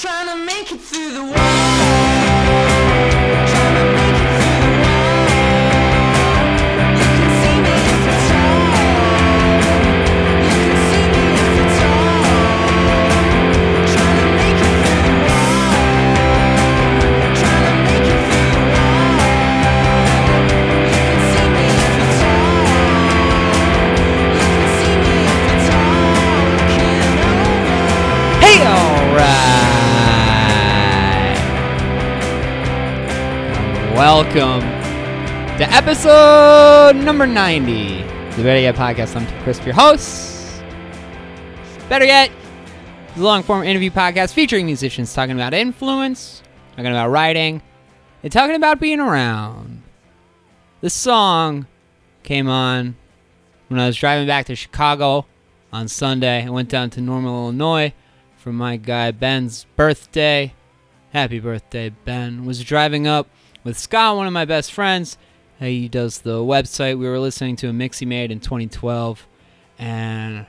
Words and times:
Trying 0.00 0.28
to 0.28 0.44
make 0.46 0.72
it 0.72 0.80
through 0.80 1.12
the 1.12 1.22
wall. 1.24 1.99
Welcome 34.20 34.60
to 35.56 35.66
episode 35.72 36.94
number 36.94 37.26
90 37.26 38.02
of 38.02 38.36
the 38.36 38.42
Better 38.42 38.60
Yet 38.60 38.74
podcast. 38.74 39.16
I'm 39.16 39.42
Chris, 39.42 39.64
your 39.64 39.72
host. 39.72 40.62
Better 41.88 42.04
Yet 42.04 42.30
is 43.14 43.22
a 43.22 43.24
long 43.24 43.42
form 43.42 43.64
interview 43.64 43.90
podcast 43.90 44.34
featuring 44.34 44.66
musicians 44.66 45.14
talking 45.14 45.36
about 45.36 45.54
influence, 45.54 46.42
talking 46.72 46.90
about 46.90 47.08
writing, 47.08 47.62
and 48.22 48.30
talking 48.30 48.56
about 48.56 48.78
being 48.78 49.00
around. 49.00 49.82
This 50.82 50.92
song 50.92 51.66
came 52.22 52.46
on 52.46 52.96
when 53.68 53.80
I 53.80 53.86
was 53.86 53.96
driving 53.96 54.26
back 54.26 54.44
to 54.46 54.54
Chicago 54.54 55.24
on 55.72 55.88
Sunday. 55.88 56.44
I 56.44 56.50
went 56.50 56.68
down 56.68 56.90
to 56.90 57.00
Normal, 57.00 57.44
Illinois 57.44 57.94
for 58.36 58.52
my 58.52 58.76
guy 58.76 59.12
Ben's 59.12 59.64
birthday. 59.76 60.52
Happy 61.14 61.40
birthday, 61.40 61.88
Ben. 61.88 62.44
Was 62.44 62.62
driving 62.62 63.06
up 63.06 63.26
with 63.64 63.78
Scott, 63.78 64.16
one 64.16 64.26
of 64.26 64.32
my 64.32 64.44
best 64.44 64.72
friends. 64.72 65.16
He 65.58 65.88
does 65.88 66.20
the 66.20 66.38
website. 66.38 66.98
We 66.98 67.06
were 67.06 67.18
listening 67.18 67.56
to 67.56 67.68
a 67.68 67.72
mix 67.72 67.98
he 67.98 68.06
made 68.06 68.30
in 68.30 68.40
2012, 68.40 69.26
and 69.78 70.46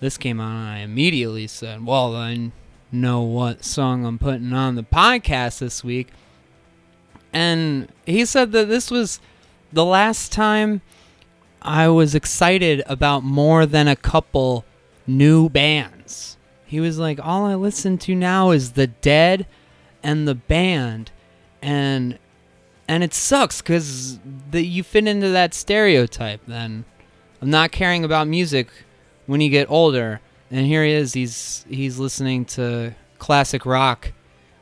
this 0.00 0.16
came 0.16 0.40
on, 0.40 0.56
and 0.56 0.68
I 0.68 0.78
immediately 0.78 1.46
said, 1.48 1.84
Well, 1.84 2.14
I 2.14 2.52
know 2.92 3.22
what 3.22 3.64
song 3.64 4.04
I'm 4.04 4.18
putting 4.18 4.52
on 4.52 4.76
the 4.76 4.82
podcast 4.82 5.58
this 5.58 5.82
week. 5.82 6.08
And 7.32 7.92
he 8.06 8.24
said 8.24 8.52
that 8.52 8.68
this 8.68 8.90
was 8.90 9.20
the 9.72 9.84
last 9.84 10.32
time 10.32 10.80
I 11.60 11.88
was 11.88 12.14
excited 12.14 12.82
about 12.86 13.24
more 13.24 13.66
than 13.66 13.88
a 13.88 13.96
couple 13.96 14.64
new 15.06 15.48
bands. 15.48 16.36
He 16.64 16.80
was 16.80 16.98
like, 16.98 17.18
All 17.20 17.44
I 17.44 17.54
listen 17.56 17.98
to 17.98 18.14
now 18.14 18.50
is 18.50 18.72
The 18.72 18.86
Dead 18.86 19.46
and 20.02 20.28
the 20.28 20.34
band. 20.34 21.10
And 21.60 22.18
and 22.88 23.04
it 23.04 23.12
sucks 23.14 23.60
because 23.60 24.18
you 24.52 24.82
fit 24.82 25.06
into 25.06 25.28
that 25.28 25.54
stereotype 25.54 26.40
then 26.46 26.84
of 27.40 27.46
not 27.46 27.70
caring 27.70 28.04
about 28.04 28.26
music 28.26 28.68
when 29.26 29.40
you 29.40 29.50
get 29.50 29.70
older. 29.70 30.20
And 30.50 30.66
here 30.66 30.82
he 30.82 30.92
is, 30.92 31.12
he's 31.12 31.66
he's 31.68 31.98
listening 31.98 32.46
to 32.46 32.94
classic 33.18 33.66
rock 33.66 34.12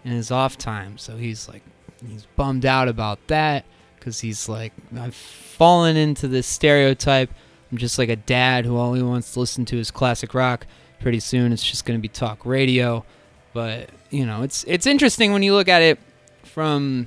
in 0.05 0.11
his 0.11 0.31
off 0.31 0.59
time. 0.59 0.99
So 0.99 1.17
he's 1.17 1.49
like 1.49 1.63
he's 2.05 2.27
bummed 2.37 2.67
out 2.67 2.89
about 2.89 3.25
that 3.29 3.65
because 3.95 4.21
he's 4.21 4.49
like 4.49 4.73
I've 4.99 5.15
fallen 5.15 5.97
into 5.97 6.27
this 6.27 6.47
stereotype. 6.47 7.31
I'm 7.71 7.79
just 7.79 7.99
like 7.99 8.09
a 8.09 8.17
dad 8.17 8.65
who 8.65 8.79
only 8.79 9.03
wants 9.03 9.33
to 9.35 9.41
listen 9.41 9.65
to 9.67 9.77
his 9.77 9.91
classic 9.91 10.35
rock. 10.35 10.67
Pretty 11.01 11.21
soon 11.21 11.53
it's 11.53 11.65
just 11.65 11.85
going 11.85 11.99
to 11.99 12.03
be 12.03 12.09
talk 12.09 12.45
radio. 12.45 13.05
But, 13.53 13.91
you 14.11 14.27
know, 14.27 14.43
it's 14.43 14.65
it's 14.65 14.87
interesting 14.87 15.33
when 15.33 15.43
you 15.43 15.55
look 15.55 15.69
at 15.69 15.83
it 15.83 15.99
from, 16.45 17.07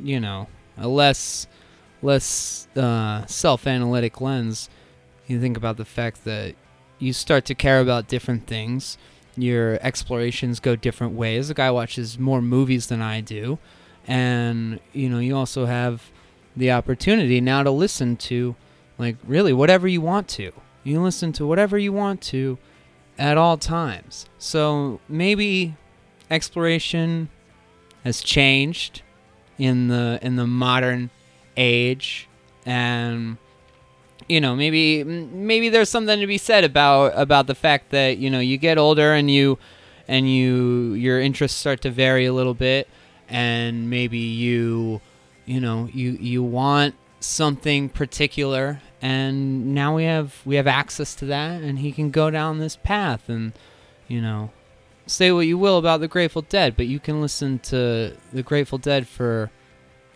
you 0.00 0.20
know, 0.20 0.46
a 0.78 0.88
less 0.88 1.46
less 2.00 2.68
uh, 2.76 3.26
self-analytic 3.26 4.20
lens. 4.20 4.68
You 5.26 5.40
think 5.40 5.56
about 5.56 5.76
the 5.76 5.84
fact 5.84 6.24
that 6.24 6.54
you 6.98 7.12
start 7.12 7.44
to 7.46 7.54
care 7.54 7.80
about 7.80 8.08
different 8.08 8.46
things. 8.46 8.96
Your 9.36 9.78
explorations 9.82 10.60
go 10.60 10.76
different 10.76 11.14
ways. 11.14 11.48
The 11.48 11.54
guy 11.54 11.70
watches 11.70 12.18
more 12.18 12.40
movies 12.40 12.86
than 12.86 13.02
I 13.02 13.20
do, 13.20 13.58
and 14.06 14.80
you 14.92 15.08
know 15.08 15.18
you 15.18 15.36
also 15.36 15.66
have 15.66 16.10
the 16.56 16.72
opportunity 16.72 17.40
now 17.40 17.62
to 17.62 17.70
listen 17.70 18.16
to 18.16 18.56
like 18.98 19.16
really 19.24 19.52
whatever 19.52 19.86
you 19.86 20.00
want 20.00 20.28
to. 20.28 20.52
You 20.82 21.00
listen 21.02 21.32
to 21.34 21.46
whatever 21.46 21.78
you 21.78 21.92
want 21.92 22.20
to 22.22 22.58
at 23.18 23.36
all 23.36 23.56
times. 23.56 24.28
So 24.38 25.00
maybe 25.08 25.76
exploration 26.30 27.28
has 28.04 28.22
changed 28.22 29.02
in 29.58 29.88
the 29.88 30.18
in 30.22 30.36
the 30.36 30.46
modern 30.46 31.10
age. 31.56 32.28
And 32.64 33.38
you 34.28 34.40
know 34.40 34.54
maybe 34.54 35.04
maybe 35.04 35.68
there's 35.68 35.88
something 35.88 36.20
to 36.20 36.26
be 36.26 36.38
said 36.38 36.64
about 36.64 37.12
about 37.14 37.46
the 37.46 37.54
fact 37.54 37.90
that 37.90 38.18
you 38.18 38.30
know 38.30 38.40
you 38.40 38.58
get 38.58 38.78
older 38.78 39.12
and 39.12 39.30
you 39.30 39.58
and 40.06 40.30
you 40.30 40.92
your 40.94 41.20
interests 41.20 41.58
start 41.58 41.80
to 41.82 41.90
vary 41.90 42.26
a 42.26 42.32
little 42.32 42.54
bit. 42.54 42.88
And 43.28 43.90
maybe 43.90 44.18
you 44.18 45.00
you 45.46 45.60
know 45.60 45.88
you 45.92 46.12
you 46.12 46.42
want 46.42 46.94
something 47.20 47.88
particular. 47.88 48.80
And 49.00 49.74
now 49.74 49.94
we 49.96 50.04
have 50.04 50.40
we 50.44 50.56
have 50.56 50.66
access 50.66 51.14
to 51.16 51.26
that 51.26 51.62
and 51.62 51.78
he 51.78 51.92
can 51.92 52.10
go 52.10 52.30
down 52.30 52.58
this 52.58 52.76
path 52.76 53.28
and 53.28 53.52
you 54.08 54.20
know 54.20 54.50
say 55.08 55.32
what 55.32 55.46
you 55.46 55.58
will 55.58 55.78
about 55.78 56.00
the 56.00 56.08
Grateful 56.08 56.42
Dead, 56.42 56.76
but 56.76 56.86
you 56.86 57.00
can 57.00 57.20
listen 57.20 57.58
to 57.60 58.16
the 58.32 58.42
Grateful 58.42 58.78
Dead 58.78 59.08
for 59.08 59.50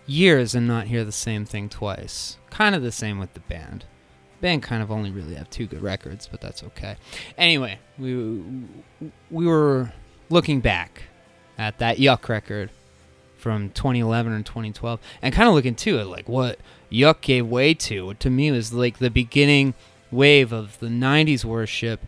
years 0.07 0.55
and 0.55 0.67
not 0.67 0.87
hear 0.87 1.05
the 1.05 1.13
same 1.13 1.45
thing 1.45 1.69
twice. 1.69 2.37
Kind 2.51 2.75
of 2.75 2.83
the 2.83 2.93
same 2.93 3.19
with 3.19 3.35
the 3.35 3.41
band. 3.41 3.85
Band 4.41 4.63
kind 4.63 4.83
of 4.83 4.91
only 4.91 5.11
really 5.11 5.35
have 5.35 5.49
two 5.51 5.67
good 5.67 5.83
records, 5.83 6.29
but 6.31 6.41
that's 6.41 6.63
okay. 6.63 6.97
Anyway, 7.39 7.79
we 7.99 8.43
we 9.31 9.47
were 9.47 9.93
looking 10.31 10.61
back 10.61 11.05
at 11.57 11.79
that 11.79 11.99
Yuck 11.99 12.29
record 12.29 12.71
from 13.37 13.71
2011 13.71 14.33
or 14.33 14.43
2012, 14.43 15.01
and 15.23 15.35
kind 15.35 15.49
of 15.49 15.55
looking 15.55 15.77
too 15.77 15.99
at 15.99 16.09
like 16.09 16.29
what 16.29 16.59
Yuck 16.91 17.21
gave 17.21 17.47
way 17.47 17.73
to. 17.75 18.15
To 18.15 18.31
me, 18.31 18.51
was 18.51 18.73
like 18.73 18.99
the 18.99 19.11
beginning 19.11 19.75
wave 20.11 20.53
of 20.53 20.79
the 20.81 20.89
90s 20.89 21.45
worship 21.45 22.01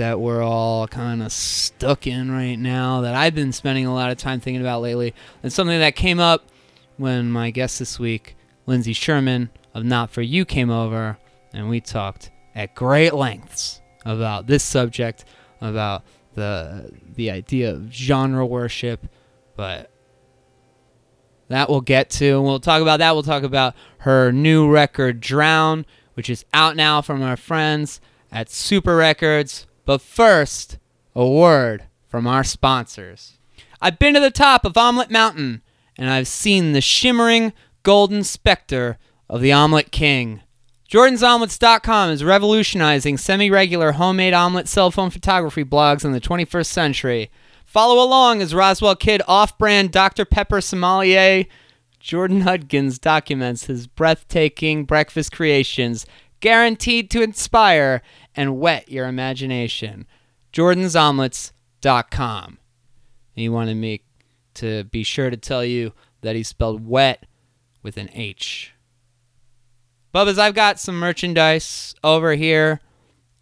that 0.00 0.18
we're 0.18 0.42
all 0.42 0.88
kind 0.88 1.22
of 1.22 1.30
stuck 1.30 2.06
in 2.06 2.30
right 2.30 2.56
now 2.58 3.02
that 3.02 3.14
I've 3.14 3.34
been 3.34 3.52
spending 3.52 3.84
a 3.84 3.92
lot 3.92 4.10
of 4.10 4.16
time 4.16 4.40
thinking 4.40 4.62
about 4.62 4.80
lately. 4.80 5.14
And 5.42 5.52
something 5.52 5.78
that 5.78 5.94
came 5.94 6.18
up 6.18 6.48
when 6.96 7.30
my 7.30 7.50
guest 7.50 7.78
this 7.78 7.98
week, 7.98 8.34
Lindsay 8.64 8.94
Sherman 8.94 9.50
of 9.74 9.84
Not 9.84 10.10
For 10.10 10.22
You, 10.22 10.46
came 10.46 10.70
over 10.70 11.18
and 11.52 11.68
we 11.68 11.82
talked 11.82 12.30
at 12.54 12.74
great 12.74 13.12
lengths 13.12 13.82
about 14.06 14.46
this 14.46 14.64
subject, 14.64 15.26
about 15.60 16.02
the 16.34 16.90
the 17.14 17.30
idea 17.30 17.70
of 17.70 17.92
genre 17.92 18.46
worship, 18.46 19.06
but 19.54 19.90
that 21.48 21.68
we'll 21.68 21.82
get 21.82 22.08
to. 22.10 22.40
We'll 22.40 22.58
talk 22.58 22.80
about 22.80 23.00
that. 23.00 23.12
We'll 23.12 23.22
talk 23.22 23.42
about 23.42 23.74
her 23.98 24.32
new 24.32 24.70
record, 24.70 25.20
Drown, 25.20 25.84
which 26.14 26.30
is 26.30 26.46
out 26.54 26.74
now 26.74 27.02
from 27.02 27.22
our 27.22 27.36
friends 27.36 28.00
at 28.32 28.48
Super 28.48 28.96
Records. 28.96 29.66
But 29.90 30.02
first, 30.02 30.78
a 31.16 31.26
word 31.26 31.86
from 32.06 32.24
our 32.24 32.44
sponsors. 32.44 33.38
I've 33.82 33.98
been 33.98 34.14
to 34.14 34.20
the 34.20 34.30
top 34.30 34.64
of 34.64 34.76
Omelette 34.76 35.10
Mountain, 35.10 35.62
and 35.98 36.08
I've 36.08 36.28
seen 36.28 36.74
the 36.74 36.80
shimmering 36.80 37.52
golden 37.82 38.22
specter 38.22 38.98
of 39.28 39.40
the 39.40 39.52
Omelette 39.52 39.90
King. 39.90 40.42
JordansOmelets.com 40.88 42.10
is 42.10 42.22
revolutionizing 42.22 43.18
semi 43.18 43.50
regular 43.50 43.90
homemade 43.90 44.32
omelet 44.32 44.68
cell 44.68 44.92
phone 44.92 45.10
photography 45.10 45.64
blogs 45.64 46.04
in 46.04 46.12
the 46.12 46.20
21st 46.20 46.66
century. 46.66 47.28
Follow 47.64 48.00
along 48.00 48.40
as 48.40 48.54
Roswell 48.54 48.94
Kid 48.94 49.22
off 49.26 49.58
brand 49.58 49.90
Dr. 49.90 50.24
Pepper 50.24 50.60
sommelier 50.60 51.46
Jordan 51.98 52.42
Hudkins 52.42 53.00
documents 53.00 53.64
his 53.64 53.88
breathtaking 53.88 54.84
breakfast 54.84 55.32
creations, 55.32 56.06
guaranteed 56.38 57.10
to 57.10 57.22
inspire 57.22 58.02
and 58.34 58.58
whet 58.58 58.90
your 58.90 59.06
imagination. 59.06 60.06
JordansOmelets.com. 60.52 62.58
He 63.32 63.48
wanted 63.48 63.76
me 63.76 64.02
to 64.54 64.84
be 64.84 65.02
sure 65.02 65.30
to 65.30 65.36
tell 65.36 65.64
you 65.64 65.92
that 66.20 66.36
he 66.36 66.42
spelled 66.42 66.86
wet 66.86 67.26
with 67.82 67.96
an 67.96 68.10
H. 68.12 68.74
Bubba's, 70.14 70.38
I've 70.38 70.54
got 70.54 70.80
some 70.80 70.98
merchandise 70.98 71.94
over 72.02 72.34
here 72.34 72.80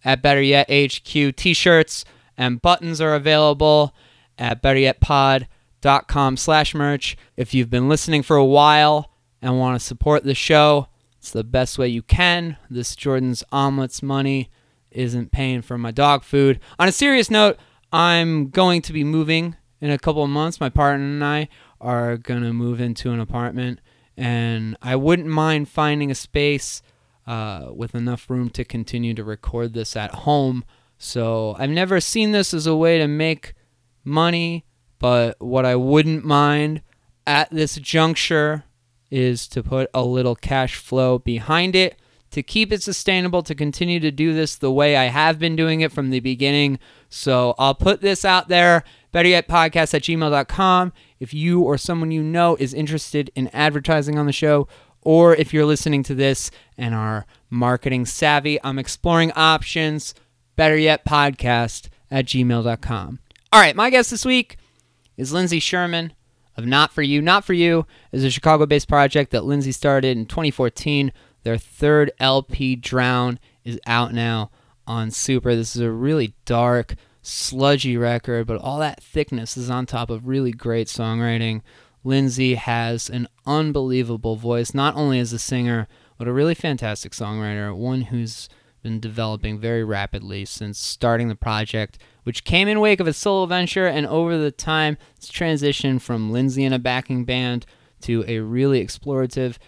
at 0.05 0.23
Better 0.23 0.43
Yet 0.43 0.71
HQ. 0.71 1.37
T 1.37 1.55
shirts 1.55 2.05
and 2.37 2.63
buttons 2.63 3.01
are 3.01 3.15
available 3.15 3.95
at 4.39 4.63
betteryetpod.com 4.63 6.37
slash 6.37 6.75
merch. 6.75 7.17
If 7.37 7.55
you've 7.55 7.71
been 7.71 7.89
listening 7.89 8.23
for 8.23 8.37
a 8.37 8.45
while 8.45 9.11
and 9.41 9.59
want 9.59 9.81
to 9.81 9.85
support 9.85 10.25
the 10.25 10.35
show, 10.35 10.89
it's 11.19 11.31
the 11.31 11.43
best 11.43 11.79
way 11.79 11.89
you 11.89 12.03
can. 12.03 12.59
This 12.71 12.95
Jordan's 12.95 13.43
Omelets 13.51 14.03
money 14.03 14.51
isn't 14.99 15.33
paying 15.33 15.63
for 15.63 15.79
my 15.79 15.91
dog 15.91 16.25
food. 16.25 16.61
On 16.79 16.89
a 16.89 16.93
serious 16.93 17.31
note, 17.31 17.57
I'm 17.93 18.51
going 18.51 18.83
to 18.83 18.93
be 18.93 19.05
moving 19.05 19.57
in 19.81 19.91
a 19.91 19.99
couple 19.99 20.25
of 20.25 20.31
months, 20.31 20.61
my 20.61 20.69
partner 20.69 21.07
and 21.07 21.25
I 21.25 21.49
are 21.81 22.17
gonna 22.17 22.53
move 22.53 22.81
into 22.81 23.13
an 23.13 23.21
apartment, 23.21 23.81
and 24.17 24.77
I 24.83 24.97
wouldn't 24.97 25.29
mind 25.29 25.69
finding 25.69 26.11
a 26.11 26.17
space 26.17 26.83
uh, 27.27 27.69
with 27.73 27.95
enough 27.95 28.29
room 28.29 28.51
to 28.51 28.65
continue 28.65 29.15
to 29.15 29.23
record 29.23 29.75
this 29.75 29.95
at 29.95 30.15
home. 30.15 30.65
So 30.99 31.55
I've 31.59 31.71
never 31.71 32.01
seen 32.01 32.33
this 32.33 32.53
as 32.53 32.67
a 32.67 32.75
way 32.75 32.99
to 32.99 33.07
make 33.07 33.55
money, 34.03 34.65
but 34.99 35.37
what 35.41 35.65
I 35.65 35.77
wouldn't 35.77 36.25
mind 36.25 36.83
at 37.27 37.51
this 37.51 37.77
juncture 37.77 38.65
is 39.11 39.47
to 39.49 39.63
put 39.63 39.89
a 39.95 40.03
little 40.03 40.35
cash 40.35 40.75
flow 40.75 41.19
behind 41.19 41.77
it 41.77 41.97
to 42.39 42.43
keep 42.45 42.73
it 42.73 42.85
sustainable 42.85 43.43
to 43.43 43.55
continue 43.55 43.99
to 43.99 44.13
do 44.13 44.33
this 44.33 44.55
the 44.55 44.71
way 44.71 44.97
I 44.97 45.07
have 45.07 45.41
been 45.41 45.57
doing 45.57 45.81
it 45.81 45.91
from 45.91 46.11
the 46.11 46.21
beginning. 46.21 46.79
So 47.09 47.57
I'll 47.59 47.75
put 47.75 48.01
this 48.01 48.25
out 48.25 48.49
there, 48.49 48.85
better 49.11 49.29
yet, 49.29 49.49
podcast 49.49 49.93
at 49.93 50.03
gmail.com. 50.03 50.93
If 51.19 51.35
you 51.35 51.63
or 51.63 51.77
someone 51.77 52.13
you 52.13 52.23
know 52.23 52.57
is 52.61 52.73
interested 52.73 53.33
in 53.35 53.49
advertising 53.49 54.21
on 54.21 54.27
the 54.27 54.33
show, 54.33 54.69
or 55.03 55.35
if 55.35 55.53
you're 55.53 55.67
listening 55.67 56.05
to 56.05 56.15
this 56.15 56.53
and 56.77 56.95
are 56.95 57.27
marketing 57.51 58.07
savvy, 58.07 58.63
I'm 58.63 58.79
exploring 58.79 59.33
options. 59.33 60.15
Better 60.55 60.77
yet, 60.77 61.05
podcast 61.05 61.89
at 62.09 62.27
gmail.com. 62.27 63.19
All 63.53 63.61
right, 63.61 63.75
my 63.75 63.91
guest 63.91 64.13
this 64.13 64.25
week 64.25 64.59
is 65.17 65.33
Lindsay 65.33 65.59
Sherman 65.59 66.13
of 66.57 66.67
Not 66.67 66.93
For 66.93 67.03
You. 67.03 67.21
Not 67.21 67.45
For 67.45 67.53
You 67.53 67.85
is 68.13 68.23
a 68.23 68.31
Chicago 68.31 68.65
based 68.65 68.89
project 68.89 69.33
that 69.33 69.45
Lindsay 69.45 69.73
started 69.73 70.17
in 70.17 70.27
2014. 70.27 71.11
Their 71.43 71.59
third 71.59 72.11
LP, 72.19 72.77
Drown, 72.77 73.39
is 73.65 73.81
out 73.87 74.13
now 74.13 74.51
on 74.87 75.11
Super. 75.11 75.55
This 75.55 75.77
is 75.77 75.83
a 75.83 75.91
really 75.91 76.35
dark, 76.45 76.95
sludgy 77.23 77.97
record, 77.97 78.47
but 78.47 78.61
all 78.61 78.79
that 78.79 79.03
thickness 79.03 79.57
is 79.57 79.71
on 79.71 79.87
top 79.87 80.11
of 80.11 80.27
really 80.27 80.53
great 80.53 80.89
songwriting. 80.89 81.63
Lindsay 82.05 82.55
has 82.55 83.11
an 83.11 83.29
unbelievable 83.47 84.37
voice, 84.37 84.73
not 84.73 84.97
only 84.97 85.19
as 85.19 85.33
a 85.33 85.39
singer, 85.39 85.89
but 86.17 86.29
a 86.29 86.33
really 86.33 86.55
fantastic 86.55 87.13
songwriter, 87.13 87.75
one 87.77 88.03
who's 88.03 88.49
been 88.83 89.01
developing 89.01 89.59
very 89.59 89.85
rapidly 89.85 90.45
since 90.45 90.79
starting 90.79 91.29
the 91.29 91.35
project, 91.35 91.99
which 92.23 92.45
came 92.45 92.69
in 92.69 92.81
wake 92.81 93.01
of 93.01 93.07
a 93.07 93.13
solo 93.13 93.47
venture, 93.47 93.87
and 93.87 94.07
over 94.07 94.39
the 94.39 94.51
time, 94.51 94.97
it's 95.17 95.31
transitioned 95.31 96.01
from 96.01 96.31
Lindsay 96.31 96.65
in 96.65 96.73
a 96.73 96.79
backing 96.79 97.25
band 97.25 97.67
to 98.03 98.25
a 98.27 98.39
really 98.39 98.85
explorative, 98.85 99.59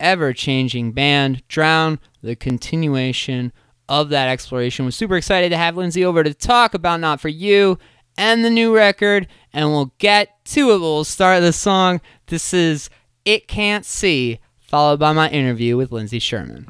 ever 0.00 0.32
changing 0.32 0.92
band. 0.92 1.46
Drown, 1.48 1.98
the 2.22 2.36
continuation 2.36 3.52
of 3.88 4.08
that 4.10 4.28
exploration. 4.28 4.84
Was 4.84 4.96
super 4.96 5.16
excited 5.16 5.50
to 5.50 5.56
have 5.56 5.76
Lindsay 5.76 6.04
over 6.04 6.24
to 6.24 6.34
talk 6.34 6.74
about 6.74 7.00
Not 7.00 7.20
For 7.20 7.28
You 7.28 7.78
and 8.18 8.44
the 8.44 8.50
new 8.50 8.74
record, 8.74 9.28
and 9.52 9.70
we'll 9.70 9.92
get 9.98 10.44
to 10.46 10.72
it. 10.72 10.80
We'll 10.80 11.04
start 11.04 11.42
the 11.42 11.52
song. 11.52 12.00
This 12.26 12.52
is 12.52 12.90
It 13.24 13.48
Can't 13.48 13.84
See, 13.84 14.40
followed 14.60 14.98
by 14.98 15.12
my 15.12 15.28
interview 15.30 15.76
with 15.76 15.92
Lindsay 15.92 16.18
Sherman. 16.18 16.66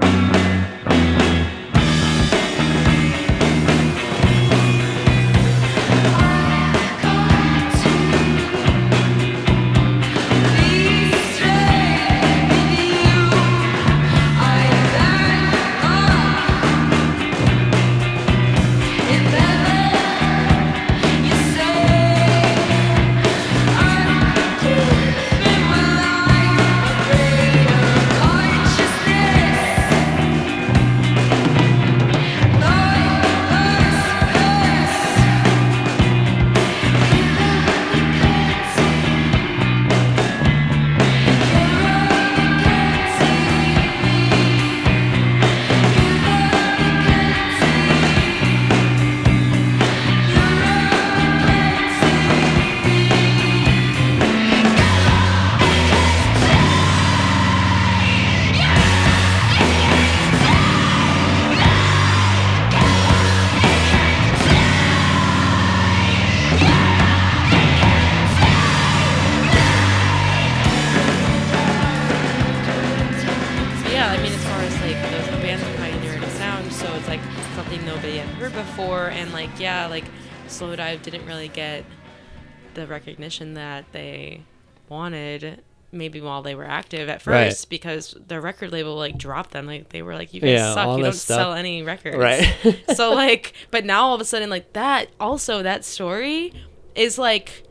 The 82.87 82.93
recognition 82.93 83.55
that 83.55 83.85
they 83.93 84.43
wanted. 84.88 85.62
Maybe 85.93 86.21
while 86.21 86.43
they 86.43 86.55
were 86.55 86.65
active 86.67 87.09
at 87.09 87.25
Right. 87.27 87.47
first, 87.47 87.71
because 87.71 88.15
their 88.27 88.41
record 88.41 88.73
label 88.73 88.97
like 88.97 89.17
dropped 89.17 89.53
them. 89.53 89.67
Like 89.67 89.91
they 89.91 90.03
were 90.03 90.15
like, 90.15 90.35
"You 90.35 90.41
guys 90.41 90.50
Yeah, 90.50 90.75
suck. 90.75 90.99
You 90.99 91.05
don't 91.05 91.12
stuff. 91.12 91.37
sell 91.38 91.53
any 91.55 91.83
records." 91.83 92.17
Right. 92.17 92.44
so 92.94 93.12
like, 93.12 93.53
but 93.71 93.85
now 93.85 94.03
all 94.06 94.15
of 94.15 94.21
a 94.21 94.25
sudden, 94.25 94.50
like 94.50 94.73
that. 94.73 95.09
Also, 95.21 95.62
that 95.62 95.85
story 95.85 96.53
is 96.97 97.19
like, 97.19 97.62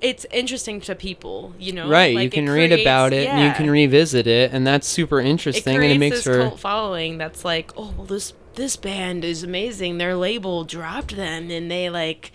it's 0.00 0.24
interesting 0.32 0.80
to 0.80 0.94
people. 0.94 1.54
You 1.58 1.72
know, 1.72 1.88
Right, 1.88 2.14
Like, 2.14 2.22
you 2.22 2.28
it 2.28 2.32
can 2.32 2.48
read 2.48 2.72
about 2.72 3.12
it 3.12 3.28
and 3.28 3.46
you 3.46 3.52
can 3.52 3.70
revisit 3.70 4.26
it, 4.26 4.52
and 4.52 4.66
that's 4.66 4.86
super 4.88 5.20
interesting, 5.20 5.76
creates 5.76 5.84
and 5.84 5.92
it 5.92 5.98
makes 5.98 6.16
this 6.16 6.24
for 6.24 6.48
cult 6.48 6.58
following 6.60 7.18
that's 7.18 7.44
like, 7.44 7.72
oh 7.76 7.92
well, 7.96 8.06
this 8.06 8.32
this 8.54 8.76
band 8.76 9.22
is 9.24 9.42
amazing. 9.42 9.98
Their 9.98 10.16
label 10.16 10.64
dropped 10.64 11.14
them, 11.14 11.50
and 11.50 11.70
they 11.70 11.90
like 11.90 12.32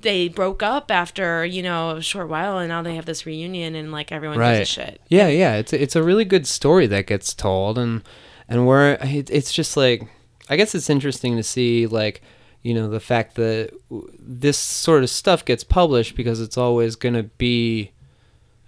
they 0.00 0.28
broke 0.28 0.62
up 0.62 0.90
after 0.90 1.44
you 1.44 1.62
know 1.62 1.96
a 1.96 2.02
short 2.02 2.28
while, 2.28 2.58
and 2.58 2.68
now 2.68 2.82
they 2.82 2.94
have 2.94 3.06
this 3.06 3.26
reunion, 3.26 3.74
and 3.74 3.92
like 3.92 4.12
everyone 4.12 4.38
right. 4.38 4.58
gives 4.58 4.70
a 4.70 4.72
shit. 4.72 5.00
Yeah, 5.08 5.28
yeah, 5.28 5.56
it's 5.56 5.72
a, 5.72 5.82
it's 5.82 5.96
a 5.96 6.02
really 6.02 6.24
good 6.24 6.46
story 6.46 6.86
that 6.88 7.06
gets 7.06 7.34
told, 7.34 7.78
and 7.78 8.02
and 8.48 8.66
we're 8.66 8.98
it, 9.00 9.30
it's 9.30 9.52
just 9.52 9.76
like 9.76 10.08
I 10.48 10.56
guess 10.56 10.74
it's 10.74 10.90
interesting 10.90 11.36
to 11.36 11.42
see 11.42 11.86
like 11.86 12.22
you 12.62 12.74
know 12.74 12.88
the 12.88 13.00
fact 13.00 13.34
that 13.36 13.70
this 14.18 14.58
sort 14.58 15.02
of 15.02 15.10
stuff 15.10 15.44
gets 15.44 15.64
published 15.64 16.16
because 16.16 16.40
it's 16.40 16.58
always 16.58 16.96
gonna 16.96 17.22
be 17.22 17.92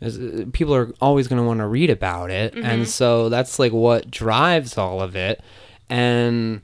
uh, 0.02 0.10
people 0.52 0.74
are 0.74 0.92
always 1.00 1.28
going 1.28 1.40
to 1.40 1.46
want 1.46 1.58
to 1.60 1.66
read 1.66 1.90
about 1.90 2.30
it 2.30 2.54
and 2.54 2.88
so 2.88 3.28
that's 3.28 3.58
like 3.58 3.72
what 3.72 4.10
drives 4.10 4.78
all 4.78 5.02
of 5.02 5.14
it 5.14 5.42
and 5.90 6.62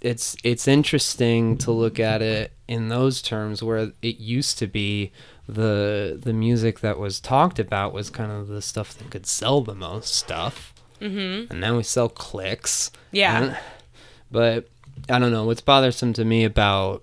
it's 0.00 0.36
it's 0.44 0.68
interesting 0.68 1.56
to 1.58 1.72
look 1.72 1.98
at 1.98 2.22
it 2.22 2.52
in 2.68 2.88
those 2.88 3.20
terms 3.22 3.62
where 3.62 3.92
it 4.02 4.18
used 4.18 4.58
to 4.58 4.66
be 4.66 5.10
the 5.48 6.18
the 6.22 6.32
music 6.32 6.80
that 6.80 6.98
was 6.98 7.20
talked 7.20 7.58
about 7.58 7.92
was 7.92 8.10
kind 8.10 8.30
of 8.30 8.48
the 8.48 8.62
stuff 8.62 8.96
that 8.98 9.10
could 9.10 9.26
sell 9.26 9.60
the 9.60 9.74
most 9.74 10.14
stuff 10.14 10.72
mm-hmm. 11.00 11.50
and 11.50 11.60
now 11.60 11.76
we 11.76 11.82
sell 11.82 12.08
clicks 12.08 12.90
Yeah. 13.12 13.42
And- 13.42 13.58
but 14.30 14.68
i 15.08 15.18
don't 15.18 15.32
know 15.32 15.44
what's 15.44 15.62
bothersome 15.62 16.12
to 16.12 16.24
me 16.24 16.44
about 16.44 17.02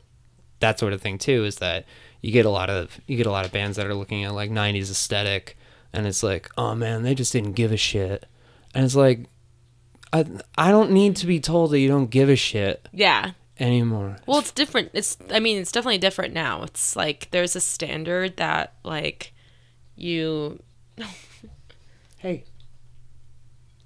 that 0.60 0.78
sort 0.80 0.94
of 0.94 1.02
thing 1.02 1.18
too 1.18 1.44
is 1.44 1.56
that 1.58 1.86
you 2.22 2.32
get 2.32 2.46
a 2.46 2.50
lot 2.50 2.70
of 2.70 3.00
you 3.08 3.18
get 3.18 3.26
a 3.26 3.32
lot 3.32 3.46
of 3.46 3.52
bands 3.52 3.78
that 3.78 3.88
are 3.88 3.96
looking 3.96 4.24
at 4.24 4.34
like 4.34 4.52
90s 4.52 4.92
aesthetic 4.92 5.58
and 5.92 6.06
it's 6.08 6.22
like 6.24 6.50
oh 6.58 6.76
man 6.76 7.04
they 7.04 7.16
just 7.16 7.34
didn't 7.34 7.54
give 7.54 7.72
a 7.72 7.78
shit 7.78 8.26
and 8.74 8.86
it's 8.86 8.96
like 8.96 9.26
i 10.16 10.26
i 10.58 10.72
don't 10.72 10.92
need 10.92 11.16
to 11.16 11.26
be 11.28 11.40
told 11.40 11.72
that 11.72 11.80
you 11.80 11.88
don't 11.88 12.10
give 12.10 12.30
a 12.30 12.36
shit 12.36 12.88
Yeah. 12.94 13.32
anymore 13.60 14.18
Well, 14.26 14.40
it's 14.40 14.52
different. 14.52 14.90
It's 14.94 15.18
I 15.32 15.40
mean, 15.40 15.58
it's 15.62 15.72
definitely 15.72 15.98
different 16.00 16.34
now. 16.34 16.64
It's 16.64 16.96
like 16.96 17.30
there's 17.32 17.56
a 17.56 17.62
standard 17.62 18.38
that 18.38 18.74
like 18.84 19.34
you 19.96 20.60
hey 22.18 22.44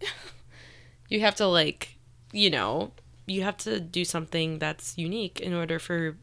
you 1.10 1.20
have 1.22 1.36
to 1.36 1.46
like 1.48 1.96
you 2.32 2.50
know 2.50 2.92
you 3.28 3.44
have 3.44 3.58
to 3.58 3.80
do 3.80 4.04
something 4.06 4.60
that's 4.60 4.98
unique 4.98 5.40
in 5.40 5.54
order 5.54 5.78
for 5.80 6.18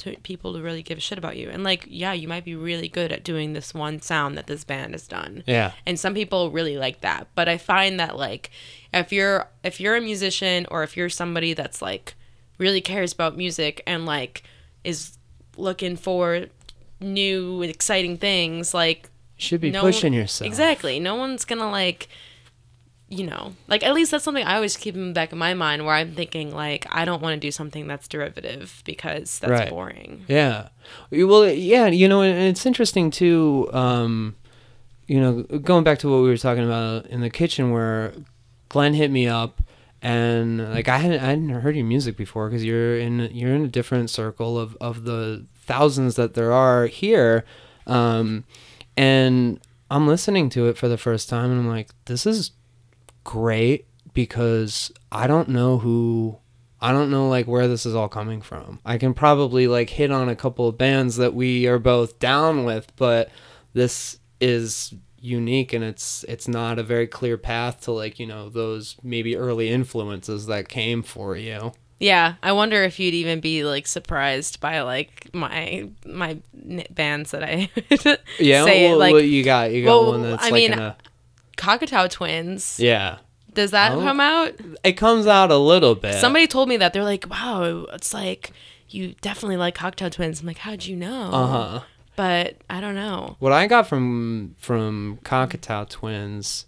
to 0.00 0.16
people 0.22 0.52
to 0.54 0.60
really 0.60 0.82
give 0.82 0.98
a 0.98 1.00
shit 1.00 1.18
about 1.18 1.36
you 1.36 1.48
and 1.48 1.62
like 1.62 1.84
yeah 1.86 2.12
you 2.12 2.26
might 2.26 2.44
be 2.44 2.54
really 2.54 2.88
good 2.88 3.12
at 3.12 3.22
doing 3.22 3.52
this 3.52 3.72
one 3.72 4.00
sound 4.00 4.36
that 4.36 4.46
this 4.46 4.64
band 4.64 4.92
has 4.92 5.06
done 5.06 5.44
yeah 5.46 5.72
and 5.86 6.00
some 6.00 6.14
people 6.14 6.50
really 6.50 6.76
like 6.76 7.00
that 7.00 7.28
but 7.34 7.48
i 7.48 7.56
find 7.56 8.00
that 8.00 8.16
like 8.16 8.50
if 8.92 9.12
you're 9.12 9.46
if 9.62 9.80
you're 9.80 9.96
a 9.96 10.00
musician 10.00 10.66
or 10.70 10.82
if 10.82 10.96
you're 10.96 11.08
somebody 11.08 11.54
that's 11.54 11.80
like 11.80 12.14
really 12.58 12.80
cares 12.80 13.12
about 13.12 13.36
music 13.36 13.82
and 13.86 14.04
like 14.06 14.42
is 14.84 15.16
looking 15.56 15.96
for 15.96 16.46
new 17.00 17.62
exciting 17.62 18.16
things 18.16 18.74
like 18.74 19.08
Should 19.36 19.60
be 19.60 19.70
no 19.70 19.80
pushing 19.80 20.12
yourself. 20.12 20.46
Exactly. 20.46 21.00
No 21.00 21.14
one's 21.16 21.44
gonna 21.44 21.70
like, 21.70 22.08
you 23.12 23.26
know, 23.26 23.52
like 23.66 23.82
at 23.82 23.92
least 23.92 24.12
that's 24.12 24.22
something 24.24 24.44
I 24.46 24.54
always 24.54 24.76
keep 24.76 24.94
in 24.94 25.08
the 25.08 25.12
back 25.12 25.32
of 25.32 25.38
my 25.38 25.52
mind 25.52 25.84
where 25.84 25.94
I'm 25.94 26.14
thinking 26.14 26.54
like 26.54 26.86
I 26.90 27.04
don't 27.04 27.20
want 27.20 27.34
to 27.34 27.40
do 27.40 27.50
something 27.50 27.86
that's 27.88 28.06
derivative 28.06 28.82
because 28.84 29.40
that's 29.40 29.50
Right. 29.50 29.68
boring. 29.68 30.24
Yeah. 30.28 30.68
Well, 31.10 31.48
yeah, 31.50 31.88
you 31.88 32.06
know, 32.08 32.22
and 32.22 32.38
it's 32.38 32.64
interesting 32.64 33.10
too. 33.10 33.68
Um, 33.72 34.36
you 35.08 35.20
know, 35.20 35.42
going 35.42 35.82
back 35.82 35.98
to 36.00 36.08
what 36.08 36.22
we 36.22 36.28
were 36.28 36.36
talking 36.36 36.64
about 36.64 37.06
in 37.06 37.20
the 37.20 37.30
kitchen, 37.30 37.72
where 37.72 38.12
Glenn 38.68 38.94
hit 38.94 39.10
me 39.10 39.26
up, 39.26 39.60
and 40.00 40.72
like 40.72 40.86
I 40.88 40.98
hadn't, 40.98 41.20
I 41.20 41.26
hadn't 41.30 41.48
heard 41.48 41.74
your 41.74 41.84
music 41.84 42.16
before 42.16 42.48
because 42.48 42.64
you're 42.64 42.96
in 42.96 43.28
you're 43.32 43.52
in 43.52 43.64
a 43.64 43.68
different 43.68 44.08
circle 44.10 44.56
of 44.56 44.76
of 44.80 45.02
the 45.02 45.46
thousands 45.66 46.14
that 46.14 46.34
there 46.34 46.52
are 46.52 46.86
here, 46.86 47.44
um, 47.88 48.44
and 48.96 49.58
I'm 49.90 50.06
listening 50.06 50.48
to 50.50 50.68
it 50.68 50.76
for 50.78 50.86
the 50.86 50.96
first 50.96 51.28
time, 51.28 51.50
and 51.50 51.58
I'm 51.60 51.68
like, 51.68 51.90
this 52.04 52.24
is 52.24 52.52
great 53.24 53.86
because 54.12 54.90
I 55.12 55.26
don't 55.26 55.48
know 55.48 55.78
who 55.78 56.38
I 56.80 56.92
don't 56.92 57.10
know 57.10 57.28
like 57.28 57.46
where 57.46 57.68
this 57.68 57.84
is 57.84 57.94
all 57.94 58.08
coming 58.08 58.40
from. 58.40 58.80
I 58.84 58.96
can 58.96 59.12
probably 59.12 59.66
like 59.66 59.90
hit 59.90 60.10
on 60.10 60.28
a 60.28 60.36
couple 60.36 60.66
of 60.68 60.78
bands 60.78 61.16
that 61.16 61.34
we 61.34 61.66
are 61.66 61.78
both 61.78 62.18
down 62.18 62.64
with, 62.64 62.94
but 62.96 63.30
this 63.74 64.18
is 64.40 64.94
unique 65.18 65.74
and 65.74 65.84
it's 65.84 66.24
it's 66.26 66.48
not 66.48 66.78
a 66.78 66.82
very 66.82 67.06
clear 67.06 67.36
path 67.36 67.82
to 67.82 67.92
like, 67.92 68.18
you 68.18 68.26
know, 68.26 68.48
those 68.48 68.96
maybe 69.02 69.36
early 69.36 69.68
influences 69.68 70.46
that 70.46 70.68
came 70.68 71.02
for 71.02 71.36
you. 71.36 71.72
Yeah, 71.98 72.36
I 72.42 72.52
wonder 72.52 72.82
if 72.82 72.98
you'd 72.98 73.12
even 73.12 73.40
be 73.40 73.62
like 73.62 73.86
surprised 73.86 74.58
by 74.58 74.80
like 74.80 75.28
my 75.34 75.90
my 76.06 76.38
bands 76.90 77.32
that 77.32 77.44
I 77.44 77.68
Yeah, 78.38 78.64
say 78.64 78.88
well, 78.88 78.98
like 78.98 79.24
you 79.26 79.44
got 79.44 79.70
you 79.70 79.84
got 79.84 79.90
well, 79.90 80.12
one 80.12 80.22
that's 80.22 80.42
I 80.42 80.46
like 80.46 80.54
mean, 80.54 80.72
in 80.72 80.78
a 80.78 80.96
Cocteau 81.56 82.08
Twins. 82.10 82.78
yeah. 82.80 83.18
Does 83.52 83.72
that 83.72 83.92
Oh. 83.92 84.00
come 84.00 84.20
out? 84.20 84.52
It 84.84 84.92
comes 84.92 85.26
out 85.26 85.50
a 85.50 85.56
little 85.56 85.96
bit. 85.96 86.14
Somebody 86.14 86.46
told 86.46 86.68
me 86.68 86.76
that 86.76 86.92
they're 86.92 87.02
like, 87.02 87.26
wow, 87.28 87.84
it's 87.92 88.14
like 88.14 88.52
you 88.88 89.14
definitely 89.22 89.56
like 89.56 89.76
Cocteau 89.76 90.08
Twins. 90.10 90.40
I'm 90.40 90.46
like, 90.46 90.58
how'd 90.58 90.84
you 90.84 90.94
know? 90.96 91.30
uh 91.32 91.46
huh. 91.46 91.80
But 92.16 92.56
I 92.70 92.80
don't 92.80 92.94
know. 92.94 93.36
What 93.40 93.52
I 93.52 93.66
got 93.66 93.88
from 93.88 94.54
from 94.58 95.18
Cocteau 95.24 95.88
Twins, 95.88 96.66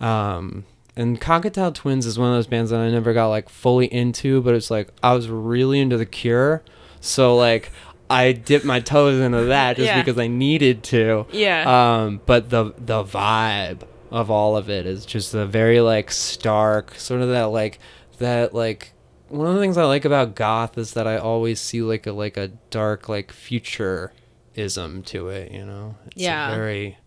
um, 0.00 0.64
and 0.96 1.20
Cocteau 1.20 1.72
Twins 1.74 2.06
is 2.06 2.18
one 2.18 2.30
of 2.30 2.34
those 2.36 2.46
bands 2.46 2.70
that 2.70 2.80
I 2.80 2.90
never 2.90 3.12
got 3.12 3.28
like 3.28 3.48
fully 3.48 3.86
into, 3.92 4.40
but 4.42 4.54
it's 4.54 4.70
like 4.70 4.88
I 5.02 5.12
was 5.14 5.28
really 5.28 5.78
into 5.80 5.96
The 5.96 6.06
Cure, 6.06 6.62
so 7.00 7.36
like 7.36 7.70
I 8.10 8.32
dipped 8.32 8.64
my 8.64 8.80
toes 8.80 9.20
into 9.20 9.44
that 9.44 9.76
just 9.76 9.86
Yeah. 9.86 10.00
because 10.02 10.18
I 10.18 10.26
needed 10.26 10.82
to. 10.84 11.26
Yeah. 11.32 11.64
Um, 12.04 12.20
but 12.26 12.50
the 12.50 12.72
the 12.78 13.04
vibe 13.04 13.80
of 14.14 14.30
all 14.30 14.56
of 14.56 14.70
it 14.70 14.86
is 14.86 15.04
just 15.04 15.34
a 15.34 15.44
very 15.44 15.80
like 15.80 16.10
stark 16.12 16.94
sort 16.94 17.20
of 17.20 17.28
that 17.30 17.46
like 17.46 17.80
that 18.18 18.54
like 18.54 18.92
one 19.28 19.48
of 19.48 19.54
the 19.54 19.60
things 19.60 19.76
I 19.76 19.84
like 19.86 20.04
about 20.04 20.36
goth 20.36 20.78
is 20.78 20.92
that 20.94 21.06
I 21.08 21.16
always 21.16 21.60
see 21.60 21.82
like 21.82 22.06
a 22.06 22.12
like 22.12 22.36
a 22.36 22.48
dark 22.70 23.08
like 23.08 23.32
futurism 23.32 25.02
to 25.06 25.28
it, 25.28 25.50
you 25.50 25.64
know. 25.66 25.96
It's 26.06 26.16
Yeah. 26.22 26.54
very 26.54 26.98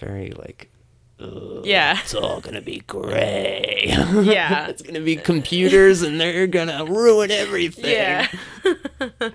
very 0.00 0.32
like 0.32 0.70
Yeah. 1.62 1.98
It's 2.00 2.14
all 2.14 2.40
gonna 2.40 2.60
be 2.62 2.82
gray. 2.88 3.84
Yeah. 4.24 4.66
it's 4.66 4.82
gonna 4.82 5.00
be 5.00 5.14
computers 5.16 6.02
and 6.02 6.20
they're 6.20 6.48
gonna 6.48 6.84
ruin 6.86 7.30
everything. 7.30 7.90
Yeah. 7.90 8.26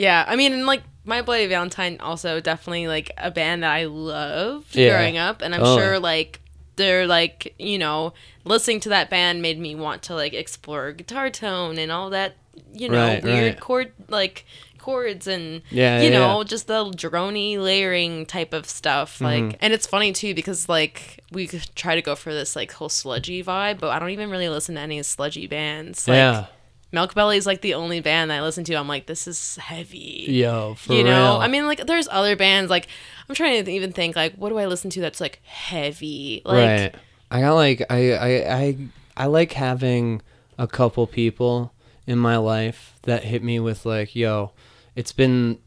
yeah. 0.00 0.24
I 0.26 0.36
mean, 0.36 0.52
and 0.52 0.66
like 0.66 0.82
My 1.04 1.22
Bloody 1.22 1.46
Valentine 1.46 1.96
also 2.00 2.40
definitely 2.40 2.86
like 2.88 3.10
a 3.18 3.30
band 3.30 3.62
that 3.62 3.70
I 3.72 3.84
loved 3.84 4.74
Yeah. 4.74 4.90
growing 4.96 5.16
up, 5.18 5.42
and 5.42 5.54
I'm 5.54 5.60
Totally. 5.60 5.80
sure 5.86 5.98
like 5.98 6.40
they're 6.76 7.06
like 7.06 7.54
you 7.58 7.78
know 7.78 8.14
listening 8.44 8.80
to 8.80 8.88
that 8.88 9.10
band 9.10 9.42
made 9.42 9.58
me 9.58 9.74
want 9.74 10.02
to 10.04 10.14
like 10.14 10.32
explore 10.32 10.92
guitar 10.92 11.28
tone 11.28 11.76
and 11.78 11.92
all 11.92 12.08
that 12.10 12.36
you 12.72 12.88
know 12.88 12.96
Right, 13.06 13.22
weird 13.22 13.44
right. 13.54 13.60
chord 13.60 13.92
like 14.08 14.46
chords 14.78 15.26
and 15.26 15.60
Yeah, 15.70 16.00
you 16.00 16.08
yeah, 16.10 16.18
know 16.18 16.38
yeah. 16.38 16.44
just 16.44 16.68
the 16.68 16.84
drony 16.86 17.58
layering 17.58 18.24
type 18.24 18.54
of 18.54 18.64
stuff 18.66 19.20
like 19.20 19.42
Mm-hmm. 19.42 19.56
and 19.60 19.74
it's 19.74 19.86
funny 19.86 20.12
too 20.12 20.34
because 20.34 20.70
like 20.70 21.20
we 21.32 21.48
try 21.74 21.94
to 21.96 22.02
go 22.02 22.14
for 22.16 22.32
this 22.32 22.56
like 22.56 22.72
whole 22.72 22.88
sludgy 22.88 23.44
vibe 23.44 23.78
but 23.78 23.90
i 23.90 23.98
don't 23.98 24.10
even 24.10 24.30
really 24.30 24.48
listen 24.48 24.76
to 24.76 24.80
any 24.80 25.02
sludgy 25.02 25.46
bands 25.46 26.08
like 26.08 26.16
yeah. 26.16 26.46
Milk 26.92 27.14
belly 27.14 27.36
is 27.36 27.46
like 27.46 27.60
the 27.60 27.74
only 27.74 28.00
band 28.00 28.30
that 28.30 28.38
i 28.38 28.42
listen 28.42 28.64
to 28.64 28.74
i'm 28.74 28.88
like 28.88 29.06
this 29.06 29.26
is 29.26 29.56
heavy 29.56 30.26
Yo, 30.28 30.74
for 30.74 30.94
you 30.94 31.04
know 31.04 31.34
real. 31.34 31.40
i 31.40 31.48
mean 31.48 31.66
like 31.66 31.86
there's 31.86 32.08
other 32.10 32.36
bands 32.36 32.70
like 32.70 32.88
i'm 33.28 33.34
trying 33.34 33.64
to 33.64 33.70
even 33.70 33.92
think 33.92 34.16
like 34.16 34.34
what 34.34 34.48
do 34.48 34.58
i 34.58 34.66
listen 34.66 34.90
to 34.90 35.00
that's 35.00 35.20
like 35.20 35.40
heavy 35.44 36.42
like 36.44 36.82
right. 36.92 36.94
I 37.30 37.40
got 37.40 37.54
like 37.54 37.82
I, 37.88 38.12
I 38.12 38.56
I 38.56 38.76
I 39.16 39.26
like 39.26 39.52
having 39.52 40.22
a 40.58 40.66
couple 40.66 41.06
people 41.06 41.72
in 42.06 42.18
my 42.18 42.36
life 42.36 42.94
that 43.02 43.24
hit 43.24 43.42
me 43.42 43.60
with 43.60 43.86
like, 43.86 44.16
yo, 44.16 44.52
it's 44.96 45.12
been 45.12 45.58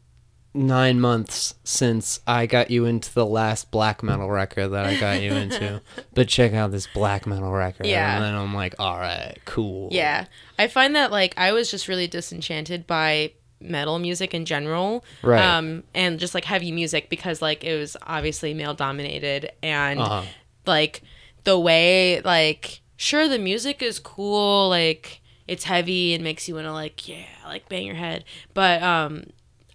nine 0.52 1.00
months 1.00 1.54
since 1.64 2.20
I 2.26 2.46
got 2.46 2.70
you 2.70 2.84
into 2.84 3.12
the 3.12 3.26
last 3.26 3.70
black 3.70 4.02
metal 4.02 4.30
record 4.30 4.68
that 4.68 4.84
I 4.84 4.98
got 5.00 5.22
you 5.22 5.32
into. 5.32 5.80
but 6.14 6.28
check 6.28 6.52
out 6.52 6.70
this 6.70 6.86
black 6.86 7.26
metal 7.26 7.50
record. 7.50 7.86
Yeah. 7.86 8.16
And 8.16 8.24
then 8.24 8.34
I'm 8.34 8.54
like, 8.54 8.74
all 8.78 8.98
right, 8.98 9.38
cool. 9.46 9.88
Yeah. 9.90 10.26
I 10.58 10.68
find 10.68 10.94
that 10.96 11.10
like 11.10 11.34
I 11.36 11.52
was 11.52 11.70
just 11.70 11.88
really 11.88 12.06
disenchanted 12.06 12.86
by 12.86 13.32
metal 13.60 13.98
music 13.98 14.34
in 14.34 14.44
general. 14.44 15.04
Right. 15.22 15.40
Um 15.42 15.84
and 15.94 16.18
just 16.18 16.34
like 16.34 16.44
heavy 16.44 16.70
music 16.72 17.08
because 17.08 17.40
like 17.42 17.64
it 17.64 17.76
was 17.78 17.96
obviously 18.06 18.52
male 18.54 18.74
dominated 18.74 19.50
and 19.62 20.00
Uh-huh. 20.00 20.22
like 20.66 21.02
the 21.44 21.58
way 21.58 22.20
like 22.22 22.80
sure 22.96 23.26
the 23.28 23.38
music 23.38 23.82
is 23.82 23.98
cool, 23.98 24.68
like 24.68 25.20
it's 25.48 25.64
heavy 25.64 26.14
and 26.14 26.22
makes 26.24 26.48
you 26.48 26.54
want 26.54 26.66
to 26.66 26.72
like 26.72 27.06
yeah, 27.08 27.24
like 27.46 27.68
bang 27.68 27.86
your 27.86 27.96
head. 27.96 28.24
But 28.54 28.82
um 28.82 29.24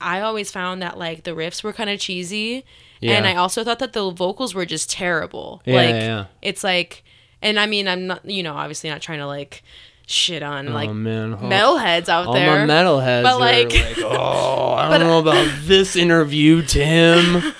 I 0.01 0.21
always 0.21 0.50
found 0.51 0.81
that 0.81 0.98
like 0.98 1.24
the 1.24 1.31
riffs 1.31 1.63
were 1.63 1.74
kind 1.74 1.89
of 1.89 2.00
cheesy 2.00 2.63
and 3.01 3.25
I 3.25 3.36
also 3.36 3.63
thought 3.63 3.79
that 3.79 3.93
the 3.93 4.12
vocals 4.12 4.53
were 4.53 4.65
just 4.65 4.89
terrible. 4.91 5.62
Yeah, 5.65 5.75
like 5.75 5.89
yeah, 5.95 6.00
yeah. 6.05 6.25
it's 6.41 6.63
like 6.63 7.03
and 7.41 7.59
I 7.59 7.65
mean 7.65 7.88
I'm 7.88 8.07
not 8.07 8.24
you 8.25 8.43
know 8.43 8.53
obviously 8.55 8.89
not 8.89 9.01
trying 9.01 9.19
to 9.19 9.27
like 9.27 9.63
shit 10.11 10.41
on 10.41 10.73
like 10.73 10.89
oh 10.89 10.93
man. 10.93 11.33
Oh, 11.35 11.37
metalheads 11.37 12.09
out 12.09 12.25
all 12.27 12.33
there. 12.33 12.65
my 12.65 12.73
metalheads 12.73 13.21
But, 13.23 13.33
are 13.35 13.39
like- 13.39 13.73
like, 13.73 13.97
oh, 13.99 14.73
I 14.77 14.97
don't 14.97 15.07
know 15.07 15.19
about 15.19 15.47
this 15.61 15.95
interview, 15.95 16.63
Tim. 16.63 17.43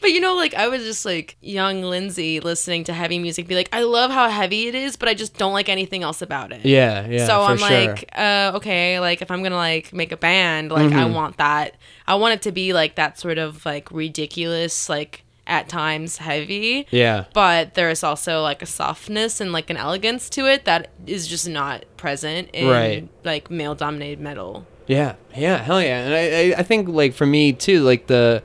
But 0.00 0.12
you 0.12 0.20
know, 0.20 0.34
like 0.36 0.54
I 0.54 0.68
was 0.68 0.82
just 0.84 1.04
like 1.04 1.36
young 1.42 1.82
Lindsay 1.82 2.40
listening 2.40 2.84
to 2.84 2.92
heavy 2.94 3.18
music, 3.18 3.46
be 3.46 3.54
like, 3.54 3.68
I 3.72 3.82
love 3.82 4.10
how 4.10 4.28
heavy 4.30 4.68
it 4.68 4.74
is, 4.74 4.96
but 4.96 5.08
I 5.08 5.14
just 5.14 5.36
don't 5.36 5.52
like 5.52 5.68
anything 5.68 6.02
else 6.02 6.22
about 6.22 6.52
it. 6.52 6.64
Yeah, 6.64 7.06
yeah. 7.06 7.26
so 7.26 7.42
I'm 7.42 7.58
sure. 7.58 7.68
like, 7.68 8.08
uh, 8.16 8.52
okay, 8.56 8.98
like 9.00 9.20
if 9.20 9.30
I'm 9.30 9.42
gonna 9.42 9.56
like 9.56 9.92
make 9.92 10.12
a 10.12 10.16
band, 10.16 10.70
like 10.70 10.92
I 10.92 11.02
Mm-hmm. 11.04 11.14
want 11.14 11.36
that. 11.38 11.76
I 12.06 12.14
want 12.14 12.34
it 12.34 12.42
to 12.42 12.52
be 12.52 12.72
like 12.72 12.94
that 12.94 13.18
sort 13.18 13.36
of 13.38 13.64
like 13.66 13.90
ridiculous, 13.90 14.88
like 14.88 15.24
at 15.46 15.68
times 15.68 16.18
heavy. 16.18 16.86
yeah. 16.90 17.24
But 17.32 17.74
there's 17.74 18.02
also 18.02 18.42
like 18.42 18.62
a 18.62 18.66
softness 18.66 19.40
and 19.40 19.52
like 19.52 19.70
an 19.70 19.76
elegance 19.76 20.28
to 20.30 20.46
it 20.46 20.64
that 20.64 20.90
is 21.06 21.28
just 21.28 21.48
not 21.48 21.84
present 21.96 22.50
in 22.52 22.68
Right. 22.68 23.08
like 23.24 23.50
male 23.50 23.74
dominated 23.74 24.20
metal. 24.20 24.66
Yeah, 24.86 25.14
yeah, 25.36 25.58
hell 25.58 25.82
yeah. 25.82 26.04
And 26.04 26.14
I, 26.14 26.20
I, 26.56 26.60
I 26.60 26.62
think 26.62 26.88
like 26.88 27.12
for 27.14 27.26
me 27.26 27.52
too, 27.52 27.82
like 27.82 28.06
the, 28.06 28.42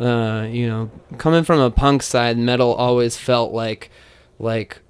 uh, 0.00 0.46
you 0.50 0.66
know, 0.68 0.90
coming 1.18 1.44
from 1.44 1.60
a 1.60 1.70
punk 1.70 2.02
side, 2.02 2.36
metal 2.38 2.74
always 2.74 3.16
felt 3.16 3.52
like, 3.52 3.90
like, 4.38 4.80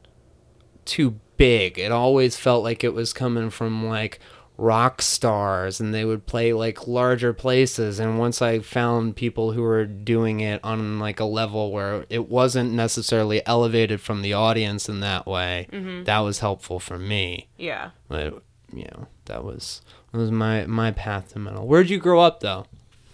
too 0.84 1.18
big. 1.36 1.78
It 1.78 1.92
always 1.92 2.36
felt 2.36 2.64
like 2.64 2.82
it 2.84 2.94
was 2.94 3.12
coming 3.12 3.50
from 3.50 3.86
like 3.86 4.18
rock 4.58 5.00
stars, 5.00 5.80
and 5.80 5.94
they 5.94 6.04
would 6.04 6.26
play 6.26 6.52
like 6.52 6.86
larger 6.86 7.32
places. 7.32 7.98
And 7.98 8.18
once 8.18 8.42
I 8.42 8.58
found 8.58 9.16
people 9.16 9.52
who 9.52 9.62
were 9.62 9.86
doing 9.86 10.40
it 10.40 10.60
on 10.62 10.98
like 10.98 11.20
a 11.20 11.24
level 11.24 11.72
where 11.72 12.04
it 12.10 12.28
wasn't 12.28 12.72
necessarily 12.72 13.40
elevated 13.46 14.00
from 14.00 14.20
the 14.20 14.34
audience 14.34 14.88
in 14.88 15.00
that 15.00 15.26
way, 15.26 15.68
mm-hmm. 15.72 16.04
that 16.04 16.18
was 16.18 16.40
helpful 16.40 16.80
for 16.80 16.98
me. 16.98 17.48
Yeah. 17.56 17.90
But 18.08 18.42
you 18.74 18.84
know, 18.84 19.06
that 19.26 19.44
was 19.44 19.80
that 20.12 20.18
was 20.18 20.30
my 20.30 20.66
my 20.66 20.90
path 20.90 21.32
to 21.32 21.38
metal. 21.38 21.66
Where'd 21.66 21.88
you 21.88 21.98
grow 21.98 22.20
up 22.20 22.40
though? 22.40 22.66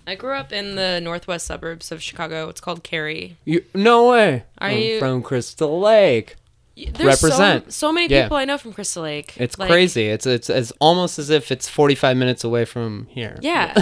I 0.07 0.17
grew 0.17 0.35
up 0.35 0.53
in 0.53 0.75
the 0.75 1.01
northwest 1.01 1.47
suburbs 1.47 1.91
of 1.91 2.03
Chicago. 2.03 2.49
It's 2.49 2.61
called 2.61 2.83
Cary. 2.83 3.37
You 3.45 3.65
no 3.75 4.11
way. 4.11 4.45
Are 4.59 4.69
I'm 4.69 4.79
you- 4.79 4.99
from 4.99 5.23
Crystal 5.23 5.79
Lake? 5.79 6.37
There's 6.77 7.23
Represent. 7.23 7.67
So, 7.67 7.89
so 7.89 7.93
many 7.93 8.13
Yeah. 8.13 8.23
people 8.25 8.37
I 8.37 8.45
know 8.45 8.59
from 8.59 8.73
Crystal 8.73 9.03
Lake. 9.05 9.35
It's 9.37 9.59
Like, 9.59 9.71
crazy. 9.71 10.09
It's 10.09 10.27
it's 10.27 10.51
it's 10.51 10.73
almost 10.81 11.19
as 11.19 11.31
if 11.31 11.53
it's 11.53 11.69
45 11.69 12.17
minutes 12.17 12.43
away 12.45 12.65
from 12.65 13.07
here. 13.11 13.39
Yeah. 13.43 13.75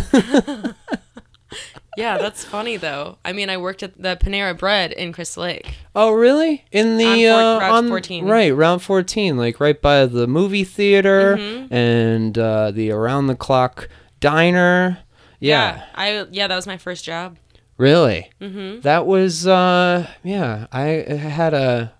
yeah, 1.96 2.18
that's 2.18 2.44
funny 2.44 2.76
though. 2.76 3.18
I 3.24 3.32
mean, 3.32 3.50
I 3.50 3.56
worked 3.56 3.82
at 3.82 4.00
the 4.00 4.16
Panera 4.16 4.56
Bread 4.58 4.92
in 4.92 5.12
Crystal 5.12 5.42
Lake. 5.44 5.74
Oh 5.94 6.12
really? 6.12 6.64
In 6.72 6.96
the 6.98 7.28
On 7.28 7.62
uh, 7.62 7.72
on 7.72 7.88
14. 7.88 8.26
right 8.26 8.54
round 8.54 8.82
14, 8.82 9.36
like 9.36 9.60
right 9.60 9.80
by 9.80 10.06
the 10.06 10.26
movie 10.26 10.64
theater 10.64 11.36
Mm-hmm. 11.36 11.74
and 11.74 12.38
uh, 12.38 12.70
the 12.70 12.90
around 12.90 13.26
the 13.26 13.36
clock 13.36 13.88
diner. 14.20 14.98
Yeah. 15.40 15.84
I 15.94 16.26
yeah, 16.30 16.46
that 16.46 16.56
was 16.56 16.66
my 16.66 16.76
first 16.76 17.04
job. 17.04 17.36
Really? 17.78 18.30
Mm-hmm. 18.40 18.80
That 18.82 19.06
was 19.06 19.46
uh 19.46 20.06
yeah, 20.22 20.66
I 20.72 20.82
had 20.86 21.52
a 21.54 21.92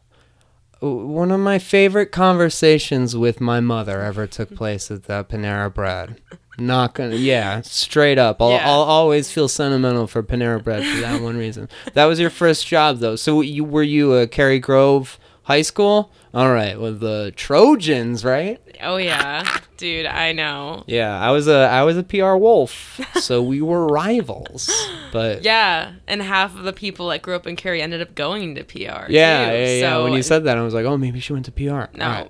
one 0.83 1.31
of 1.31 1.41
my 1.41 1.59
favorite 1.59 2.11
conversations 2.12 3.17
with 3.17 3.41
my 3.41 3.61
mother 3.61 4.01
ever 4.03 4.27
took 4.27 4.49
mm-hmm. 4.49 4.57
place 4.57 4.91
at 4.91 5.05
the 5.05 5.25
Panera 5.25 5.73
Bread. 5.73 6.21
Not 6.59 6.95
gonna 6.95 7.17
yeah, 7.17 7.62
straight 7.62 8.19
up. 8.19 8.43
I'll, 8.43 8.51
Yeah. 8.51 8.69
I'll 8.69 8.83
always 8.83 9.31
feel 9.31 9.49
sentimental 9.49 10.07
for 10.07 10.23
Panera 10.23 10.62
Bread 10.62 10.85
for 10.85 11.01
that 11.01 11.23
one 11.23 11.37
reason. 11.37 11.69
That 11.95 12.05
was 12.05 12.21
your 12.21 12.31
first 12.31 12.67
job 12.67 12.99
though. 12.99 13.17
So 13.17 13.41
you 13.41 13.65
were 13.65 13.83
you 13.83 14.15
a 14.15 14.27
Cary 14.27 14.59
Grove 14.59 15.19
High 15.45 15.63
School? 15.63 16.13
All 16.35 16.51
right, 16.51 16.81
with 16.81 17.01
the 17.01 17.33
Trojans, 17.37 18.25
right? 18.25 18.61
Oh 18.81 18.97
yeah, 18.97 19.59
dude, 19.77 20.07
I 20.07 20.33
know. 20.33 20.85
Yeah, 20.87 21.19
I 21.21 21.31
was 21.31 21.47
a 21.47 21.69
I 21.69 21.83
was 21.83 21.97
a 21.99 22.03
PR 22.03 22.35
wolf, 22.37 23.01
so 23.21 23.43
we 23.43 23.61
were 23.61 23.87
rivals. 23.87 24.71
But 25.13 25.43
Yeah, 25.45 25.93
and 26.07 26.23
half 26.23 26.57
of 26.57 26.63
the 26.63 26.73
people 26.73 27.09
that 27.09 27.23
grew 27.23 27.35
up 27.35 27.47
in 27.47 27.57
Cary 27.57 27.83
ended 27.83 28.01
up 28.01 28.15
going 28.15 28.55
to 28.55 28.65
PR. 28.65 28.79
Yeah, 28.79 29.05
too. 29.07 29.11
yeah, 29.11 29.53
yeah. 29.53 29.91
So, 29.91 30.05
when 30.05 30.15
you 30.15 30.23
said 30.23 30.45
that, 30.45 30.57
I 30.57 30.63
was 30.63 30.75
like, 30.75 30.87
oh, 30.87 30.97
maybe 30.97 31.21
she 31.21 31.33
went 31.33 31.45
to 31.47 31.53
PR. 31.53 31.63
no, 31.63 32.29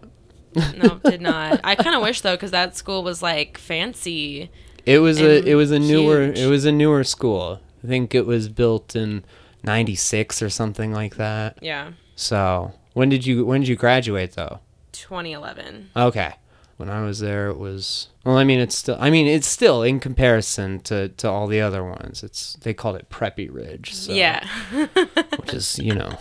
right. 0.57 0.77
no, 0.77 0.99
did 1.05 1.21
not. 1.31 1.61
I 1.63 1.75
kind 1.77 1.95
of 1.95 2.03
wish 2.03 2.23
though, 2.23 2.35
because 2.35 2.51
that 2.51 2.77
school 2.77 3.05
was 3.05 3.23
like 3.23 3.57
fancy. 3.59 4.51
It 4.85 4.99
was 4.99 5.21
a 5.21 5.49
it 5.49 5.55
was 5.55 5.71
a 5.71 5.79
newer 5.79 6.25
huge. 6.27 6.39
it 6.41 6.47
was 6.49 6.65
a 6.65 6.73
newer 6.73 7.05
school. 7.05 7.61
I 7.85 7.87
think 7.87 8.15
it 8.15 8.27
was 8.27 8.49
built 8.49 8.97
in 8.97 9.25
'96 9.63 10.43
or 10.43 10.51
something 10.51 10.93
like 10.93 11.17
that. 11.17 11.59
Yeah, 11.63 11.93
So 12.17 12.73
when 12.95 13.09
did 13.09 13.27
you 13.27 13.45
when 13.45 13.61
did 13.61 13.69
you 13.69 13.77
graduate 13.77 14.33
though? 14.33 14.61
2011. 14.93 15.91
Okay, 15.97 16.35
when 16.77 16.91
I 16.91 17.03
was 17.05 17.21
there, 17.21 17.49
it 17.49 17.59
was 17.59 18.09
well. 18.25 18.37
I 18.37 18.45
mean, 18.45 18.61
it's 18.61 18.77
still 18.77 18.97
I 19.01 19.11
mean 19.11 19.27
it's 19.27 19.47
still 19.47 19.83
in 19.83 20.01
comparison 20.01 20.81
to 20.81 21.09
to 21.09 21.29
all 21.29 21.47
the 21.47 21.61
other 21.61 21.85
ones. 21.85 22.23
It's 22.23 22.55
they 22.55 22.75
called 22.75 22.97
it 22.97 23.09
Preppy 23.11 23.53
Ridge. 23.53 23.95
So, 23.95 24.13
Yeah, 24.13 24.47
which 25.39 25.55
is 25.55 25.79
you 25.79 25.95
know. 25.95 26.19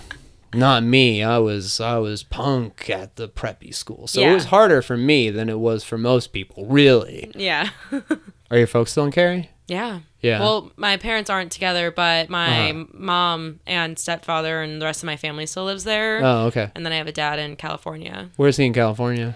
Not 0.53 0.83
me. 0.83 1.23
I 1.23 1.37
was 1.37 1.79
I 1.79 1.97
was 1.99 2.23
punk 2.23 2.89
at 2.89 3.15
the 3.15 3.29
preppy 3.29 3.73
school, 3.73 4.05
so 4.07 4.19
it 4.19 4.33
was 4.33 4.45
harder 4.45 4.81
for 4.81 4.97
me 4.97 5.29
than 5.29 5.47
it 5.47 5.59
was 5.59 5.85
for 5.85 5.97
most 5.97 6.33
people. 6.33 6.65
Really, 6.65 7.31
yeah, 7.35 7.69
are 8.51 8.57
your 8.57 8.67
folks 8.67 8.91
still 8.91 9.05
in 9.05 9.11
Cary? 9.11 9.49
yeah. 9.67 10.01
Yeah. 10.21 10.39
Well, 10.39 10.71
my 10.75 10.97
parents 10.97 11.29
aren't 11.29 11.51
together, 11.51 11.89
but 11.91 12.29
my 12.29 12.71
Uh-huh. 12.71 12.85
mom 12.93 13.59
and 13.65 13.97
stepfather 13.97 14.61
and 14.61 14.79
the 14.81 14.85
rest 14.85 15.01
of 15.01 15.07
my 15.07 15.17
family 15.17 15.45
still 15.47 15.65
lives 15.65 15.83
there. 15.83 16.23
Oh, 16.23 16.45
okay. 16.47 16.69
And 16.75 16.85
then 16.85 16.93
I 16.93 16.97
have 16.97 17.07
a 17.07 17.11
dad 17.11 17.39
in 17.39 17.55
California. 17.55 18.29
Where's 18.37 18.57
he 18.57 18.65
in 18.65 18.73
California? 18.73 19.35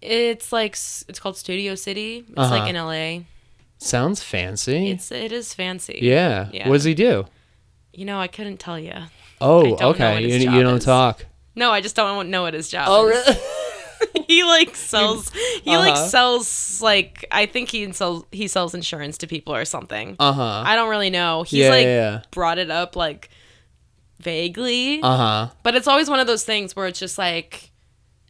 It's 0.00 0.52
like 0.52 0.72
it's 1.08 1.18
called 1.18 1.36
Studio 1.36 1.74
City. 1.74 2.24
It's 2.28 2.38
Uh-huh. 2.38 2.50
like 2.58 2.70
in 2.70 2.76
LA. 2.76 3.24
Sounds 3.78 4.22
fancy. 4.22 4.90
It's 4.90 5.10
it 5.10 5.32
is 5.32 5.52
fancy. 5.54 5.98
yeah. 6.02 6.48
Yeah. 6.52 6.68
What 6.68 6.74
does 6.76 6.84
he 6.84 6.94
do? 6.94 7.26
You 7.92 8.04
know, 8.04 8.20
I 8.20 8.28
couldn't 8.28 8.58
tell 8.58 8.78
you. 8.78 8.94
Oh, 9.40 9.62
don't 9.76 9.80
know 9.80 9.88
okay. 9.90 10.20
You, 10.22 10.50
you 10.52 10.62
don't 10.62 10.76
is. 10.78 10.84
talk. 10.84 11.26
No, 11.56 11.72
I 11.72 11.80
just 11.80 11.96
don't 11.96 12.30
know 12.30 12.42
what 12.42 12.54
his 12.54 12.68
job 12.68 12.86
Oh, 12.88 13.08
is. 13.08 13.26
he 14.30 14.44
like 14.44 14.74
sells 14.92 15.30
he 15.64 15.76
like 15.76 15.94
Uh-huh. 15.94 16.06
sells 16.08 16.80
like 16.80 17.24
I 17.30 17.46
think 17.46 17.68
he 17.70 17.90
sells 17.92 18.24
he 18.32 18.46
sells 18.48 18.74
insurance 18.74 19.18
to 19.18 19.26
people 19.26 19.54
or 19.54 19.64
something. 19.64 20.16
Uh 20.18 20.32
huh. 20.32 20.62
I 20.66 20.76
don't 20.76 20.88
really 20.88 21.10
know. 21.10 21.42
He's 21.42 21.60
Yeah, 21.64 21.70
like 21.70 21.84
yeah, 21.86 22.22
brought 22.30 22.58
it 22.58 22.70
up 22.70 22.96
like 22.96 23.30
vaguely. 24.18 25.00
Uh 25.02 25.16
huh. 25.16 25.48
But 25.62 25.74
it's 25.76 25.86
always 25.88 26.08
one 26.10 26.20
of 26.20 26.26
those 26.26 26.44
things 26.44 26.76
where 26.76 26.86
it's 26.86 26.98
just 26.98 27.18
like, 27.18 27.70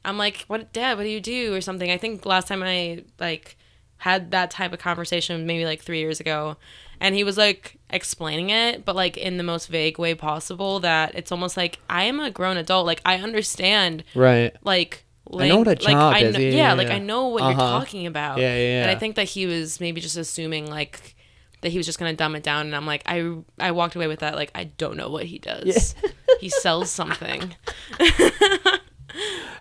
I'm 0.05 0.19
like, 0.19 0.45
what, 0.47 0.73
Dad? 0.73 0.97
What 0.97 1.05
do 1.05 1.11
you 1.11 1.21
do 1.21 1.55
or 1.55 1.61
something? 1.61 1.91
I 1.91 1.97
think 1.99 2.25
last 2.27 2.49
time 2.49 2.63
I 2.63 3.05
like 3.19 3.57
had 3.99 4.31
that 4.31 4.51
type 4.51 4.73
of 4.73 4.79
conversation, 4.79 5.47
maybe 5.47 5.65
like 5.65 5.83
three 5.83 5.99
years 6.01 6.21
ago, 6.21 6.57
and 7.01 7.15
he 7.15 7.25
was 7.25 7.37
like 7.37 7.77
explaining 7.91 8.51
it, 8.51 8.85
but 8.85 8.97
like 8.97 9.17
in 9.17 9.37
the 9.37 9.43
most 9.43 9.67
vague 9.67 9.99
way 9.99 10.15
possible. 10.15 10.81
That 10.81 11.15
it's 11.15 11.33
almost 11.33 11.57
like 11.57 11.79
I 11.91 12.05
am 12.05 12.21
a 12.21 12.31
grown 12.31 12.57
adult. 12.57 12.87
Like 12.87 13.03
I 13.05 13.17
understand. 13.17 14.05
Right. 14.15 14.55
Like. 14.65 15.05
I 15.39 15.49
know 15.49 15.59
what 15.59 15.67
a 15.69 15.71
like, 15.71 15.81
job 15.81 16.15
I 16.15 16.19
is. 16.21 16.37
kn- 16.37 16.43
Yeah, 16.43 16.49
yeah, 16.51 16.57
yeah, 16.69 16.73
like 16.75 16.89
yeah. 16.89 16.95
I 16.95 16.99
know 16.99 17.29
what 17.29 17.43
Uh-huh. 17.43 17.51
you're 17.51 17.59
talking 17.81 18.07
about. 18.07 18.39
Yeah, 18.39 18.57
yeah, 18.57 18.83
And 18.83 18.91
I 18.91 18.95
think 18.97 19.17
that 19.17 19.29
he 19.29 19.47
was 19.47 19.81
maybe 19.81 20.01
just 20.01 20.17
assuming 20.17 20.67
like 20.71 21.15
that 21.63 21.71
he 21.71 21.77
was 21.79 21.87
just 21.87 21.99
gonna 21.99 22.15
dumb 22.15 22.35
it 22.37 22.43
down, 22.43 22.67
and 22.67 22.75
I'm 22.75 22.87
like, 22.87 23.03
I 23.07 23.37
I 23.59 23.71
walked 23.73 23.95
away 23.97 24.07
with 24.07 24.21
that 24.21 24.35
like 24.35 24.51
I 24.55 24.65
don't 24.65 24.97
know 24.97 25.11
what 25.11 25.27
he 25.27 25.39
does. 25.39 25.95
he 26.41 26.49
sells 26.49 26.91
something. 26.91 27.55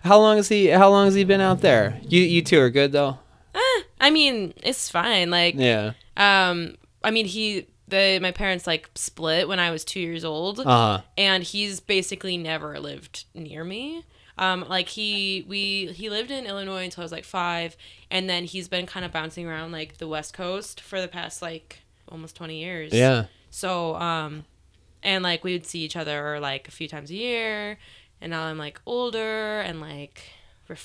How 0.02 0.18
long 0.18 0.36
has 0.36 0.48
he? 0.48 0.68
How 0.68 0.88
long 0.90 1.06
has 1.06 1.14
he 1.14 1.24
been 1.24 1.40
out 1.40 1.60
there? 1.60 2.00
You 2.06 2.20
you 2.22 2.42
two 2.42 2.60
are 2.60 2.70
good 2.70 2.92
though. 2.92 3.18
I 4.00 4.08
mean, 4.10 4.54
it's 4.62 4.88
fine. 4.88 5.28
Like, 5.30 5.56
Yeah. 5.58 5.92
um, 6.16 6.76
I 7.04 7.10
mean, 7.10 7.26
he, 7.26 7.66
the 7.88 8.18
my 8.22 8.30
parents 8.30 8.66
like 8.66 8.88
split 8.94 9.46
when 9.46 9.58
I 9.60 9.70
was 9.70 9.84
two 9.84 10.00
years 10.00 10.24
old, 10.24 10.60
Uh 10.60 10.64
huh. 10.64 11.00
and 11.18 11.42
he's 11.44 11.80
basically 11.80 12.38
never 12.38 12.80
lived 12.80 13.24
near 13.34 13.62
me. 13.62 14.04
Um, 14.40 14.64
like 14.68 14.88
he, 14.88 15.44
we, 15.48 15.86
he 15.92 16.10
lived 16.10 16.30
in 16.32 16.46
Illinois 16.46 16.82
until 16.84 17.02
I 17.02 17.04
was 17.04 17.12
like 17.12 17.24
five, 17.24 17.76
and 18.10 18.28
then 18.28 18.44
he's 18.44 18.66
been 18.68 18.86
kind 18.86 19.04
of 19.04 19.12
bouncing 19.12 19.46
around 19.46 19.70
like 19.70 19.98
the 19.98 20.08
West 20.08 20.32
Coast 20.34 20.80
for 20.80 21.00
the 21.00 21.08
past 21.08 21.42
like 21.42 21.80
almost 22.08 22.34
twenty 22.36 22.58
years. 22.58 22.92
Yeah. 22.92 23.26
So, 23.50 23.94
um, 23.96 24.44
and 25.02 25.22
like 25.22 25.44
we 25.44 25.52
would 25.52 25.66
see 25.66 25.80
each 25.80 25.94
other 25.96 26.40
like 26.40 26.66
a 26.68 26.70
few 26.70 26.88
times 26.88 27.10
a 27.10 27.14
year, 27.14 27.78
and 28.20 28.30
now 28.30 28.42
I'm 28.44 28.58
like 28.58 28.80
older 28.86 29.60
and 29.60 29.80
like 29.80 30.22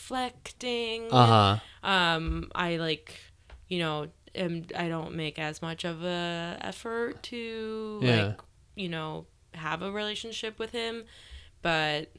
reflecting. 0.10 1.08
Uh 1.12 1.60
huh. 1.84 1.88
um 1.90 2.50
i 2.56 2.78
like 2.78 3.14
you 3.68 3.80
know 3.80 4.08
am, 4.34 4.64
i 4.76 4.88
don't 4.88 5.16
make 5.16 5.38
as 5.40 5.62
much 5.62 5.84
of 5.86 6.04
a 6.04 6.58
effort 6.62 7.22
to 7.24 8.00
Yeah. 8.04 8.26
like 8.28 8.40
you 8.76 8.90
know 8.90 9.26
have 9.54 9.82
a 9.82 9.92
relationship 9.92 10.58
with 10.60 10.72
him 10.72 11.04
but 11.62 12.10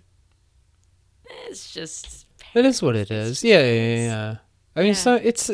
it's 1.48 1.72
just 1.72 2.26
It 2.54 2.64
is 2.64 2.82
what 2.82 2.96
it 2.96 3.10
is. 3.10 3.42
Yeah, 3.44 3.60
yeah, 3.60 3.72
yeah. 3.96 4.04
yeah. 4.04 4.36
I 4.74 4.80
mean, 4.80 4.88
Yeah. 4.88 4.94
so 4.94 5.14
it's. 5.16 5.50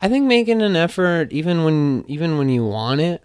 I 0.00 0.08
think 0.08 0.26
making 0.26 0.62
an 0.62 0.74
effort, 0.76 1.32
even 1.32 1.64
when 1.64 2.04
even 2.08 2.38
when 2.38 2.48
you 2.48 2.64
want 2.64 3.00
it 3.00 3.24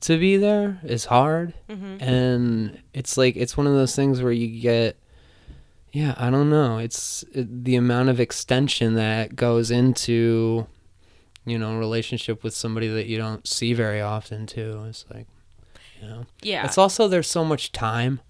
to 0.00 0.18
be 0.18 0.36
there, 0.38 0.80
is 0.84 1.04
hard. 1.06 1.54
Mhm. 1.68 2.00
And 2.02 2.82
it's 2.94 3.16
like 3.16 3.36
it's 3.36 3.56
one 3.56 3.66
of 3.66 3.74
those 3.74 3.94
things 3.94 4.22
where 4.22 4.32
you 4.32 4.60
get. 4.60 4.96
Yeah, 5.92 6.14
I 6.16 6.30
don't 6.30 6.48
know. 6.48 6.78
It's 6.78 7.22
it, 7.34 7.64
the 7.64 7.76
amount 7.76 8.08
of 8.08 8.18
extension 8.18 8.94
that 8.94 9.36
goes 9.36 9.70
into, 9.70 10.66
you 11.44 11.58
know, 11.58 11.76
relationship 11.78 12.42
with 12.42 12.54
somebody 12.54 12.88
that 12.88 13.06
you 13.06 13.18
don't 13.18 13.46
see 13.46 13.74
very 13.74 14.00
often 14.00 14.46
too. 14.46 14.84
It's 14.88 15.04
like, 15.12 15.26
you 16.00 16.08
know, 16.08 16.24
yeah 16.42 16.64
it's 16.64 16.78
also 16.78 17.08
there's 17.08 17.28
so 17.28 17.44
much 17.44 17.72
time. 17.72 18.20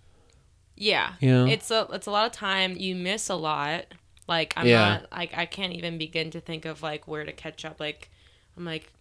Yeah 0.82 1.12
You 1.20 1.30
know? 1.30 1.46
it's 1.46 1.70
a 1.70 1.86
it's 1.92 2.06
a 2.06 2.10
lot 2.10 2.26
of 2.26 2.32
time 2.32 2.76
you 2.76 2.94
miss 2.96 3.28
a 3.28 3.34
lot 3.36 3.84
like 4.26 4.52
i'm 4.56 4.66
Yeah. 4.66 4.88
not 4.98 5.12
like 5.12 5.32
i 5.36 5.46
can't 5.46 5.72
even 5.74 5.96
begin 5.98 6.30
to 6.32 6.40
think 6.40 6.64
of 6.64 6.82
like 6.82 7.06
where 7.06 7.24
to 7.24 7.32
catch 7.32 7.64
up 7.64 7.78
like 7.78 8.10
i'm 8.56 8.64
like 8.64 8.92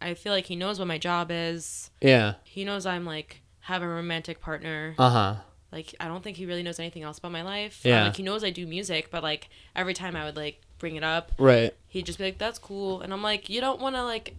i 0.00 0.14
feel 0.14 0.32
like 0.32 0.46
he 0.46 0.56
knows 0.56 0.78
what 0.80 0.88
my 0.88 0.98
job 0.98 1.28
is 1.30 1.90
Yeah. 2.00 2.34
he 2.44 2.64
knows 2.64 2.84
i'm 2.86 3.04
like 3.04 3.42
have 3.60 3.82
a 3.82 3.88
romantic 3.88 4.40
partner 4.40 4.94
Uh 4.98 5.10
huh. 5.10 5.34
like 5.70 5.94
I 6.00 6.08
don't 6.08 6.24
think 6.24 6.36
he 6.36 6.46
really 6.46 6.62
knows 6.64 6.80
anything 6.80 7.02
else 7.04 7.18
about 7.18 7.30
my 7.30 7.42
life. 7.42 7.82
Yeah. 7.84 8.04
Like 8.06 8.16
he 8.16 8.22
knows 8.24 8.42
I 8.42 8.50
do 8.50 8.66
music, 8.66 9.08
but 9.12 9.22
like 9.22 9.48
every 9.76 9.94
time 9.94 10.16
I 10.16 10.24
would 10.24 10.34
like 10.34 10.60
bring 10.78 10.96
it 10.96 11.04
up, 11.04 11.30
Right. 11.38 11.72
he'd 11.86 12.06
just 12.06 12.18
be 12.18 12.24
like, 12.24 12.38
"That's 12.38 12.58
cool," 12.58 13.02
and 13.02 13.12
I'm 13.12 13.22
like, 13.22 13.48
"You 13.50 13.60
don't 13.60 13.78
want 13.80 13.94
to 13.94 14.02
like 14.02 14.34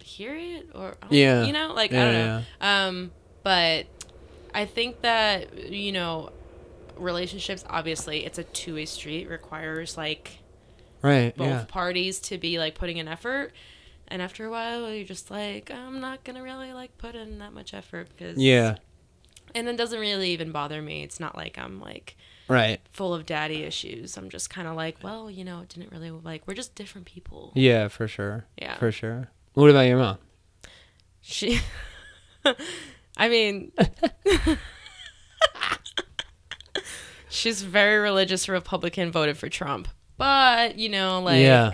hear 0.00 0.36
it 0.36 0.68
or 0.74 0.96
Yeah. 1.10 1.44
you 1.44 1.52
know, 1.52 1.72
like 1.74 1.90
Yeah, 1.90 2.00
I 2.00 2.04
don't 2.04 2.14
know." 2.26 2.42
Um, 2.60 3.10
but 3.42 3.86
I 4.56 4.64
think 4.64 5.02
that 5.02 5.70
you 5.70 5.92
know, 5.92 6.32
relationships 6.96 7.64
obviously 7.68 8.24
it's 8.24 8.38
a 8.38 8.44
two 8.44 8.74
way 8.74 8.86
street. 8.86 9.28
Requires 9.28 9.96
like 9.96 10.38
Right. 11.02 11.36
both 11.36 11.46
Yeah. 11.48 11.64
parties 11.68 12.18
to 12.20 12.38
be 12.38 12.58
like 12.58 12.74
putting 12.74 12.96
in 12.96 13.06
effort. 13.06 13.52
And 14.08 14.22
after 14.22 14.46
a 14.46 14.50
while, 14.50 14.92
you're 14.92 15.04
just 15.04 15.30
like, 15.30 15.70
I'm 15.70 16.00
not 16.00 16.24
gonna 16.24 16.42
really 16.42 16.72
like 16.72 16.96
put 16.98 17.14
in 17.14 17.38
that 17.40 17.52
much 17.52 17.74
effort 17.74 18.08
because 18.08 18.38
Yeah. 18.38 18.76
and 19.54 19.68
it 19.68 19.76
doesn't 19.76 20.00
really 20.00 20.30
even 20.30 20.52
bother 20.52 20.80
me. 20.82 21.02
It's 21.02 21.20
not 21.20 21.36
like 21.36 21.58
I'm 21.58 21.80
like 21.80 22.16
Right. 22.48 22.80
full 22.92 23.12
of 23.12 23.26
daddy 23.26 23.62
issues. 23.64 24.16
I'm 24.16 24.30
just 24.30 24.48
kind 24.50 24.68
of 24.68 24.76
like, 24.76 25.02
well, 25.02 25.28
you 25.30 25.44
know, 25.44 25.60
it 25.60 25.68
didn't 25.68 25.92
really 25.92 26.10
like 26.10 26.46
we're 26.46 26.54
just 26.54 26.74
different 26.74 27.06
people. 27.06 27.52
Yeah, 27.54 27.88
for 27.88 28.08
sure. 28.08 28.46
Yeah. 28.56 28.76
For 28.78 28.90
sure. 28.92 29.30
What 29.54 29.68
about 29.70 29.82
your 29.86 29.98
mom? 29.98 30.18
She 31.20 31.60
I 33.16 33.28
mean 33.28 33.72
She's 37.28 37.62
very 37.62 37.98
religious 37.98 38.48
Republican, 38.48 39.10
voted 39.12 39.36
for 39.36 39.48
Trump. 39.48 39.88
But, 40.16 40.78
you 40.78 40.88
know, 40.88 41.20
like 41.20 41.40
yeah. 41.40 41.72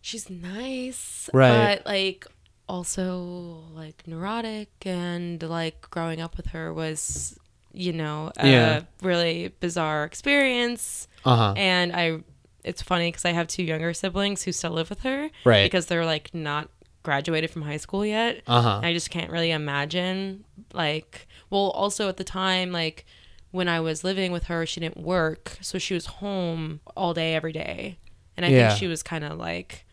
she's 0.00 0.30
nice. 0.30 1.28
Right. 1.34 1.76
But 1.76 1.86
like 1.86 2.26
also 2.68 3.64
like 3.74 4.02
neurotic 4.06 4.70
and 4.86 5.42
like 5.42 5.82
growing 5.90 6.20
up 6.22 6.36
with 6.38 6.46
her 6.46 6.72
was, 6.72 7.38
you 7.72 7.92
know, 7.92 8.32
a 8.38 8.48
Yeah. 8.48 8.80
really 9.02 9.48
bizarre 9.60 10.04
experience. 10.04 11.08
Uh 11.24 11.36
huh. 11.36 11.54
And 11.56 11.92
I 11.94 12.20
it's 12.64 12.80
funny 12.82 13.08
because 13.08 13.24
I 13.26 13.32
have 13.32 13.46
two 13.48 13.62
younger 13.62 13.92
siblings 13.92 14.42
who 14.42 14.50
still 14.52 14.70
live 14.72 14.88
with 14.88 15.00
her 15.02 15.28
Right. 15.44 15.64
because 15.64 15.86
they're 15.86 16.06
like 16.06 16.32
not 16.34 16.70
graduated 17.06 17.50
from 17.50 17.62
high 17.62 17.76
school 17.78 18.04
yet. 18.04 18.42
Uh-huh. 18.46 18.80
I 18.82 18.92
just 18.92 19.10
can't 19.10 19.30
really 19.30 19.50
imagine 19.52 20.44
like 20.74 21.26
well 21.50 21.70
also 21.70 22.08
at 22.08 22.16
the 22.16 22.24
time 22.24 22.72
like 22.72 23.06
when 23.52 23.68
I 23.68 23.78
was 23.80 24.02
living 24.04 24.32
with 24.32 24.44
her 24.44 24.66
she 24.66 24.80
didn't 24.80 24.98
work 25.16 25.56
so 25.62 25.78
she 25.78 25.94
was 25.94 26.06
home 26.20 26.80
all 26.96 27.14
day 27.14 27.34
every 27.34 27.52
day 27.52 27.98
and 28.36 28.44
I 28.44 28.50
Yeah. 28.50 28.68
think 28.68 28.78
she 28.78 28.86
was 28.88 29.02
kind 29.02 29.24
of 29.24 29.38
like 29.38 29.86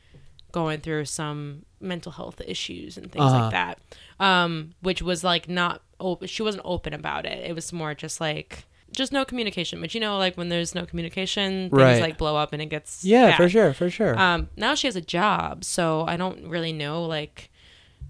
going 0.52 0.80
through 0.82 1.06
some 1.06 1.66
mental 1.80 2.12
health 2.12 2.42
issues 2.46 2.98
and 2.98 3.12
things 3.12 3.26
Uh-huh. 3.26 3.40
like 3.44 3.52
that 3.52 3.80
um 4.20 4.74
which 4.82 5.02
was 5.02 5.24
like 5.24 5.48
not 5.48 5.82
open 6.00 6.28
she 6.28 6.42
wasn't 6.44 6.64
open 6.66 6.94
about 6.94 7.26
it 7.26 7.40
it 7.50 7.54
was 7.54 7.72
more 7.72 7.94
just 7.94 8.20
like 8.20 8.66
just 8.96 9.12
no 9.12 9.26
communication 9.26 9.82
but 9.82 9.94
you 9.94 10.00
know 10.00 10.18
like 10.18 10.36
when 10.38 10.50
there's 10.50 10.74
no 10.76 10.86
communication 10.86 11.70
things 11.70 11.72
Right. 11.72 12.02
like 12.02 12.18
blow 12.18 12.36
up 12.36 12.54
and 12.54 12.62
it 12.62 12.68
gets 12.68 13.04
Yeah, 13.04 13.30
bad. 13.32 13.38
for 13.38 13.50
sure, 13.50 13.74
for 13.74 13.90
sure. 13.90 14.18
Um, 14.18 14.50
now 14.56 14.76
she 14.76 14.88
has 14.88 14.96
a 14.96 15.02
job, 15.02 15.64
so 15.64 16.06
I 16.08 16.16
don't 16.18 16.48
really 16.48 16.72
know 16.74 17.04
like 17.06 17.50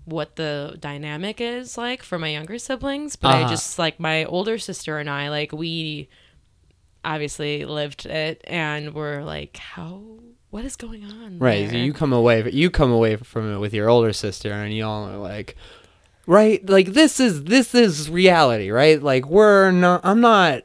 what 0.06 0.36
the 0.36 0.76
dynamic 0.80 1.40
is 1.40 1.78
like 1.78 2.04
for 2.04 2.20
my 2.20 2.28
younger 2.30 2.58
siblings. 2.60 3.16
But 3.16 3.32
I 3.32 3.42
Uh-huh. 3.42 3.50
just 3.50 3.80
like 3.80 4.00
my 4.00 4.26
older 4.26 4.58
sister 4.58 4.98
and 5.00 5.10
I, 5.10 5.30
like 5.30 5.52
we 5.54 6.10
obviously 7.06 7.66
lived 7.66 8.06
it, 8.06 8.42
and 8.48 8.94
we're 8.94 9.24
like, 9.24 9.58
how? 9.58 10.02
What 10.50 10.66
is 10.66 10.76
going 10.76 11.04
on? 11.04 11.40
Right. 11.40 11.70
So 11.70 11.78
you 11.78 11.94
come 11.94 12.14
away 12.14 12.48
you 12.52 12.70
come 12.70 12.92
away 12.92 13.16
from 13.16 13.52
it 13.56 13.58
with 13.58 13.74
your 13.74 13.90
older 13.90 14.14
sister 14.14 14.52
and 14.52 14.72
y'all 14.76 15.10
are 15.10 15.18
like 15.18 15.56
right 16.28 16.64
like 16.70 16.94
this 16.94 17.20
is 17.20 17.46
this 17.46 17.74
is 17.74 18.08
reality, 18.08 18.70
right? 18.70 19.02
Like 19.02 19.26
we're 19.26 19.72
not 19.72 20.02
I'm 20.04 20.22
not 20.22 20.62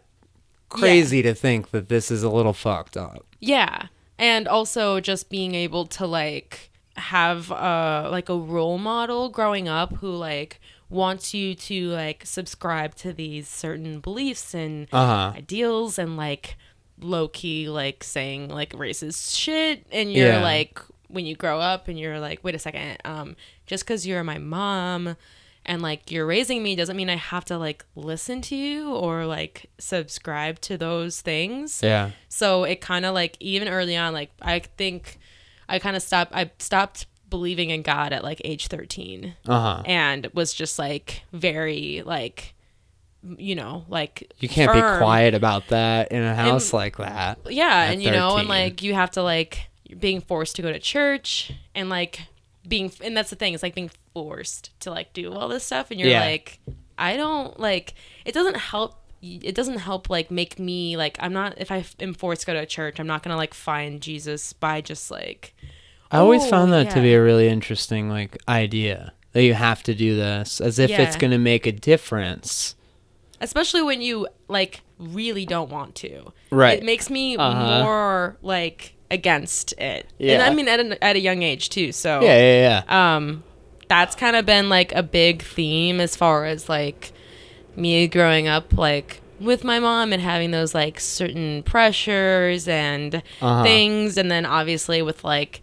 crazy 0.68 1.22
to 1.22 1.34
think 1.34 1.70
that 1.70 1.88
this 1.88 2.10
is 2.10 2.22
a 2.22 2.30
little 2.30 2.52
fucked 2.52 2.96
up. 2.96 3.24
Yeah. 3.40 3.86
And 4.18 4.48
also 4.48 5.00
just 5.00 5.30
being 5.30 5.54
able 5.54 5.86
to 5.86 6.06
like 6.06 6.70
have 6.96 7.52
uh 7.52 8.08
like 8.10 8.28
a 8.28 8.36
role 8.36 8.76
model 8.78 9.28
growing 9.28 9.68
up 9.68 9.94
who 9.96 10.10
like 10.10 10.60
wants 10.90 11.32
you 11.32 11.54
to 11.54 11.88
like 11.90 12.22
subscribe 12.26 12.94
to 12.96 13.12
these 13.12 13.46
certain 13.48 14.00
beliefs 14.00 14.52
and 14.54 14.88
Uh-huh. 14.90 15.32
ideals 15.36 15.98
and 15.98 16.16
like 16.16 16.56
low 17.00 17.28
key 17.28 17.68
like 17.68 18.02
saying 18.02 18.48
like 18.48 18.72
racist 18.72 19.36
shit 19.36 19.86
and 19.92 20.12
you're 20.12 20.26
Yeah. 20.32 20.42
like 20.42 20.80
when 21.06 21.24
you 21.24 21.36
grow 21.36 21.60
up 21.60 21.86
and 21.86 21.96
you're 21.98 22.18
like 22.18 22.42
wait 22.42 22.56
a 22.56 22.58
second 22.58 22.96
um 23.04 23.36
just 23.66 23.86
cuz 23.86 24.04
you're 24.04 24.24
my 24.24 24.38
mom 24.38 25.14
and 25.68 25.80
like 25.82 26.10
you're 26.10 26.26
raising 26.26 26.62
me 26.64 26.74
doesn't 26.74 26.96
mean 26.96 27.08
I 27.10 27.16
have 27.16 27.44
to 27.44 27.58
like 27.58 27.84
listen 27.94 28.40
to 28.42 28.56
you 28.56 28.92
or 28.92 29.26
like 29.26 29.70
subscribe 29.78 30.60
to 30.62 30.76
those 30.76 31.20
things. 31.20 31.80
Yeah. 31.82 32.10
So 32.28 32.64
it 32.64 32.80
kind 32.80 33.04
of 33.06 33.14
like 33.14 33.36
even 33.38 33.68
early 33.68 33.96
on, 33.96 34.12
like 34.14 34.30
I 34.42 34.58
think 34.60 35.18
I 35.68 35.78
kind 35.78 35.94
of 35.94 36.02
stopped. 36.02 36.32
I 36.34 36.50
stopped 36.58 37.06
believing 37.30 37.68
in 37.70 37.82
God 37.82 38.12
at 38.14 38.24
like 38.24 38.40
age 38.44 38.68
thirteen, 38.68 39.34
Uh-huh. 39.46 39.82
and 39.84 40.26
was 40.32 40.54
just 40.54 40.78
like 40.78 41.22
very 41.32 42.02
like, 42.06 42.54
you 43.36 43.54
know, 43.54 43.84
like 43.88 44.32
You 44.38 44.48
can't 44.48 44.72
firm. 44.72 44.94
be 44.94 44.98
quiet 45.04 45.34
about 45.34 45.68
that 45.68 46.10
in 46.10 46.22
a 46.22 46.34
house 46.34 46.72
like 46.72 46.96
that. 46.96 47.38
Yeah, 47.50 47.90
and 47.90 48.02
you 48.02 48.10
know, 48.10 48.38
and 48.38 48.48
like 48.48 48.82
you 48.82 48.94
have 48.94 49.10
to 49.12 49.22
like 49.22 49.68
being 50.00 50.20
forced 50.22 50.56
to 50.56 50.62
go 50.62 50.72
to 50.72 50.78
church 50.78 51.52
and 51.74 51.90
like 51.90 52.22
being, 52.68 52.92
and 53.02 53.16
that's 53.16 53.30
the 53.30 53.36
thing. 53.36 53.54
It's 53.54 53.62
like 53.62 53.74
being 53.74 53.90
forced 54.14 54.78
to 54.80 54.90
like 54.90 55.12
do 55.12 55.32
all 55.32 55.48
this 55.48 55.64
stuff, 55.64 55.90
and 55.90 55.98
you're 55.98 56.10
Yeah. 56.10 56.20
like, 56.24 56.60
I 56.98 57.16
don't 57.16 57.58
like. 57.58 57.94
It 58.24 58.32
doesn't 58.32 58.56
help. 58.56 58.96
It 59.20 59.54
doesn't 59.56 59.78
help 59.78 60.08
like 60.08 60.30
make 60.30 60.60
me 60.60 60.96
like 60.96 61.16
I'm 61.18 61.32
not 61.32 61.54
if 61.56 61.72
I 61.72 61.84
am 61.98 62.14
forced 62.14 62.42
to 62.42 62.46
go 62.46 62.52
to 62.52 62.60
a 62.60 62.66
church 62.66 63.00
I'm 63.00 63.08
not 63.08 63.24
gonna 63.24 63.36
like 63.36 63.52
find 63.52 64.00
Jesus 64.00 64.52
by 64.52 64.80
just 64.80 65.10
like 65.10 65.56
I 66.12 66.18
always 66.18 66.44
Oh, 66.44 66.50
found 66.50 66.72
that 66.72 66.90
to 66.90 67.00
be 67.00 67.14
a 67.14 67.20
really 67.22 67.48
interesting 67.48 68.08
like 68.08 68.38
idea 68.46 69.12
that 69.32 69.42
you 69.42 69.54
have 69.54 69.82
to 69.84 69.94
do 69.94 70.14
this 70.14 70.60
as 70.60 70.78
if 70.78 70.90
it's 70.90 71.16
going 71.16 71.32
to 71.32 71.38
make 71.38 71.66
a 71.66 71.72
difference. 71.72 72.76
especially 73.40 73.82
when 73.82 74.00
you 74.02 74.28
like 74.46 74.82
really 75.00 75.44
don't 75.44 75.68
want 75.70 75.96
to. 75.96 76.32
Right. 76.50 76.78
It 76.78 76.84
makes 76.84 77.10
me 77.10 77.36
Uh-huh. 77.36 77.82
more 77.82 78.38
like 78.40 78.94
against 79.10 79.72
it. 79.72 80.06
And 80.20 80.28
Yeah. 80.28 80.46
I 80.46 80.54
mean 80.54 80.68
at 80.68 80.80
a, 80.80 81.02
at 81.04 81.16
a 81.16 81.20
young 81.20 81.42
age 81.42 81.68
too. 81.70 81.92
So 81.92 82.20
Yeah, 82.20 82.38
yeah, 82.38 82.82
yeah. 82.88 83.16
um 83.16 83.42
that's 83.88 84.14
kind 84.14 84.36
of 84.36 84.44
been 84.44 84.68
like 84.68 84.92
a 84.94 85.02
big 85.02 85.42
theme 85.42 85.98
as 86.00 86.14
far 86.14 86.44
as 86.44 86.68
like 86.68 87.12
me 87.76 88.06
growing 88.06 88.46
up 88.48 88.76
like 88.76 89.20
with 89.40 89.62
my 89.64 89.78
mom 89.78 90.12
and 90.12 90.20
having 90.20 90.50
those 90.50 90.74
like 90.74 90.98
certain 91.00 91.62
pressures 91.62 92.66
and 92.68 93.16
Uh-huh. 93.40 93.62
things 93.62 94.18
and 94.18 94.30
then 94.30 94.44
obviously 94.44 95.00
with 95.00 95.24
like 95.24 95.62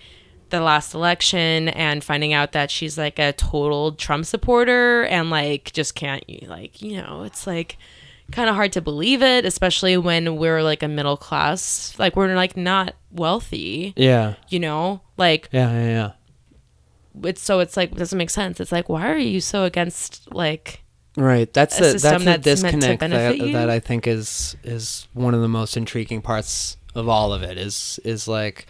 the 0.50 0.62
last 0.62 0.94
election 0.94 1.68
and 1.70 2.04
finding 2.04 2.32
out 2.32 2.52
that 2.54 2.72
she's 2.72 2.98
like 2.98 3.20
a 3.20 3.34
total 3.34 3.92
Trump 3.92 4.26
supporter 4.26 5.04
and 5.06 5.30
like 5.30 5.72
just 5.74 5.94
can't 5.96 6.24
like 6.48 6.82
you 6.82 7.02
know 7.02 7.24
it's 7.24 7.46
like 7.46 7.78
kind 8.32 8.50
of 8.50 8.56
hard 8.56 8.72
to 8.72 8.82
believe 8.82 9.22
it 9.22 9.44
especially 9.46 9.98
when 9.98 10.38
we're 10.38 10.64
like 10.64 10.82
a 10.82 10.88
middle 10.88 11.18
class 11.18 11.94
like 12.00 12.16
we're 12.16 12.34
like 12.36 12.56
not 12.58 12.96
wealthy 13.16 13.94
yeah. 13.96 14.36
you 14.50 14.60
know 14.60 15.02
like 15.18 15.50
Yeah, 15.52 15.72
yeah, 15.72 15.88
yeah. 15.88 17.30
it's 17.30 17.42
so 17.42 17.60
it's 17.60 17.78
like 17.78 17.92
it 17.92 17.98
doesn't 17.98 18.18
make 18.18 18.30
sense. 18.30 18.60
It's 18.60 18.72
like 18.72 18.90
why 18.90 19.10
are 19.10 19.18
you 19.18 19.42
so 19.42 19.64
against 19.64 20.34
like 20.34 20.82
Right. 21.18 21.52
That's 21.54 21.78
the 21.78 21.98
that's 21.98 22.26
the 22.26 22.38
disconnect 22.38 23.00
that, 23.00 23.38
you? 23.38 23.54
that 23.54 23.70
I 23.70 23.80
think 23.80 24.06
is 24.06 24.58
is 24.64 25.08
one 25.14 25.34
of 25.34 25.42
the 25.42 25.48
most 25.48 25.78
intriguing 25.78 26.22
parts 26.22 26.76
of 26.94 27.08
all 27.08 27.32
of 27.34 27.42
it 27.42 27.58
is 27.58 28.00
is 28.04 28.28
like 28.28 28.68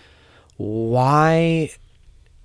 why 0.58 1.72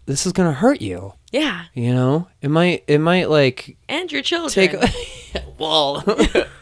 this 0.07 0.27
is 0.27 0.33
going 0.33 0.49
to 0.49 0.55
hurt 0.55 0.81
you, 0.81 1.13
yeah 1.31 1.67
you 1.75 1.93
know? 1.95 2.29
It 2.41 2.49
might 2.49 2.85
it 2.87 2.99
might 2.99 3.29
like 3.29 3.77
and 3.89 4.11
your 4.11 4.23
children 4.23 4.51
take 4.51 4.75
well 5.59 6.03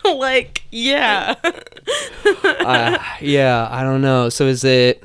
like 0.04 0.64
yeah 0.72 1.36
uh, 2.24 2.98
yeah, 3.20 3.68
I 3.70 3.82
don't 3.82 4.02
know. 4.02 4.28
So 4.28 4.46
is 4.46 4.64
it 4.64 5.02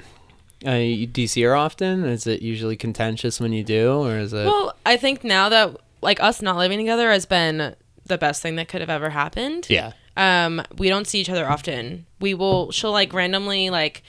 uh, 0.65 0.71
you- 0.71 1.08
do 1.08 1.21
you 1.21 1.28
see 1.28 1.41
her 1.43 1.56
often? 1.56 2.06
Is 2.06 2.26
it 2.28 2.41
usually 2.41 2.76
contentious 2.76 3.39
when 3.39 3.54
you 3.54 3.63
do 3.63 3.91
or 4.02 4.17
is 4.17 4.34
it 4.34 4.45
well 4.45 4.76
I 4.86 4.97
think 4.97 5.23
now 5.23 5.49
that 5.49 5.76
like 6.02 6.21
us 6.21 6.41
not 6.41 6.58
living 6.58 6.80
together 6.80 7.10
has 7.12 7.26
been 7.26 7.76
the 8.06 8.17
best 8.17 8.41
thing 8.41 8.56
that 8.58 8.67
could 8.67 8.82
have 8.82 8.89
ever 8.89 9.10
happened 9.10 9.67
Yeah. 9.69 9.93
um 10.17 10.62
we 10.78 10.89
don't 10.89 11.08
see 11.08 11.19
each 11.21 11.30
other 11.30 11.47
often 11.49 12.06
we 12.19 12.34
will 12.34 12.71
she'll 12.71 12.91
like 12.91 13.13
randomly 13.13 13.69
like 13.69 14.04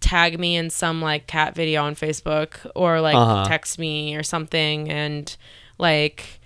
tag 0.00 0.38
me 0.38 0.56
in 0.56 0.70
some 0.70 1.02
like 1.02 1.26
cat 1.26 1.54
video 1.54 1.82
on 1.82 1.94
facebook 1.94 2.70
or 2.76 3.00
like 3.00 3.16
Uh-huh. 3.16 3.44
text 3.48 3.78
me 3.78 4.14
or 4.14 4.22
something 4.22 4.88
and 4.90 5.36
like 5.78 6.40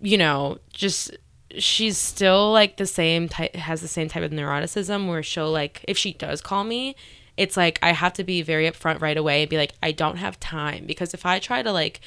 you 0.00 0.16
know 0.16 0.58
just 0.72 1.16
she's 1.58 1.98
still 1.98 2.52
like 2.52 2.76
the 2.76 2.86
same 2.86 3.28
type 3.28 3.54
has 3.54 3.80
the 3.80 3.88
same 3.88 4.08
type 4.08 4.22
of 4.22 4.30
neuroticism 4.30 5.08
where 5.08 5.22
she'll 5.22 5.50
like 5.52 5.84
if 5.88 5.96
she 5.98 6.12
does 6.12 6.40
call 6.40 6.64
me 6.64 6.94
it's 7.36 7.56
like 7.56 7.78
i 7.82 7.92
have 7.92 8.12
to 8.12 8.24
be 8.24 8.42
very 8.42 8.68
upfront 8.70 9.00
right 9.00 9.16
away 9.16 9.42
and 9.42 9.50
be 9.50 9.56
like 9.56 9.72
i 9.82 9.92
don't 9.92 10.16
have 10.16 10.38
time 10.40 10.84
because 10.86 11.12
if 11.14 11.24
i 11.26 11.38
try 11.38 11.62
to 11.62 11.72
like 11.72 12.00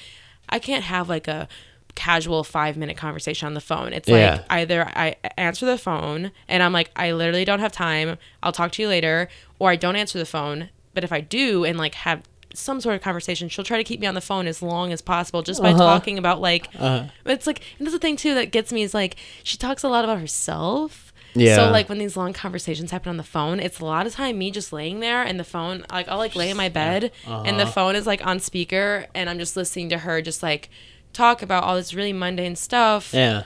i 0.50 0.58
can't 0.60 0.84
have 0.84 1.08
like 1.10 1.28
a 1.28 1.48
casual 1.96 2.44
five 2.44 2.78
minute 2.78 2.96
conversation 2.96 3.46
on 3.46 3.54
the 3.54 3.62
phone 3.62 3.92
it's 3.94 4.08
Yeah. 4.08 4.32
like 4.38 4.46
either 4.52 4.86
i 4.96 5.16
answer 5.38 5.66
the 5.66 5.78
phone 5.78 6.32
and 6.48 6.64
i'm 6.64 6.72
like 6.72 6.92
i 6.96 7.12
literally 7.12 7.46
don't 7.46 7.60
have 7.60 7.72
time 7.72 8.18
i'll 8.42 8.52
talk 8.52 8.72
to 8.74 8.82
you 8.82 8.88
later 8.88 9.28
or 9.60 9.70
i 9.72 9.76
don't 9.76 9.96
answer 9.96 10.18
the 10.18 10.26
phone 10.26 10.70
but 10.94 11.04
if 11.04 11.12
i 11.12 11.20
do 11.20 11.66
and 11.66 11.78
like 11.78 11.96
have 11.96 12.24
some 12.54 12.80
sort 12.82 12.96
of 12.96 13.02
conversation 13.02 13.50
she'll 13.50 13.66
try 13.66 13.78
to 13.78 13.84
keep 13.84 14.00
me 14.00 14.08
on 14.08 14.16
the 14.16 14.22
phone 14.22 14.48
as 14.48 14.62
long 14.62 14.92
as 14.92 15.02
possible 15.02 15.42
just 15.44 15.62
by 15.62 15.70
Uh-huh. 15.70 15.78
talking 15.78 16.18
about 16.18 16.42
like 16.42 16.68
Uh-huh. 16.76 17.06
it's 17.26 17.46
like 17.46 17.62
and 17.78 17.86
that's 17.86 17.94
the 17.94 18.00
thing 18.00 18.16
too 18.16 18.34
that 18.36 18.52
gets 18.52 18.72
me 18.72 18.82
is 18.82 18.94
like 18.94 19.16
she 19.44 19.58
talks 19.58 19.84
a 19.84 19.90
lot 19.90 20.04
about 20.04 20.20
herself 20.20 21.09
Yeah. 21.36 21.56
so 21.56 21.70
like 21.72 21.90
when 21.90 21.98
these 22.00 22.18
long 22.18 22.34
conversations 22.34 22.92
happen 22.92 23.10
on 23.10 23.18
the 23.18 23.24
phone 23.24 23.60
it's 23.60 23.80
a 23.80 23.86
lot 23.86 24.08
of 24.08 24.14
time 24.14 24.38
me 24.38 24.50
just 24.52 24.74
laying 24.74 25.00
there 25.00 25.22
and 25.22 25.40
the 25.40 25.44
phone 25.44 25.86
like 25.92 26.08
i'll 26.10 26.18
like 26.18 26.36
lay 26.36 26.50
in 26.50 26.58
my 26.58 26.70
bed 26.70 27.12
and 27.28 27.58
the 27.60 27.64
Uh-huh. 27.64 27.72
phone 27.72 27.96
is 27.96 28.08
like 28.08 28.26
on 28.26 28.40
speaker 28.40 29.06
and 29.14 29.30
i'm 29.30 29.38
just 29.40 29.56
listening 29.56 29.90
to 29.90 30.00
her 30.00 30.22
just 30.22 30.42
like 30.44 30.70
talk 31.14 31.42
about 31.42 31.64
all 31.64 31.76
this 31.76 31.94
really 31.94 32.14
mundane 32.14 32.56
stuff 32.56 33.14
Yeah. 33.14 33.44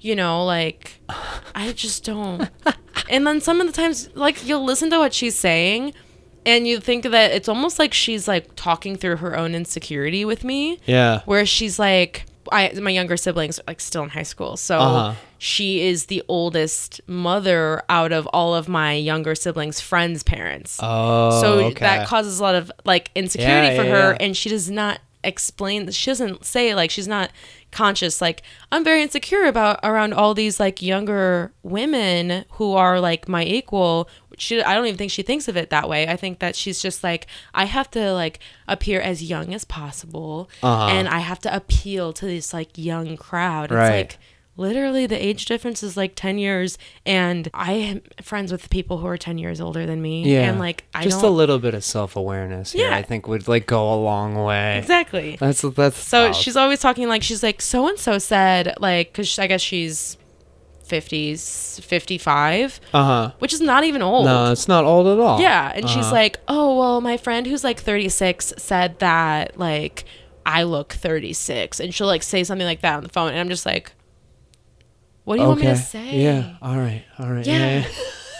you 0.00 0.14
know, 0.16 0.44
like 0.44 1.00
I 1.54 1.72
just 1.72 2.04
don't. 2.04 2.48
and 3.08 3.26
then 3.26 3.40
some 3.40 3.60
of 3.60 3.66
the 3.66 3.72
times, 3.72 4.08
like 4.14 4.46
you'll 4.46 4.64
listen 4.64 4.90
to 4.90 4.98
what 4.98 5.14
she's 5.14 5.38
saying, 5.38 5.94
and 6.44 6.66
you 6.66 6.78
think 6.80 7.04
that 7.04 7.30
it's 7.32 7.48
almost 7.48 7.78
like 7.78 7.94
she's 7.94 8.26
like 8.28 8.54
talking 8.56 8.96
through 8.96 9.16
her 9.16 9.36
own 9.36 9.54
insecurity 9.54 10.24
with 10.24 10.44
me, 10.44 10.78
Yeah. 10.86 11.20
where 11.24 11.46
she's 11.46 11.78
like, 11.78 12.26
I 12.52 12.72
my 12.80 12.90
younger 12.90 13.16
siblings 13.16 13.58
are 13.60 13.64
like 13.68 13.80
still 13.80 14.02
in 14.02 14.10
high 14.10 14.24
school, 14.24 14.56
so 14.58 14.78
Uh-huh. 14.78 15.14
She 15.46 15.86
is 15.86 16.06
the 16.06 16.22
oldest 16.26 17.02
mother 17.06 17.82
out 17.90 18.12
of 18.12 18.26
all 18.28 18.54
of 18.54 18.66
my 18.66 18.94
younger 18.94 19.34
siblings' 19.34 19.78
friends' 19.78 20.22
parents. 20.22 20.78
Oh, 20.82 21.38
so 21.42 21.52
okay. 21.66 21.80
that 21.80 22.06
causes 22.08 22.40
a 22.40 22.42
lot 22.42 22.54
of 22.54 22.72
like 22.86 23.10
insecurity 23.14 23.68
Yeah, 23.74 23.76
for 23.76 23.84
yeah, 23.84 23.92
her 24.02 24.10
yeah. 24.12 24.16
and 24.24 24.34
she 24.34 24.48
does 24.48 24.70
not 24.70 25.00
explain 25.22 25.90
she 25.90 26.10
doesn't 26.10 26.44
say 26.44 26.74
like 26.74 26.90
she's 26.90 27.08
not 27.08 27.30
conscious 27.70 28.20
like 28.20 28.42
i'm 28.70 28.84
very 28.84 29.00
insecure 29.00 29.46
about 29.46 29.80
around 29.82 30.12
all 30.12 30.34
these 30.34 30.60
like 30.60 30.82
younger 30.82 31.50
women 31.62 32.44
who 32.52 32.74
are 32.74 33.00
like 33.00 33.26
my 33.26 33.42
equal 33.42 34.06
she 34.36 34.62
I 34.62 34.74
don't 34.74 34.84
even 34.86 34.98
think 34.98 35.12
she 35.12 35.22
thinks 35.22 35.46
of 35.46 35.56
it 35.56 35.70
that 35.70 35.88
way. 35.88 36.08
I 36.08 36.16
think 36.16 36.40
that 36.40 36.56
she's 36.56 36.82
just 36.82 37.04
like 37.04 37.28
I 37.54 37.66
have 37.66 37.88
to 37.92 38.12
like 38.12 38.40
appear 38.66 39.00
as 39.00 39.22
young 39.22 39.54
as 39.54 39.64
possible 39.64 40.50
Uh-huh. 40.62 40.86
and 40.88 41.06
I 41.08 41.20
have 41.20 41.38
to 41.40 41.54
appeal 41.54 42.12
to 42.14 42.26
this 42.26 42.52
like 42.52 42.70
young 42.76 43.16
crowd. 43.16 43.66
It's 43.66 43.72
Right. 43.76 43.90
like 44.08 44.18
literally 44.56 45.06
the 45.06 45.16
age 45.22 45.46
difference 45.46 45.82
is 45.82 45.96
like 45.96 46.14
10 46.14 46.38
years 46.38 46.78
and 47.04 47.48
I 47.52 47.72
am 47.72 48.02
friends 48.22 48.52
with 48.52 48.70
people 48.70 48.98
who 48.98 49.06
are 49.08 49.16
10 49.18 49.36
years 49.38 49.60
older 49.60 49.84
than 49.86 50.00
me 50.00 50.22
Yeah. 50.32 50.48
and 50.48 50.58
like 50.60 50.84
I 50.94 51.02
just 51.04 51.22
a 51.24 51.28
little 51.28 51.58
bit 51.58 51.74
of 51.74 51.82
self 51.82 52.14
awareness. 52.14 52.72
here, 52.72 52.88
Yeah. 52.90 52.96
I 52.96 53.02
think 53.02 53.26
would 53.26 53.48
like 53.48 53.66
go 53.66 53.92
a 53.92 53.98
long 54.00 54.36
way. 54.44 54.78
Exactly. 54.78 55.36
That's 55.40 55.62
that's 55.62 55.96
So 55.98 56.28
tough. 56.28 56.36
she's 56.36 56.56
always 56.56 56.78
talking 56.80 57.08
like 57.08 57.22
she's 57.24 57.42
like 57.42 57.60
so 57.60 57.88
and 57.88 57.98
so 57.98 58.18
said 58.18 58.74
like 58.78 59.12
cuz 59.12 59.38
I 59.38 59.46
guess 59.48 59.60
she's 59.60 60.16
50s 60.88 61.80
55 61.82 62.78
uh 62.92 63.04
huh. 63.04 63.30
which 63.38 63.52
is 63.52 63.60
not 63.60 63.84
even 63.84 64.02
old. 64.02 64.26
No, 64.26 64.52
it's 64.52 64.68
not 64.68 64.84
old 64.84 65.06
at 65.06 65.18
all. 65.18 65.40
Yeah, 65.40 65.72
and 65.74 65.88
she's 65.88 66.04
Uh-huh. 66.04 66.12
like, 66.14 66.38
"Oh, 66.46 66.78
well, 66.78 67.00
my 67.00 67.16
friend 67.16 67.46
who's 67.46 67.64
like 67.64 67.80
36 67.80 68.52
said 68.58 68.98
that 68.98 69.58
like 69.58 70.04
I 70.46 70.62
look 70.64 70.92
36." 70.92 71.80
And 71.80 71.94
she'll 71.94 72.06
like 72.06 72.22
say 72.22 72.44
something 72.44 72.66
like 72.66 72.82
that 72.82 72.96
on 72.98 73.02
the 73.02 73.08
phone, 73.08 73.30
and 73.30 73.38
I'm 73.38 73.48
just 73.48 73.64
like, 73.64 73.92
"What 75.24 75.36
do 75.36 75.42
you 75.42 75.48
want 75.48 75.60
me 75.60 75.66
to 75.66 75.76
say?" 75.76 76.20
Yeah. 76.22 76.56
All 76.62 76.76
right. 76.76 77.04
All 77.18 77.26
right. 77.30 77.46
Yeah. 77.46 77.80
Yeah. 77.80 77.86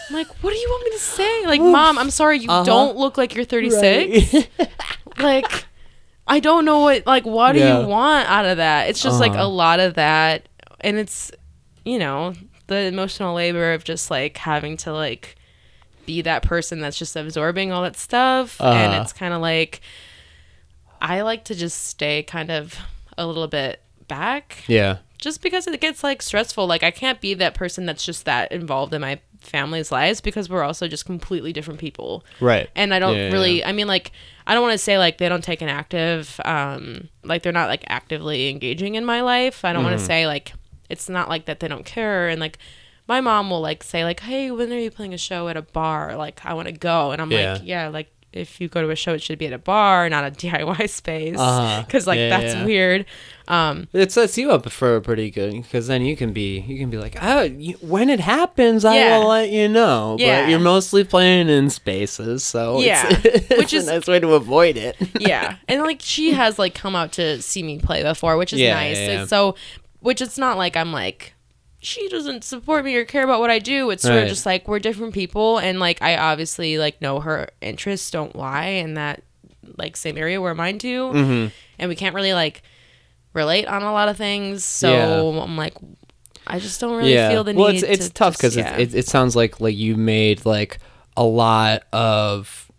I'm 0.09 0.15
like, 0.15 0.27
"What 0.43 0.51
do 0.51 0.57
you 0.57 0.67
want 0.69 0.83
me 0.85 0.91
to 0.91 0.99
say?" 0.99 1.45
Like, 1.47 1.61
"Mom, 1.61 1.97
I'm 1.97 2.11
sorry, 2.11 2.39
you 2.39 2.49
Uh-huh. 2.49 2.63
don't 2.63 2.95
look 2.97 3.17
like 3.17 3.35
you're 3.35 3.45
36." 3.45 4.33
Right. 4.33 4.69
like 5.17 5.65
I 6.27 6.39
don't 6.39 6.65
know 6.65 6.79
what 6.79 7.05
like 7.05 7.25
what 7.25 7.53
do 7.53 7.59
Yeah. 7.59 7.81
you 7.81 7.87
want 7.87 8.27
out 8.29 8.45
of 8.45 8.57
that? 8.57 8.89
It's 8.89 9.01
just 9.01 9.19
like 9.19 9.31
Uh-huh. 9.33 9.43
a 9.45 9.47
lot 9.47 9.79
of 9.79 9.93
that 9.95 10.47
and 10.81 10.97
it's 10.97 11.31
you 11.83 11.99
know, 11.99 12.33
the 12.67 12.77
emotional 12.85 13.35
labor 13.35 13.73
of 13.73 13.83
just 13.83 14.09
like 14.09 14.37
having 14.37 14.75
to 14.77 14.91
like 14.91 15.35
be 16.07 16.21
that 16.23 16.41
person 16.43 16.79
that's 16.81 16.97
just 16.97 17.15
absorbing 17.15 17.71
all 17.71 17.81
that 17.83 17.95
stuff 17.97 18.59
and 18.61 18.91
Uh-huh. 18.93 19.01
it's 19.01 19.13
kind 19.13 19.33
of 19.33 19.41
like 19.41 19.81
I 21.01 21.21
like 21.21 21.45
to 21.45 21.55
just 21.55 21.83
stay 21.85 22.23
kind 22.23 22.49
of 22.51 22.77
a 23.17 23.25
little 23.25 23.47
bit 23.47 23.81
back 24.07 24.63
yeah. 24.67 24.97
Just 25.25 25.41
because 25.41 25.67
it 25.67 25.81
gets 25.81 26.03
like 26.03 26.21
stressful. 26.21 26.65
Like 26.67 26.83
I 26.83 26.91
can't 26.91 27.19
be 27.19 27.33
that 27.33 27.53
person 27.53 27.85
that's 27.85 28.05
just 28.05 28.23
that 28.25 28.51
involved 28.53 28.93
in 28.93 29.01
my 29.01 29.19
family's 29.41 29.91
lives 29.91 30.21
because 30.21 30.49
we're 30.49 30.63
also 30.63 30.87
just 30.87 31.05
completely 31.05 31.51
different 31.53 31.79
people 31.79 32.23
Right. 32.39 32.67
and 32.75 32.93
I 32.93 32.99
don't 32.99 33.15
Yeah, 33.15 33.27
yeah, 33.27 33.31
really 33.33 33.63
I 33.63 33.73
mean 33.73 33.85
like 33.87 34.11
I 34.47 34.53
don't 34.53 34.63
want 34.63 34.73
to 34.73 34.77
say 34.79 34.97
like 34.97 35.17
they 35.19 35.29
don't 35.29 35.43
take 35.43 35.61
an 35.61 35.69
active 35.69 36.39
um 36.45 37.09
like 37.23 37.43
they're 37.43 37.51
not 37.61 37.67
like 37.69 37.83
actively 37.87 38.49
engaging 38.49 38.95
in 38.95 39.05
my 39.05 39.21
life. 39.21 39.63
I 39.65 39.73
don't 39.73 39.83
want 39.83 39.95
Mm-hmm. 39.97 40.01
to 40.01 40.05
say 40.13 40.25
like 40.27 40.53
it's 40.89 41.09
not 41.09 41.29
like 41.29 41.45
that 41.45 41.59
they 41.59 41.67
don't 41.67 41.85
care 41.85 42.27
and 42.29 42.39
like 42.39 42.57
my 43.07 43.21
mom 43.21 43.51
will 43.51 43.61
like 43.61 43.83
say 43.83 44.03
like 44.03 44.21
hey 44.21 44.49
when 44.49 44.71
are 44.73 44.79
you 44.79 44.89
playing 44.89 45.13
a 45.13 45.17
show 45.17 45.47
at 45.47 45.57
a 45.57 45.61
bar 45.61 46.15
like 46.15 46.43
I 46.45 46.53
want 46.55 46.67
to 46.67 46.73
go 46.73 47.11
and 47.11 47.21
I'm 47.21 47.31
Yeah. 47.31 47.53
like 47.53 47.61
yeah 47.65 47.87
like 47.89 48.09
if 48.35 48.59
you 48.61 48.67
go 48.67 48.81
to 48.81 48.89
a 48.89 48.95
show 48.95 49.13
it 49.13 49.21
should 49.21 49.39
be 49.39 49.47
at 49.47 49.53
a 49.53 49.57
bar 49.57 50.09
not 50.09 50.23
a 50.25 50.31
DIY 50.41 50.89
space 50.89 51.37
Uh-huh. 51.39 51.83
cuz 51.89 52.05
like 52.05 52.17
Yeah, 52.19 52.29
that's 52.29 52.53
yeah. 52.53 52.65
weird. 52.65 53.05
Um 53.47 53.87
It 53.93 54.11
sets 54.11 54.37
you 54.37 54.51
up 54.51 54.69
for 54.71 54.95
a 54.95 55.01
pretty 55.01 55.29
good 55.31 55.53
because 55.63 55.87
then 55.87 56.01
you 56.03 56.15
can 56.17 56.33
be 56.33 56.59
you 56.61 56.77
can 56.79 56.89
be 56.89 56.97
like 56.97 57.15
oh 57.21 57.43
you, 57.43 57.75
when 57.81 58.09
it 58.09 58.19
happens 58.19 58.83
I 58.83 58.95
Yeah. 58.97 59.19
will 59.19 59.27
let 59.27 59.49
you 59.51 59.67
know 59.69 60.17
but 60.19 60.49
you're 60.49 60.59
mostly 60.59 61.03
playing 61.03 61.47
in 61.49 61.69
spaces 61.69 62.43
so 62.43 62.79
Yeah. 62.81 63.05
it's, 63.09 63.25
it's 63.51 63.57
Which 63.57 63.73
a 63.73 63.77
is- 63.77 63.87
nice 63.87 64.07
way 64.07 64.19
to 64.19 64.33
avoid 64.33 64.77
it 64.77 64.95
yeah 65.19 65.57
and 65.67 65.81
like 65.83 65.99
she 66.01 66.33
has 66.33 66.57
like 66.59 66.73
come 66.73 66.95
out 66.95 67.11
to 67.13 67.41
see 67.41 67.61
me 67.63 67.79
play 67.79 68.03
before 68.03 68.35
which 68.37 68.51
is 68.53 68.59
nice. 68.59 69.29
So 69.29 69.55
which 70.01 70.21
it's 70.21 70.37
not 70.37 70.57
like 70.57 70.75
i'm 70.75 70.91
like 70.91 71.33
she 71.85 72.07
doesn't 72.09 72.43
support 72.43 72.83
me 72.83 72.95
or 72.95 73.05
care 73.05 73.23
about 73.23 73.39
what 73.39 73.49
i 73.51 73.59
do 73.59 73.89
it's 73.91 74.03
sort 74.03 74.15
Right. 74.15 74.23
of 74.23 74.29
just 74.29 74.45
like 74.45 74.67
we're 74.67 74.79
different 74.79 75.13
people 75.13 75.57
and 75.59 75.79
like 75.79 76.01
i 76.01 76.17
obviously 76.17 76.77
like 76.77 77.01
know 77.01 77.19
her 77.19 77.49
interests 77.61 78.09
don't 78.11 78.35
lie 78.35 78.67
in 78.67 78.95
that 78.95 79.21
like 79.77 79.95
same 79.95 80.17
area 80.17 80.41
where 80.41 80.55
mine 80.55 80.77
do 80.77 81.11
Mhm. 81.11 81.51
and 81.79 81.89
we 81.89 81.95
can't 81.95 82.15
really 82.15 82.33
like 82.33 82.63
relate 83.33 83.65
on 83.67 83.83
a 83.83 83.91
lot 83.91 84.09
of 84.09 84.17
things 84.17 84.63
so 84.63 85.31
Yeah. 85.33 85.43
i'm 85.43 85.57
like 85.57 85.73
i 86.47 86.57
just 86.59 86.79
don't 86.81 86.95
really 86.97 87.13
feel 87.15 87.43
the 87.43 87.53
well 87.53 87.69
need 87.71 87.83
it's 87.83 87.83
it's 87.83 88.07
to 88.07 88.13
tough 88.13 88.37
because 88.37 88.55
yeah. 88.55 88.75
it, 88.77 88.93
it, 88.93 88.99
it 88.99 89.07
sounds 89.07 89.35
like 89.35 89.59
like 89.59 89.75
you 89.75 89.95
made 89.95 90.45
like 90.45 90.79
a 91.17 91.23
lot 91.23 91.83
of 91.93 92.69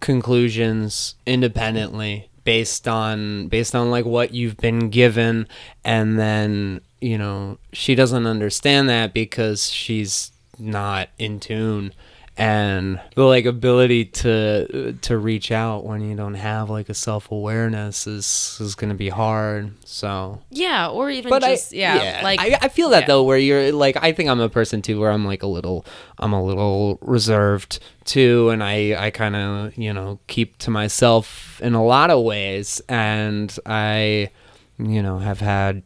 conclusions 0.00 1.14
independently 1.26 2.28
based 2.44 2.86
on 2.88 3.46
based 3.48 3.74
on 3.74 3.90
like 3.90 4.04
what 4.04 4.34
you've 4.34 4.56
been 4.56 4.90
given 4.90 5.46
and 5.84 6.18
then 6.18 6.80
you 7.02 7.18
know 7.18 7.58
she 7.72 7.94
doesn't 7.94 8.26
understand 8.26 8.88
that 8.88 9.12
because 9.12 9.70
she's 9.70 10.32
not 10.58 11.08
in 11.18 11.40
tune. 11.40 11.92
And 12.34 12.98
the 13.14 13.24
like 13.24 13.44
ability 13.44 14.06
to 14.06 14.94
to 15.02 15.18
reach 15.18 15.52
out 15.52 15.84
when 15.84 16.00
you 16.00 16.16
don't 16.16 16.32
have 16.32 16.70
like 16.70 16.88
a 16.88 16.94
self-awareness 16.94 18.06
is 18.06 18.56
is 18.58 18.74
gonna 18.74 18.94
be 18.94 19.10
hard 19.10 19.74
so. 19.84 20.40
Yeah 20.48 20.88
or 20.88 21.10
even 21.10 21.28
but 21.28 21.42
just 21.42 21.74
I, 21.74 21.76
yeah, 21.76 22.20
like 22.24 22.40
I, 22.40 22.58
I 22.62 22.68
feel 22.68 22.88
that 22.88 23.02
yeah. 23.02 23.06
though, 23.08 23.22
where 23.22 23.36
you're 23.36 23.70
like, 23.72 23.98
I 24.02 24.12
think 24.12 24.30
I'm 24.30 24.40
a 24.40 24.48
person 24.48 24.80
too, 24.80 24.98
where 24.98 25.10
I'm 25.10 25.26
like 25.26 25.42
a 25.42 25.46
little, 25.46 25.84
I'm 26.18 26.32
a 26.32 26.42
little 26.42 26.98
reserved 27.02 27.80
too, 28.06 28.48
and 28.48 28.64
I, 28.64 28.96
I 28.98 29.10
kind 29.10 29.36
of, 29.36 29.76
you 29.76 29.92
know, 29.92 30.18
keep 30.26 30.56
to 30.58 30.70
myself 30.70 31.60
in 31.60 31.74
a 31.74 31.84
lot 31.84 32.10
of 32.10 32.24
ways, 32.24 32.80
and 32.88 33.54
I, 33.66 34.30
you 34.78 35.02
know, 35.02 35.18
have 35.18 35.40
had, 35.40 35.82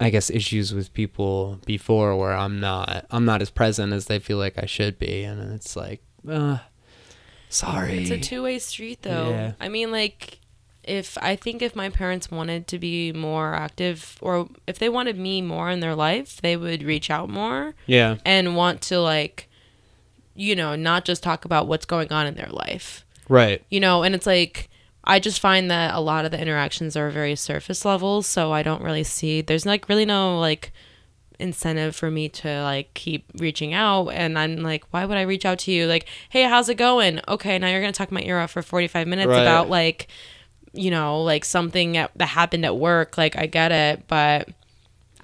I 0.00 0.10
guess, 0.10 0.30
issues 0.30 0.74
with 0.74 0.92
people 0.92 1.60
before 1.66 2.16
where 2.16 2.32
I'm 2.32 2.60
not, 2.60 3.06
I'm 3.10 3.24
not 3.24 3.42
as 3.42 3.50
present 3.50 3.92
as 3.92 4.06
they 4.06 4.18
feel 4.18 4.38
like 4.38 4.58
I 4.58 4.66
should 4.66 4.98
be, 4.98 5.22
and 5.22 5.54
it's 5.54 5.76
like, 5.76 6.02
uh, 6.28 6.58
sorry. 7.48 7.98
It's 8.02 8.10
a 8.10 8.18
two 8.18 8.42
way 8.42 8.58
street 8.58 9.02
though. 9.02 9.30
Yeah. 9.30 9.52
I 9.60 9.68
mean 9.68 9.90
like 9.92 10.40
if 10.82 11.16
I 11.22 11.36
think 11.36 11.62
if 11.62 11.74
my 11.74 11.88
parents 11.88 12.30
wanted 12.30 12.66
to 12.68 12.78
be 12.78 13.12
more 13.12 13.54
active 13.54 14.18
or 14.20 14.48
if 14.66 14.78
they 14.78 14.88
wanted 14.88 15.18
me 15.18 15.40
more 15.40 15.70
in 15.70 15.80
their 15.80 15.94
life, 15.94 16.40
they 16.42 16.56
would 16.56 16.82
reach 16.82 17.10
out 17.10 17.28
more 17.28 17.74
yeah, 17.86 18.16
and 18.24 18.56
want 18.56 18.82
to 18.82 19.00
like 19.00 19.48
you 20.36 20.56
know, 20.56 20.74
not 20.74 21.04
just 21.04 21.22
talk 21.22 21.44
about 21.44 21.68
what's 21.68 21.86
going 21.86 22.12
on 22.12 22.26
in 22.26 22.34
their 22.34 22.48
life. 22.50 23.04
right. 23.28 23.62
You 23.70 23.78
know, 23.78 24.02
and 24.02 24.14
it's 24.16 24.26
like 24.26 24.68
I 25.06 25.18
just 25.20 25.40
find 25.40 25.70
that 25.70 25.94
a 25.94 26.00
lot 26.00 26.24
of 26.24 26.30
the 26.30 26.40
interactions 26.40 26.96
are 26.96 27.10
very 27.10 27.36
surface 27.36 27.84
level, 27.84 28.22
so 28.22 28.52
I 28.52 28.62
don't 28.62 28.82
really 28.82 29.04
see 29.04 29.40
there's 29.42 29.66
like 29.66 29.88
really 29.88 30.06
no 30.06 30.38
like 30.38 30.72
incentive 31.40 31.96
for 31.96 32.10
me 32.10 32.28
to 32.28 32.62
like 32.62 32.94
keep 32.94 33.24
reaching 33.40 33.74
out 33.74 34.08
and 34.10 34.38
I'm 34.38 34.58
like 34.58 34.84
why 34.92 35.04
would 35.04 35.16
I 35.16 35.22
reach 35.22 35.44
out 35.44 35.58
to 35.60 35.72
you? 35.72 35.86
Like 35.86 36.06
hey 36.30 36.44
how's 36.44 36.68
it 36.68 36.76
going? 36.76 37.20
Okay 37.28 37.58
now 37.58 37.66
you're 37.68 37.80
going 37.80 37.92
to 37.92 37.96
talk 37.98 38.12
my 38.12 38.22
ear 38.22 38.38
off 38.38 38.52
for 38.52 38.62
45 38.62 39.06
minutes 39.08 39.28
Right. 39.28 39.42
about 39.42 39.68
like 39.68 40.06
you 40.72 40.90
know 40.90 41.22
like 41.22 41.44
something 41.44 41.92
that 41.92 42.20
happened 42.20 42.64
at 42.64 42.76
work. 42.76 43.18
Like 43.18 43.36
I 43.36 43.46
get 43.46 43.72
it 43.72 44.04
but 44.06 44.48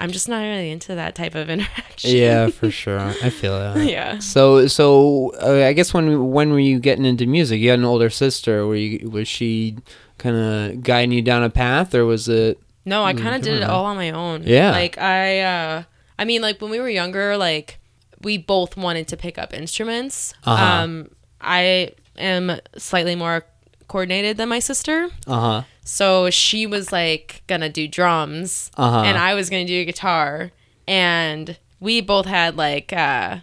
I'm 0.00 0.10
just 0.10 0.28
not 0.28 0.40
really 0.40 0.70
into 0.70 0.94
that 0.94 1.14
type 1.14 1.34
of 1.34 1.48
interaction 1.54 2.16
Yeah, 2.16 2.48
for 2.60 2.70
sure. 2.70 2.98
I 2.98 3.30
feel 3.30 3.58
that. 3.58 3.84
yeah 3.88 4.18
So, 4.18 4.66
so 4.66 5.32
uh, 5.42 5.66
I 5.66 5.72
guess 5.72 5.92
when 5.94 6.30
when 6.30 6.50
were 6.52 6.58
you 6.58 6.80
getting 6.80 7.04
into 7.04 7.26
music? 7.26 7.60
You 7.60 7.70
had 7.70 7.78
an 7.78 7.84
older 7.84 8.10
sister. 8.10 8.66
Were 8.66 8.76
you 8.76 9.08
was 9.10 9.28
she 9.28 9.76
kind 10.18 10.36
of 10.36 10.82
guiding 10.82 11.12
you 11.12 11.22
down 11.22 11.42
a 11.42 11.50
path, 11.50 11.94
or 11.94 12.04
was 12.04 12.28
it? 12.28 12.58
No, 12.84 13.04
I 13.04 13.12
kind 13.14 13.34
of 13.34 13.42
did 13.42 13.62
it 13.62 13.62
all 13.62 13.84
on 13.84 13.96
my 13.96 14.10
own. 14.10 14.42
Yeah. 14.44 14.70
Like 14.72 14.98
I 14.98 15.40
uh 15.40 15.82
I 16.18 16.24
mean 16.24 16.42
like 16.42 16.60
when 16.60 16.70
we 16.70 16.80
were 16.80 16.88
younger 16.88 17.36
like 17.36 17.78
we 18.22 18.36
both 18.38 18.76
wanted 18.76 19.06
to 19.08 19.16
pick 19.16 19.38
up 19.38 19.52
instruments. 19.54 20.34
Uh-huh. 20.44 20.64
Um 20.82 21.10
I 21.40 21.92
am 22.18 22.58
slightly 22.76 23.14
more 23.16 23.44
coordinated 23.90 24.36
than 24.38 24.48
my 24.48 24.60
sister. 24.60 25.08
Uh 25.26 25.40
huh. 25.40 25.62
So 25.84 26.30
she 26.30 26.66
was 26.66 26.92
like 26.92 27.42
to 27.60 27.68
do 27.68 27.86
drums 27.88 28.70
Uh-huh. 28.76 29.02
and 29.02 29.18
I 29.18 29.34
was 29.34 29.50
to 29.66 29.72
do 29.72 29.84
guitar 29.84 30.52
and 30.88 31.58
we 31.80 32.00
both 32.00 32.26
had 32.26 32.56
like 32.56 32.92
uh 32.92 33.38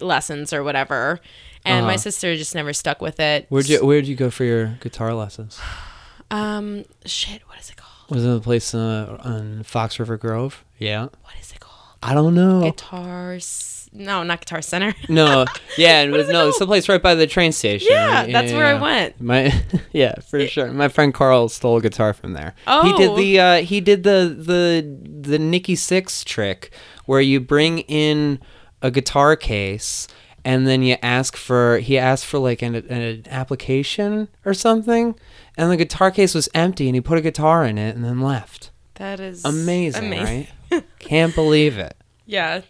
lessons 0.00 0.52
or 0.52 0.62
whatever. 0.64 1.20
And 1.64 1.84
my 1.86 1.92
Uh-huh. 1.94 1.98
sister 2.08 2.36
just 2.36 2.54
never 2.54 2.72
stuck 2.72 3.02
with 3.02 3.20
it. 3.20 3.46
Where'd 3.50 3.68
you 3.68 3.84
Where'd 3.84 4.06
you 4.06 4.16
go 4.16 4.30
for 4.30 4.44
your 4.44 4.78
guitar 4.80 5.12
lessons? 5.14 5.60
um 6.30 6.84
shit, 7.04 7.42
what 7.48 7.58
is 7.60 7.70
it 7.70 7.76
called? 7.76 8.10
Was 8.10 8.24
it 8.24 8.36
a 8.36 8.40
place 8.40 8.74
uh, 8.74 9.18
on 9.22 9.62
Fox 9.62 9.98
River 10.00 10.16
Grove? 10.16 10.64
Yeah. 10.78 11.02
What 11.22 11.34
is 11.40 11.52
it 11.52 11.60
called? 11.60 11.96
I 12.02 12.14
don't 12.14 12.34
know. 12.34 12.62
Guitars 12.62 13.79
No, 13.92 14.22
not 14.22 14.40
Guitar 14.40 14.62
Center. 14.62 14.94
no. 15.08 15.46
Yeah. 15.76 16.02
It 16.02 16.10
was 16.12 16.28
no. 16.28 16.48
It's 16.48 16.52
called? 16.52 16.54
someplace 16.54 16.88
right 16.88 17.02
by 17.02 17.14
the 17.14 17.26
train 17.26 17.52
station. 17.52 17.88
Yeah, 17.90 18.26
that's 18.26 18.52
where 18.52 18.66
I 18.66 18.74
went. 18.80 19.20
My 19.20 19.52
yeah, 19.92 20.14
for 20.20 20.46
sure. 20.46 20.70
My 20.72 20.88
friend 20.88 21.12
Carl 21.12 21.48
stole 21.48 21.78
a 21.78 21.80
guitar 21.80 22.12
from 22.12 22.32
there. 22.34 22.54
Oh, 22.66 22.82
He 22.84 22.92
Oh. 22.92 22.96
did 22.98 23.16
the 23.16 23.40
uh, 23.40 23.56
he 23.62 23.80
did 23.80 24.02
the 24.04 24.34
the 24.38 25.28
the 25.28 25.38
Nikki 25.38 25.74
Sixx 25.74 26.24
trick 26.24 26.70
where 27.06 27.20
you 27.20 27.40
bring 27.40 27.80
in 27.80 28.38
a 28.82 28.90
guitar 28.90 29.34
case 29.36 30.06
and 30.44 30.66
then 30.66 30.82
you 30.82 30.96
ask 31.02 31.36
for 31.36 31.78
he 31.78 31.98
asked 31.98 32.24
for 32.24 32.38
like 32.38 32.62
an, 32.62 32.76
an 32.76 33.24
application 33.28 34.28
or 34.44 34.54
something 34.54 35.14
and 35.58 35.70
the 35.70 35.76
guitar 35.76 36.10
case 36.10 36.34
was 36.34 36.48
empty 36.54 36.86
and 36.88 36.94
he 36.94 37.00
put 37.00 37.18
a 37.18 37.20
guitar 37.20 37.64
in 37.64 37.76
it 37.76 37.94
and 37.96 38.04
then 38.04 38.20
left. 38.20 38.70
That 38.94 39.18
is 39.20 39.44
Amazing, 39.44 40.06
amazing. 40.06 40.46
right? 40.70 40.84
Can't 40.98 41.34
believe 41.34 41.76
it. 41.76 41.96
Yeah. 42.24 42.60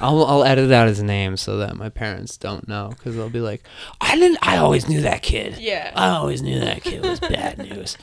I'll 0.00 0.24
I'll 0.24 0.44
edit 0.44 0.70
out 0.72 0.88
his 0.88 1.02
name 1.02 1.36
so 1.36 1.56
that 1.58 1.76
my 1.76 1.88
parents 1.88 2.36
don't 2.36 2.66
know 2.68 2.90
because 2.90 3.16
they'll 3.16 3.30
be 3.30 3.40
like, 3.40 3.64
I 4.00 4.16
didn't. 4.16 4.38
I 4.46 4.56
always 4.58 4.88
knew 4.88 5.00
that 5.02 5.22
kid. 5.22 5.58
Yeah. 5.58 5.92
I 5.94 6.10
always 6.10 6.42
knew 6.42 6.60
that 6.60 6.82
kid 6.82 7.02
was 7.02 7.20
bad 7.20 7.58
news. 7.58 7.96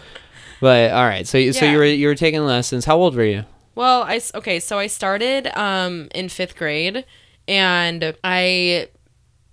But 0.60 0.92
all 0.92 1.06
right, 1.06 1.26
so 1.28 1.38
you 1.38 1.54
so 1.54 1.66
Yeah. 1.66 1.72
you 1.72 1.78
were 1.78 1.86
you 1.86 2.08
were 2.08 2.16
taking 2.16 2.46
lessons. 2.46 2.86
How 2.86 2.98
old 2.98 3.16
were 3.16 3.24
you? 3.26 3.46
Well, 3.74 4.04
I 4.04 4.18
s- 4.18 4.34
okay, 4.36 4.60
so 4.60 4.78
I 4.78 4.88
started 4.88 5.48
um 5.58 6.08
in 6.14 6.28
5th 6.28 6.56
grade 6.56 7.06
and 7.48 8.14
I 8.24 8.90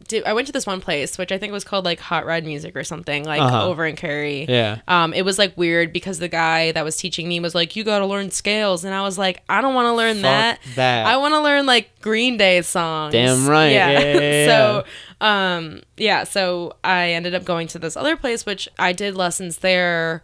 did 0.08 0.24
I 0.24 0.32
went 0.32 0.46
to 0.48 0.52
this 0.52 0.66
one 0.66 0.80
place 0.80 1.16
which 1.18 1.30
I 1.30 1.38
think 1.38 1.52
was 1.52 1.62
called 1.64 1.84
like 1.84 2.00
Hot 2.00 2.26
Rod 2.26 2.44
Music 2.44 2.74
or 2.74 2.82
something 2.82 3.24
like 3.24 3.40
Uh-huh. 3.40 3.66
over 3.68 3.86
in 3.86 3.94
Cary. 3.94 4.46
Yeah. 4.48 4.80
Um 4.88 5.12
it 5.14 5.22
was 5.22 5.38
like 5.38 5.56
weird 5.56 5.92
because 5.92 6.18
the 6.18 6.28
guy 6.28 6.72
that 6.72 6.84
was 6.84 6.96
teaching 6.96 7.28
me 7.28 7.38
was 7.40 7.54
like 7.54 7.76
you 7.76 7.84
got 7.84 8.00
to 8.00 8.06
learn 8.06 8.30
scales 8.30 8.84
and 8.84 8.94
I 8.94 9.02
was 9.02 9.16
like 9.18 9.42
I 9.48 9.60
don't 9.60 9.74
want 9.74 9.86
to 9.86 9.92
learn 9.92 10.16
Fuck 10.16 10.22
that. 10.22 10.60
that. 10.74 11.06
I 11.06 11.16
want 11.18 11.34
to 11.34 11.40
learn 11.40 11.66
like 11.66 12.00
Green 12.00 12.36
Day 12.36 12.62
songs. 12.62 13.12
Damn 13.12 13.46
right. 13.48 13.68
Yeah, 13.70 13.90
yeah, 13.90 14.18
yeah, 14.20 14.46
so 14.46 14.84
um 15.20 15.82
yeah, 15.96 16.24
so 16.24 16.76
I 16.82 17.10
ended 17.12 17.34
up 17.34 17.44
going 17.44 17.68
to 17.68 17.78
this 17.78 17.96
other 17.96 18.16
place 18.16 18.44
which 18.46 18.68
I 18.78 18.92
did 18.92 19.14
lessons 19.14 19.58
there 19.58 20.22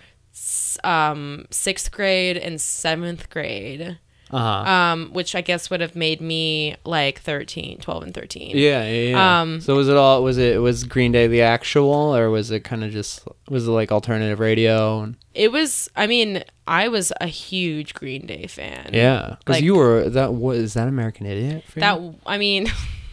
um 0.83 1.47
6th 1.51 1.91
grade 1.93 2.37
and 2.37 2.57
7th 2.59 3.29
grade 3.31 3.99
Uh 4.35 4.65
huh. 4.65 4.71
um, 4.71 5.11
which 5.13 5.35
I 5.35 5.41
guess 5.41 5.71
would 5.71 5.81
have 5.81 5.95
made 5.95 6.21
me 6.21 6.77
like 6.85 7.21
13, 7.21 7.79
12 7.79 8.03
and 8.03 8.13
13. 8.15 8.57
yeah, 8.57 8.85
yeah, 8.85 9.09
yeah. 9.11 9.41
um, 9.43 9.61
so 9.61 9.77
was 9.77 9.89
it 9.89 9.97
all? 9.97 10.23
Was 10.23 10.39
it 10.39 10.61
was 10.61 10.85
Green 10.85 11.13
Day 11.13 11.27
the 11.27 11.43
actual, 11.43 12.17
or 12.17 12.31
was 12.31 12.51
it 12.51 12.65
kind 12.65 12.83
of 12.85 12.91
just 12.91 13.27
was 13.49 13.69
it 13.69 13.71
like 13.71 13.93
alternative 13.93 14.41
radio? 14.41 15.01
And, 15.03 15.17
It 15.35 15.53
was, 15.53 15.89
I 15.97 16.07
mean, 16.07 16.43
I 16.67 16.89
was 16.89 17.13
a 17.21 17.27
huge 17.29 17.95
Green 17.95 18.27
Day 18.27 18.47
fan. 18.47 18.91
yeah, 18.93 19.37
because 19.39 19.57
Like- 19.57 19.65
you 19.65 19.75
were 19.77 20.09
that 20.11 20.35
was 20.35 20.75
that 20.75 20.89
American 20.89 21.27
Idiot. 21.27 21.65
For 21.69 21.79
you? 21.79 21.81
That, 21.83 22.01
I 22.27 22.39
mean, 22.39 22.67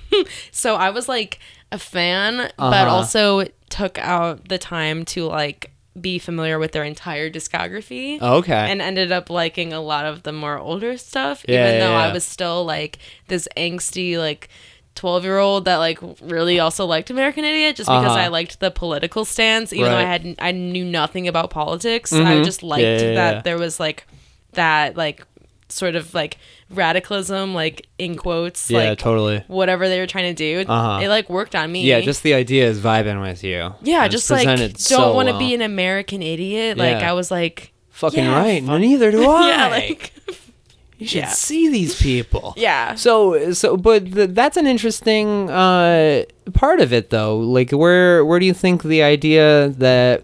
so 0.51 0.75
I 0.75 0.89
was 0.89 1.07
like 1.07 1.39
a 1.71 1.77
fan, 1.79 2.37
but 2.57 2.73
Uh-huh. 2.73 2.89
also 2.95 3.45
took 3.69 3.97
out 3.99 4.49
the 4.49 4.57
time 4.57 5.05
to 5.05 5.25
like 5.25 5.70
be 5.99 6.17
familiar 6.19 6.57
with 6.57 6.71
their 6.71 6.83
entire 6.85 7.29
discography. 7.29 8.21
okay. 8.21 8.53
And 8.71 8.81
ended 8.81 9.11
up 9.11 9.29
liking 9.29 9.73
a 9.73 9.81
lot 9.81 10.05
of 10.05 10.23
the 10.23 10.31
more 10.31 10.57
older 10.57 10.97
stuff, 10.97 11.43
Yeah, 11.47 11.63
even 11.67 11.73
yeah, 11.75 11.79
though 11.87 11.91
yeah. 11.91 12.09
I 12.09 12.13
was 12.13 12.23
still 12.23 12.63
like 12.65 12.97
this 13.27 13.47
angsty, 13.57 14.17
like 14.17 14.47
12 14.95 15.23
year 15.23 15.37
old 15.39 15.65
that 15.65 15.77
like 15.77 15.99
really 16.21 16.59
also 16.59 16.85
liked 16.85 17.09
American 17.09 17.43
Idiot 17.45 17.75
just 17.75 17.87
because 17.89 18.05
Uh-huh. 18.05 18.19
I 18.19 18.27
liked 18.27 18.59
the 18.59 18.71
political 18.71 19.25
stance, 19.25 19.73
even 19.73 19.91
though 19.91 19.97
I 19.97 20.03
had 20.03 20.35
I 20.39 20.51
knew 20.51 20.85
nothing 20.85 21.27
about 21.27 21.49
politics. 21.49 22.11
I 22.13 22.17
Mhm. 22.35 22.45
just 22.45 22.61
liked 22.63 22.83
that 23.15 23.43
there 23.43 23.57
was 23.57 23.79
like 23.79 24.05
that 24.53 24.95
like 24.97 25.25
sort 25.69 25.95
of 25.95 26.13
like 26.13 26.37
radicalism, 26.73 27.53
like 27.53 27.87
in 27.97 28.15
quotes, 28.15 28.69
yeah, 28.71 28.89
like 28.89 28.99
totally. 28.99 29.43
whatever 29.47 29.87
they 29.89 29.99
were 29.99 30.07
trying 30.07 30.33
to 30.33 30.63
do. 30.63 30.65
Uh-huh. 30.69 30.99
It 31.03 31.07
like 31.09 31.29
worked 31.29 31.55
on 31.55 31.71
me. 31.71 31.83
Yeah, 31.85 32.01
just 32.01 32.23
the 32.23 32.33
idea 32.33 32.67
is 32.67 32.79
vibing 32.79 33.21
with 33.21 33.43
you. 33.43 33.73
yeah, 33.81 34.03
And 34.03 34.11
just 34.11 34.29
like 34.29 34.45
don't 34.45 34.77
so 34.79 35.13
want 35.13 35.27
to 35.27 35.33
well. 35.33 35.39
be 35.39 35.53
an 35.53 35.61
American 35.61 36.21
idiot. 36.21 36.77
Like 36.77 36.99
Yeah. 37.01 37.09
I 37.09 37.13
was 37.13 37.29
like, 37.31 37.71
fucking 37.89 38.23
yeah, 38.23 38.37
right. 38.39 38.63
No, 38.63 38.77
neither 38.77 39.11
do 39.11 39.23
I. 39.29 39.47
yeah, 39.49 39.67
like 39.67 40.13
you 40.97 41.07
should 41.07 41.27
see 41.29 41.69
these 41.69 41.99
people. 42.01 42.53
yeah. 42.57 42.95
So 42.95 43.53
so 43.53 43.77
but 43.77 44.11
th- 44.13 44.29
that's 44.31 44.57
an 44.57 44.67
interesting 44.67 45.49
uh 45.49 46.23
part 46.53 46.79
of 46.79 46.93
it 46.93 47.09
though. 47.09 47.37
Like 47.37 47.71
where 47.71 48.23
where 48.25 48.39
do 48.39 48.45
you 48.45 48.53
think 48.53 48.83
the 48.83 49.03
idea 49.03 49.69
that 49.69 50.23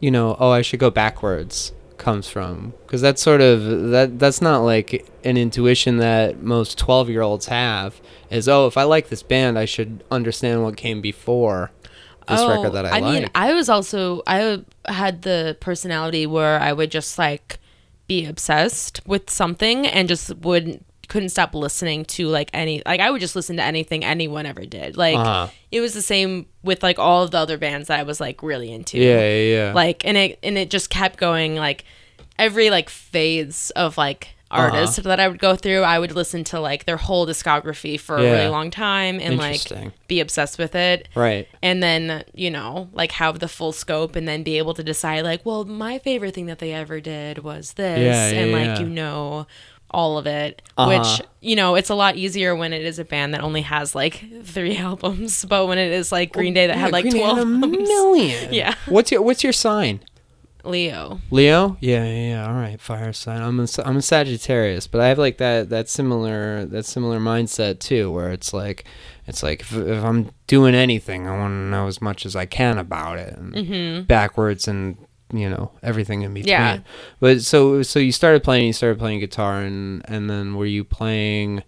you 0.00 0.10
know, 0.12 0.36
oh, 0.38 0.50
I 0.50 0.62
should 0.62 0.78
go 0.78 0.90
backwards 0.90 1.72
comes 1.98 2.28
from? 2.28 2.74
Cuz 2.86 3.00
that's 3.00 3.20
sort 3.20 3.40
of 3.40 3.90
that 3.90 4.18
that's 4.18 4.40
not 4.40 4.58
like 4.58 5.06
an 5.24 5.36
intuition 5.36 5.98
that 5.98 6.42
most 6.42 6.78
12-year-olds 6.78 7.46
have 7.46 8.00
is 8.30 8.48
oh, 8.48 8.66
if 8.66 8.76
I 8.76 8.84
like 8.84 9.08
this 9.08 9.22
band, 9.22 9.58
I 9.58 9.64
should 9.64 10.04
understand 10.10 10.62
what 10.62 10.76
came 10.76 11.00
before 11.00 11.70
this 12.28 12.40
oh, 12.40 12.48
record 12.48 12.72
that 12.74 12.86
I, 12.86 12.90
like. 12.90 13.02
Oh, 13.02 13.12
mean, 13.12 13.30
I 13.34 13.54
was 13.54 13.68
also 13.68 14.22
I 14.26 14.62
had 14.86 15.22
the 15.22 15.56
personality 15.60 16.26
where 16.26 16.60
I 16.60 16.72
would 16.72 16.90
just 16.90 17.18
like 17.18 17.58
be 18.06 18.24
obsessed 18.24 19.00
with 19.06 19.30
something 19.30 19.86
and 19.86 20.08
just 20.08 20.34
wouldn't 20.36 20.84
couldn't 21.08 21.30
stop 21.30 21.54
listening 21.54 22.04
to 22.04 22.28
like 22.28 22.50
any 22.52 22.82
like 22.86 23.00
I 23.00 23.10
would 23.10 23.20
just 23.20 23.34
listen 23.34 23.56
to 23.56 23.62
anything 23.62 24.04
anyone 24.04 24.46
ever 24.46 24.64
did. 24.66 24.96
Like 24.96 25.16
Uh-huh. 25.16 25.48
it 25.72 25.80
was 25.80 25.94
the 25.94 26.02
same 26.02 26.46
with 26.62 26.82
like 26.82 26.98
all 26.98 27.22
of 27.24 27.30
the 27.30 27.38
other 27.38 27.58
bands 27.58 27.88
that 27.88 27.98
I 27.98 28.02
was 28.02 28.20
like 28.20 28.42
really 28.42 28.70
into. 28.72 28.98
yeah, 28.98 29.20
yeah, 29.20 29.54
yeah. 29.66 29.72
Like 29.74 30.04
and 30.04 30.16
it 30.16 30.38
and 30.42 30.56
it 30.58 30.70
just 30.70 30.90
kept 30.90 31.18
going 31.18 31.56
like 31.56 31.84
every 32.38 32.70
like 32.70 32.88
phase 32.88 33.70
of 33.70 33.96
like 33.98 34.28
Uh-huh. 34.50 34.62
artist 34.62 35.02
that 35.02 35.20
I 35.20 35.28
would 35.28 35.38
go 35.40 35.56
through, 35.56 35.82
I 35.82 35.98
would 35.98 36.12
listen 36.12 36.42
to 36.44 36.60
like 36.60 36.84
their 36.86 36.96
whole 36.96 37.26
discography 37.26 37.98
for 38.00 38.16
a 38.16 38.22
really 38.22 38.48
long 38.48 38.70
time 38.70 39.20
and 39.20 39.36
like 39.36 39.60
be 40.08 40.20
obsessed 40.20 40.58
with 40.58 40.74
it 40.74 41.06
right. 41.14 41.46
and 41.62 41.82
then 41.82 42.24
you 42.34 42.50
know 42.50 42.88
like 42.94 43.12
have 43.12 43.40
the 43.40 43.48
full 43.48 43.72
scope 43.72 44.16
and 44.16 44.26
then 44.26 44.42
be 44.42 44.56
able 44.56 44.72
to 44.74 44.82
decide 44.82 45.22
like 45.24 45.44
well 45.44 45.64
my 45.66 45.98
favorite 45.98 46.34
thing 46.34 46.46
that 46.46 46.60
they 46.60 46.72
ever 46.72 46.98
did 47.00 47.38
was 47.44 47.74
this 47.74 47.98
Yeah, 48.00 48.30
yeah, 48.30 48.40
and 48.40 48.52
like 48.52 48.78
yeah. 48.78 48.80
you 48.80 48.86
know 48.88 49.46
all 49.90 50.18
of 50.18 50.26
it 50.26 50.60
Uh-huh. 50.76 50.90
which 50.98 51.26
you 51.40 51.56
know 51.56 51.74
it's 51.74 51.88
a 51.90 51.94
lot 51.94 52.16
easier 52.16 52.54
when 52.54 52.72
it 52.72 52.82
is 52.82 52.98
a 52.98 53.04
band 53.04 53.32
that 53.34 53.40
only 53.42 53.62
has 53.62 53.94
like 53.94 54.22
three 54.44 54.76
albums 54.88 55.44
but 55.46 55.66
when 55.66 55.78
it 55.78 55.90
is 55.92 56.12
like 56.12 56.32
green 56.32 56.52
day 56.54 56.66
that 56.66 56.76
Yeah, 56.76 56.82
had 56.82 56.92
like 56.92 57.04
Green 57.08 57.22
12 57.22 57.38
had 57.38 57.46
million. 57.46 58.52
Yeah. 58.54 58.74
What's 58.86 59.10
your 59.12 59.22
what's 59.22 59.42
your 59.42 59.52
sign? 59.52 60.00
leo 60.64 61.20
Leo? 61.30 61.76
Yeah, 61.80 62.04
yeah, 62.04 62.28
yeah. 62.30 62.46
All 62.48 62.54
right, 62.54 62.78
fire 62.80 63.12
sign. 63.12 63.40
I'm 63.40 63.58
a, 63.60 63.66
I'm 63.84 63.96
a 63.96 64.02
Sagittarius, 64.02 64.86
but 64.86 65.00
I 65.00 65.08
have 65.08 65.18
like 65.18 65.38
that 65.38 65.70
that 65.70 65.88
similar 65.88 66.66
that 66.66 66.84
similar 66.84 67.18
mindset 67.18 67.78
too, 67.78 68.10
where 68.10 68.30
it's 68.30 68.52
like 68.52 68.84
it's 69.26 69.42
like 69.42 69.60
if, 69.60 69.72
if 69.74 70.04
I'm 70.04 70.30
doing 70.46 70.74
anything, 70.74 71.26
I 71.26 71.38
want 71.38 71.52
to 71.52 71.70
know 71.70 71.86
as 71.86 72.02
much 72.02 72.26
as 72.26 72.34
I 72.36 72.44
can 72.44 72.76
about 72.76 73.18
it, 73.18 73.34
and 73.38 74.06
backwards 74.06 74.68
and 74.68 74.98
you 75.32 75.48
know 75.50 75.72
everything 75.82 76.22
in 76.22 76.32
between. 76.34 76.48
Yeah. 76.50 76.78
But 77.20 77.42
so 77.42 77.82
so 77.82 77.98
you 77.98 78.12
started 78.12 78.42
playing, 78.42 78.66
you 78.66 78.72
started 78.72 78.98
playing 78.98 79.20
guitar, 79.20 79.60
and 79.60 80.02
and 80.06 80.28
then 80.30 80.54
were 80.56 80.66
you 80.66 80.84
playing 80.84 81.62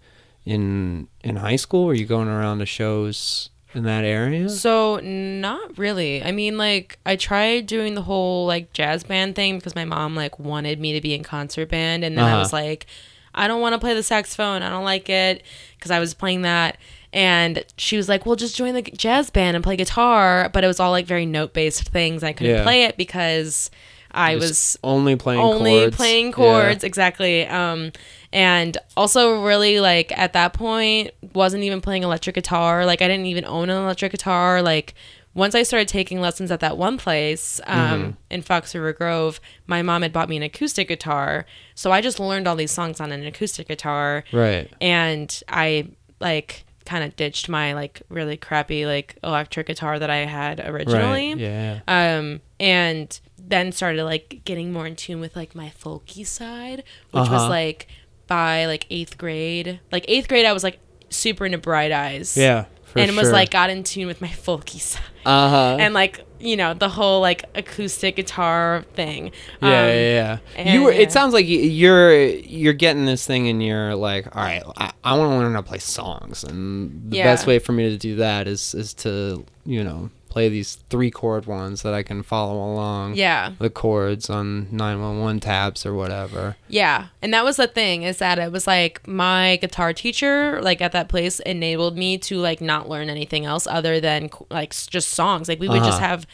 in 0.45 1.07
in 1.23 1.35
high 1.37 1.55
school? 1.57 1.85
Were 1.85 1.93
you 1.93 2.05
going 2.05 2.27
around 2.27 2.59
to 2.59 2.65
shows 2.65 3.49
in 3.73 3.83
that 3.83 4.03
area? 4.03 4.49
So 4.49 4.99
not 5.01 5.77
really. 5.77 6.23
I 6.23 6.31
mean, 6.31 6.57
like 6.57 6.99
I 7.05 7.15
tried 7.15 7.67
doing 7.67 7.95
the 7.95 8.01
whole 8.01 8.45
like 8.47 8.73
jazz 8.73 9.03
band 9.03 9.35
thing 9.35 9.57
because 9.57 9.75
my 9.75 9.85
mom 9.85 10.15
like 10.15 10.39
wanted 10.39 10.79
me 10.79 10.93
to 10.93 11.01
be 11.01 11.13
in 11.13 11.23
concert 11.23 11.69
band, 11.69 12.03
and 12.03 12.17
then 12.17 12.25
I 12.25 12.31
Uh-huh. 12.31 12.39
was 12.39 12.53
like, 12.53 12.87
I 13.35 13.47
don't 13.47 13.61
want 13.61 13.73
to 13.73 13.79
play 13.79 13.93
the 13.93 14.03
saxophone. 14.03 14.61
I 14.63 14.69
don't 14.69 14.83
like 14.83 15.09
it 15.09 15.43
because 15.77 15.91
I 15.91 15.99
was 15.99 16.13
playing 16.13 16.41
that, 16.41 16.77
and 17.13 17.63
she 17.77 17.97
was 17.97 18.07
like, 18.09 18.25
Well, 18.25 18.35
just 18.35 18.55
join 18.55 18.73
the 18.73 18.81
jazz 18.83 19.29
band 19.29 19.55
and 19.55 19.63
play 19.63 19.75
guitar. 19.75 20.49
But 20.53 20.63
it 20.63 20.67
was 20.67 20.79
all 20.79 20.91
like 20.91 21.05
very 21.05 21.25
note 21.25 21.53
based 21.53 21.89
things. 21.89 22.23
I 22.23 22.33
couldn't 22.33 22.55
Yeah. 22.55 22.63
play 22.63 22.83
it 22.83 22.97
because 22.97 23.69
I 24.13 24.35
Just 24.35 24.41
was 24.49 24.79
only 24.83 25.15
playing 25.15 25.39
only 25.41 25.79
chords. 25.81 25.95
playing 25.95 26.25
Yeah. 26.27 26.31
chords 26.33 26.83
exactly 26.83 27.47
um 27.47 27.93
and 28.33 28.77
also 28.97 29.41
really 29.41 29.79
like 29.79 30.11
at 30.17 30.33
that 30.33 30.51
point 30.53 31.11
wasn't 31.33 31.63
even 31.63 31.79
playing 31.79 32.03
electric 32.03 32.35
guitar 32.35 32.85
like 32.85 33.01
i 33.01 33.07
didn't 33.07 33.25
even 33.27 33.45
own 33.45 33.69
an 33.69 33.81
electric 33.81 34.11
guitar 34.11 34.61
like 34.61 34.95
once 35.33 35.55
i 35.55 35.63
started 35.63 35.87
taking 35.87 36.19
lessons 36.19 36.51
at 36.51 36.59
that 36.59 36.77
one 36.77 36.97
place 36.97 37.61
um, 37.67 37.77
Mm-hmm. 38.01 38.11
in 38.31 38.41
fox 38.41 38.75
river 38.75 38.91
grove 38.91 39.39
my 39.65 39.81
mom 39.81 40.01
had 40.01 40.11
bought 40.11 40.27
me 40.27 40.35
an 40.35 40.43
acoustic 40.43 40.89
guitar 40.89 41.45
so 41.73 41.93
i 41.93 42.01
just 42.01 42.19
learned 42.19 42.49
all 42.49 42.57
these 42.57 42.71
songs 42.71 42.99
on 42.99 43.13
an 43.13 43.25
acoustic 43.25 43.69
guitar 43.69 44.25
Right. 44.33 44.69
and 44.81 45.41
i 45.47 45.87
like 46.19 46.65
kind 46.91 47.03
of 47.05 47.15
ditched 47.15 47.47
my 47.49 47.73
like 47.73 48.01
really 48.09 48.35
crappy 48.37 48.85
like 48.85 49.17
electric 49.23 49.67
guitar 49.67 49.97
that 49.97 50.09
i 50.09 50.17
had 50.39 50.59
originally 50.59 51.29
Right. 51.33 51.37
Yeah. 51.37 51.79
um 51.87 52.41
and 52.59 53.07
then 53.37 53.71
started 53.71 54.03
like 54.03 54.41
getting 54.45 54.71
more 54.73 54.85
in 54.85 54.95
tune 54.95 55.19
with 55.21 55.35
like 55.35 55.55
my 55.55 55.71
folky 55.81 56.25
side 56.25 56.79
which 57.11 57.21
Uh-huh. 57.23 57.33
was 57.33 57.49
like 57.49 57.87
by 58.27 58.65
like 58.65 58.85
eighth 58.89 59.17
grade 59.17 59.79
like 59.91 60.05
eighth 60.07 60.27
grade 60.27 60.45
i 60.45 60.53
was 60.53 60.63
like 60.63 60.79
super 61.09 61.45
into 61.45 61.57
bright 61.57 61.91
eyes 61.91 62.35
Yeah. 62.37 62.65
For 62.91 62.99
and 62.99 63.15
was 63.15 63.31
like 63.31 63.51
got 63.51 63.69
in 63.69 63.83
tune 63.83 64.07
with 64.07 64.21
my 64.21 64.27
folky 64.27 64.79
side 64.79 65.01
uh 65.25 65.49
huh. 65.49 65.77
and 65.79 65.93
like 65.93 66.25
you 66.39 66.57
know 66.57 66.73
the 66.73 66.89
whole 66.89 67.21
like 67.21 67.45
acoustic 67.55 68.15
guitar 68.15 68.83
thing 68.95 69.31
Yeah, 69.61 69.81
Um, 69.83 69.87
yeah, 69.89 70.37
yeah. 70.57 70.73
You 70.73 70.83
were. 70.83 70.91
It 70.91 71.11
sounds 71.11 71.33
like 71.33 71.45
you're 71.47 72.13
you're 72.25 72.73
getting 72.73 73.05
this 73.05 73.25
thing, 73.27 73.47
and 73.47 73.63
you're 73.63 73.93
like, 73.95 74.35
all 74.35 74.41
right, 74.43 74.63
I, 74.77 74.91
I 75.03 75.17
want 75.17 75.31
to 75.31 75.37
learn 75.37 75.53
how 75.53 75.61
to 75.61 75.67
play 75.67 75.77
songs, 75.77 76.43
and 76.43 77.11
the 77.11 77.17
Yeah. 77.17 77.25
best 77.25 77.45
way 77.47 77.59
for 77.59 77.71
me 77.73 77.89
to 77.89 77.97
do 77.97 78.15
that 78.17 78.47
is 78.47 78.73
is 78.73 78.93
to 78.95 79.45
you 79.65 79.83
know 79.83 80.09
play 80.31 80.47
these 80.49 80.75
three 80.89 81.11
chord 81.11 81.45
ones 81.45 81.81
that 81.83 81.93
I 81.93 82.03
can 82.03 82.23
follow 82.23 82.55
along. 82.71 83.15
yeah 83.15 83.51
The 83.59 83.69
chords 83.69 84.29
on 84.29 84.67
nine 84.71 85.01
one 85.01 85.19
one 85.19 85.39
tabs 85.39 85.85
or 85.85 85.93
whatever. 85.93 86.55
Yeah. 86.69 87.07
And 87.21 87.33
that 87.33 87.43
was 87.43 87.57
the 87.57 87.67
thing 87.67 88.03
is 88.03 88.17
that 88.19 88.39
it 88.39 88.51
was 88.51 88.65
like 88.65 89.05
my 89.07 89.57
guitar 89.57 89.91
teacher, 89.93 90.61
like 90.61 90.79
at 90.81 90.93
that 90.93 91.09
place, 91.09 91.39
enabled 91.41 91.97
me 91.97 92.17
to 92.19 92.37
like 92.37 92.61
not 92.61 92.87
learn 92.87 93.09
anything 93.09 93.43
else 93.45 93.67
other 93.67 93.99
than 93.99 94.29
like 94.49 94.71
just 94.95 95.09
songs. 95.09 95.47
Like 95.49 95.59
we 95.59 95.67
would 95.67 95.83
just 95.83 95.99
Uh-huh. 96.01 96.07
have 96.07 96.25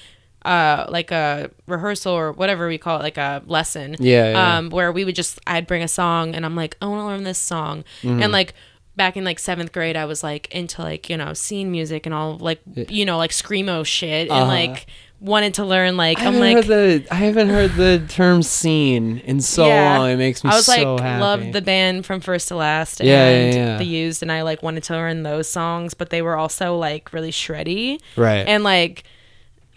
uh 0.45 0.85
like 0.89 1.11
a 1.11 1.49
rehearsal 1.65 2.13
or 2.13 2.31
whatever 2.31 2.67
we 2.67 2.77
call 2.77 2.99
it, 2.99 3.03
like 3.03 3.17
a 3.17 3.41
lesson. 3.47 3.95
Yeah, 3.99 4.31
yeah. 4.31 4.57
Um, 4.57 4.69
where 4.69 4.91
we 4.91 5.03
would 5.05 5.15
just 5.15 5.39
I'd 5.47 5.67
bring 5.67 5.83
a 5.83 5.87
song 5.87 6.35
and 6.35 6.45
I'm 6.45 6.55
like, 6.55 6.77
I 6.81 6.85
want 6.85 7.01
to 7.01 7.05
learn 7.05 7.23
this 7.23 7.39
song. 7.39 7.83
Mm-hmm. 8.03 8.21
And 8.23 8.31
like 8.31 8.53
back 8.97 9.15
in 9.15 9.23
like 9.23 9.39
seventh 9.39 9.71
grade, 9.71 9.95
I 9.95 10.03
was 10.05 10.23
like 10.23 10.53
into 10.53 10.81
like 10.81 11.09
you 11.09 11.15
know 11.15 11.33
scene 11.33 11.71
music 11.71 12.05
and 12.05 12.13
all 12.13 12.37
like 12.37 12.59
you 12.89 13.05
know 13.05 13.17
like 13.17 13.31
screamo 13.31 13.85
shit 13.85 14.23
and 14.29 14.31
Uh-huh. 14.31 14.45
like 14.47 14.87
wanted 15.19 15.53
to 15.55 15.65
learn 15.65 15.97
like 15.97 16.17
I 16.19 16.25
I'm 16.27 16.33
haven't 16.33 16.39
like 16.41 16.55
heard 16.55 16.65
the 16.67 17.07
I 17.11 17.15
haven't 17.15 17.49
heard 17.49 17.73
the 17.73 18.05
term 18.07 18.43
scene 18.43 19.19
in 19.19 19.41
so 19.41 19.65
Yeah. 19.67 19.97
long. 19.97 20.09
It 20.11 20.17
makes 20.17 20.43
me 20.43 20.49
I 20.51 20.55
was 20.55 20.65
so 20.65 20.95
like 20.95 21.01
happy. 21.03 21.21
loved 21.21 21.53
the 21.53 21.61
band 21.61 22.05
from 22.05 22.19
first 22.21 22.49
to 22.49 22.55
last 22.55 22.99
and 22.99 23.07
yeah, 23.09 23.51
yeah. 23.51 23.77
the 23.77 23.85
used 23.85 24.21
and 24.21 24.31
I 24.31 24.41
like 24.43 24.61
wanted 24.61 24.83
to 24.83 24.93
learn 24.93 25.23
those 25.23 25.47
songs, 25.49 25.93
but 25.95 26.09
they 26.11 26.21
were 26.21 26.35
also 26.37 26.75
like 26.75 27.13
really 27.13 27.31
shreddy 27.31 27.99
right. 28.15 28.47
and 28.47 28.63
like 28.63 29.05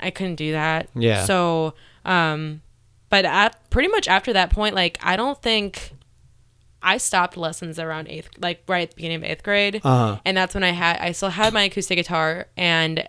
I 0.01 0.11
couldn't 0.11 0.35
do 0.37 0.53
that. 0.53 0.89
Yeah. 0.95 1.25
So 1.25 1.75
um 2.05 2.61
but 3.09 3.25
at 3.25 3.57
pretty 3.71 3.89
much 3.89 4.09
after 4.09 4.33
that 4.35 4.51
point, 4.51 4.75
like 4.75 4.99
I 5.03 5.17
don't 5.17 5.41
think 5.41 5.93
I 6.83 6.97
stopped 6.99 7.37
lessons 7.37 7.79
around 7.79 8.09
eighth 8.09 8.31
like 8.39 8.63
right 8.69 8.83
at 8.85 8.91
the 8.91 8.97
beginning 8.97 9.19
of 9.19 9.25
eighth 9.25 9.43
grade. 9.43 9.81
uh-huh. 9.85 10.21
And 10.25 10.37
that's 10.37 10.55
when 10.55 10.65
I 10.65 10.71
had 10.71 10.99
I 10.99 11.13
still 11.13 11.29
had 11.31 11.53
my 11.53 11.63
acoustic 11.65 11.97
guitar 11.97 12.47
and 12.57 13.07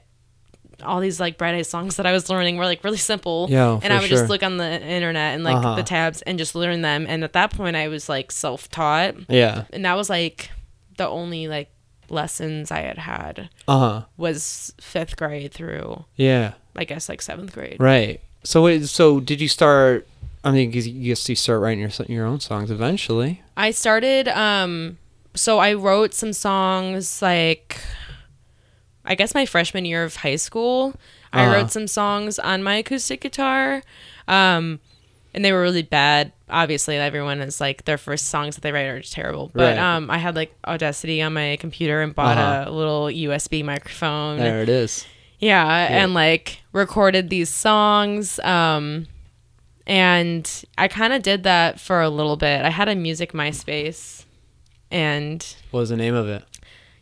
all 0.83 0.99
these 0.99 1.19
like 1.19 1.37
bright 1.37 1.53
eyes 1.53 1.69
songs 1.69 1.97
that 1.97 2.07
I 2.07 2.11
was 2.11 2.27
learning 2.29 2.57
were 2.57 2.65
like 2.65 2.83
really 2.83 2.97
simple. 2.97 3.47
Yeah, 3.51 3.79
and 3.83 3.93
I 3.93 3.99
would 3.99 4.09
sure. 4.09 4.17
just 4.17 4.29
look 4.29 4.41
on 4.43 4.57
the 4.57 4.81
internet 4.81 5.35
and 5.35 5.43
like 5.43 5.57
Uh-huh. 5.57 5.75
the 5.75 5.83
tabs 5.83 6.21
and 6.23 6.39
just 6.39 6.55
learn 6.55 6.81
them. 6.81 7.05
And 7.07 7.23
at 7.23 7.33
that 7.33 7.51
point 7.51 7.75
I 7.75 7.87
was 7.87 8.09
like 8.09 8.31
self 8.31 8.67
taught. 8.69 9.15
Yeah. 9.29 9.65
And 9.71 9.85
that 9.85 9.95
was 9.95 10.09
like 10.09 10.49
the 10.97 11.07
only 11.07 11.47
like 11.47 11.69
lessons 12.09 12.71
I 12.71 12.79
had 12.81 12.97
had 12.97 13.49
Uh-huh. 13.67 14.03
was 14.17 14.73
fifth 14.81 15.15
grade 15.17 15.53
through 15.53 16.05
Yeah. 16.15 16.53
I 16.75 16.83
guess 16.83 17.07
like 17.09 17.21
seventh 17.21 17.53
grade. 17.53 17.77
Right. 17.79 18.19
So 18.43 18.79
so 18.81 19.19
did 19.19 19.39
you 19.39 19.47
start 19.47 20.07
I 20.43 20.51
mean, 20.51 20.71
you 20.71 20.81
guess 21.13 21.29
you 21.29 21.35
start 21.35 21.61
writing 21.61 21.79
your 21.79 21.91
your 22.07 22.25
own 22.25 22.39
songs 22.39 22.71
eventually. 22.71 23.41
I 23.55 23.71
started 23.71 24.27
um 24.27 24.97
so 25.35 25.59
I 25.59 25.73
wrote 25.73 26.13
some 26.13 26.33
songs 26.33 27.21
like 27.21 27.79
I 29.05 29.15
guess 29.15 29.33
my 29.33 29.45
freshman 29.45 29.85
year 29.85 30.03
of 30.03 30.17
high 30.17 30.35
school. 30.35 30.93
I 31.33 31.43
Uh-huh. 31.43 31.53
wrote 31.53 31.71
some 31.71 31.87
songs 31.87 32.39
on 32.39 32.63
my 32.63 32.75
acoustic 32.75 33.21
guitar. 33.21 33.83
Um 34.27 34.79
and 35.33 35.45
they 35.45 35.53
were 35.53 35.61
really 35.61 35.83
bad. 35.83 36.33
Obviously, 36.49 36.97
everyone 36.97 37.39
is 37.39 37.61
like 37.61 37.85
their 37.85 37.97
first 37.97 38.27
songs 38.27 38.55
that 38.55 38.61
they 38.61 38.71
write 38.73 38.87
are 38.87 38.99
just 38.99 39.13
terrible. 39.13 39.51
But 39.53 39.77
Right. 39.77 39.95
um 39.95 40.09
I 40.09 40.17
had 40.17 40.35
like 40.35 40.53
Audacity 40.67 41.21
on 41.21 41.33
my 41.33 41.57
computer 41.59 42.01
and 42.01 42.13
bought 42.15 42.37
Uh-huh. 42.37 42.63
a 42.67 42.71
little 42.71 43.05
USB 43.09 43.63
microphone. 43.63 44.39
There 44.39 44.61
it 44.63 44.69
is. 44.69 45.05
Yeah, 45.39 45.65
and 45.89 46.13
like 46.13 46.59
recorded 46.73 47.29
these 47.29 47.49
songs. 47.49 48.39
Um, 48.39 49.07
and 49.87 50.63
I 50.77 50.87
kind 50.87 51.13
of 51.13 51.21
did 51.23 51.43
that 51.43 51.79
for 51.79 52.01
a 52.01 52.09
little 52.09 52.37
bit. 52.37 52.63
I 52.63 52.69
had 52.69 52.87
a 52.89 52.95
music 52.95 53.33
MySpace, 53.33 54.25
and 54.91 55.43
What 55.71 55.81
was 55.81 55.89
the 55.89 55.97
name 55.97 56.15
of 56.15 56.27
it? 56.27 56.43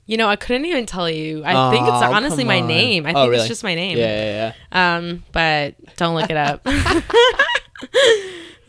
you 0.06 0.18
know 0.18 0.28
I 0.28 0.36
couldn't 0.38 0.66
even 0.66 0.86
tell 0.88 1.08
you. 1.10 1.44
I 1.46 1.70
think 1.72 1.84
it's 1.88 1.92
Oh, 2.04 2.12
honestly 2.14 2.44
my 2.44 2.60
name. 2.62 3.06
I 3.06 3.12
Oh, 3.12 3.14
think 3.14 3.30
really? 3.32 3.40
it's 3.42 3.48
just 3.48 3.64
my 3.64 3.76
name. 3.76 3.98
Yeah, 3.98 4.06
yeah, 4.06 4.54
yeah. 4.72 4.96
Um, 4.98 5.24
but 5.32 5.76
don't 5.98 6.16
look 6.16 6.30
it 6.32 6.38
up. 6.38 6.66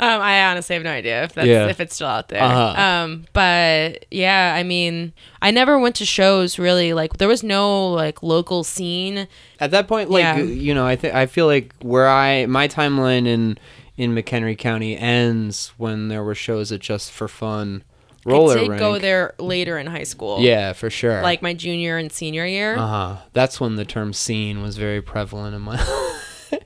Um, 0.03 0.23
I 0.23 0.45
honestly 0.47 0.73
have 0.77 0.83
no 0.83 0.91
idea 0.93 1.25
if 1.25 1.35
that's 1.35 1.47
Yeah. 1.47 1.67
if 1.69 1.79
it's 1.79 1.95
still 1.95 2.07
out 2.07 2.29
there. 2.29 2.41
Uh-huh. 2.43 2.81
Um, 2.81 3.27
but 3.35 4.07
yeah, 4.11 4.55
I 4.57 4.63
mean, 4.63 5.13
I 5.43 5.51
never 5.51 5.79
went 5.79 5.95
to 5.97 6.07
shows 6.07 6.59
really. 6.59 6.95
Like 6.95 7.19
there 7.19 7.29
was 7.29 7.43
no 7.43 7.89
like 7.89 8.23
local 8.23 8.65
scene. 8.65 9.29
At 9.61 9.73
that 9.73 9.89
point, 9.89 10.09
like 10.09 10.23
Yeah. 10.23 10.39
you 10.39 10.73
know, 10.73 10.87
I 10.87 10.97
think 10.97 11.15
I 11.15 11.27
feel 11.27 11.45
like 11.45 11.75
where 11.83 12.09
I 12.09 12.47
my 12.47 12.67
timeline 12.67 13.27
in 13.27 13.59
in 14.01 14.15
McHenry 14.15 14.57
County 14.57 14.97
ends 14.97 15.73
when 15.77 16.09
there 16.09 16.25
were 16.25 16.35
shows 16.35 16.73
at 16.73 16.81
Just 16.81 17.11
for 17.13 17.29
Fun 17.29 17.85
roller 18.25 18.59
I 18.59 18.69
did 18.69 18.79
go 18.79 18.99
there 18.99 19.35
later 19.39 19.79
in 19.79 19.87
high 19.87 20.05
school. 20.05 20.41
Yeah, 20.41 20.73
for 20.73 20.91
sure. 20.91 21.23
like 21.23 21.43
my 21.43 21.55
junior 21.55 21.97
and 21.97 22.11
senior 22.13 22.47
year. 22.47 22.77
uh 22.77 22.87
huh. 22.87 23.17
That's 23.33 23.61
when 23.61 23.77
the 23.77 23.85
term 23.85 24.13
"scene" 24.13 24.63
was 24.63 24.77
very 24.77 25.03
prevalent 25.03 25.55
in 25.55 25.63
my. 25.63 25.79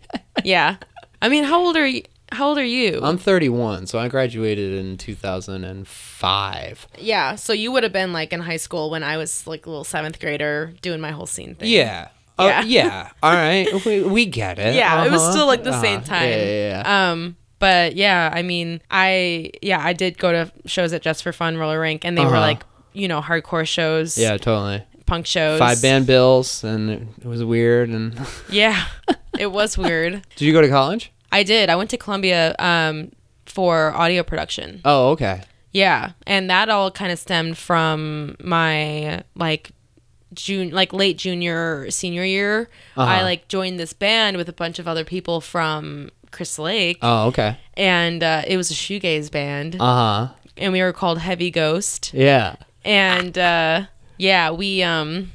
Yeah. 0.45 0.77
I 1.23 1.29
mean, 1.29 1.45
how 1.45 1.61
old 1.61 1.77
are 1.77 1.87
you? 1.87 2.03
How 2.33 2.49
old 2.49 2.59
are 2.59 2.65
you? 2.65 3.01
I'm 3.03 3.17
31, 3.19 3.87
so 3.87 3.99
I 3.99 4.09
graduated 4.09 4.73
in 4.75 4.97
2005. 4.99 6.89
yeah. 6.99 7.35
So 7.37 7.53
you 7.53 7.71
would 7.73 7.83
have 7.83 7.93
been 7.93 8.13
like 8.13 8.33
in 8.33 8.41
high 8.41 8.57
school 8.57 8.91
when 8.91 9.03
I 9.03 9.17
was 9.17 9.47
like 9.47 9.67
a 9.67 9.71
little 9.71 9.85
seventh 9.85 10.19
grader 10.21 10.73
doing 10.83 11.01
my 11.01 11.11
whole 11.13 11.27
scene 11.27 11.55
thing. 11.55 11.71
Yeah. 11.71 12.09
Uh, 12.39 12.45
Yeah. 12.45 12.63
yeah. 12.65 13.09
All 13.23 13.33
right. 13.33 13.67
We, 13.85 14.03
we 14.03 14.27
get 14.27 14.59
it. 14.59 14.75
Yeah, 14.75 15.05
it 15.05 15.11
was 15.11 15.23
Uh-huh. 15.23 15.33
still 15.33 15.47
like 15.47 15.63
the 15.65 15.81
same 15.81 15.99
Uh-huh. 15.99 16.07
time. 16.07 16.29
Yeah, 16.29 16.45
yeah, 16.45 16.83
yeah. 16.83 17.11
Um, 17.13 17.37
but 17.59 17.95
yeah, 17.97 18.31
I 18.33 18.43
mean, 18.43 18.81
I 18.91 19.51
yeah, 19.63 19.81
I 19.83 19.93
did 19.93 20.19
go 20.19 20.33
to 20.33 20.53
shows 20.67 20.93
at 20.93 21.03
Just 21.03 21.23
for 21.23 21.33
Fun 21.33 21.57
roller 21.57 21.81
rink, 21.81 22.05
and 22.05 22.17
they 22.19 22.23
were 22.25 22.29
Uh-huh. 22.33 22.41
like 22.41 22.63
you 22.93 23.09
know 23.09 23.21
hardcore 23.21 23.67
shows, 23.67 24.19
yeah, 24.19 24.37
totally. 24.37 24.83
punk 25.07 25.27
shows, 25.27 25.59
Five 25.59 25.81
band 25.83 26.07
bills, 26.07 26.63
and 26.65 26.91
it, 26.91 27.03
it 27.23 27.27
was 27.27 27.43
weird. 27.45 27.89
And 27.91 28.21
Yeah, 28.51 28.85
it 29.39 29.51
was 29.53 29.79
weird. 29.79 30.23
did 30.37 30.45
you 30.45 30.53
go 30.53 30.61
to 30.61 30.69
college? 30.69 31.11
I 31.33 31.43
did. 31.43 31.71
I 31.71 31.77
went 31.77 31.91
to 31.91 31.97
Columbia 31.97 32.55
um 32.59 33.13
for 33.47 33.95
audio 33.95 34.23
production. 34.23 34.81
Oh, 34.85 35.11
okay. 35.11 35.43
Yeah, 35.73 36.13
and 36.27 36.49
that 36.51 36.69
all 36.69 36.91
kind 36.91 37.11
of 37.13 37.19
stemmed 37.19 37.57
from 37.59 38.37
my 38.41 39.23
like 39.37 39.71
June, 40.35 40.71
like 40.71 40.93
late 40.93 41.17
junior 41.19 41.91
senior 41.91 42.25
year. 42.25 42.69
Uh-huh. 42.97 43.11
I 43.11 43.23
like 43.23 43.49
joined 43.49 43.79
this 43.79 43.93
band 43.93 44.37
with 44.37 44.49
a 44.49 44.53
bunch 44.53 44.79
of 44.79 44.87
other 44.89 45.05
people 45.05 45.41
from 45.41 46.11
Crystal 46.31 46.65
Lake, 46.65 46.99
Oh, 47.03 47.27
okay. 47.29 47.57
and 47.75 48.23
uh, 48.23 48.43
it 48.47 48.57
was 48.57 48.71
a 48.71 48.75
shoegaze 48.75 49.31
band, 49.31 49.77
Uh 49.81 49.85
huh. 50.29 50.35
and 50.57 50.73
we 50.73 50.83
were 50.83 50.93
called 50.93 51.19
Heavy 51.19 51.51
Ghost. 51.51 52.13
Yeah. 52.13 52.57
And 52.85 53.37
uh, 53.39 53.87
yeah, 54.19 54.51
we 54.51 54.83
um 54.83 55.33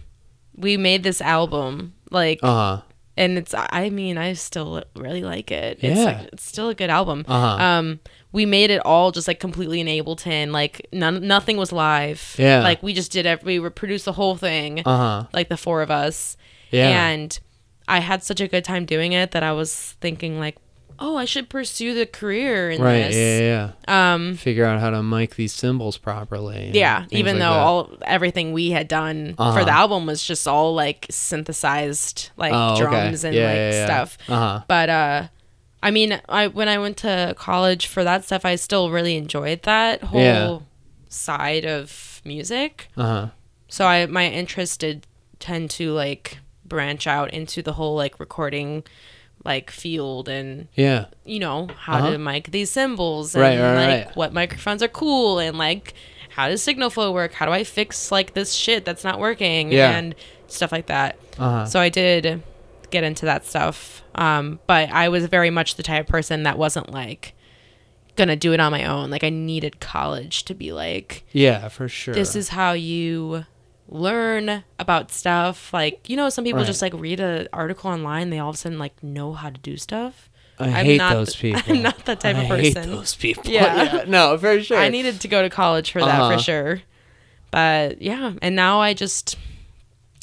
we 0.56 0.76
made 0.78 1.04
this 1.04 1.22
album 1.22 1.94
like, 2.12 2.40
Uh 2.44 2.48
huh. 2.78 2.82
And 3.20 3.38
it's 3.38 3.54
I 3.56 3.90
mean 3.92 4.18
I 4.18 4.34
still 4.34 4.84
really 4.96 5.22
like 5.24 5.52
it. 5.52 5.78
It's 5.82 5.98
Yeah. 6.00 6.04
like, 6.06 6.30
it's 6.34 6.44
still 6.44 6.70
a 6.70 6.76
good 6.76 6.90
album. 6.90 7.26
Uh-huh. 7.28 7.64
Um, 7.64 8.00
we 8.32 8.46
made 8.46 8.72
it 8.72 8.82
all 8.86 9.12
just 9.12 9.28
like 9.28 9.40
completely 9.40 9.80
in 9.82 9.88
Ableton. 9.88 10.52
Like 10.52 10.88
none, 10.92 11.28
nothing 11.28 11.58
was 11.58 11.72
live. 11.72 12.36
Yeah. 12.38 12.62
Like 12.64 12.82
we 12.82 12.94
just 12.94 13.12
did. 13.12 13.26
Ev- 13.26 13.44
we 13.44 13.60
produced 13.70 14.06
the 14.06 14.14
whole 14.14 14.36
thing. 14.36 14.80
Uh 14.86 14.98
huh. 14.98 15.24
Like 15.34 15.50
the 15.50 15.58
four 15.58 15.82
of 15.82 15.92
us. 15.92 16.38
Yeah. 16.72 17.08
And 17.10 17.40
I 17.88 18.00
had 18.00 18.24
such 18.24 18.40
a 18.40 18.48
good 18.48 18.64
time 18.64 18.86
doing 18.86 19.14
it 19.14 19.32
that 19.32 19.42
I 19.44 19.52
was 19.52 19.96
thinking 20.00 20.40
like, 20.40 20.58
oh, 21.00 21.16
I 21.18 21.26
should 21.26 21.50
pursue 21.50 21.94
the 21.94 22.06
career 22.06 22.70
in 22.70 22.82
Right. 22.82 23.10
this. 23.12 23.16
Yeah, 23.16 23.40
yeah. 23.40 23.72
yeah. 23.88 24.14
Um. 24.14 24.36
Figure 24.36 24.66
out 24.66 24.80
how 24.80 24.90
to 24.90 25.02
mic 25.02 25.36
these 25.36 25.54
cymbals 25.54 25.98
properly. 25.98 26.72
Yeah, 26.74 27.06
even 27.12 27.36
like 27.40 27.44
though 27.48 27.54
that. 27.54 27.60
all 27.60 27.92
everything 28.06 28.52
we 28.54 28.72
had 28.72 28.88
done 28.88 29.36
Uh-huh. 29.38 29.58
for 29.58 29.66
the 29.66 29.72
album 29.72 30.06
was 30.06 30.24
just 30.24 30.48
all 30.48 30.74
like 30.76 31.06
synthesized, 31.10 32.30
like 32.38 32.54
Oh, 32.54 32.74
okay. 32.74 32.82
drums 32.82 33.24
and 33.24 33.36
Yeah, 33.36 33.46
like 33.46 33.56
yeah, 33.56 33.86
stuff. 33.86 34.18
Uh-huh. 34.28 34.62
But 34.68 34.90
uh, 34.90 35.28
I 35.82 35.92
mean, 35.92 36.22
I 36.28 36.48
when 36.48 36.68
I 36.68 36.78
went 36.78 36.98
to 36.98 37.34
college 37.38 37.88
for 37.88 38.04
that 38.04 38.26
stuff, 38.26 38.46
I 38.46 38.56
still 38.56 38.92
really 38.92 39.16
enjoyed 39.16 39.64
that 39.64 40.04
whole 40.04 40.64
side 41.08 41.66
of 41.66 42.22
music. 42.26 42.90
Uh 42.98 43.04
huh. 43.04 43.28
So 43.70 43.86
I 43.86 44.06
my 44.06 44.28
interest 44.28 44.82
did 44.82 45.06
tend 45.40 45.70
to 45.72 45.92
like 45.94 46.40
branch 46.66 47.08
out 47.08 47.32
into 47.34 47.62
the 47.62 47.74
whole 47.74 47.96
like 47.96 48.20
recording 48.20 48.84
like 49.46 49.72
field 49.72 50.28
and 50.30 50.68
Yeah. 50.76 51.06
you 51.26 51.40
know 51.40 51.68
how 51.78 51.98
Uh-huh. 52.00 52.12
to 52.12 52.18
mic 52.18 52.52
these 52.52 52.70
symbols 52.70 53.34
and 53.36 53.42
Right, 53.42 53.60
right, 53.60 53.76
like 53.76 54.06
right. 54.08 54.16
what 54.16 54.34
microphones 54.34 54.84
are 54.84 54.88
cool 54.90 55.40
and 55.40 55.58
like 55.58 55.94
how 56.30 56.48
does 56.50 56.62
signal 56.62 56.90
flow 56.90 57.12
work 57.12 57.34
how 57.34 57.46
do 57.46 57.52
i 57.52 57.64
fix 57.64 58.12
like 58.12 58.34
this 58.34 58.54
shit 58.54 58.84
that's 58.86 59.04
not 59.04 59.18
working 59.20 59.72
Yeah. 59.72 59.92
and 59.98 60.14
stuff 60.48 60.72
like 60.72 60.88
that 60.88 61.18
Uh 61.38 61.50
huh. 61.50 61.66
so 61.66 61.80
i 61.80 61.90
did 61.90 62.44
get 62.92 63.04
into 63.04 63.26
that 63.26 63.46
stuff 63.46 64.04
um 64.16 64.60
but 64.68 64.90
i 64.92 65.08
was 65.10 65.26
very 65.28 65.50
much 65.50 65.76
the 65.76 65.84
type 65.84 66.02
of 66.02 66.08
person 66.08 66.44
that 66.44 66.58
wasn't 66.58 66.92
like 66.92 67.34
gonna 68.16 68.36
do 68.36 68.52
it 68.52 68.60
on 68.60 68.72
my 68.72 68.84
own 68.86 69.10
like 69.10 69.24
i 69.24 69.30
needed 69.30 69.80
college 69.80 70.44
to 70.44 70.54
be 70.54 70.74
like 70.74 71.24
yeah, 71.32 71.70
for 71.70 71.88
sure. 71.88 72.14
this 72.14 72.36
is 72.36 72.50
how 72.50 72.74
you 72.74 73.46
learn 73.92 74.64
about 74.78 75.12
stuff 75.12 75.74
like 75.74 76.08
you 76.10 76.16
know 76.16 76.30
some 76.30 76.44
people 76.44 76.60
Right. 76.60 76.68
just 76.68 76.82
like 76.82 76.94
read 76.94 77.20
an 77.20 77.48
article 77.52 77.90
online 77.90 78.30
they 78.30 78.38
all 78.40 78.50
of 78.50 78.56
a 78.56 78.58
sudden 78.58 78.78
like 78.78 79.02
know 79.04 79.34
how 79.34 79.50
to 79.50 79.60
do 79.60 79.78
stuff 79.78 80.30
I 80.60 80.66
I'm 80.68 80.86
hate 80.86 80.98
not 80.98 81.14
those 81.14 81.36
people. 81.44 81.62
I'm 81.68 81.82
not 81.82 82.06
that 82.06 82.20
type 82.20 82.36
I 82.36 82.42
of 82.44 82.48
hate 82.60 82.76
person. 82.76 82.92
those 82.92 83.16
people. 83.16 83.44
Yeah. 83.52 84.04
No, 84.08 84.38
for 84.38 84.62
sure. 84.62 84.78
I 84.78 84.90
needed 84.90 85.22
to 85.22 85.28
go 85.30 85.42
to 85.42 85.50
college 85.50 85.92
for 85.92 86.02
that 86.02 86.20
Uh-huh. 86.22 86.36
for 86.38 86.44
sure. 86.44 86.82
But 87.50 88.02
yeah, 88.02 88.34
and 88.42 88.56
now 88.58 88.82
I 88.82 88.94
just 88.94 89.38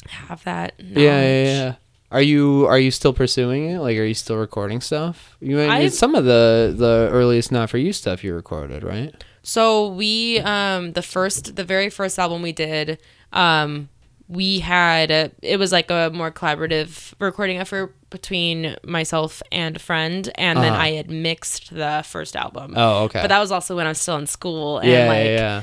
have 0.08 0.44
that. 0.44 0.74
Yeah, 0.78 1.20
yeah, 1.22 1.42
yeah. 1.44 1.74
Are 2.12 2.22
you 2.22 2.66
are 2.66 2.78
you 2.78 2.90
still 2.90 3.12
pursuing 3.12 3.70
it? 3.70 3.78
Like, 3.80 3.96
are 3.96 4.04
you 4.04 4.14
still 4.14 4.36
recording 4.36 4.80
stuff? 4.80 5.36
You 5.40 5.60
I 5.62 5.88
some 5.88 6.14
of 6.14 6.24
the 6.24 6.72
the 6.76 7.08
earliest 7.10 7.50
not 7.50 7.68
for 7.70 7.78
you 7.78 7.92
stuff 7.92 8.22
you 8.22 8.34
recorded, 8.34 8.84
right? 8.84 9.12
So 9.48 9.86
we 9.88 10.40
um 10.40 10.92
the 10.94 11.02
first 11.02 11.54
the 11.54 11.62
very 11.64 11.88
first 11.88 12.18
album 12.18 12.42
we 12.42 12.50
did 12.52 12.98
um 13.32 13.88
we 14.28 14.58
had 14.58 15.12
uh, 15.12 15.28
it 15.40 15.56
was 15.56 15.70
like 15.70 15.88
a 15.88 16.10
more 16.12 16.32
collaborative 16.32 17.14
recording 17.20 17.58
effort 17.58 17.94
between 18.10 18.74
myself 18.82 19.40
and 19.52 19.76
a 19.76 19.78
friend 19.78 20.28
and 20.34 20.58
then 20.58 20.72
Uh-huh. 20.72 20.82
I 20.82 20.90
had 20.98 21.08
mixed 21.12 21.72
the 21.72 22.02
first 22.04 22.34
album. 22.34 22.74
Oh, 22.76 23.04
okay. 23.04 23.20
But 23.22 23.28
that 23.28 23.38
was 23.38 23.52
also 23.52 23.76
when 23.76 23.86
I 23.86 23.90
was 23.90 24.00
still 24.00 24.16
in 24.16 24.26
school 24.26 24.78
and 24.80 24.90
yeah, 24.90 25.06
like 25.06 25.26
yeah, 25.26 25.62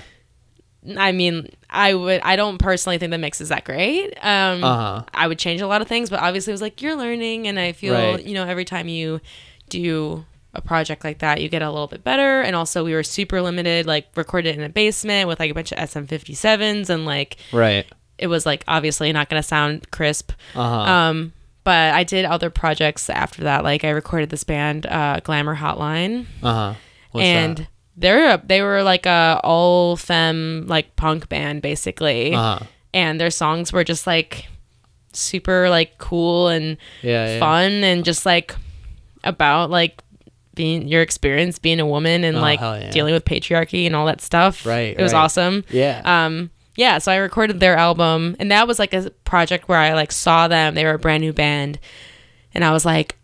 yeah. 0.85 1.01
I 1.09 1.11
mean, 1.11 1.49
I 1.69 1.93
would. 1.93 2.21
I 2.23 2.35
don't 2.37 2.57
personally 2.57 2.97
think 2.97 3.11
the 3.11 3.17
mix 3.17 3.39
is 3.41 3.49
that 3.49 3.63
great. 3.65 4.13
Um, 4.21 4.63
Uh-huh. 4.63 5.03
I 5.13 5.27
would 5.27 5.39
change 5.39 5.59
a 5.61 5.67
lot 5.67 5.81
of 5.81 5.87
things, 5.89 6.09
but 6.09 6.19
obviously, 6.21 6.51
it 6.51 6.55
was 6.55 6.61
like 6.61 6.81
you're 6.81 6.95
learning, 6.97 7.47
and 7.47 7.57
I 7.59 7.71
feel 7.73 7.93
Right. 7.93 8.23
you 8.23 8.33
know 8.33 8.45
every 8.45 8.65
time 8.65 8.87
you 8.89 9.19
do 9.69 10.25
a 10.53 10.61
project 10.61 11.03
like 11.03 11.19
that, 11.19 11.41
you 11.41 11.49
get 11.49 11.61
a 11.61 11.69
little 11.71 11.87
bit 11.87 12.03
better. 12.03 12.41
And 12.41 12.55
also, 12.55 12.83
we 12.85 12.93
were 12.93 13.03
super 13.03 13.41
limited, 13.41 13.85
like 13.85 14.07
recorded 14.15 14.55
in 14.55 14.63
a 14.63 14.69
basement 14.69 15.27
with 15.27 15.39
like 15.39 15.51
a 15.51 15.53
bunch 15.53 15.71
of 15.71 15.77
SM57s, 15.79 16.89
and 16.89 17.05
like 17.05 17.37
Right. 17.51 17.85
it 18.17 18.27
was 18.27 18.45
like 18.45 18.63
obviously 18.67 19.11
not 19.11 19.29
going 19.29 19.41
to 19.41 19.47
sound 19.47 19.89
crisp. 19.91 20.31
Uh 20.55 20.69
huh. 20.69 20.91
Um, 20.91 21.33
but 21.63 21.93
I 21.93 22.03
did 22.03 22.25
other 22.25 22.49
projects 22.49 23.09
after 23.09 23.43
that. 23.45 23.63
Like 23.63 23.83
I 23.83 23.89
recorded 23.91 24.29
this 24.29 24.43
band, 24.43 24.85
uh, 24.85 25.21
Glamour 25.23 25.55
Hotline, 25.55 26.25
uh 26.43 26.73
huh. 26.73 27.19
And 27.19 27.57
that? 27.57 27.67
they're 27.95 28.33
a, 28.35 28.41
they 28.45 28.61
were 28.61 28.83
like 28.83 29.05
a 29.05 29.39
all 29.43 29.95
femme 29.95 30.65
like 30.67 30.95
punk 30.95 31.29
band 31.29 31.61
basically, 31.61 32.33
Uh 32.35 32.57
huh. 32.59 32.65
and 32.93 33.19
their 33.19 33.29
songs 33.31 33.71
were 33.73 33.83
just 33.83 34.05
like 34.05 34.45
super 35.13 35.69
like 35.69 35.97
cool 35.99 36.47
and 36.49 36.77
Yeah. 37.01 37.27
yeah. 37.35 37.39
fun 37.39 37.71
and 37.83 38.03
just 38.03 38.25
like 38.25 38.55
about 39.23 39.69
like 39.69 40.01
being 40.55 40.87
your 40.87 41.01
experience 41.01 41.59
being 41.59 41.79
a 41.79 41.85
woman 41.85 42.23
and 42.23 42.37
Oh, 42.37 42.41
like 42.41 42.59
yeah. 42.59 42.91
dealing 42.91 43.13
with 43.13 43.25
patriarchy 43.25 43.85
and 43.85 43.95
all 43.95 44.05
that 44.05 44.21
stuff. 44.21 44.65
Right, 44.65 44.95
It 44.97 45.01
was 45.01 45.13
right. 45.13 45.19
awesome 45.23 45.63
Yeah. 45.69 46.01
um 46.05 46.51
yeah 46.75 46.97
so 46.97 47.11
i 47.11 47.17
recorded 47.17 47.59
their 47.59 47.75
album 47.77 48.35
and 48.39 48.49
that 48.51 48.67
was 48.67 48.79
like 48.79 48.93
a 48.95 49.11
project 49.25 49.67
where 49.69 49.77
i 49.77 49.93
like 49.93 50.11
saw 50.11 50.47
them 50.47 50.73
they 50.73 50.83
were 50.85 50.95
a 50.95 50.99
brand 50.99 51.21
new 51.21 51.31
band 51.31 51.77
and 52.53 52.65
i 52.65 52.71
was 52.71 52.83
like 52.83 53.15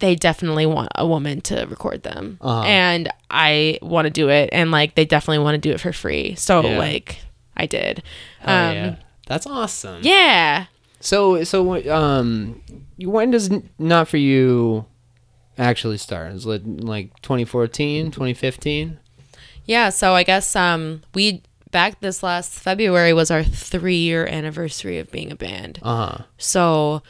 they 0.00 0.14
definitely 0.14 0.66
want 0.66 0.90
a 0.96 1.06
woman 1.06 1.40
to 1.40 1.64
record 1.70 2.02
them 2.02 2.36
Uh-huh. 2.42 2.62
and 2.66 3.08
i 3.30 3.78
want 3.80 4.04
to 4.04 4.10
do 4.10 4.28
it 4.28 4.50
and 4.52 4.70
like 4.70 4.94
they 4.94 5.06
definitely 5.06 5.38
want 5.42 5.54
to 5.54 5.58
do 5.68 5.72
it 5.72 5.80
for 5.80 5.90
free 5.92 6.34
so 6.34 6.60
Yeah. 6.60 6.76
like 6.78 7.18
i 7.56 7.64
did 7.64 8.02
Hell 8.40 8.68
um 8.70 8.74
yeah. 8.76 8.94
That's 9.26 9.46
awesome. 9.46 10.00
yeah 10.02 10.66
So 11.00 11.44
so 11.44 11.58
um, 11.90 12.60
when 12.98 13.30
does 13.30 13.48
not 13.78 14.06
for 14.06 14.18
you 14.18 14.84
actually 15.58 15.98
start? 15.98 16.32
Is 16.32 16.46
it 16.46 16.66
like 16.82 17.20
2014, 17.22 18.10
2015? 18.10 18.98
yeah 19.64 19.90
so 19.90 20.12
i 20.12 20.24
guess 20.24 20.56
um 20.56 21.02
we 21.14 21.40
back 21.70 22.00
this 22.00 22.20
last 22.24 22.52
february 22.52 23.12
was 23.12 23.30
our 23.30 23.44
three 23.44 23.94
year 23.96 24.26
anniversary 24.26 24.98
of 24.98 25.08
being 25.12 25.30
a 25.30 25.36
band 25.36 25.78
Uh 25.82 26.06
huh. 26.06 26.24
So 26.36 27.02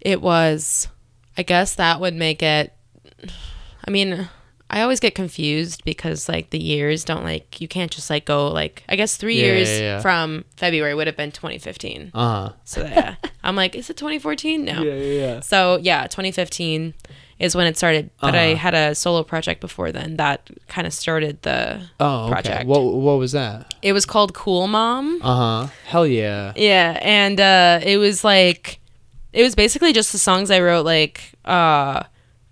it 0.00 0.22
was, 0.22 0.88
I 1.36 1.42
guess 1.42 1.74
that 1.74 2.00
would 2.00 2.14
make 2.14 2.42
it. 2.42 2.72
I 3.86 3.90
mean, 3.90 4.30
I 4.70 4.80
always 4.80 4.98
get 5.00 5.14
confused 5.14 5.84
because 5.84 6.26
like 6.30 6.48
the 6.48 6.58
years 6.58 7.04
don't 7.04 7.24
like, 7.24 7.60
you 7.60 7.68
can't 7.68 7.90
just 7.90 8.08
like 8.08 8.24
go 8.24 8.48
like, 8.48 8.82
I 8.88 8.96
guess 8.96 9.18
three 9.18 9.38
Yeah, 9.38 9.44
years 9.46 9.68
yeah, 9.68 9.78
yeah. 9.80 10.00
from 10.00 10.46
February 10.56 10.94
would 10.94 11.06
have 11.08 11.16
been 11.18 11.30
2015. 11.32 12.12
Uh 12.14 12.18
huh. 12.48 12.52
So 12.64 12.80
yeah, 12.86 13.16
I'm 13.44 13.56
like, 13.56 13.74
is 13.74 13.90
it 13.90 13.98
2014? 13.98 14.64
No. 14.64 14.82
yeah, 14.82 14.94
yeah. 14.94 15.40
So 15.40 15.78
yeah, 15.82 16.06
2015 16.06 16.94
is 17.40 17.56
when 17.56 17.66
it 17.66 17.76
started. 17.76 18.10
But 18.20 18.34
I 18.36 18.52
Uh-huh. 18.52 18.56
had 18.58 18.74
a 18.74 18.94
solo 18.94 19.24
project 19.24 19.60
before 19.60 19.90
then 19.90 20.16
that 20.18 20.48
kind 20.68 20.86
of 20.86 20.92
started 20.92 21.42
the 21.42 21.80
Oh, 21.98 22.24
okay. 22.24 22.30
project. 22.32 22.66
What 22.66 22.80
what 22.84 23.18
was 23.18 23.32
that? 23.32 23.74
It 23.82 23.92
was 23.92 24.06
called 24.06 24.34
Cool 24.34 24.68
Mom. 24.68 25.20
Uh 25.22 25.36
huh. 25.36 25.66
Hell 25.86 26.06
yeah. 26.06 26.52
Yeah, 26.54 26.98
and 27.02 27.40
uh, 27.40 27.80
it 27.82 27.96
was 27.96 28.22
like, 28.22 28.78
it 29.32 29.42
was 29.42 29.54
basically 29.56 29.92
just 29.92 30.12
the 30.12 30.18
songs 30.18 30.50
I 30.50 30.60
wrote. 30.60 30.84
Like, 30.84 31.32
uh, 31.44 32.02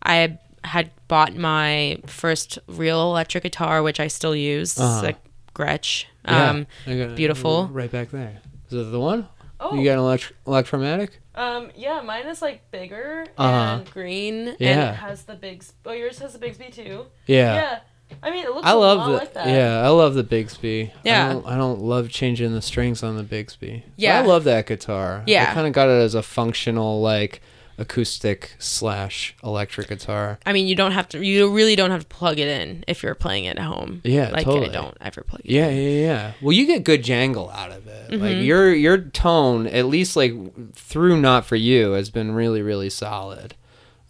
I 0.02 0.38
had 0.64 0.90
bought 1.06 1.34
my 1.36 1.98
first 2.06 2.58
real 2.66 3.00
electric 3.10 3.42
guitar, 3.44 3.82
which 3.82 4.00
I 4.00 4.08
still 4.08 4.34
use. 4.34 4.72
It's 4.72 4.80
Uh-huh. 4.80 5.02
like 5.06 5.16
Gretsch. 5.54 6.04
Yeah. 6.24 6.50
Um, 6.50 6.66
I 6.86 6.96
got 6.96 7.16
beautiful. 7.16 7.68
Right 7.72 7.90
back 7.90 8.10
there. 8.10 8.40
Is 8.70 8.72
that 8.76 8.84
the 8.92 9.00
one? 9.00 9.28
Oh. 9.60 9.74
You 9.74 9.84
got 9.84 9.94
an 9.94 10.00
elect- 10.00 10.32
electromatic? 10.46 11.20
Um, 11.38 11.70
yeah, 11.76 12.00
mine 12.02 12.26
is 12.26 12.42
like 12.42 12.70
bigger 12.70 13.24
Uh-huh. 13.38 13.78
and 13.78 13.90
green, 13.90 14.48
and 14.48 14.56
Yeah. 14.60 14.90
it 14.92 14.96
has 14.96 15.22
the 15.24 15.34
big. 15.34 15.64
Oh, 15.86 15.92
yours 15.92 16.18
has 16.18 16.32
the 16.34 16.38
Bigsby 16.38 16.72
too. 16.74 17.06
Yeah. 17.26 17.54
Yeah, 17.54 17.78
I 18.22 18.30
mean, 18.30 18.44
it 18.44 18.50
looks. 18.50 18.66
I 18.66 18.72
a 18.72 18.76
love 18.76 18.98
lot 18.98 19.06
the 19.06 19.12
like 19.18 19.34
that. 19.34 19.46
yeah. 19.48 19.82
I 19.82 19.88
love 19.88 20.14
the 20.14 20.24
Bigsby. 20.24 20.90
Yeah. 21.04 21.28
I 21.28 21.32
don't, 21.32 21.46
I 21.46 21.56
don't 21.56 21.80
love 21.80 22.08
changing 22.10 22.52
the 22.54 22.62
strings 22.62 23.02
on 23.02 23.16
the 23.16 23.22
Bigsby. 23.24 23.82
But 23.84 23.92
Yeah. 23.96 24.18
I 24.20 24.22
love 24.26 24.44
that 24.44 24.66
guitar. 24.66 25.22
Yeah. 25.26 25.50
I 25.50 25.54
kind 25.54 25.66
of 25.66 25.72
got 25.72 25.88
it 25.88 26.00
as 26.02 26.14
a 26.14 26.22
functional 26.22 27.00
like 27.00 27.40
acoustic 27.78 28.54
slash 28.58 29.34
electric 29.42 29.88
guitar. 29.88 30.38
I 30.44 30.52
mean, 30.52 30.66
you 30.66 30.74
don't 30.74 30.92
have 30.92 31.08
to. 31.10 31.24
You 31.24 31.52
really 31.54 31.76
don't 31.76 31.90
have 31.90 32.02
to 32.02 32.06
plug 32.08 32.38
it 32.38 32.48
in 32.48 32.84
if 32.88 33.02
you're 33.02 33.14
playing 33.14 33.44
it 33.44 33.56
at 33.56 33.62
home. 33.64 34.00
Yeah, 34.04 34.30
like 34.30 34.44
totally. 34.44 34.70
I 34.70 34.72
don't 34.72 34.96
ever 35.00 35.22
plug 35.22 35.40
it. 35.44 35.50
Yeah, 35.50 35.68
yeah, 35.70 36.04
yeah. 36.06 36.32
Well, 36.42 36.52
you 36.52 36.66
get 36.66 36.84
good 36.84 37.02
jangle 37.04 37.50
out 37.50 37.70
of 37.70 37.86
it. 37.86 38.10
Like 38.10 38.20
Mm-hmm. 38.20 38.42
your 38.42 38.74
your 38.74 38.98
tone, 38.98 39.66
at 39.66 39.86
least 39.86 40.16
like 40.16 40.32
through 40.74 41.20
not 41.20 41.46
for 41.46 41.56
you, 41.56 41.92
has 41.92 42.10
been 42.10 42.32
really 42.32 42.62
really 42.62 42.90
solid. 42.90 43.54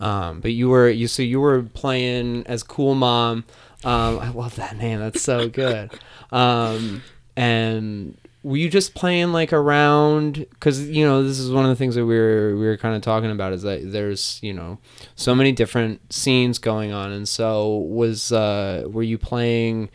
Um, 0.00 0.40
but 0.40 0.52
you 0.52 0.68
were 0.68 0.88
you 0.88 1.08
so 1.08 1.22
you 1.22 1.40
were 1.40 1.62
playing 1.62 2.44
as 2.46 2.62
Cool 2.62 2.94
Mom. 2.94 3.44
Um, 3.84 4.18
I 4.18 4.30
love 4.30 4.56
that 4.56 4.76
name. 4.76 4.98
That's 5.00 5.22
so 5.22 5.48
good. 5.48 5.90
Um, 6.30 7.02
and 7.36 8.18
were 8.42 8.56
you 8.56 8.70
just 8.70 8.94
playing 8.94 9.32
like 9.32 9.52
around? 9.52 10.46
Because 10.50 10.88
you 10.88 11.04
know 11.04 11.22
this 11.22 11.38
is 11.38 11.50
one 11.50 11.64
of 11.64 11.70
the 11.70 11.76
things 11.76 11.94
that 11.94 12.06
we 12.06 12.16
were 12.18 12.56
we 12.56 12.66
were 12.66 12.76
kind 12.76 12.94
of 12.94 13.02
talking 13.02 13.30
about 13.30 13.52
is 13.52 13.62
that 13.62 13.92
there's 13.92 14.38
you 14.42 14.52
know 14.52 14.78
so 15.16 15.34
many 15.34 15.52
different 15.52 16.12
scenes 16.12 16.58
going 16.58 16.92
on, 16.92 17.12
and 17.12 17.28
so 17.28 17.76
was 17.76 18.32
uh, 18.32 18.84
were 18.88 19.02
you 19.02 19.18
playing? 19.18 19.90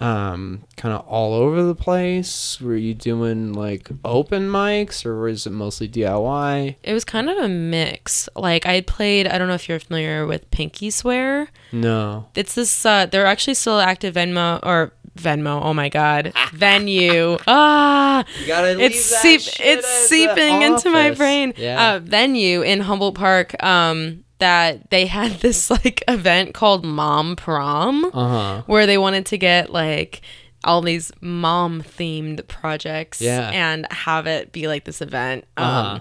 um 0.00 0.62
kind 0.76 0.94
of 0.94 1.04
all 1.08 1.34
over 1.34 1.64
the 1.64 1.74
place 1.74 2.60
were 2.60 2.76
you 2.76 2.94
doing 2.94 3.52
like 3.52 3.90
open 4.04 4.48
mics 4.48 5.04
or 5.04 5.18
was 5.20 5.44
it 5.44 5.50
mostly 5.50 5.88
diy 5.88 6.76
It 6.84 6.92
was 6.92 7.04
kind 7.04 7.28
of 7.28 7.36
a 7.38 7.48
mix. 7.48 8.28
Like 8.36 8.64
I 8.64 8.80
played. 8.82 9.26
I 9.26 9.38
don't 9.38 9.48
know 9.48 9.54
if 9.54 9.68
you're 9.68 9.80
familiar 9.80 10.24
with 10.24 10.48
Pinky 10.52 10.90
Swear. 10.90 11.48
no 11.72 12.28
It's 12.36 12.54
this. 12.54 12.86
Uh, 12.86 13.06
they're 13.06 13.26
actually 13.26 13.54
still 13.54 13.80
active 13.80 14.14
Venmo 14.14 14.60
or 14.62 14.92
Venmo. 15.18 15.60
Oh 15.62 15.74
my 15.74 15.88
God, 15.88 16.32
venue. 16.52 17.36
Ah, 17.46 18.24
you 18.40 18.46
gotta 18.46 18.78
it's 18.80 19.00
seep. 19.04 19.40
It's 19.60 19.86
seeping 20.08 20.62
into 20.62 20.90
my 20.90 21.10
brain. 21.12 21.54
yeah 21.56 21.94
Uh, 21.94 21.98
venue 22.00 22.62
in 22.62 22.80
Humboldt 22.80 23.14
Park. 23.14 23.60
Um, 23.62 24.24
that 24.38 24.90
they 24.90 25.06
had 25.06 25.32
this 25.40 25.70
like 25.70 26.02
event 26.06 26.54
called 26.54 26.84
Mom 26.84 27.34
Prom, 27.36 28.04
uh-huh 28.06 28.62
where 28.66 28.86
they 28.86 28.96
wanted 28.98 29.26
to 29.26 29.38
get 29.38 29.70
like 29.72 30.20
all 30.64 30.80
these 30.82 31.10
mom 31.20 31.82
themed 31.82 32.46
projects 32.48 33.20
Yeah. 33.20 33.50
and 33.52 33.86
have 33.92 34.26
it 34.26 34.52
be 34.52 34.66
like 34.68 34.84
this 34.84 35.00
event. 35.00 35.44
Um, 35.56 35.64
Uh-huh. 35.66 36.00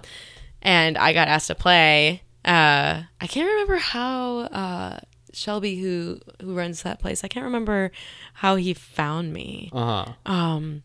and 0.62 0.98
I 0.98 1.14
got 1.14 1.28
asked 1.28 1.48
to 1.48 1.56
play. 1.56 2.22
Uh, 2.46 3.04
I 3.22 3.28
can't 3.28 3.48
remember 3.50 3.78
how 3.78 4.40
uh, 4.40 5.00
Shelby, 5.38 5.78
who 5.78 6.20
who 6.42 6.54
runs 6.56 6.82
that 6.84 7.00
place, 7.00 7.24
I 7.24 7.28
can't 7.28 7.46
remember 7.46 7.92
how 8.34 8.56
he 8.56 8.74
found 8.74 9.34
me. 9.34 9.70
uh-huh 9.72 10.14
Um, 10.26 10.84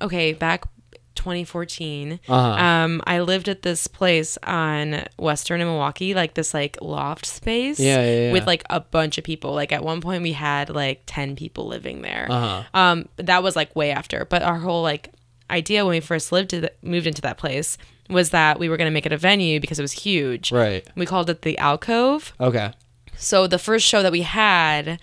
okay, 0.00 0.32
back 0.32 0.64
2014. 1.14 2.20
uh-huh 2.28 2.64
Um, 2.64 3.02
I 3.06 3.20
lived 3.20 3.48
at 3.48 3.62
this 3.62 3.86
place 3.86 4.36
on 4.42 5.04
Western 5.18 5.60
in 5.60 5.66
Milwaukee, 5.66 6.14
like 6.14 6.34
this 6.34 6.54
like 6.54 6.76
loft 6.80 7.26
space. 7.26 7.78
Yeah, 7.78 8.02
yeah, 8.04 8.20
yeah. 8.26 8.32
With 8.32 8.46
like 8.46 8.64
a 8.70 8.80
bunch 8.80 9.18
of 9.18 9.24
people. 9.24 9.52
Like 9.54 9.72
at 9.72 9.84
one 9.84 10.00
point 10.00 10.22
we 10.22 10.32
had 10.32 10.70
like 10.70 11.02
ten 11.06 11.36
people 11.36 11.66
living 11.66 12.02
there. 12.02 12.26
Uh-huh. 12.30 12.62
Um, 12.74 13.08
that 13.16 13.42
was 13.42 13.54
like 13.56 13.74
way 13.76 13.90
after. 13.90 14.24
But 14.24 14.42
our 14.42 14.58
whole 14.58 14.82
like 14.82 15.10
idea 15.50 15.84
when 15.84 15.92
we 15.92 16.00
first 16.00 16.32
lived 16.32 16.50
to 16.50 16.60
the, 16.62 16.72
moved 16.82 17.06
into 17.06 17.20
that 17.22 17.36
place 17.38 17.76
was 18.10 18.30
that 18.30 18.58
we 18.58 18.68
were 18.68 18.76
gonna 18.76 18.90
make 18.90 19.06
it 19.06 19.12
a 19.12 19.18
venue 19.18 19.60
because 19.60 19.78
it 19.78 19.82
was 19.82 19.92
huge. 19.92 20.50
right 20.52 20.86
We 20.96 21.06
called 21.06 21.28
it 21.30 21.42
the 21.42 21.56
alcove. 21.58 22.32
okay 22.40 22.72
So 23.16 23.46
the 23.46 23.58
first 23.58 23.86
show 23.86 24.02
that 24.02 24.12
we 24.12 24.22
had, 24.22 24.98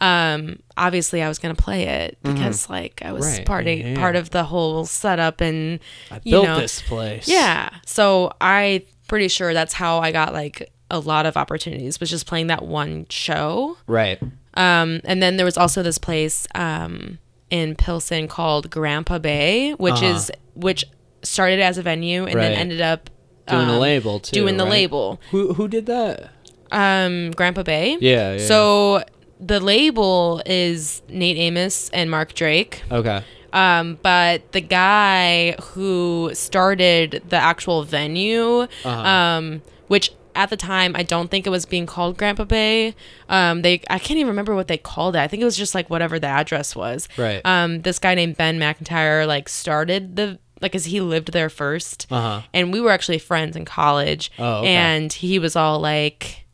um, 0.00 0.58
obviously 0.76 1.22
I 1.22 1.28
was 1.28 1.38
gonna 1.38 1.54
play 1.54 1.84
it 1.84 2.18
because 2.22 2.68
like 2.68 3.00
I 3.04 3.12
was 3.12 3.24
Mm-hmm. 3.24 3.36
Right, 3.38 3.46
part 3.46 3.66
of, 3.66 3.78
yeah, 3.78 3.96
part 3.96 4.16
of 4.16 4.30
the 4.30 4.44
whole 4.44 4.84
setup 4.86 5.40
and 5.40 5.80
i 6.10 6.20
you 6.24 6.32
built 6.32 6.44
know, 6.46 6.60
this 6.60 6.82
place 6.82 7.26
yeah. 7.28 7.70
So 7.86 8.32
I 8.40 8.84
pretty 9.08 9.28
sure 9.28 9.54
that's 9.54 9.72
how 9.72 9.98
I 10.00 10.12
got 10.12 10.32
like 10.32 10.70
a 10.90 10.98
lot 10.98 11.26
of 11.26 11.36
opportunities 11.36 11.98
was 12.00 12.10
just 12.10 12.26
playing 12.26 12.46
that 12.48 12.62
one 12.64 13.06
show. 13.10 13.76
right 13.86 14.20
Um, 14.54 15.00
and 15.04 15.22
then 15.22 15.36
there 15.36 15.44
was 15.46 15.56
also 15.56 15.82
this 15.82 15.98
place 15.98 16.46
um, 16.54 17.18
in 17.50 17.74
Pilsen 17.76 18.28
called 18.28 18.70
Grandpa 18.70 19.18
Bay, 19.18 19.72
which 19.74 19.94
Uh-huh. 19.94 20.06
is 20.14 20.30
which 20.54 20.84
started 21.22 21.58
as 21.60 21.76
a 21.78 21.82
venue 21.82 22.24
and 22.26 22.38
then 22.38 22.52
ended 22.52 22.80
up 22.80 23.10
doing 23.48 23.66
the 23.66 23.72
um, 23.74 23.80
label 23.80 24.20
too 24.20 24.32
doing 24.34 24.56
the 24.56 24.64
right? 24.64 24.70
label. 24.70 25.20
who 25.30 25.54
who 25.54 25.66
did 25.68 25.86
that 25.86 26.30
Um, 26.72 27.30
Grandpa 27.32 27.62
Bay. 27.62 27.96
yeah, 28.00 28.32
yeah 28.34 28.38
So 28.46 29.02
the 29.40 29.60
label 29.60 30.42
is 30.46 31.02
Nate 31.08 31.36
Amos 31.36 31.90
and 31.90 32.10
Mark 32.10 32.34
Drake. 32.34 32.82
okay 32.90 33.22
Um, 33.52 33.98
but 34.02 34.52
the 34.52 34.60
guy 34.60 35.52
who 35.72 36.30
started 36.34 37.22
the 37.28 37.36
actual 37.36 37.84
venue, 37.84 38.66
Uh-huh. 38.84 38.88
um, 38.90 39.62
which 39.88 40.10
at 40.34 40.50
the 40.50 40.56
time, 40.56 40.94
I 40.94 41.02
don't 41.02 41.30
think 41.30 41.46
it 41.46 41.50
was 41.50 41.64
being 41.64 41.86
called 41.86 42.18
Grandpa 42.18 42.44
Bay. 42.44 42.94
Um, 43.30 43.62
they 43.62 43.80
I 43.88 43.98
can't 43.98 44.18
even 44.18 44.26
remember 44.28 44.54
what 44.54 44.68
they 44.68 44.76
called 44.76 45.16
it. 45.16 45.20
I 45.20 45.28
think 45.28 45.40
it 45.40 45.46
was 45.46 45.56
just 45.56 45.74
like 45.74 45.88
whatever 45.88 46.18
the 46.18 46.26
address 46.26 46.76
was. 46.76 47.08
Right. 47.16 47.40
Um, 47.46 47.80
this 47.82 47.98
guy 47.98 48.14
named 48.14 48.36
Ben 48.36 48.58
McIntyre 48.58 49.26
like 49.26 49.48
started 49.48 50.16
the 50.16 50.38
like 50.60 50.74
as 50.74 50.86
he 50.86 51.00
lived 51.00 51.32
there 51.32 51.48
1st 51.48 52.06
Uh-huh. 52.10 52.40
and 52.52 52.72
we 52.72 52.80
were 52.80 52.90
actually 52.90 53.18
friends 53.18 53.56
in 53.56 53.64
college. 53.64 54.30
Oh, 54.38 54.58
okay. 54.60 54.74
And 54.74 55.12
he 55.12 55.38
was 55.38 55.56
all 55.56 55.80
like. 55.80 56.45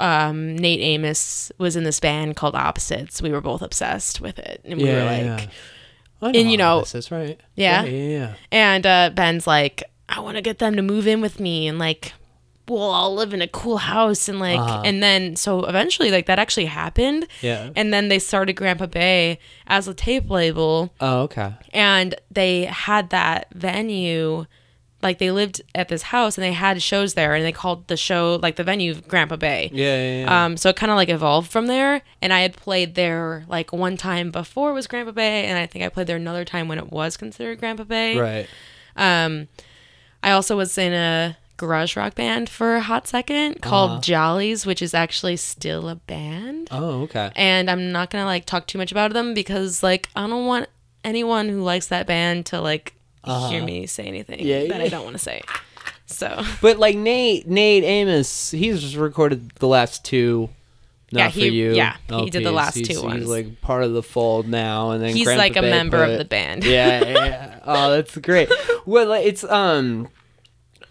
Um, 0.00 0.56
Nate 0.56 0.80
Amos 0.80 1.50
was 1.58 1.76
in 1.76 1.84
this 1.84 2.00
band 2.00 2.36
called 2.36 2.54
Opposites. 2.54 3.20
We 3.22 3.30
were 3.30 3.40
both 3.40 3.62
obsessed 3.62 4.20
with 4.20 4.38
it, 4.38 4.60
and 4.64 4.80
we 4.80 4.88
were 4.88 5.04
like, 5.04 5.48
I 6.20 6.30
and, 6.30 6.50
you 6.50 6.56
know- 6.56 6.80
this 6.80 6.94
is 6.94 7.10
right. 7.10 7.40
Yeah? 7.54 7.84
yeah, 7.84 7.90
yeah. 7.90 8.08
yeah. 8.18 8.34
And 8.52 8.86
uh, 8.86 9.10
Ben's 9.14 9.46
like, 9.46 9.82
I 10.08 10.20
want 10.20 10.36
to 10.36 10.42
get 10.42 10.58
them 10.58 10.74
to 10.76 10.82
move 10.82 11.06
in 11.06 11.20
with 11.20 11.38
me 11.38 11.68
and 11.68 11.78
like, 11.78 12.12
we'll 12.68 12.80
all 12.82 13.14
live 13.14 13.32
in 13.32 13.40
a 13.40 13.48
cool 13.48 13.78
house 13.78 14.28
and 14.28 14.40
like, 14.40 14.58
Uh-huh. 14.58 14.82
and 14.84 15.02
then 15.02 15.36
so 15.36 15.64
eventually 15.64 16.10
like 16.10 16.26
that 16.26 16.38
actually 16.38 16.66
happened. 16.66 17.26
Yeah. 17.40 17.70
And 17.76 17.92
then 17.94 18.08
they 18.08 18.18
started 18.18 18.54
Grandpa 18.54 18.86
Bay 18.86 19.38
as 19.66 19.86
a 19.88 19.94
tape 19.94 20.28
label 20.28 20.92
Oh, 21.00 21.20
okay. 21.22 21.54
and 21.72 22.14
they 22.30 22.64
had 22.64 23.10
that 23.10 23.46
venue. 23.54 24.44
Like 25.00 25.18
they 25.18 25.30
lived 25.30 25.62
at 25.76 25.88
this 25.88 26.02
house 26.02 26.36
and 26.36 26.42
they 26.44 26.52
had 26.52 26.82
shows 26.82 27.14
there 27.14 27.34
and 27.34 27.44
they 27.44 27.52
called 27.52 27.86
the 27.86 27.96
show 27.96 28.38
like 28.42 28.56
the 28.56 28.64
venue 28.64 28.94
Grandpa 29.00 29.36
Bay. 29.36 29.70
Yeah, 29.72 29.96
yeah, 29.96 30.20
yeah. 30.24 30.44
Um, 30.44 30.56
so 30.56 30.70
it 30.70 30.76
kind 30.76 30.90
of 30.90 30.96
like 30.96 31.08
evolved 31.08 31.50
from 31.52 31.66
there. 31.68 32.02
And 32.20 32.32
I 32.32 32.40
had 32.40 32.56
played 32.56 32.96
there 32.96 33.44
like 33.48 33.72
one 33.72 33.96
time 33.96 34.32
before 34.32 34.70
it 34.70 34.74
was 34.74 34.88
Grandpa 34.88 35.12
Bay, 35.12 35.46
and 35.46 35.56
I 35.56 35.66
think 35.66 35.84
I 35.84 35.88
played 35.88 36.08
there 36.08 36.16
another 36.16 36.44
time 36.44 36.66
when 36.66 36.78
it 36.78 36.90
was 36.90 37.16
considered 37.16 37.60
Grandpa 37.60 37.84
Bay. 37.84 38.18
right. 38.18 38.46
Um, 38.96 39.46
I 40.22 40.32
also 40.32 40.56
was 40.56 40.76
in 40.76 40.92
a 40.92 41.36
garage 41.56 41.96
rock 41.96 42.14
band 42.16 42.48
for 42.48 42.74
a 42.76 42.80
hot 42.80 43.06
second 43.06 43.60
called 43.62 43.90
Uh-huh. 43.90 44.00
Jollies, 44.00 44.66
which 44.66 44.82
is 44.82 44.94
actually 44.94 45.36
still 45.36 45.88
a 45.88 45.94
band. 45.94 46.68
Oh, 46.72 47.02
okay. 47.02 47.30
And 47.36 47.70
I'm 47.70 47.92
not 47.92 48.10
gonna 48.10 48.24
like 48.24 48.44
talk 48.46 48.66
too 48.66 48.78
much 48.78 48.90
about 48.90 49.12
them 49.12 49.32
because 49.34 49.80
like 49.82 50.08
I 50.16 50.26
don't 50.26 50.46
want 50.46 50.66
anyone 51.04 51.48
who 51.48 51.62
likes 51.62 51.86
that 51.86 52.06
band 52.08 52.46
to 52.46 52.60
like 52.60 52.94
hear 53.24 53.62
me 53.64 53.86
say 53.86 54.04
anything 54.04 54.40
Uh-huh. 54.40 54.48
Yeah, 54.48 54.66
that 54.68 54.78
yeah. 54.80 54.84
I 54.84 54.88
don't 54.88 55.04
want 55.04 55.14
to 55.16 55.22
say. 55.22 55.42
So 56.06 56.42
But 56.62 56.78
like 56.78 56.96
Nate, 56.96 57.46
Nate 57.48 57.84
Amos, 57.84 58.50
he's 58.50 58.80
just 58.80 58.96
recorded 58.96 59.50
the 59.56 59.68
last 59.68 60.04
two. 60.04 60.48
Not 61.10 61.18
Yeah, 61.20 61.28
for 61.30 61.38
he- 61.40 61.48
you. 61.48 61.72
yeah, 61.74 61.96
he 62.10 62.28
did 62.28 62.44
the 62.44 62.52
last 62.52 62.74
He's- 62.74 62.88
two 62.88 62.94
He's 62.94 63.02
ones. 63.02 63.26
like 63.26 63.60
part 63.62 63.82
of 63.82 63.92
the 63.94 64.02
fold 64.02 64.46
now, 64.46 64.90
and 64.90 65.02
then 65.02 65.14
he's 65.16 65.24
Grandpa 65.24 65.42
like 65.42 65.56
a 65.56 65.62
Bay 65.62 65.70
member 65.70 66.02
of 66.04 66.18
the 66.18 66.24
band. 66.26 66.64
yeah, 66.64 67.02
yeah, 67.04 67.24
yeah. 67.24 67.58
Oh, 67.64 67.90
that's 67.92 68.16
great. 68.18 68.50
Well, 68.86 69.12
it's 69.12 69.42
um, 69.44 70.08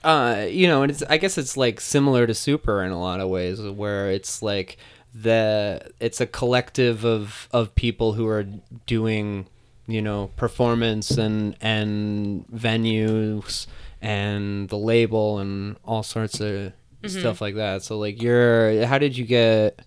uh, 0.03 0.45
you 0.49 0.67
know, 0.67 0.81
and 0.83 0.91
it's 0.91 1.03
I 1.03 1.17
guess 1.17 1.37
it's 1.37 1.55
like 1.57 1.79
similar 1.79 2.25
to 2.27 2.33
Sooper 2.33 2.83
in 2.83 2.91
a 2.91 2.99
lot 2.99 3.19
of 3.19 3.29
ways, 3.29 3.61
where 3.61 4.09
it's 4.11 4.41
like 4.41 4.77
the 5.13 5.91
it's 5.99 6.19
a 6.21 6.25
collective 6.27 7.03
of 7.05 7.47
of 7.51 7.73
people 7.75 8.13
who 8.13 8.27
are 8.27 8.45
doing 8.87 9.47
you 9.87 10.01
know 10.01 10.29
performance 10.35 11.11
and 11.11 11.55
and 11.61 12.45
venues 12.49 13.67
and 14.01 14.69
the 14.69 14.77
label 14.77 15.39
and 15.39 15.77
all 15.85 16.03
sorts 16.03 16.39
of 16.39 16.73
Mm-hmm. 17.03 17.19
stuff 17.19 17.41
like 17.41 17.53
that. 17.55 17.83
So 17.83 17.99
like 17.99 18.19
you're 18.23 18.83
how 18.87 18.97
did 18.97 19.15
you 19.15 19.23
get 19.23 19.79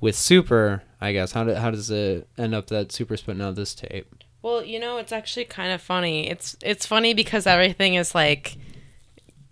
with 0.00 0.16
Sooper, 0.16 0.82
I 1.00 1.12
guess. 1.12 1.30
How 1.30 1.44
did 1.44 1.56
how 1.56 1.70
does 1.70 1.88
it 1.88 2.26
end 2.36 2.52
up 2.52 2.66
that 2.66 2.90
Sooper's 2.90 3.22
putting 3.22 3.40
out 3.40 3.54
this 3.54 3.76
tape? 3.76 4.12
Well, 4.42 4.64
you 4.64 4.80
know, 4.80 4.96
it's 4.98 5.12
actually 5.12 5.44
kind 5.44 5.72
of 5.72 5.80
funny. 5.80 6.28
It's 6.28 6.56
it's 6.62 6.84
funny 6.84 7.14
because 7.14 7.46
everything 7.46 7.94
is 7.94 8.12
like 8.12 8.56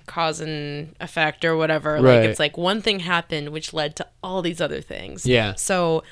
cause 0.07 0.41
and 0.41 0.95
effect 1.01 1.45
or 1.45 1.57
whatever. 1.57 1.95
Right. 1.95 2.19
Like 2.21 2.29
it's 2.29 2.41
like 2.41 2.59
one 2.59 2.83
thing 2.83 2.99
happened 2.99 3.51
which 3.51 3.73
led 3.73 3.95
to 3.97 4.09
all 4.21 4.43
these 4.43 4.61
other 4.61 4.81
things. 4.81 5.25
Yeah. 5.25 5.55
So 5.55 6.03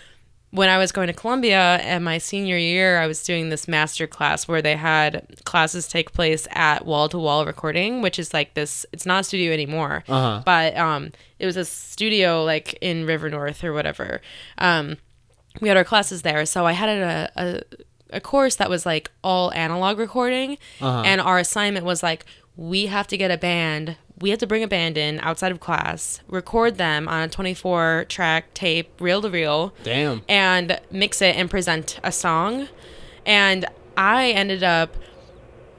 when 0.53 0.69
I 0.69 0.77
was 0.79 0.93
going 0.93 1.07
to 1.09 1.15
Columbia 1.15 1.59
and 1.83 2.05
my 2.05 2.19
senior 2.19 2.59
year, 2.59 2.99
I 2.99 3.07
was 3.07 3.25
doing 3.25 3.49
this 3.49 3.67
master 3.67 4.07
class 4.07 4.47
where 4.47 4.61
they 4.63 4.77
had 4.77 5.27
classes 5.45 5.89
take 5.89 6.13
place 6.13 6.47
at 6.51 6.85
wall 6.87 7.09
to 7.09 7.19
wall 7.19 7.47
recording, 7.47 8.03
which 8.03 8.19
is 8.19 8.33
like 8.35 8.53
this 8.55 8.85
it's 8.93 9.07
not 9.07 9.21
a 9.23 9.25
studio 9.25 9.51
anymore. 9.53 10.05
Uh-huh. 10.09 10.43
But 10.45 10.77
um 10.77 11.11
it 11.39 11.47
was 11.47 11.57
a 11.57 11.65
studio 11.65 12.45
like 12.45 12.75
in 12.81 13.07
River 13.07 13.29
North 13.31 13.65
or 13.65 13.73
whatever. 13.73 14.21
Um 14.59 14.99
we 15.61 15.69
had 15.69 15.77
our 15.79 15.85
classes 15.85 16.21
there. 16.23 16.45
So 16.47 16.67
I 16.67 16.73
had 16.73 16.89
a 16.91 17.31
a, 17.37 18.17
a 18.19 18.21
course 18.21 18.57
that 18.57 18.69
was 18.69 18.85
like 18.85 19.11
all 19.25 19.53
analog 19.55 19.99
recording, 19.99 20.59
Uh-huh. 20.83 21.03
and 21.07 21.19
our 21.21 21.39
assignment 21.39 21.87
was 21.87 22.03
like 22.03 22.27
we 22.57 22.87
have 22.87 23.07
to 23.09 23.17
get 23.17 23.31
a 23.31 23.39
band. 23.39 23.97
We 24.23 24.31
had 24.31 24.41
to 24.41 24.47
bring 24.47 24.63
a 24.63 24.69
band 24.69 24.97
in 24.97 25.21
outside 25.21 25.53
of 25.53 25.61
class, 25.61 26.21
record 26.29 26.79
them 26.79 27.09
on 27.09 27.23
a 27.25 27.29
24 27.29 28.07
track 28.09 28.55
tape, 28.55 28.99
reel 29.01 29.21
to 29.21 29.29
reel, 29.29 29.75
Damn. 29.83 30.23
and 30.29 30.81
mix 30.91 31.21
it 31.21 31.37
and 31.37 31.51
present 31.51 32.01
a 32.03 32.13
song. 32.13 32.69
And 33.27 33.67
I 33.97 34.31
ended 34.31 34.63
up 34.63 34.97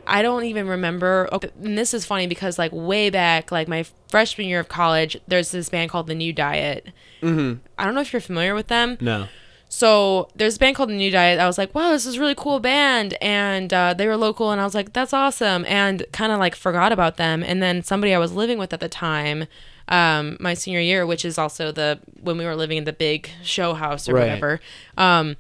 I 0.06 0.22
don't 0.22 0.44
even 0.44 0.68
remember. 0.68 1.30
And 1.62 1.78
this 1.78 1.94
is 1.94 2.06
funny 2.06 2.28
because 2.28 2.60
like 2.60 2.72
way 2.74 3.10
back, 3.10 3.52
like 3.52 3.68
my 3.68 3.86
freshman 4.10 4.48
year 4.48 4.60
of 4.60 4.68
college, 4.68 5.18
there's 5.28 5.52
this 5.52 5.70
band 5.70 5.92
called 5.92 6.08
The 6.08 6.16
New 6.16 6.34
Diet. 6.34 6.88
Mm-hmm. 7.22 7.66
I 7.78 7.86
don't 7.86 7.96
know 7.96 8.02
if 8.02 8.12
you're 8.12 8.20
familiar 8.20 8.54
with 8.54 8.68
them. 8.68 8.98
No. 9.00 9.28
So 9.76 10.30
there's 10.36 10.58
a 10.58 10.60
band 10.60 10.76
called 10.76 10.90
The 10.90 10.94
New 10.94 11.10
Diet. 11.10 11.40
I 11.40 11.48
was 11.48 11.58
like, 11.58 11.74
wow, 11.74 11.90
this 11.90 12.06
is 12.06 12.18
a 12.18 12.20
really 12.20 12.36
cool 12.36 12.60
band, 12.60 13.16
and 13.20 13.74
uh, 13.74 13.96
they 13.96 14.06
were 14.06 14.16
local, 14.16 14.52
and 14.52 14.62
I 14.62 14.66
was 14.66 14.76
like, 14.76 14.94
that's 14.94 15.14
awesome, 15.14 15.66
and 15.68 16.06
kind 16.12 16.32
of 16.32 16.38
like 16.38 16.54
forgot 16.56 16.92
about 16.92 17.18
them. 17.18 17.42
And 17.44 17.60
then 17.62 17.82
somebody 17.82 18.14
I 18.14 18.20
was 18.20 18.34
living 18.34 18.60
with 18.60 18.72
at 18.72 18.80
the 18.82 18.88
time, 18.88 19.48
um, 19.88 20.38
my 20.40 20.54
senior 20.54 20.80
year, 20.80 21.08
which 21.08 21.26
is 21.26 21.40
also 21.40 21.72
the 21.72 22.00
when 22.22 22.38
we 22.38 22.46
were 22.46 22.56
living 22.56 22.78
in 22.78 22.84
the 22.84 22.94
big 22.94 23.32
show 23.42 23.74
house 23.74 24.08
or 24.08 24.14
Right. 24.14 24.28
whatever. 24.28 24.62
Um, 24.96 25.38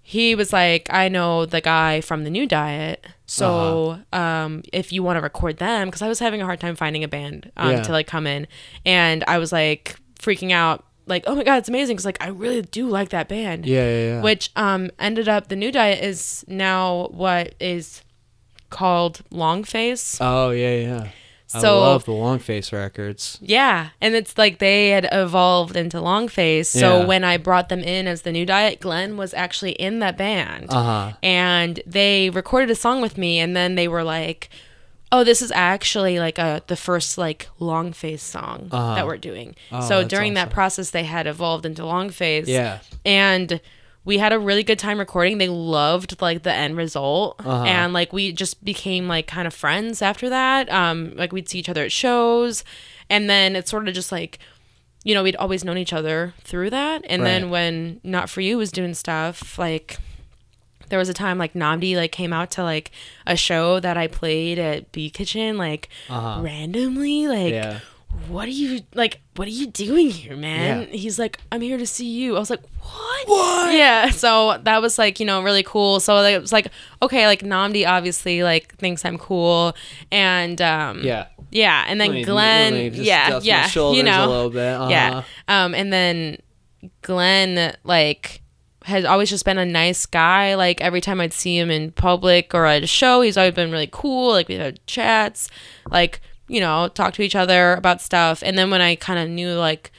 he 0.00 0.34
was 0.34 0.54
like, 0.54 0.88
I 0.90 1.08
know 1.08 1.44
the 1.44 1.60
guy 1.60 2.00
from 2.00 2.24
the 2.24 2.30
New 2.30 2.46
Diet, 2.46 3.06
so 3.26 3.98
um, 4.14 4.62
if 4.72 4.90
you 4.90 5.02
want 5.02 5.18
to 5.18 5.20
record 5.20 5.58
them, 5.58 5.88
because 5.88 6.00
I 6.00 6.08
was 6.08 6.18
having 6.20 6.40
a 6.40 6.46
hard 6.46 6.60
time 6.60 6.76
finding 6.76 7.04
a 7.04 7.08
band 7.08 7.52
um, 7.58 7.72
Yeah. 7.72 7.82
to 7.82 7.92
like 7.92 8.06
come 8.06 8.26
in, 8.26 8.46
and 8.86 9.22
I 9.28 9.36
was 9.36 9.52
like 9.52 9.96
freaking 10.18 10.50
out, 10.50 10.82
like, 11.06 11.24
oh 11.26 11.34
my 11.34 11.44
god, 11.44 11.56
it's 11.58 11.68
amazing, 11.68 11.96
because 11.96 12.04
like 12.04 12.22
I 12.22 12.28
really 12.28 12.62
do 12.62 12.88
like 12.88 13.10
that 13.10 13.28
band, 13.28 13.64
Yeah, 13.66 13.84
yeah, 13.88 14.04
yeah. 14.14 14.22
which 14.22 14.50
um 14.56 14.90
ended 14.98 15.28
up 15.28 15.48
the 15.48 15.56
New 15.56 15.72
Diet 15.72 16.02
is 16.02 16.44
now 16.48 17.08
what 17.12 17.54
is 17.60 18.02
called 18.70 19.20
Long 19.30 19.64
Face. 19.64 20.18
oh 20.20 20.50
yeah, 20.50 20.74
yeah. 20.76 21.08
So, 21.48 21.78
I 21.78 21.86
love 21.86 22.04
the 22.06 22.12
Long 22.12 22.40
Face 22.40 22.72
records. 22.72 23.38
Yeah, 23.40 23.90
and 24.00 24.16
it's 24.16 24.36
like 24.36 24.58
they 24.58 24.88
had 24.88 25.08
evolved 25.12 25.76
into 25.76 26.00
Long 26.00 26.26
Face. 26.26 26.68
So 26.68 26.98
Yeah. 27.00 27.06
when 27.06 27.22
I 27.22 27.36
brought 27.36 27.68
them 27.68 27.78
in 27.84 28.08
as 28.08 28.22
the 28.22 28.32
New 28.32 28.44
Diet, 28.44 28.80
Glenn 28.80 29.16
was 29.16 29.32
actually 29.32 29.70
in 29.72 30.00
that 30.00 30.18
band. 30.18 30.66
Uh 30.70 30.82
huh. 30.82 31.12
and 31.22 31.80
they 31.86 32.30
recorded 32.30 32.68
a 32.70 32.74
song 32.74 33.00
with 33.00 33.16
me 33.16 33.38
and 33.38 33.54
then 33.56 33.76
they 33.76 33.86
were 33.86 34.02
like 34.02 34.50
oh 35.12 35.22
this 35.24 35.40
is 35.42 35.52
actually 35.52 36.18
like 36.18 36.38
a 36.38 36.62
the 36.66 36.76
first 36.76 37.16
like 37.18 37.48
long 37.58 37.92
face 37.92 38.22
song 38.22 38.68
Uh-huh. 38.70 38.94
that 38.96 39.06
we're 39.06 39.16
doing 39.16 39.54
Oh, 39.72 39.80
so 39.86 40.04
during 40.04 40.34
that 40.34 40.50
process 40.50 40.90
they 40.90 41.04
had 41.04 41.26
evolved 41.26 41.64
into 41.66 41.84
long 41.86 42.10
face 42.10 42.48
Yeah. 42.48 42.78
and 43.04 43.60
we 44.04 44.18
had 44.18 44.32
a 44.32 44.38
really 44.38 44.62
good 44.62 44.78
time 44.78 44.98
recording 44.98 45.38
they 45.38 45.48
loved 45.48 46.20
like 46.20 46.42
the 46.42 46.52
end 46.52 46.76
result 46.76 47.36
Uh-huh. 47.40 47.64
and 47.64 47.92
like 47.92 48.12
we 48.12 48.32
just 48.32 48.64
became 48.64 49.08
like 49.08 49.26
kind 49.26 49.46
of 49.46 49.54
friends 49.54 50.02
after 50.02 50.28
that 50.28 50.68
um 50.70 51.12
like 51.16 51.32
we'd 51.32 51.48
see 51.48 51.58
each 51.60 51.68
other 51.68 51.84
at 51.84 51.92
shows 51.92 52.64
and 53.08 53.28
then 53.30 53.54
it's 53.56 53.70
sort 53.70 53.86
of 53.88 53.94
just 53.94 54.10
like 54.12 54.38
you 55.04 55.14
know 55.14 55.22
we'd 55.22 55.36
always 55.36 55.64
known 55.64 55.78
each 55.78 55.92
other 55.92 56.34
through 56.40 56.70
that 56.70 57.02
and 57.08 57.22
Right. 57.22 57.28
then 57.28 57.50
when 57.50 58.00
not 58.02 58.28
for 58.28 58.40
you 58.40 58.58
was 58.58 58.72
doing 58.72 58.92
stuff 58.94 59.56
like 59.58 59.98
there 60.88 60.98
was 60.98 61.08
a 61.08 61.14
time 61.14 61.38
like 61.38 61.54
Nnamdi 61.54 61.96
like 61.96 62.12
came 62.12 62.32
out 62.32 62.50
to 62.52 62.62
like 62.62 62.90
a 63.26 63.36
show 63.36 63.80
that 63.80 63.96
I 63.96 64.06
played 64.06 64.58
at 64.58 64.92
Beat 64.92 65.14
Kitchen 65.14 65.56
like 65.58 65.88
Uh-huh. 66.08 66.40
randomly 66.42 67.26
like 67.28 67.52
Yeah. 67.52 67.80
what 68.28 68.46
are 68.46 68.50
you 68.52 68.80
like 68.94 69.20
what 69.36 69.46
are 69.46 69.50
you 69.50 69.66
doing 69.66 70.08
here 70.10 70.36
man 70.36 70.82
Yeah. 70.90 70.96
he's 70.96 71.18
like 71.18 71.38
I'm 71.52 71.60
here 71.60 71.76
to 71.76 71.86
see 71.86 72.08
you 72.08 72.36
I 72.36 72.38
was 72.38 72.48
like 72.50 72.62
what 72.80 73.28
what 73.28 73.74
yeah 73.74 74.08
so 74.10 74.58
that 74.62 74.80
was 74.80 74.96
like 74.98 75.20
you 75.20 75.26
know 75.26 75.42
really 75.42 75.62
cool 75.62 76.00
so 76.00 76.14
like, 76.14 76.34
it 76.34 76.40
was 76.40 76.52
like 76.52 76.68
okay 77.02 77.26
like 77.26 77.40
Nnamdi 77.40 77.86
obviously 77.86 78.42
like 78.42 78.74
thinks 78.76 79.04
I'm 79.04 79.18
cool 79.18 79.74
and 80.10 80.60
um 80.62 81.02
Yeah. 81.02 81.26
yeah 81.50 81.84
and 81.88 82.00
then 82.00 82.12
me- 82.12 82.24
Glenn 82.24 82.72
let 82.72 82.78
me 82.84 82.90
just 82.90 83.02
yeah 83.02 83.38
yeah 83.42 83.66
shoulders 83.66 83.98
you 83.98 84.02
know 84.04 84.24
a 84.24 84.28
little 84.28 84.50
bit. 84.50 84.72
Uh-huh. 84.74 84.90
yeah 84.90 85.22
um 85.48 85.74
and 85.74 85.92
then 85.92 86.38
Glenn 87.02 87.76
like 87.84 88.40
has 88.86 89.04
always 89.04 89.30
just 89.30 89.44
been 89.44 89.58
a 89.58 89.66
nice 89.66 90.06
guy. 90.06 90.54
Like 90.54 90.80
every 90.80 91.00
time 91.00 91.20
I'd 91.20 91.32
see 91.32 91.58
him 91.58 91.70
in 91.70 91.92
public 91.92 92.54
or 92.54 92.66
at 92.66 92.82
a 92.82 92.86
show, 92.86 93.20
he's 93.20 93.36
always 93.36 93.54
been 93.54 93.70
really 93.70 93.88
cool. 93.90 94.30
Like 94.32 94.48
we'd 94.48 94.60
had 94.60 94.84
chats, 94.86 95.48
like, 95.90 96.20
you 96.48 96.60
know, 96.60 96.88
talk 96.88 97.12
to 97.14 97.22
each 97.22 97.34
other 97.36 97.74
about 97.74 98.00
stuff. 98.00 98.42
And 98.44 98.56
then 98.56 98.70
when 98.70 98.80
I 98.80 98.94
kind 98.96 99.18
of 99.18 99.28
knew 99.28 99.54
like 99.54 99.90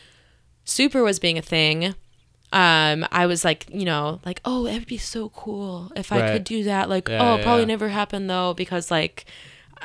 Sooper 0.65 1.03
was 1.03 1.19
being 1.19 1.37
a 1.37 1.41
thing, 1.41 1.95
um, 2.53 3.05
I 3.11 3.25
was 3.25 3.43
like, 3.43 3.65
you 3.69 3.83
know, 3.85 4.21
like, 4.25 4.39
oh, 4.45 4.65
it 4.65 4.73
would 4.75 4.87
be 4.87 4.97
so 4.97 5.29
cool 5.29 5.91
if 5.95 6.11
I 6.13 6.21
Right. 6.21 6.31
could 6.33 6.43
do 6.45 6.63
that. 6.63 6.89
Like, 6.89 7.09
Yeah, 7.09 7.19
oh, 7.21 7.35
yeah, 7.37 7.43
probably 7.43 7.63
yeah. 7.63 7.67
never 7.67 7.89
happen 7.89 8.27
though, 8.27 8.53
because 8.53 8.89
like 8.89 9.25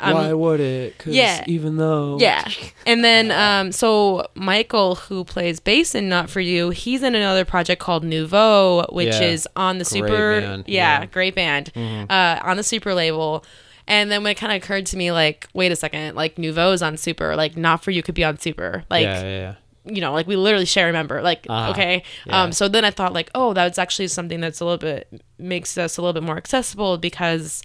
Um, 0.01 0.14
Why 0.14 0.32
would 0.32 0.61
it? 0.61 0.99
'Cause 0.99 1.14
yeah. 1.14 1.45
even 1.47 1.76
though 1.76 2.18
Yeah. 2.20 2.47
And 2.86 3.05
then 3.05 3.30
um 3.30 3.72
so 3.72 4.26
Michael 4.34 4.95
who 4.97 5.24
plays 5.24 5.61
bass 5.61 5.95
in 5.95 6.09
Not 6.09 6.30
For 6.30 6.40
You, 6.40 6.70
he's 6.70 7.03
in 7.03 7.14
another 7.14 7.45
project 7.45 7.80
called 7.80 8.05
Nouveau, 8.05 8.86
which 8.90 9.09
Yeah. 9.14 9.20
is 9.22 9.49
on 9.57 9.78
the 9.78 9.84
Great 9.84 10.03
Sooper 10.03 10.40
band, 10.40 10.64
yeah, 10.66 10.74
yeah. 10.74 11.01
Mm-hmm. 11.05 11.12
great 11.12 11.34
band. 11.34 11.72
Uh 12.11 12.38
on 12.43 12.57
the 12.57 12.62
Sooper 12.62 12.95
label. 12.95 13.45
And 13.88 14.11
then 14.12 14.22
when 14.22 14.30
it 14.30 14.36
kind 14.36 14.53
of 14.53 14.62
occurred 14.62 14.86
to 14.86 14.97
me 14.97 15.11
like, 15.12 15.49
wait 15.55 15.72
a 15.72 15.76
second, 15.76 16.14
like 16.14 16.38
Nouveau's 16.38 16.82
on 16.82 16.97
Sooper, 16.97 17.34
like 17.36 17.57
Not 17.57 17.82
For 17.82 17.90
You 17.90 18.03
could 18.03 18.14
be 18.14 18.24
on 18.24 18.38
Sooper. 18.38 18.84
Like 18.88 19.03
yeah, 19.05 19.22
yeah, 19.22 19.28
yeah. 19.40 19.55
you 19.93 20.01
know, 20.01 20.12
like 20.12 20.26
we 20.28 20.36
literally 20.36 20.66
share 20.66 20.88
a 20.88 20.93
member. 20.93 21.20
Like, 21.20 21.47
Uh-huh. 21.49 21.70
okay. 21.72 22.05
Yeah. 22.26 22.43
Um, 22.43 22.53
so 22.53 22.68
then 22.68 22.84
I 22.84 22.90
thought 22.93 23.12
like, 23.12 23.30
oh, 23.34 23.53
that's 23.53 23.78
actually 23.78 24.07
something 24.09 24.40
that's 24.40 24.61
a 24.61 24.64
little 24.64 24.78
bit 24.78 25.09
makes 25.38 25.76
us 25.76 25.99
a 25.99 26.01
little 26.01 26.12
bit 26.12 26.22
more 26.22 26.36
accessible 26.36 26.97
because 26.97 27.62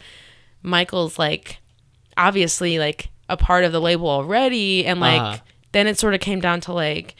Michael's 0.63 1.19
like 1.19 1.59
obviously 2.17 2.79
like 2.79 3.09
a 3.29 3.37
part 3.37 3.63
of 3.63 3.71
the 3.71 3.81
label 3.81 4.07
already 4.09 4.85
and 4.85 4.99
like 4.99 5.21
Uh-huh. 5.21 5.37
then 5.73 5.87
it 5.87 5.97
sort 5.99 6.13
of 6.13 6.19
came 6.19 6.39
down 6.39 6.61
to 6.61 6.73
like 6.73 7.15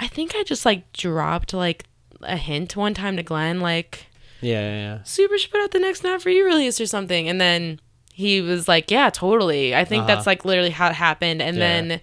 I 0.00 0.08
think 0.08 0.34
I 0.34 0.42
just 0.42 0.64
like 0.66 0.92
dropped 0.92 1.52
like 1.54 1.84
a 2.22 2.36
hint 2.36 2.76
one 2.76 2.94
time 2.94 3.16
to 3.16 3.22
Glenn 3.22 3.60
like 3.60 4.06
Yeah, 4.40 4.60
yeah, 4.60 4.76
yeah. 4.96 5.02
Sooper 5.04 5.38
should 5.38 5.50
put 5.50 5.60
out 5.60 5.70
the 5.70 5.78
next 5.78 6.02
Not 6.02 6.20
For 6.22 6.30
You 6.30 6.44
release 6.44 6.80
or 6.80 6.86
something. 6.86 7.28
And 7.28 7.40
then 7.40 7.80
he 8.12 8.40
was 8.40 8.68
like, 8.68 8.90
yeah, 8.90 9.10
totally. 9.10 9.74
I 9.74 9.84
think 9.84 10.04
Uh-huh. 10.04 10.14
that's 10.14 10.26
like 10.26 10.44
literally 10.44 10.70
how 10.70 10.88
it 10.88 10.94
happened. 10.94 11.40
And 11.42 11.56
Yeah. 11.56 11.60
then 11.80 12.00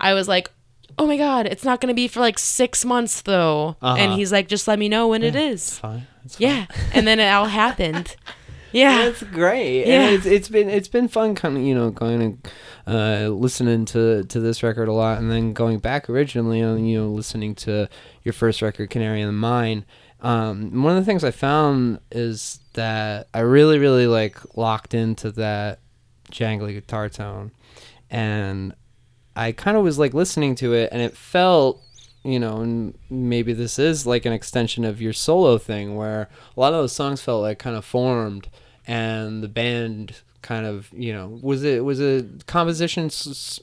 I 0.00 0.14
was 0.14 0.28
like, 0.28 0.50
oh 0.98 1.06
my 1.06 1.16
God, 1.16 1.46
it's 1.46 1.64
not 1.64 1.80
going 1.80 1.88
to 1.88 1.94
be 1.94 2.08
for 2.08 2.20
like 2.20 2.38
six 2.38 2.84
months 2.84 3.22
though. 3.22 3.76
Uh-huh. 3.82 3.96
And 3.96 4.12
he's 4.14 4.32
like, 4.32 4.48
just 4.48 4.66
let 4.68 4.78
me 4.78 4.88
know 4.88 5.08
when 5.08 5.22
it 5.22 5.36
is. 5.36 5.78
Fine. 5.78 6.06
It's 6.24 6.36
fine. 6.36 6.48
Yeah. 6.48 6.66
and 6.92 7.06
then 7.06 7.20
it 7.20 7.28
all 7.28 7.46
happened. 7.46 8.16
Yeah. 8.72 9.04
That's 9.06 9.22
great. 9.22 9.86
Yeah. 9.86 10.08
And 10.08 10.14
it's, 10.16 10.26
it's 10.26 10.48
been 10.48 10.68
it's 10.68 10.88
been 10.88 11.08
fun 11.08 11.34
kind 11.34 11.56
of 11.56 11.62
you 11.62 11.74
know 11.74 11.90
going 11.90 12.22
and 12.22 12.48
uh, 12.86 13.28
listening 13.28 13.84
to 13.86 14.24
to 14.24 14.40
this 14.40 14.62
record 14.62 14.88
a 14.88 14.92
lot 14.92 15.18
and 15.18 15.30
then 15.30 15.52
going 15.52 15.78
back 15.78 16.08
originally 16.08 16.60
and 16.60 16.88
you 16.88 16.98
know 16.98 17.08
listening 17.08 17.54
to 17.56 17.88
your 18.22 18.32
first 18.32 18.62
record 18.62 18.90
Canary 18.90 19.20
in 19.20 19.26
the 19.26 19.32
Mine. 19.32 19.84
Um, 20.20 20.82
one 20.82 20.96
of 20.96 21.02
the 21.02 21.06
things 21.06 21.22
I 21.22 21.30
found 21.30 22.00
is 22.10 22.60
that 22.74 23.28
I 23.32 23.40
really 23.40 23.78
really 23.78 24.06
like 24.06 24.56
locked 24.56 24.94
into 24.94 25.30
that 25.32 25.80
jangly 26.32 26.72
guitar 26.74 27.08
tone, 27.08 27.52
and 28.10 28.74
I 29.36 29.52
kind 29.52 29.76
of 29.76 29.84
was 29.84 29.98
like 29.98 30.14
listening 30.14 30.56
to 30.56 30.74
it 30.74 30.88
and 30.90 31.00
it 31.00 31.16
felt 31.16 31.80
you 32.28 32.38
know, 32.38 32.60
and 32.60 32.94
maybe 33.08 33.54
this 33.54 33.78
is 33.78 34.06
like 34.06 34.26
an 34.26 34.32
extension 34.34 34.84
of 34.84 35.00
your 35.00 35.14
solo 35.14 35.56
thing 35.56 35.96
where 35.96 36.28
a 36.56 36.60
lot 36.60 36.74
of 36.74 36.80
those 36.80 36.92
songs 36.92 37.22
felt 37.22 37.40
like 37.40 37.58
kind 37.58 37.74
of 37.74 37.84
formed 37.84 38.48
and 38.86 39.42
the 39.42 39.48
band 39.48 40.20
kind 40.42 40.66
of, 40.66 40.90
you 40.92 41.12
know, 41.12 41.38
was 41.42 41.64
it 41.64 41.84
was 41.84 42.00
a 42.00 42.26
composition 42.46 43.10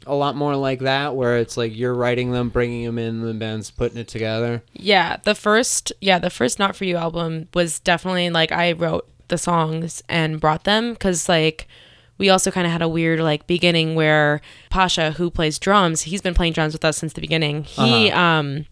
a 0.08 0.16
lot 0.16 0.36
more 0.36 0.56
like 0.56 0.80
that 0.80 1.16
where 1.16 1.38
it's 1.38 1.58
like 1.58 1.76
you're 1.76 1.94
writing 1.94 2.32
them, 2.32 2.50
bringing 2.50 2.86
them 2.86 2.98
in, 2.98 3.22
the 3.22 3.34
band's 3.36 3.70
putting 3.70 4.00
it 4.00 4.08
together. 4.08 4.64
Yeah, 4.74 5.18
the 5.24 5.36
first 5.36 5.94
yeah, 6.02 6.18
the 6.18 6.32
first 6.32 6.58
Not 6.58 6.76
For 6.76 6.86
You 6.86 6.98
album 6.98 7.50
was 7.54 7.80
definitely 7.80 8.32
like 8.32 8.52
I 8.52 8.72
wrote 8.72 9.08
the 9.28 9.38
songs 9.38 10.02
and 10.10 10.40
brought 10.40 10.64
them 10.64 10.94
because 10.94 11.30
like 11.30 11.68
we 12.18 12.30
also 12.30 12.50
kind 12.52 12.66
of 12.66 12.72
had 12.72 12.82
a 12.82 12.88
weird 12.88 13.20
like 13.20 13.46
beginning 13.48 13.96
where 13.96 14.42
Pasha, 14.70 15.12
who 15.12 15.30
plays 15.30 15.60
drums, 15.60 16.04
he's 16.04 16.22
been 16.22 16.34
playing 16.34 16.54
drums 16.54 16.74
with 16.74 16.86
us 16.86 16.98
since 16.98 17.14
the 17.14 17.22
beginning. 17.22 17.64
He 17.64 18.10
Uh-huh. 18.12 18.20
um 18.20 18.66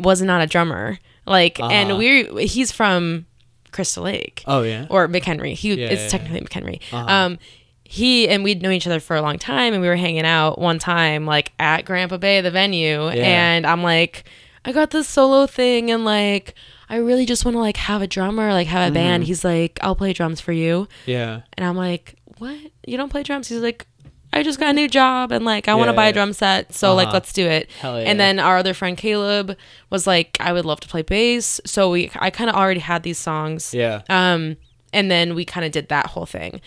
was 0.00 0.20
not 0.22 0.40
a 0.42 0.46
drummer, 0.46 0.98
like, 1.26 1.60
Uh-huh. 1.60 1.70
and 1.70 1.98
we 1.98 2.46
he's 2.46 2.72
from 2.72 3.26
Crystal 3.70 4.04
Lake 4.04 4.42
Oh 4.46 4.62
yeah. 4.62 4.86
or 4.90 5.06
McHenry. 5.08 5.54
He 5.54 5.74
Yeah, 5.74 5.86
it's 5.88 6.02
yeah, 6.02 6.08
technically 6.08 6.40
McHenry. 6.40 6.80
Uh-huh. 6.92 7.06
Um, 7.12 7.38
he 7.84 8.28
and 8.28 8.42
we'd 8.44 8.60
known 8.60 8.72
each 8.72 8.86
other 8.86 9.00
for 9.00 9.16
a 9.16 9.22
long 9.22 9.38
time, 9.38 9.72
and 9.72 9.80
we 9.80 9.88
were 9.88 9.96
hanging 9.96 10.24
out 10.26 10.58
one 10.58 10.78
time 10.78 11.26
like 11.26 11.52
at 11.58 11.84
Grandpa 11.84 12.16
Bay, 12.18 12.40
the 12.40 12.50
venue, 12.50 13.08
and 13.08 13.66
I'm 13.66 13.82
like, 13.82 14.24
I 14.64 14.72
got 14.72 14.90
this 14.90 15.08
solo 15.08 15.46
thing, 15.46 15.90
and 15.90 16.04
like. 16.04 16.54
I 16.90 16.96
really 16.96 17.26
just 17.26 17.44
want 17.44 17.54
to 17.54 17.58
like 17.58 17.76
have 17.76 18.00
a 18.00 18.06
drummer, 18.06 18.50
like 18.54 18.66
have 18.68 18.90
a 18.90 18.94
band. 18.94 19.22
Mm-hmm. 19.22 19.28
He's 19.28 19.44
like, 19.44 19.78
I'll 19.82 19.94
play 19.94 20.14
drums 20.14 20.40
for 20.40 20.52
you. 20.52 20.88
Yeah. 21.04 21.42
And 21.52 21.66
I'm 21.66 21.76
like, 21.76 22.14
what? 22.38 22.58
You 22.86 22.96
don't 22.96 23.10
play 23.10 23.22
drums? 23.22 23.48
He's 23.48 23.60
like, 23.60 23.86
I 24.32 24.42
just 24.42 24.58
got 24.60 24.70
a 24.70 24.72
new 24.74 24.88
job 24.88 25.32
and 25.32 25.44
like 25.44 25.68
I 25.68 25.74
want 25.74 25.88
to 25.88 25.92
Yeah, 25.92 25.96
buy 25.96 26.08
a 26.08 26.12
drum 26.12 26.32
set. 26.32 26.74
So 26.74 26.94
like 26.94 27.06
Uh-huh. 27.08 27.14
let's 27.14 27.32
do 27.32 27.46
it. 27.46 27.70
Yeah. 27.82 27.96
And 27.96 28.20
then 28.20 28.38
our 28.38 28.58
other 28.58 28.74
friend 28.74 28.96
Caleb 28.96 29.56
was 29.90 30.06
like, 30.06 30.36
I 30.38 30.52
would 30.52 30.64
love 30.66 30.80
to 30.80 30.88
play 30.88 31.02
bass. 31.02 31.60
So 31.64 31.90
we 31.90 32.10
I 32.16 32.30
kind 32.30 32.50
of 32.50 32.56
already 32.56 32.80
had 32.80 33.02
these 33.04 33.18
songs. 33.18 33.72
Yeah. 33.72 34.02
Um 34.10 34.56
and 34.92 35.10
then 35.10 35.34
we 35.34 35.44
kind 35.44 35.64
of 35.66 35.72
did 35.72 35.88
that 35.88 36.08
whole 36.08 36.26
thing. 36.26 36.60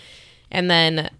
And 0.50 0.70
then 0.70 1.10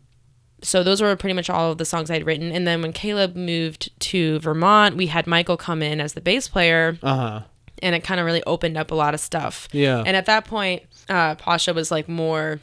so 0.63 0.83
those 0.83 1.01
were 1.01 1.15
pretty 1.17 1.35
much 1.35 1.49
all 1.51 1.73
of 1.73 1.79
the 1.79 1.85
songs 1.85 2.11
I'd 2.11 2.27
written. 2.27 2.53
And 2.53 2.67
then 2.67 2.83
when 2.83 2.93
Caleb 2.93 3.35
moved 3.37 3.91
to 4.11 4.39
Vermont, 4.41 4.97
we 4.97 5.07
had 5.09 5.27
Michael 5.27 5.57
come 5.57 5.83
in 5.83 6.01
as 6.01 6.15
the 6.15 6.21
bass 6.21 6.49
player 6.49 6.99
Uh 7.05 7.15
huh. 7.17 7.41
and 7.83 7.95
it 7.95 8.03
kind 8.05 8.19
of 8.21 8.27
really 8.27 8.43
opened 8.47 8.77
up 8.77 8.91
a 8.91 8.95
lot 8.97 9.15
of 9.15 9.21
stuff. 9.21 9.69
Yeah. 9.73 10.03
And 10.05 10.17
at 10.17 10.27
that 10.27 10.45
point, 10.45 10.83
uh, 11.09 11.37
Pasha 11.37 11.73
was 11.73 11.91
like 11.93 12.09
more 12.09 12.61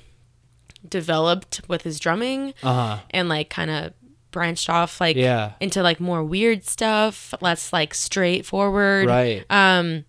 developed 0.88 1.62
with 1.68 1.82
his 1.84 2.00
drumming 2.00 2.54
Uh 2.64 2.74
huh. 2.74 2.98
and 3.12 3.30
like 3.30 3.50
kind 3.50 3.70
of 3.72 3.94
branched 4.32 4.70
off 4.70 5.02
like 5.02 5.16
Yeah. 5.16 5.54
into 5.60 5.82
like 5.82 6.00
more 6.00 6.24
weird 6.24 6.66
stuff, 6.66 7.34
less 7.42 7.74
like 7.74 7.94
straightforward. 7.94 9.08
Right. 9.08 9.44
Um, 9.50 10.06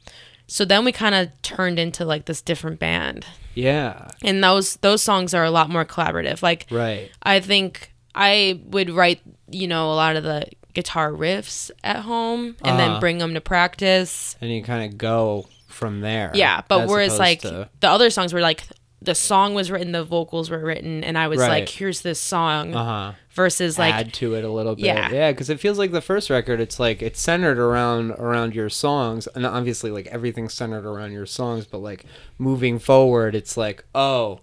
so 0.46 0.64
then 0.64 0.84
we 0.84 0.92
kind 0.92 1.14
of 1.14 1.28
turned 1.42 1.78
into 1.78 2.04
like 2.04 2.26
this 2.26 2.42
different 2.42 2.78
band, 2.80 3.24
Yeah. 3.54 4.08
and 4.22 4.42
those 4.44 4.76
those 4.76 5.02
songs 5.02 5.32
are 5.34 5.44
a 5.44 5.50
lot 5.50 5.70
more 5.70 5.84
collaborative. 5.84 6.42
Like 6.42 6.66
Right. 6.70 7.10
I 7.22 7.40
think 7.40 7.92
I 8.14 8.60
would 8.66 8.90
write, 8.90 9.20
you 9.50 9.68
know, 9.68 9.92
a 9.92 9.94
lot 9.94 10.16
of 10.16 10.24
the 10.24 10.46
guitar 10.74 11.10
riffs 11.12 11.70
at 11.82 11.96
home 12.00 12.56
and 12.64 12.72
Uh-huh. 12.72 12.76
then 12.76 13.00
bring 13.00 13.18
them 13.18 13.34
to 13.34 13.40
practice. 13.40 14.36
And 14.40 14.50
you 14.52 14.62
kind 14.62 14.84
of 14.92 14.98
go 14.98 15.46
from 15.68 16.00
there. 16.00 16.30
Yeah, 16.34 16.62
but 16.68 16.88
whereas 16.88 17.18
like 17.18 17.40
to- 17.42 17.68
the 17.80 17.88
other 17.88 18.10
songs 18.10 18.32
were 18.32 18.40
like 18.40 18.64
the 19.02 19.14
song 19.14 19.54
was 19.54 19.70
written, 19.70 19.92
the 19.92 20.04
vocals 20.04 20.50
were 20.50 20.58
written, 20.58 21.02
and 21.02 21.16
I 21.16 21.28
was 21.28 21.38
Right. 21.40 21.48
like, 21.60 21.68
"Here's 21.68 22.02
this 22.02 22.20
song," 22.20 22.74
uh-huh. 22.74 23.12
versus 23.32 23.78
like, 23.78 23.94
add 23.94 24.12
to 24.14 24.34
it 24.34 24.44
a 24.44 24.50
little 24.50 24.76
bit. 24.76 24.84
Yeah. 24.84 25.10
yeah, 25.10 25.32
because 25.32 25.48
it 25.48 25.58
feels 25.58 25.78
like 25.78 25.92
the 25.92 26.02
first 26.02 26.28
record. 26.28 26.60
It's 26.60 26.78
like 26.78 27.00
it's 27.00 27.20
centered 27.20 27.58
around 27.58 28.10
around 28.12 28.54
your 28.54 28.68
songs, 28.68 29.26
and 29.34 29.46
obviously 29.46 29.90
like 29.90 30.06
everything's 30.08 30.52
centered 30.54 30.84
around 30.84 31.12
your 31.12 31.26
songs. 31.26 31.64
But 31.64 31.78
like 31.78 32.04
moving 32.38 32.78
forward, 32.78 33.34
it's 33.34 33.56
like 33.56 33.84
oh, 33.94 34.40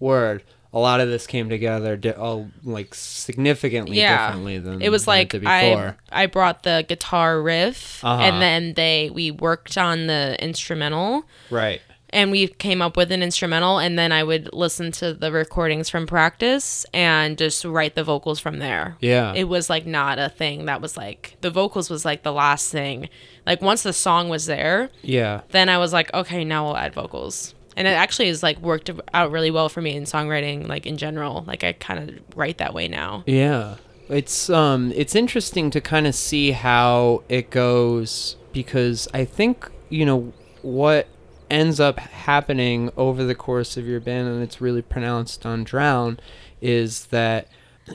word. 0.00 0.42
A 0.70 0.78
lot 0.78 1.00
of 1.00 1.08
this 1.08 1.26
came 1.26 1.48
together, 1.48 1.96
di- 1.96 2.12
oh, 2.12 2.48
like 2.62 2.94
significantly 2.94 3.96
yeah, 3.98 4.26
differently 4.26 4.58
than 4.58 4.82
it 4.82 4.90
was 4.90 5.06
than 5.06 5.12
like 5.12 5.30
did 5.30 5.46
I. 5.46 5.94
I 6.12 6.26
brought 6.26 6.62
the 6.62 6.84
guitar 6.86 7.40
riff, 7.40 8.04
Uh-huh. 8.04 8.22
and 8.22 8.40
then 8.42 8.74
they 8.74 9.10
we 9.12 9.30
worked 9.30 9.78
on 9.78 10.06
the 10.08 10.36
instrumental. 10.40 11.24
right. 11.50 11.80
And 12.10 12.30
we 12.30 12.48
came 12.48 12.80
up 12.80 12.96
with 12.96 13.12
an 13.12 13.22
instrumental 13.22 13.78
and 13.78 13.98
then 13.98 14.12
i 14.12 14.22
would 14.22 14.48
listen 14.52 14.90
to 14.92 15.12
the 15.14 15.30
recordings 15.32 15.88
from 15.88 16.06
practice 16.06 16.84
and 16.94 17.36
just 17.38 17.64
write 17.64 17.94
the 17.94 18.04
vocals 18.04 18.40
from 18.40 18.58
there 18.58 18.96
Yeah. 19.00 19.32
it 19.34 19.44
was 19.44 19.68
like 19.70 19.86
not 19.86 20.18
a 20.18 20.28
thing 20.28 20.64
that 20.66 20.80
was 20.80 20.96
like 20.96 21.36
the 21.40 21.50
vocals 21.50 21.90
was 21.90 22.04
like 22.04 22.22
the 22.22 22.32
last 22.32 22.70
thing 22.72 23.08
like 23.46 23.60
once 23.62 23.82
the 23.82 23.92
song 23.92 24.28
was 24.28 24.46
there 24.46 24.90
yeah. 25.02 25.42
then 25.50 25.68
i 25.68 25.78
was 25.78 25.92
like 25.92 26.12
okay 26.14 26.44
now 26.44 26.64
we'll 26.66 26.76
add 26.76 26.94
vocals 26.94 27.54
and 27.76 27.86
it 27.86 27.92
actually 27.92 28.26
has 28.28 28.42
like 28.42 28.58
worked 28.60 28.90
out 29.14 29.30
really 29.30 29.50
well 29.50 29.68
for 29.68 29.80
me 29.80 29.94
in 29.94 30.04
songwriting 30.04 30.66
like 30.66 30.86
in 30.86 30.96
general 30.96 31.44
like 31.46 31.62
i 31.62 31.72
kind 31.72 32.10
of 32.10 32.36
write 32.36 32.58
that 32.58 32.74
way 32.74 32.88
now 32.88 33.22
Yeah. 33.26 33.76
It's 34.10 34.48
um 34.48 34.90
it's 34.96 35.14
interesting 35.14 35.70
to 35.72 35.82
kind 35.82 36.06
of 36.06 36.14
see 36.14 36.52
how 36.52 37.24
it 37.28 37.50
goes 37.50 38.36
because 38.54 39.06
I 39.12 39.26
think, 39.26 39.70
you 39.90 40.06
know, 40.06 40.32
what 40.62 41.06
ends 41.50 41.80
up 41.80 41.98
happening 41.98 42.90
over 42.96 43.24
the 43.24 43.34
course 43.34 43.76
of 43.76 43.86
your 43.86 44.00
band 44.00 44.28
and 44.28 44.42
it's 44.42 44.60
really 44.60 44.82
pronounced 44.82 45.46
on 45.46 45.64
Drown 45.64 46.18
is 46.60 47.06
that 47.06 47.48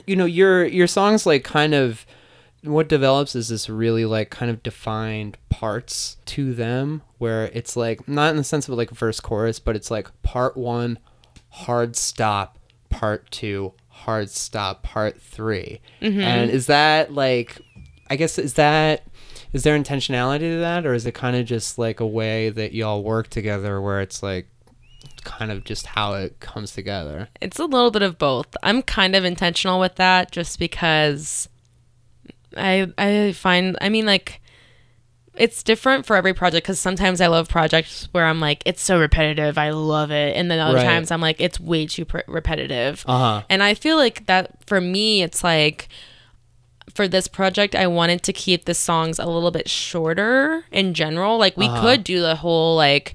you 0.06 0.16
know, 0.16 0.24
your 0.24 0.64
your 0.64 0.86
songs 0.86 1.26
like 1.26 1.44
kind 1.44 1.74
of 1.74 2.06
what 2.62 2.88
develops 2.88 3.34
is 3.34 3.48
this 3.48 3.68
really 3.68 4.04
like 4.04 4.30
kind 4.30 4.50
of 4.50 4.62
defined 4.62 5.36
parts 5.50 6.16
to 6.24 6.54
them 6.54 7.02
where 7.18 7.46
it's 7.52 7.76
like 7.76 8.08
not 8.08 8.30
in 8.30 8.36
the 8.36 8.44
sense 8.44 8.68
of 8.68 8.74
like 8.74 8.90
verse 8.90 9.20
chorus 9.20 9.58
but 9.58 9.76
it's 9.76 9.90
like 9.90 10.10
part 10.22 10.56
1 10.56 10.98
hard 11.50 11.94
stop 11.94 12.58
part 12.88 13.30
2 13.30 13.70
hard 13.88 14.30
stop 14.30 14.82
part 14.82 15.20
3 15.20 15.78
mm-hmm. 16.00 16.20
and 16.20 16.50
is 16.50 16.66
that 16.66 17.12
like 17.12 17.60
i 18.08 18.16
guess 18.16 18.38
is 18.38 18.54
that 18.54 19.06
is 19.54 19.62
there 19.62 19.78
intentionality 19.78 20.40
to 20.40 20.58
that 20.58 20.84
or 20.84 20.92
is 20.92 21.06
it 21.06 21.14
kind 21.14 21.34
of 21.36 21.46
just 21.46 21.78
like 21.78 22.00
a 22.00 22.06
way 22.06 22.50
that 22.50 22.74
y'all 22.74 23.02
work 23.02 23.28
together 23.28 23.80
where 23.80 24.00
it's 24.02 24.22
like 24.22 24.46
kind 25.24 25.50
of 25.50 25.64
just 25.64 25.86
how 25.86 26.12
it 26.14 26.38
comes 26.40 26.72
together 26.72 27.28
It's 27.40 27.58
a 27.58 27.64
little 27.64 27.90
bit 27.90 28.02
of 28.02 28.18
both. 28.18 28.48
I'm 28.62 28.82
kind 28.82 29.16
of 29.16 29.24
intentional 29.24 29.80
with 29.80 29.94
that 29.96 30.30
just 30.32 30.58
because 30.58 31.48
I 32.56 32.88
I 32.98 33.32
find 33.32 33.76
I 33.80 33.88
mean 33.88 34.04
like 34.06 34.40
it's 35.36 35.62
different 35.64 36.06
for 36.06 36.14
every 36.14 36.32
project 36.32 36.64
because 36.64 36.78
sometimes 36.78 37.20
I 37.20 37.26
love 37.26 37.48
projects 37.48 38.08
where 38.12 38.24
I'm 38.24 38.38
like, 38.38 38.62
it's 38.66 38.80
so 38.80 39.00
repetitive, 39.00 39.58
I 39.58 39.70
love 39.70 40.12
it, 40.12 40.36
and 40.36 40.48
then 40.48 40.60
other 40.60 40.76
Right. 40.76 40.84
times 40.84 41.10
I'm 41.10 41.20
like, 41.20 41.40
it's 41.40 41.58
way 41.58 41.86
too 41.86 42.04
pr- 42.04 42.20
repetitive. 42.28 43.04
Uh-huh. 43.08 43.42
And 43.50 43.60
I 43.60 43.74
feel 43.74 43.96
like 43.96 44.26
that 44.26 44.52
for 44.66 44.80
me, 44.80 45.22
it's 45.24 45.42
like 45.42 45.88
for 46.92 47.08
this 47.08 47.28
project, 47.28 47.74
I 47.74 47.86
wanted 47.86 48.22
to 48.24 48.32
keep 48.32 48.66
the 48.66 48.74
songs 48.74 49.18
a 49.18 49.26
little 49.26 49.50
bit 49.50 49.68
shorter 49.68 50.64
in 50.70 50.94
general. 50.94 51.38
Like 51.38 51.56
we 51.56 51.66
Uh-huh. 51.66 51.80
could 51.80 52.04
do 52.04 52.20
the 52.20 52.36
whole 52.36 52.76
like 52.76 53.14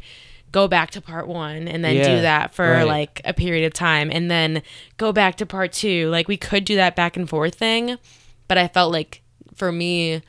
go 0.51 0.67
back 0.67 0.89
to 0.91 1.01
part 1.01 1.28
one 1.28 1.67
and 1.67 1.86
then 1.86 1.97
Yeah, 1.97 2.15
do 2.15 2.22
that 2.22 2.53
for 2.55 2.67
right. 2.72 2.88
like 2.88 3.22
a 3.24 3.34
period 3.34 3.65
of 3.67 3.74
time 3.74 4.09
and 4.11 4.32
then 4.32 4.63
go 4.97 5.11
back 5.11 5.36
to 5.36 5.45
part 5.45 5.72
two. 5.72 6.09
Like 6.09 6.28
we 6.28 6.38
could 6.38 6.65
do 6.65 6.76
that 6.78 6.95
back 6.95 7.15
and 7.15 7.30
forth 7.30 7.53
thing, 7.55 7.97
but 8.47 8.57
I 8.57 8.67
felt 8.67 8.91
like 8.91 9.22
for 9.53 9.72
me, 9.72 10.24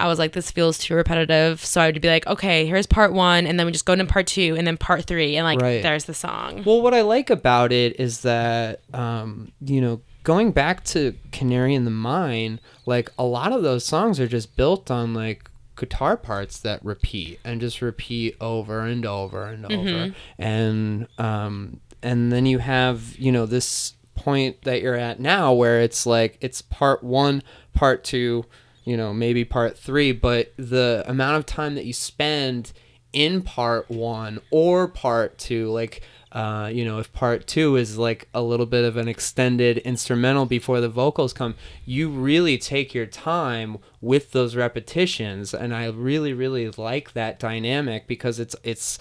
I 0.00 0.06
was 0.06 0.18
like, 0.20 0.32
this 0.32 0.50
feels 0.50 0.78
too 0.78 0.94
repetitive. 0.94 1.64
So 1.64 1.80
I 1.80 1.86
would 1.86 2.00
be 2.00 2.08
like, 2.08 2.26
okay, 2.28 2.66
here's 2.66 2.86
part 2.86 3.12
one, 3.12 3.46
and 3.48 3.58
then 3.58 3.66
we 3.66 3.72
just 3.72 3.84
go 3.84 3.94
into 3.94 4.04
part 4.04 4.28
two, 4.28 4.54
and 4.56 4.64
then 4.64 4.76
part 4.76 5.06
three, 5.06 5.34
and 5.36 5.44
like, 5.44 5.60
Right. 5.60 5.82
there's 5.82 6.04
the 6.04 6.14
song. 6.14 6.62
Well, 6.64 6.82
what 6.82 6.94
I 6.94 7.00
like 7.00 7.30
about 7.30 7.72
it 7.72 7.98
is 7.98 8.20
that, 8.20 8.80
um, 8.94 9.50
you 9.60 9.80
know, 9.80 10.00
going 10.28 10.52
back 10.52 10.84
to 10.84 11.14
Canary 11.32 11.74
in 11.74 11.86
the 11.86 11.90
Mine, 11.90 12.60
like 12.84 13.10
a 13.18 13.24
lot 13.24 13.50
of 13.50 13.62
those 13.62 13.82
songs 13.82 14.20
are 14.20 14.28
just 14.28 14.56
built 14.56 14.90
on 14.90 15.14
like 15.14 15.48
guitar 15.74 16.18
parts 16.18 16.60
that 16.60 16.84
repeat 16.84 17.40
and 17.46 17.62
just 17.62 17.80
repeat 17.80 18.36
over 18.38 18.80
and 18.80 19.06
over 19.06 19.44
and 19.44 19.64
over. 19.64 20.14
And, 20.38 21.08
um, 21.16 21.80
and 22.02 22.30
then 22.30 22.44
you 22.44 22.58
have, 22.58 23.16
you 23.16 23.32
know, 23.32 23.46
this 23.46 23.94
point 24.14 24.60
that 24.64 24.82
you're 24.82 24.96
at 24.96 25.18
now 25.18 25.54
where 25.54 25.80
it's 25.80 26.04
like, 26.04 26.36
it's 26.42 26.60
part 26.60 27.02
one, 27.02 27.42
part 27.72 28.04
two, 28.04 28.44
you 28.84 28.98
know, 28.98 29.14
maybe 29.14 29.46
part 29.46 29.78
three, 29.78 30.12
but 30.12 30.52
the 30.58 31.04
amount 31.06 31.38
of 31.38 31.46
time 31.46 31.74
that 31.74 31.86
you 31.86 31.94
spend 31.94 32.74
in 33.14 33.40
part 33.40 33.90
one 33.90 34.42
or 34.50 34.88
part 34.88 35.38
two, 35.38 35.70
like, 35.70 36.02
uh, 36.32 36.70
you 36.72 36.84
know, 36.84 36.98
if 36.98 37.12
part 37.12 37.46
two 37.46 37.76
is 37.76 37.96
like 37.96 38.28
a 38.34 38.42
little 38.42 38.66
bit 38.66 38.84
of 38.84 38.96
an 38.96 39.08
extended 39.08 39.78
instrumental 39.78 40.44
before 40.44 40.80
the 40.80 40.88
vocals 40.88 41.32
come, 41.32 41.54
you 41.86 42.08
really 42.10 42.58
take 42.58 42.94
your 42.94 43.06
time 43.06 43.78
with 44.00 44.32
those 44.32 44.54
repetitions, 44.54 45.54
and 45.54 45.74
I 45.74 45.86
really, 45.86 46.32
really 46.32 46.70
like 46.70 47.12
that 47.14 47.38
dynamic 47.38 48.06
because 48.06 48.38
it's 48.38 48.54
it's 48.62 48.98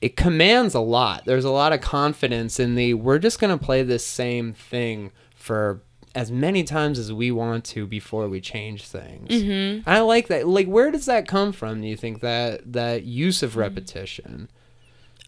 it 0.00 0.16
commands 0.16 0.74
a 0.74 0.80
lot. 0.80 1.24
There's 1.26 1.44
a 1.44 1.50
lot 1.50 1.72
of 1.72 1.80
confidence 1.80 2.58
in 2.58 2.74
the 2.74 2.94
we're 2.94 3.20
just 3.20 3.38
gonna 3.38 3.58
play 3.58 3.82
this 3.82 4.06
same 4.06 4.52
thing 4.52 5.12
for 5.36 5.82
as 6.14 6.30
many 6.30 6.62
times 6.62 6.98
as 6.98 7.12
we 7.12 7.30
want 7.30 7.64
to 7.64 7.86
before 7.86 8.28
we 8.28 8.40
change 8.40 8.86
things. 8.86 9.28
Mm-hmm. 9.30 9.88
I 9.88 10.00
like 10.00 10.28
that. 10.28 10.46
Like, 10.46 10.66
where 10.66 10.90
does 10.90 11.06
that 11.06 11.26
come 11.26 11.52
from? 11.52 11.80
Do 11.80 11.88
you 11.88 11.96
think 11.96 12.20
that 12.20 12.72
that 12.72 13.04
use 13.04 13.42
of 13.42 13.56
repetition? 13.56 14.48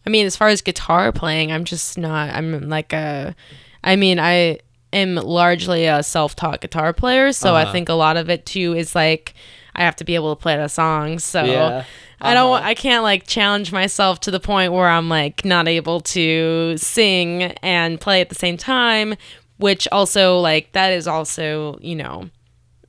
I 0.06 0.10
mean, 0.10 0.26
as 0.26 0.36
far 0.36 0.48
as 0.48 0.60
guitar 0.62 1.10
playing, 1.12 1.50
I'm 1.52 1.64
just 1.64 1.98
not. 1.98 2.30
I'm 2.30 2.68
like 2.68 2.92
a. 2.92 3.34
I 3.82 3.96
mean, 3.96 4.18
I 4.20 4.60
am 4.92 5.16
largely 5.16 5.86
a 5.86 6.02
self-taught 6.02 6.60
guitar 6.60 6.92
player, 6.92 7.32
so 7.32 7.54
I 7.54 7.62
Uh-huh. 7.62 7.72
think 7.72 7.88
a 7.88 7.94
lot 7.94 8.16
of 8.16 8.30
it 8.30 8.46
too 8.46 8.74
is 8.74 8.94
like 8.94 9.34
I 9.74 9.82
have 9.82 9.96
to 9.96 10.04
be 10.04 10.14
able 10.14 10.34
to 10.34 10.40
play 10.40 10.56
the 10.56 10.68
songs. 10.68 11.22
So 11.24 11.44
Yeah. 11.44 11.84
I 12.20 12.32
don't. 12.34 12.56
Uh-huh. 12.56 12.68
I 12.68 12.74
can't 12.74 13.02
like 13.02 13.26
challenge 13.26 13.72
myself 13.72 14.20
to 14.20 14.30
the 14.30 14.40
point 14.40 14.72
where 14.72 14.88
I'm 14.88 15.08
like 15.08 15.44
not 15.44 15.68
able 15.68 16.00
to 16.00 16.76
sing 16.78 17.42
and 17.62 18.00
play 18.00 18.20
at 18.20 18.28
the 18.28 18.34
same 18.34 18.56
time. 18.56 19.16
Which 19.58 19.88
also 19.90 20.38
like 20.38 20.72
that 20.72 20.92
is 20.92 21.06
also 21.08 21.78
you 21.80 21.96
know 21.96 22.30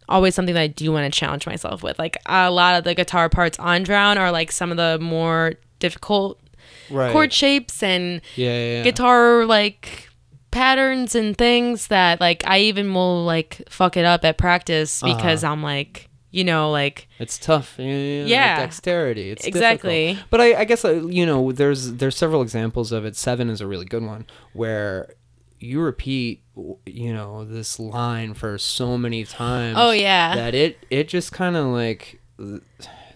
always 0.10 0.36
something 0.36 0.54
that 0.54 0.62
I 0.62 0.68
do 0.68 0.92
want 0.92 1.12
to 1.12 1.20
challenge 1.20 1.46
myself 1.48 1.82
with. 1.84 1.98
Like 2.00 2.18
a 2.28 2.50
lot 2.52 2.76
of 2.76 2.84
the 2.86 2.94
guitar 2.94 3.28
parts 3.30 3.58
on 3.60 3.84
Drown 3.84 4.18
are 4.18 4.32
like 4.32 4.52
some 4.52 4.72
of 4.72 4.78
the 4.78 4.98
more 5.02 5.54
difficult 5.80 6.40
Right. 6.90 7.12
chord 7.12 7.34
shapes 7.34 7.82
and 7.84 8.22
yeah, 8.36 8.50
yeah, 8.52 8.78
yeah. 8.78 8.84
guitar 8.84 9.46
like 9.46 10.10
patterns 10.52 11.14
and 11.16 11.38
things 11.38 11.88
that 11.88 12.20
like 12.22 12.44
I 12.48 12.60
even 12.60 12.94
will 12.94 13.24
like 13.26 13.62
fuck 13.70 13.98
it 13.98 14.06
up 14.06 14.24
at 14.26 14.38
practice 14.38 15.04
Uh-huh. 15.04 15.16
because 15.16 15.44
I'm 15.44 15.62
like 15.62 16.10
you 16.32 16.44
know 16.44 16.72
like 16.72 17.08
It's 17.20 17.38
tough. 17.38 17.76
Yeah, 17.78 18.24
yeah, 18.26 18.50
like 18.56 18.66
dexterity. 18.66 19.30
It's 19.32 19.46
Exactly. 19.46 20.08
difficult. 20.08 20.30
But 20.30 20.42
I, 20.42 20.60
I 20.62 20.64
guess 20.66 20.84
uh, 20.86 21.06
you 21.08 21.26
know, 21.26 21.52
there's 21.52 21.94
there's 21.94 22.18
several 22.18 22.42
examples 22.42 22.92
of 22.92 23.06
it. 23.06 23.16
Seven 23.16 23.50
is 23.50 23.62
a 23.62 23.68
really 23.68 23.86
good 23.86 24.04
one 24.04 24.26
where 24.54 25.14
you 25.60 25.80
repeat, 25.82 26.44
you 26.86 27.12
know, 27.14 27.44
this 27.44 27.80
line 27.80 28.34
for 28.36 28.58
so 28.60 28.96
many 28.98 29.24
times. 29.24 29.76
Oh, 29.80 29.90
yeah. 29.92 30.36
that 30.36 30.54
it 30.54 30.78
it 30.92 31.08
just 31.08 31.32
kind 31.32 31.56
of 31.56 31.68
like 31.68 32.22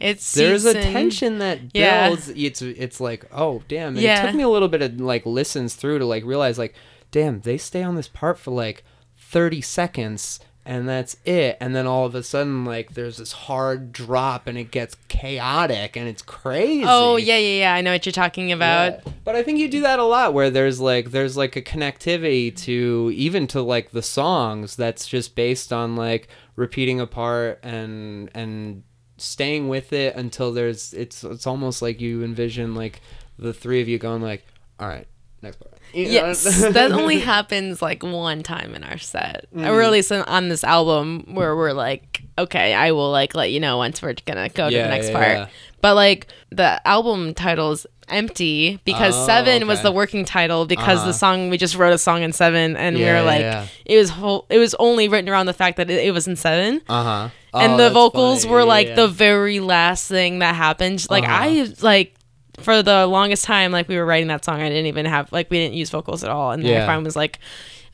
it's 0.01 0.33
there's 0.33 0.65
a 0.65 0.73
tension 0.73 1.39
that 1.39 1.59
Yeah. 1.73 2.07
builds. 2.09 2.29
It's 2.29 2.61
it's 2.61 2.99
like 2.99 3.25
oh 3.31 3.61
damn. 3.67 3.89
And 3.89 3.97
Yeah. 3.97 4.23
It 4.23 4.27
took 4.27 4.35
me 4.35 4.43
a 4.43 4.49
little 4.49 4.67
bit 4.67 4.81
of 4.81 4.99
like 4.99 5.25
listens 5.25 5.75
through 5.75 5.99
to 5.99 6.05
like 6.05 6.23
realize 6.25 6.57
like 6.57 6.73
damn 7.11 7.41
they 7.41 7.57
stay 7.57 7.83
on 7.83 7.95
this 7.95 8.07
part 8.07 8.37
for 8.39 8.51
like 8.51 8.83
thirty 9.17 9.61
seconds 9.61 10.39
and 10.63 10.87
that's 10.87 11.17
it. 11.25 11.57
And 11.59 11.75
then 11.75 11.87
all 11.87 12.05
of 12.05 12.13
a 12.13 12.21
sudden 12.21 12.65
like 12.65 12.93
there's 12.93 13.17
this 13.17 13.31
hard 13.31 13.91
drop 13.91 14.45
and 14.45 14.57
it 14.59 14.69
gets 14.69 14.95
chaotic 15.07 15.95
and 15.97 16.07
it's 16.07 16.21
crazy. 16.21 16.83
Oh 16.87 17.15
yeah 17.15 17.37
yeah 17.37 17.59
yeah 17.59 17.73
I 17.73 17.81
know 17.81 17.91
what 17.93 18.05
you're 18.05 18.13
talking 18.13 18.51
about. 18.51 18.93
Yeah. 19.05 19.11
But 19.23 19.35
I 19.35 19.41
think 19.43 19.57
you 19.59 19.67
do 19.69 19.81
that 19.81 19.97
a 19.99 20.03
lot 20.03 20.33
where 20.33 20.49
there's 20.51 20.79
like 20.79 21.11
there's 21.11 21.35
like 21.35 21.55
a 21.55 21.61
connectivity 21.63 22.55
to 22.57 23.11
even 23.15 23.47
to 23.47 23.61
like 23.61 23.91
the 23.91 24.01
songs 24.03 24.75
that's 24.75 25.07
just 25.07 25.35
based 25.35 25.73
on 25.73 25.95
like 25.95 26.27
repeating 26.55 26.99
a 26.99 27.07
part 27.07 27.59
and 27.63 28.29
and 28.35 28.83
staying 29.21 29.69
with 29.69 29.93
it 29.93 30.15
until 30.15 30.51
there's 30.51 30.93
it's 30.93 31.23
it's 31.23 31.45
almost 31.47 31.81
like 31.81 32.01
you 32.01 32.23
envision 32.23 32.75
like 32.75 33.01
the 33.39 33.53
three 33.53 33.81
of 33.81 33.87
you 33.87 33.97
going 33.97 34.21
like 34.21 34.45
all 34.79 34.87
right 34.87 35.07
next 35.41 35.57
part 35.57 35.73
You? 35.93 36.05
Yes, 36.05 36.43
that 36.73 36.91
only 36.91 37.19
happens 37.33 37.81
like 37.81 38.03
one 38.03 38.43
time 38.43 38.75
in 38.75 38.83
our 38.83 38.97
set, 38.97 39.45
Mm. 39.55 39.67
or 39.67 39.81
at 39.81 39.91
least 39.91 40.11
on- 40.11 40.47
this 40.49 40.63
album, 40.63 41.25
where 41.33 41.55
we're 41.55 41.73
like, 41.73 42.21
okay, 42.37 42.73
I 42.73 42.91
will 42.91 43.11
like 43.11 43.33
let 43.35 43.51
you 43.51 43.59
know 43.59 43.77
once 43.77 44.01
we're 44.01 44.13
gonna 44.25 44.49
go 44.49 44.69
to 44.69 44.75
the 44.75 44.87
next 44.87 45.07
yeah, 45.09 45.13
part. 45.13 45.27
yeah. 45.27 45.47
But 45.81 45.95
like 45.95 46.27
the 46.51 46.79
album 46.87 47.33
title's 47.33 47.87
empty 48.11 48.79
because 48.85 49.15
Oh, 49.15 49.25
seven 49.25 49.67
was 49.67 49.81
the 49.81 49.91
working 49.91 50.25
title 50.25 50.65
because 50.65 50.99
Uh-huh. 50.99 51.07
the 51.07 51.13
song 51.13 51.49
we 51.49 51.57
just 51.57 51.75
wrote 51.75 51.93
a 51.93 51.97
song 51.97 52.21
in 52.23 52.31
seven 52.33 52.75
and 52.77 52.95
we 52.97 53.03
Yeah, 53.03 53.19
were 53.19 53.25
like 53.25 53.41
yeah. 53.41 53.67
it 53.85 53.97
was 53.97 54.09
whole 54.11 54.45
it 54.49 54.57
was 54.59 54.75
only 54.79 55.07
written 55.07 55.29
around 55.29 55.45
the 55.47 55.53
fact 55.53 55.77
that 55.77 55.89
it, 55.89 56.05
it 56.05 56.11
was 56.11 56.27
in 56.27 56.35
seven 56.35 56.81
uh-huh 56.89 57.29
and 57.53 57.73
Oh, 57.73 57.77
the 57.77 57.89
vocals 57.89 58.43
funny. 58.43 58.53
were 58.53 58.59
Yeah, 58.61 58.65
like 58.65 58.87
yeah. 58.87 58.95
the 58.95 59.07
very 59.07 59.59
last 59.59 60.07
thing 60.07 60.39
that 60.39 60.55
happened 60.55 61.05
like 61.09 61.23
Uh-huh. 61.23 61.33
i 61.43 61.73
like 61.81 62.15
for 62.59 62.83
the 62.83 63.07
longest 63.07 63.43
time 63.45 63.71
like 63.71 63.87
we 63.87 63.97
were 63.97 64.05
writing 64.05 64.27
that 64.27 64.45
song 64.45 64.61
i 64.61 64.69
didn't 64.69 64.85
even 64.85 65.05
have 65.05 65.31
like 65.31 65.49
we 65.49 65.57
didn't 65.57 65.73
use 65.75 65.89
vocals 65.89 66.23
at 66.23 66.29
all 66.29 66.51
and 66.51 66.63
then 66.63 66.71
Yeah. 66.71 66.83
i 66.83 66.85
finally 66.87 67.05
was 67.05 67.15
like 67.15 67.39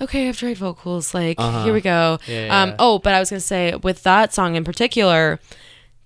okay 0.02 0.28
i've 0.30 0.38
tried 0.38 0.58
vocals 0.58 1.14
like 1.14 1.40
Uh-huh. 1.40 1.64
here 1.64 1.74
we 1.74 1.82
go 1.82 2.20
Yeah, 2.28 2.62
um 2.64 2.76
oh 2.80 3.00
but 3.00 3.14
i 3.14 3.20
was 3.20 3.30
gonna 3.30 3.40
say 3.40 3.76
with 3.76 4.04
that 4.04 4.34
song 4.34 4.56
in 4.56 4.64
particular 4.64 5.40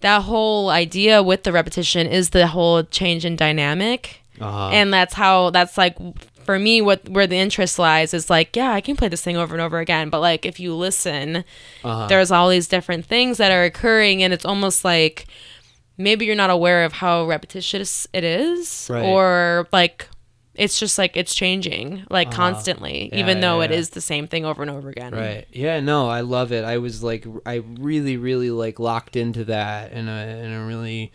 that 0.02 0.24
whole 0.24 0.70
idea 0.70 1.24
with 1.24 1.44
the 1.44 1.52
repetition 1.52 2.06
is 2.08 2.30
the 2.32 2.48
whole 2.48 2.84
change 2.84 3.26
in 3.26 3.36
dynamic 3.36 4.22
uh-huh. 4.40 4.70
and 4.74 4.94
that's 4.94 5.14
how 5.14 5.50
that's 5.52 5.78
like 5.78 5.96
for 6.46 6.58
me 6.58 6.82
what 6.82 7.08
where 7.10 7.28
the 7.28 7.36
interest 7.38 7.78
lies 7.80 8.14
is 8.14 8.30
like 8.30 8.56
yeah 8.56 8.72
i 8.74 8.82
can 8.82 8.96
play 8.96 9.08
this 9.08 9.22
thing 9.22 9.38
over 9.38 9.54
and 9.54 9.62
over 9.62 9.78
again 9.80 10.10
but 10.10 10.20
like 10.20 10.46
if 10.46 10.60
you 10.60 10.74
listen 10.76 11.44
Uh-huh. 11.84 12.08
there's 12.08 12.32
all 12.32 12.50
these 12.50 12.68
different 12.68 13.06
things 13.06 13.38
that 13.38 13.52
are 13.52 13.64
occurring 13.64 14.24
and 14.24 14.34
it's 14.34 14.46
almost 14.46 14.84
like 14.84 15.28
maybe 15.98 16.26
you're 16.26 16.36
not 16.36 16.50
aware 16.50 16.84
of 16.84 16.94
how 16.94 17.26
repetitious 17.28 18.08
it 18.14 18.24
is 18.24 18.88
Right. 18.90 19.06
or 19.06 19.68
like 19.72 20.08
it's 20.62 20.80
just 20.80 21.00
like 21.00 21.18
it's 21.18 21.34
changing 21.34 22.06
like 22.12 22.28
uh-huh. 22.28 22.38
constantly 22.38 23.10
Yeah, 23.12 23.20
even 23.20 23.42
though 23.42 23.60
yeah, 23.60 23.66
it 23.66 23.72
yeah. 23.72 23.78
is 23.78 23.90
the 23.90 24.02
same 24.02 24.28
thing 24.28 24.46
over 24.46 24.62
and 24.62 24.70
over 24.70 24.90
again 24.90 25.12
Right. 25.12 25.48
Yeah. 25.52 25.80
No, 25.80 26.08
I 26.08 26.22
love 26.22 26.52
it. 26.52 26.64
I 26.64 26.78
was 26.78 27.04
like, 27.04 27.26
I 27.48 27.64
really, 27.80 28.16
really 28.16 28.52
like 28.52 28.80
locked 28.80 29.16
into 29.16 29.44
that 29.46 29.92
in 29.92 30.08
a 30.08 30.28
in 30.28 30.52
a 30.52 30.66
really, 30.66 31.12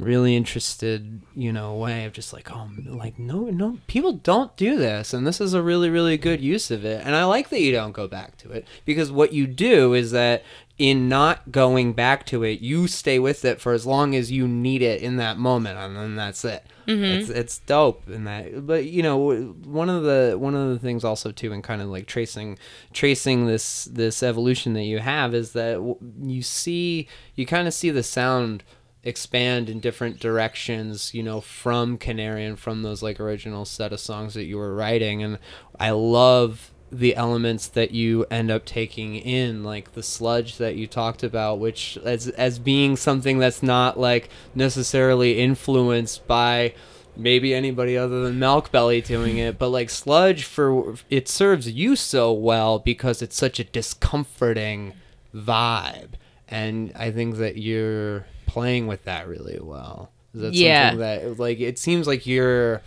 really 0.00 0.34
interested, 0.34 1.20
you 1.36 1.52
know, 1.52 1.76
way 1.76 2.06
of 2.06 2.12
just 2.12 2.32
like, 2.32 2.50
oh, 2.50 2.68
like 2.86 3.20
no, 3.20 3.44
no, 3.44 3.78
people 3.86 4.12
don't 4.12 4.56
do 4.56 4.76
this, 4.76 5.14
and 5.14 5.24
this 5.24 5.40
is 5.40 5.54
a 5.54 5.62
really, 5.62 5.90
really 5.90 6.16
good 6.16 6.40
use 6.40 6.70
of 6.72 6.84
it. 6.84 7.00
And 7.06 7.14
I 7.14 7.24
like 7.24 7.50
that 7.50 7.60
you 7.60 7.70
don't 7.70 7.92
go 7.92 8.08
back 8.08 8.36
to 8.38 8.50
it 8.50 8.66
because 8.84 9.12
what 9.12 9.32
you 9.32 9.46
do 9.46 9.94
is 9.94 10.10
that 10.10 10.42
in 10.76 11.08
not 11.08 11.52
going 11.52 11.92
back 11.92 12.26
to 12.26 12.42
it, 12.42 12.60
you 12.60 12.88
stay 12.88 13.20
with 13.20 13.44
it 13.44 13.60
for 13.60 13.72
as 13.72 13.86
long 13.86 14.16
as 14.16 14.32
you 14.32 14.48
need 14.48 14.82
it 14.82 15.00
in 15.02 15.16
that 15.18 15.38
moment, 15.38 15.78
and 15.78 15.96
then 15.96 16.16
that's 16.16 16.44
it. 16.44 16.66
Mm-hmm. 16.88 17.04
It's 17.04 17.28
it's 17.28 17.58
dope 17.58 18.08
in 18.08 18.24
that. 18.24 18.66
But 18.66 18.86
you 18.86 19.02
know, 19.02 19.18
one 19.18 19.90
of 19.90 20.04
the 20.04 20.36
one 20.38 20.54
of 20.54 20.70
the 20.70 20.78
things 20.78 21.04
also 21.04 21.30
too, 21.30 21.52
in 21.52 21.60
kind 21.60 21.82
of 21.82 21.88
like 21.88 22.06
tracing 22.06 22.58
tracing 22.94 23.46
this 23.46 23.84
this 23.84 24.22
evolution 24.22 24.72
that 24.72 24.84
you 24.84 24.98
have 24.98 25.34
is 25.34 25.52
that 25.52 25.96
you 26.22 26.42
see 26.42 27.06
you 27.34 27.44
kind 27.44 27.68
of 27.68 27.74
see 27.74 27.90
the 27.90 28.02
sound 28.02 28.64
expand 29.04 29.70
in 29.70 29.78
different 29.78 30.18
directions 30.18 31.14
you 31.14 31.22
know 31.22 31.40
from 31.40 31.96
canary 31.96 32.44
and 32.44 32.58
from 32.58 32.82
those 32.82 33.00
like 33.00 33.20
original 33.20 33.64
set 33.64 33.92
of 33.92 34.00
songs 34.00 34.34
that 34.34 34.44
you 34.44 34.58
were 34.58 34.74
writing 34.74 35.22
and 35.22 35.38
i 35.78 35.88
love 35.90 36.72
the 36.90 37.14
elements 37.16 37.68
that 37.68 37.90
you 37.90 38.24
end 38.30 38.50
up 38.50 38.64
taking 38.64 39.14
in 39.14 39.62
like 39.62 39.92
the 39.92 40.02
sludge 40.02 40.56
that 40.56 40.74
you 40.74 40.86
talked 40.86 41.22
about 41.22 41.58
which 41.58 41.98
as 42.04 42.28
as 42.28 42.58
being 42.58 42.96
something 42.96 43.38
that's 43.38 43.62
not 43.62 43.98
like 44.00 44.30
necessarily 44.54 45.38
influenced 45.38 46.26
by 46.26 46.72
maybe 47.14 47.52
anybody 47.54 47.96
other 47.96 48.22
than 48.22 48.38
milk 48.38 48.72
belly 48.72 49.02
doing 49.02 49.36
it 49.36 49.58
but 49.58 49.68
like 49.68 49.90
sludge 49.90 50.44
for 50.44 50.94
it 51.10 51.28
serves 51.28 51.70
you 51.70 51.94
so 51.94 52.32
well 52.32 52.78
because 52.78 53.20
it's 53.20 53.36
such 53.36 53.58
a 53.60 53.64
discomforting 53.64 54.94
vibe. 55.34 56.10
And 56.48 56.90
i 56.96 57.10
think 57.10 57.36
that 57.36 57.58
you're 57.58 58.24
playing 58.46 58.86
with 58.86 59.04
that 59.04 59.28
really 59.28 59.58
well. 59.60 60.10
Is 60.32 60.40
that 60.40 60.54
Yeah. 60.54 60.90
something 60.90 61.00
that 61.00 61.38
like 61.38 61.60
it 61.60 61.78
seems 61.78 62.06
like 62.06 62.26
you're 62.26 62.80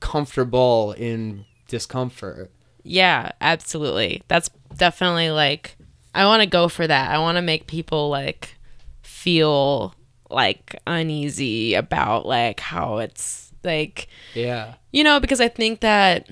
comfortable 0.00 0.92
in 0.98 1.44
discomfort 1.68 2.50
Yeah, 2.86 3.32
absolutely. 3.40 4.22
That's 4.28 4.48
definitely 4.76 5.30
like 5.30 5.76
I 6.14 6.24
want 6.24 6.40
to 6.42 6.46
go 6.46 6.68
for 6.68 6.86
that. 6.86 7.10
I 7.10 7.18
want 7.18 7.36
to 7.36 7.42
make 7.42 7.66
people 7.66 8.08
like 8.08 8.56
feel 9.02 9.94
like 10.30 10.76
uneasy 10.86 11.74
about 11.74 12.26
like 12.26 12.60
how 12.60 12.98
it's 12.98 13.52
like 13.62 14.08
yeah 14.34 14.74
you 14.92 15.04
know 15.04 15.20
because 15.20 15.40
I 15.40 15.48
think 15.48 15.80
that 15.80 16.28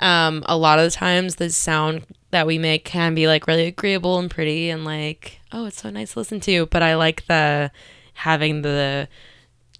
um 0.00 0.42
a 0.46 0.56
lot 0.56 0.78
of 0.78 0.84
the 0.84 0.90
times 0.90 1.36
the 1.36 1.50
sound 1.50 2.04
that 2.30 2.46
we 2.46 2.58
make 2.58 2.84
can 2.84 3.14
be 3.14 3.26
like 3.26 3.46
really 3.46 3.66
agreeable 3.66 4.18
and 4.18 4.30
pretty 4.30 4.70
and 4.70 4.84
like 4.84 5.40
oh 5.52 5.66
it's 5.66 5.82
so 5.82 5.90
nice 5.90 6.12
to 6.12 6.18
listen 6.18 6.40
to 6.40 6.66
but 6.66 6.82
I 6.82 6.96
like 6.96 7.26
the 7.26 7.70
having 8.14 8.62
the 8.62 9.08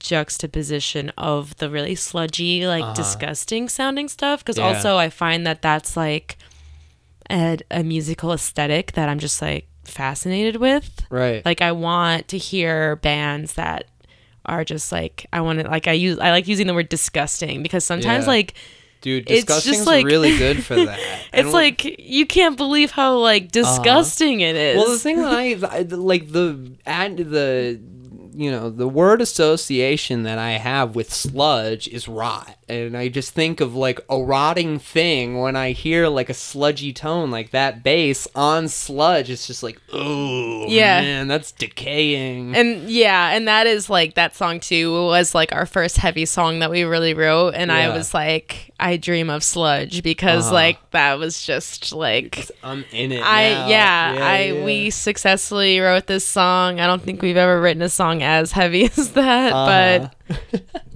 juxtaposition 0.03 1.11
of 1.17 1.57
the 1.59 1.71
really 1.71 1.95
sludgy 1.95 2.67
like 2.67 2.95
disgusting 2.95 3.69
sounding 3.69 4.09
stuff 4.09 4.41
because 4.41 4.59
Uh-huh. 4.59 4.69
Yeah. 4.71 4.77
also 4.77 4.97
I 4.97 5.09
find 5.11 5.47
that 5.47 5.63
that's 5.63 5.97
like 5.97 6.37
a, 7.31 7.59
a 7.71 7.83
musical 7.83 8.33
aesthetic 8.33 8.93
that 8.93 9.09
I'm 9.09 9.19
just 9.19 9.41
like 9.41 9.67
fascinated 9.85 10.57
with 10.57 11.05
right 11.11 11.45
like 11.45 11.61
I 11.61 11.73
want 11.73 12.29
to 12.29 12.39
hear 12.39 12.97
bands 12.97 13.55
that 13.55 13.87
are 14.47 14.65
just 14.65 14.93
like 14.93 15.27
I 15.33 15.41
want 15.41 15.61
to 15.61 15.69
like 15.69 15.87
I 15.89 15.93
use 15.93 16.19
I 16.19 16.31
like 16.31 16.47
using 16.49 16.67
the 16.67 16.75
word 16.75 16.89
disgusting 16.89 17.63
because 17.63 17.85
sometimes 17.85 18.25
Yeah. 18.25 18.29
like 18.31 18.55
dude 19.01 19.29
it's 19.31 19.65
just 19.65 19.87
like- 19.87 20.07
really 20.07 20.37
good 20.39 20.63
for 20.69 20.77
that 20.77 20.99
it's 21.33 21.47
what- 21.47 21.55
like 21.55 21.85
you 21.99 22.27
can't 22.27 22.57
believe 22.57 22.91
how 22.93 23.17
like 23.19 23.51
disgusting 23.51 24.41
it 24.41 24.55
is. 24.55 24.77
Well, 24.77 24.91
the 24.91 24.99
thing 24.99 25.17
that 25.19 25.33
I, 25.33 25.79
I 25.79 25.83
like 25.83 26.31
the 26.31 26.77
ad 26.87 27.17
the 27.17 27.81
you 28.35 28.51
know 28.51 28.71
the 28.71 28.89
word 28.89 29.21
association 29.21 30.23
that 30.25 30.39
I 30.39 30.53
have 30.53 30.95
with 30.95 31.13
sludge 31.13 31.89
is 31.89 32.09
rot, 32.09 32.57
and 32.69 32.97
I 32.97 33.09
just 33.09 33.35
think 33.35 33.61
of 33.61 33.75
like 33.75 34.01
a 34.09 34.19
rotting 34.21 34.79
thing 34.79 35.41
when 35.41 35.57
I 35.57 35.73
hear 35.73 36.09
like 36.09 36.31
a 36.31 36.35
sludgy 36.35 36.93
tone 36.93 37.31
like 37.31 37.51
that 37.51 37.83
bass 37.83 38.27
on 38.35 38.69
sludge. 38.69 39.31
It's 39.31 39.47
just 39.47 39.63
like 39.63 39.81
oh 39.93 40.67
Yeah. 40.69 41.01
man, 41.01 41.29
that's 41.29 41.53
decaying. 41.53 42.57
and 42.57 42.89
yeah, 42.89 43.31
and 43.35 43.47
that 43.49 43.67
is 43.67 43.91
like 43.91 44.15
that 44.15 44.35
song 44.35 44.61
too 44.61 44.93
was 45.05 45.35
like 45.35 45.53
our 45.53 45.67
first 45.67 45.97
heavy 45.99 46.25
song 46.25 46.61
that 46.61 46.71
we 46.71 46.85
really 46.85 47.15
wrote, 47.15 47.55
and 47.55 47.71
I 47.71 47.89
was 47.91 48.15
like, 48.15 48.71
I 48.81 48.97
dream 48.97 49.31
of 49.31 49.43
sludge 49.45 50.03
because 50.03 50.47
Uh-huh. 50.47 50.55
like 50.55 50.91
that 50.93 51.19
was 51.19 51.45
just 51.45 51.93
like 51.93 52.51
I'm 52.63 52.85
in 52.93 53.13
it. 53.13 53.23
I 53.23 53.51
now. 53.51 53.69
yeah, 53.69 54.17
I 54.21 54.41
yeah. 54.45 54.65
we 54.65 54.91
successfully 54.91 55.79
wrote 55.81 56.07
this 56.07 56.27
song. 56.27 56.81
I 56.81 56.87
don't 56.87 57.03
think 57.03 57.23
we've 57.23 57.37
ever 57.37 57.61
written 57.61 57.83
a 57.83 57.89
song 57.89 58.22
as 58.23 58.53
heavy 58.53 58.85
as 58.97 59.13
that, 59.13 59.53
Uh-huh. 59.53 60.09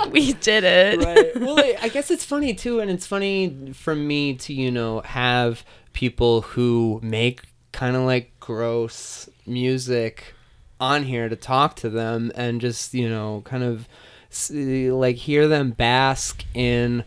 but 0.03 0.13
we 0.13 0.33
did 0.35 0.65
it. 0.65 1.05
right. 1.05 1.37
Well, 1.41 1.59
I- 1.81 1.89
guess 1.89 2.11
it's 2.11 2.25
funny 2.25 2.55
too, 2.55 2.81
and 2.81 2.91
it's 2.91 3.07
funny 3.07 3.73
for 3.75 3.95
me 3.95 4.35
to 4.35 4.53
you 4.55 4.71
know 4.71 5.01
have 5.01 5.65
people 5.93 6.43
who 6.43 7.01
make 7.03 7.43
kind 7.73 7.97
of 7.97 8.03
like 8.03 8.33
gross 8.41 9.29
music 9.47 10.35
on 10.81 11.05
here 11.05 11.29
to 11.29 11.37
talk 11.37 11.77
to 11.77 11.89
them 11.91 12.31
and 12.35 12.61
just 12.61 12.93
you 12.95 13.09
know 13.09 13.43
kind 13.45 13.63
of 13.65 13.89
s- 14.31 14.51
like 14.51 15.17
hear 15.17 15.49
them 15.49 15.71
bask 15.71 16.45
in 16.55 17.03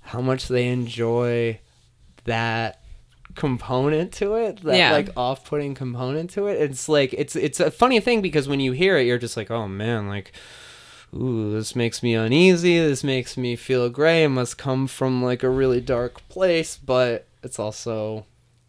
how 0.00 0.20
much 0.20 0.48
they 0.48 0.68
enjoy 0.68 1.58
that 2.24 2.80
component 3.34 4.12
to 4.12 4.34
it 4.34 4.62
that 4.62 4.76
Yeah. 4.76 4.92
like 4.92 5.10
off-putting 5.16 5.74
component 5.74 6.30
to 6.30 6.46
it 6.46 6.60
it's 6.60 6.88
like 6.88 7.12
it's 7.14 7.34
it's 7.36 7.58
a 7.60 7.70
funny 7.70 7.98
thing 8.00 8.22
because 8.22 8.46
when 8.48 8.60
you 8.60 8.72
hear 8.72 8.96
it 8.96 9.06
you're 9.06 9.18
just 9.18 9.36
like 9.36 9.50
oh 9.50 9.66
man 9.68 10.08
like 10.08 10.32
ooh, 11.14 11.52
this 11.52 11.76
makes 11.76 12.02
me 12.02 12.12
uneasy. 12.14 12.76
This 12.78 13.04
makes 13.04 13.36
me 13.36 13.54
feel 13.54 13.88
gray. 13.88 14.24
It 14.24 14.30
must 14.30 14.58
come 14.58 14.88
from 14.88 15.22
like 15.22 15.44
a 15.44 15.48
really 15.48 15.80
dark 15.80 16.26
place, 16.28 16.76
but 16.76 17.26
it's 17.44 17.60
also 17.60 18.26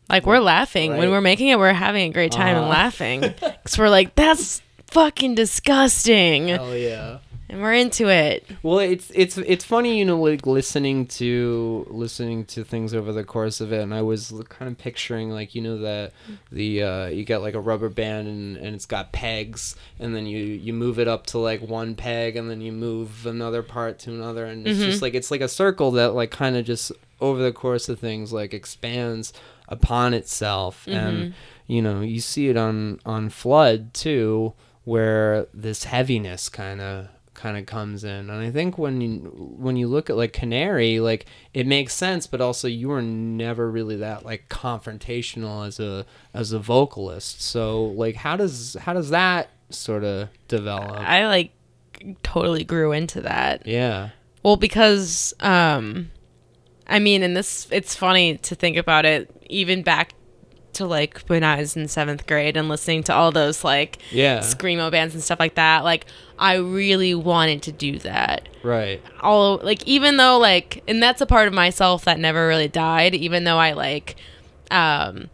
Like 0.09 0.27
we're 0.27 0.37
laughing 0.39 0.95
when 0.95 1.09
we're 1.09 1.21
making 1.21 1.47
it. 1.47 1.57
We're 1.57 1.73
having 1.73 2.11
a 2.11 2.13
great 2.13 2.31
time 2.31 2.49
and 2.55 2.65
Uh-huh. 2.65 2.69
laughing 2.69 3.21
because 3.21 3.79
we're 3.79 3.89
like, 3.89 4.13
that's 4.13 4.61
fucking 4.91 5.33
disgusting, 5.33 6.49
hell 6.49 6.75
yeah. 6.77 7.17
And 7.47 7.61
we're 7.61 7.73
into 7.73 8.09
it. 8.09 8.45
Well, 8.63 8.79
it's 8.79 9.11
it's 9.13 9.37
it's 9.37 9.63
funny, 9.63 9.99
you 9.99 10.05
know, 10.05 10.19
like 10.19 10.45
listening 10.47 11.05
to 11.07 11.85
listening 11.89 12.45
to 12.45 12.63
things 12.63 12.93
over 12.93 13.11
the 13.13 13.23
course 13.23 13.61
of 13.61 13.71
it, 13.71 13.81
and 13.81 13.93
I 13.93 14.01
was 14.01 14.33
kind 14.49 14.71
of 14.71 14.77
picturing 14.77 15.29
like 15.29 15.53
you 15.55 15.61
know 15.61 15.77
that 15.79 16.13
the 16.51 16.83
uh, 16.83 17.05
you 17.07 17.23
get 17.23 17.41
like 17.41 17.53
a 17.53 17.59
rubber 17.59 17.89
band 17.89 18.27
and, 18.27 18.57
and 18.57 18.75
it's 18.75 18.85
got 18.85 19.11
pegs, 19.11 19.75
and 19.99 20.15
then 20.15 20.25
you 20.25 20.39
you 20.39 20.73
move 20.73 20.99
it 20.99 21.07
up 21.07 21.27
to 21.27 21.37
like 21.37 21.61
one 21.61 21.95
peg, 21.95 22.35
and 22.35 22.49
then 22.49 22.61
you 22.61 22.71
move 22.71 23.25
another 23.25 23.61
part 23.61 23.99
to 23.99 24.11
another, 24.11 24.45
and 24.45 24.67
it's 24.67 24.79
just 24.79 25.01
like 25.01 25.13
it's 25.13 25.31
like 25.31 25.41
a 25.41 25.47
circle 25.47 25.91
that 25.91 26.13
like 26.15 26.31
kind 26.31 26.55
of 26.57 26.65
just 26.65 26.91
over 27.21 27.41
the 27.41 27.53
course 27.53 27.87
of 27.89 27.99
things 27.99 28.33
like 28.33 28.53
expands 28.53 29.33
upon 29.67 30.13
itself, 30.13 30.85
and 30.87 31.33
you 31.67 31.81
know 31.81 32.01
you 32.01 32.19
see 32.19 32.49
it 32.49 32.57
on 32.57 32.99
on 33.05 33.29
flood 33.29 33.93
too, 33.93 34.53
where 34.83 35.47
this 35.53 35.85
heaviness 35.85 36.49
kind 36.49 36.81
of 36.81 37.07
kind 37.45 37.57
of 37.57 37.65
comes 37.67 38.03
in 38.03 38.29
and 38.29 38.31
i 38.31 38.49
think 38.49 38.77
when 38.77 39.01
you 39.01 39.17
when 39.57 39.75
you 39.75 39.87
look 39.87 40.09
at 40.09 40.17
like 40.17 40.33
canary 40.33 40.99
like 40.99 41.27
it 41.53 41.67
makes 41.67 41.93
sense 41.93 42.25
but 42.25 42.41
also 42.41 42.67
you 42.67 42.87
were 42.87 43.01
never 43.01 43.69
really 43.69 43.97
that 43.97 44.25
like 44.25 44.49
confrontational 44.49 45.67
as 45.67 45.79
a 45.79 46.05
as 46.33 46.51
a 46.51 46.59
vocalist 46.59 47.41
so 47.41 47.85
like 47.85 48.15
how 48.15 48.35
does 48.35 48.75
how 48.79 48.93
does 48.93 49.09
that 49.09 49.49
sort 49.69 50.03
of 50.03 50.29
develop 50.47 50.99
I 50.99 51.27
like 51.27 51.51
totally 52.23 52.63
grew 52.63 52.91
into 52.91 53.21
that. 53.21 53.65
yeah 53.65 54.09
Well, 54.43 54.57
because 54.57 55.33
um, 55.39 56.11
I 56.87 56.99
mean, 56.99 57.23
and 57.23 57.35
this 57.35 57.67
it's 57.71 57.95
funny 57.95 58.37
to 58.37 58.55
think 58.55 58.77
about 58.77 59.05
it. 59.05 59.29
Even 59.49 59.83
back 59.83 60.13
to 60.73 60.85
like 60.85 61.19
when 61.27 61.43
I 61.43 61.57
was 61.57 61.75
in 61.75 61.87
seventh 61.87 62.27
grade 62.27 62.57
and 62.57 62.67
listening 62.67 63.03
to 63.03 63.13
all 63.13 63.31
those 63.31 63.63
like 63.63 63.99
yeah 64.11 64.39
screamo 64.39 64.91
bands 64.91 65.13
and 65.13 65.23
stuff 65.23 65.39
like 65.39 65.55
that. 65.55 65.83
Like 65.83 66.05
I 66.37 66.55
really 66.55 67.15
wanted 67.15 67.61
to 67.63 67.71
do 67.71 67.99
that. 67.99 68.49
right 68.63 69.01
all 69.21 69.57
like 69.63 69.81
even 69.87 70.17
though 70.17 70.37
like 70.37 70.83
and 70.87 71.01
that's 71.01 71.21
a 71.21 71.25
part 71.25 71.47
of 71.47 71.53
myself 71.53 72.05
that 72.05 72.19
never 72.19 72.47
really 72.47 72.67
died 72.67 73.13
even 73.15 73.43
though 73.43 73.57
i 73.57 73.71
like 73.73 74.15
um 74.71 75.29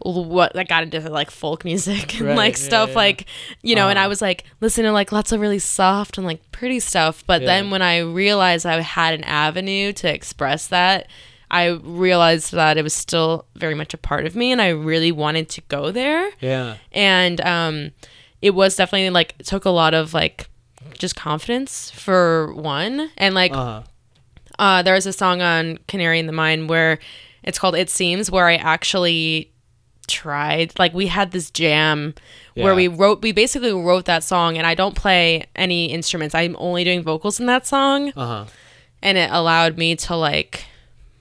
what 0.00 0.54
I 0.56 0.64
got 0.64 0.82
into 0.82 1.00
like 1.08 1.30
folk 1.30 1.64
music 1.64 2.16
and 2.20 2.28
Right, 2.28 2.36
like 2.36 2.56
stuff 2.58 2.90
yeah. 2.90 2.94
like 2.96 3.26
you 3.62 3.74
know 3.74 3.88
and 3.88 3.98
Uh-huh. 3.98 4.04
I 4.04 4.08
was 4.08 4.20
like 4.20 4.44
listening 4.60 4.84
to 4.86 4.92
like 4.92 5.12
lots 5.12 5.32
of 5.32 5.40
really 5.40 5.58
soft 5.58 6.18
and 6.18 6.26
like 6.26 6.40
pretty 6.52 6.78
stuff 6.80 7.24
but 7.26 7.40
Yeah. 7.40 7.46
then 7.46 7.70
when 7.70 7.80
I 7.80 7.98
realized 8.00 8.66
I 8.66 8.78
had 8.82 9.14
an 9.14 9.24
avenue 9.24 9.92
to 9.94 10.12
express 10.12 10.66
that 10.68 11.08
I 11.50 11.68
realized 11.68 12.52
that 12.52 12.76
it 12.76 12.82
was 12.82 12.92
still 12.92 13.46
very 13.54 13.74
much 13.74 13.94
a 13.94 13.96
part 13.98 14.26
of 14.26 14.36
me 14.36 14.52
and 14.52 14.60
I 14.60 14.68
really 14.70 15.10
wanted 15.12 15.48
to 15.50 15.62
go 15.68 15.90
there 15.90 16.30
yeah 16.40 16.76
and 16.92 17.40
um 17.40 17.92
it 18.44 18.54
was 18.54 18.76
definitely 18.76 19.10
like 19.10 19.36
took 19.38 19.64
a 19.64 19.70
lot 19.70 19.94
of 19.94 20.12
like 20.12 20.48
just 20.98 21.16
confidence 21.16 21.90
for 21.90 22.52
one 22.54 23.10
and 23.16 23.34
like 23.34 23.52
uh-huh 23.52 23.82
uh, 24.58 24.82
there's 24.82 25.06
a 25.06 25.12
song 25.12 25.42
on 25.42 25.78
Canary 25.88 26.18
in 26.18 26.26
the 26.26 26.32
Mine 26.32 26.66
where 26.68 26.98
it's 27.42 27.58
called 27.58 27.74
It 27.74 27.90
Seems, 27.90 28.30
where 28.30 28.46
I 28.46 28.56
actually 28.56 29.50
tried. 30.06 30.78
Like, 30.78 30.94
we 30.94 31.08
had 31.08 31.32
this 31.32 31.50
jam 31.50 32.14
where 32.54 32.74
we 32.74 32.88
wrote, 32.88 33.22
we 33.22 33.32
basically 33.32 33.72
wrote 33.72 34.04
that 34.04 34.22
song, 34.22 34.56
and 34.56 34.66
I 34.66 34.74
don't 34.74 34.94
play 34.94 35.46
any 35.56 35.86
instruments. 35.86 36.34
I'm 36.34 36.56
only 36.58 36.84
doing 36.84 37.02
vocals 37.02 37.40
in 37.40 37.46
that 37.46 37.66
song. 37.66 38.12
uh-huh 38.14 38.46
And 39.02 39.18
it 39.18 39.30
allowed 39.32 39.76
me 39.76 39.96
to, 39.96 40.16
like, 40.16 40.66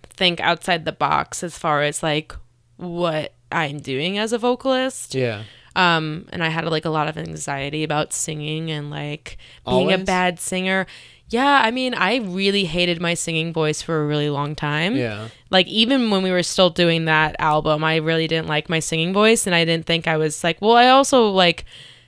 think 0.09 0.39
outside 0.39 0.86
the 0.86 0.91
box 0.91 1.43
as 1.43 1.57
far 1.57 1.82
as, 1.82 2.03
like, 2.03 2.36
what 2.78 3.34
I'm 3.51 3.80
doing 3.80 4.17
as 4.17 4.32
a 4.32 4.38
vocalist. 4.38 5.15
yeah 5.15 5.43
Um, 5.76 6.28
and 6.32 6.43
I 6.43 6.49
had 6.49 6.65
like 6.65 6.86
a 6.86 6.89
lot 6.89 7.07
of 7.07 7.17
anxiety 7.17 7.84
about 7.84 8.13
singing 8.13 8.69
and 8.71 8.89
like 8.91 9.38
being 9.67 9.88
a 9.91 9.97
bad 10.05 10.39
singer. 10.39 10.86
Yeah, 11.30 11.61
I 11.63 11.71
mean, 11.71 11.95
I 11.95 12.17
really 12.17 12.65
hated 12.65 13.01
my 13.01 13.15
singing 13.15 13.53
voice 13.53 13.82
for 13.82 14.03
a 14.03 14.05
really 14.05 14.30
long 14.30 14.53
time. 14.55 14.95
yeah 14.95 15.30
Like 15.49 15.65
even 15.67 16.11
when 16.11 16.21
we 16.21 16.30
were 16.30 16.43
still 16.43 16.69
doing 16.69 17.05
that 17.05 17.36
album, 17.39 17.84
I 17.84 17.95
really 17.95 18.28
didn't 18.28 18.47
like 18.47 18.69
my 18.69 18.80
singing 18.80 19.13
voice 19.13 19.47
and 19.47 19.55
I 19.55 19.65
didn't 19.65 19.88
think 19.88 20.07
I 20.07 20.17
was 20.17 20.43
like, 20.43 20.61
well, 20.61 20.76
I 20.76 20.89
also 20.89 21.30
like 21.30 21.65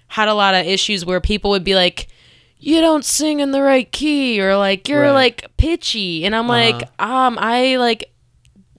had 0.09 0.27
a 0.27 0.35
lot 0.35 0.53
of 0.53 0.67
issues 0.67 1.05
where 1.05 1.19
people 1.19 1.49
would 1.51 1.63
be 1.63 1.73
like 1.73 2.07
you 2.59 2.79
don't 2.81 3.03
sing 3.03 3.39
in 3.41 3.51
the 3.51 3.61
right 3.61 3.91
key 3.91 4.39
or 4.41 4.55
like 4.57 4.87
you're 4.87 5.01
Right. 5.01 5.11
like 5.11 5.51
pitchy 5.57 6.23
and 6.25 6.35
I'm 6.35 6.47
like, 6.47 6.83
um 6.99 7.37
I 7.41 7.77
like 7.77 8.11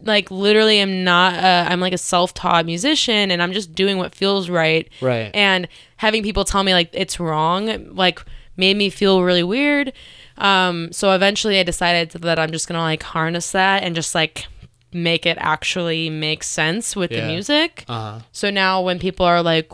like 0.07 0.31
literally 0.31 0.79
am 0.79 1.05
not 1.05 1.35
a, 1.35 1.71
I'm 1.71 1.81
like 1.81 1.93
a 1.93 1.99
self-taught 1.99 2.65
musician 2.67 3.31
and 3.31 3.43
I'm 3.43 3.53
just 3.53 3.75
doing 3.75 3.99
what 3.99 4.15
feels 4.15 4.49
right. 4.49 4.89
Right. 5.01 5.31
And 5.35 5.69
having 5.97 6.23
people 6.23 6.45
tell 6.45 6.63
me 6.63 6.73
like 6.73 6.91
it's 6.93 7.19
wrong 7.21 7.95
like 7.95 8.21
made 8.57 8.77
me 8.77 8.91
feel 8.91 9.23
really 9.23 9.43
weird. 9.43 9.93
Um 10.39 10.93
so 10.93 11.13
eventually 11.13 11.59
I 11.59 11.63
decided 11.63 12.11
that 12.23 12.39
I'm 12.39 12.51
just 12.53 12.69
to 12.77 12.83
like 12.83 13.03
harness 13.03 13.53
that 13.53 13.83
and 13.83 13.95
just 13.95 14.15
like 14.15 14.47
make 14.93 15.27
it 15.27 15.37
actually 15.41 16.09
make 16.09 16.43
sense 16.43 16.97
with 16.97 17.11
Yeah. 17.11 17.23
the 17.23 17.27
music. 17.33 17.85
Uh-huh. 17.89 18.21
So 18.33 18.51
now 18.51 18.81
when 18.83 18.99
people 18.99 19.27
are 19.27 19.43
like, 19.43 19.71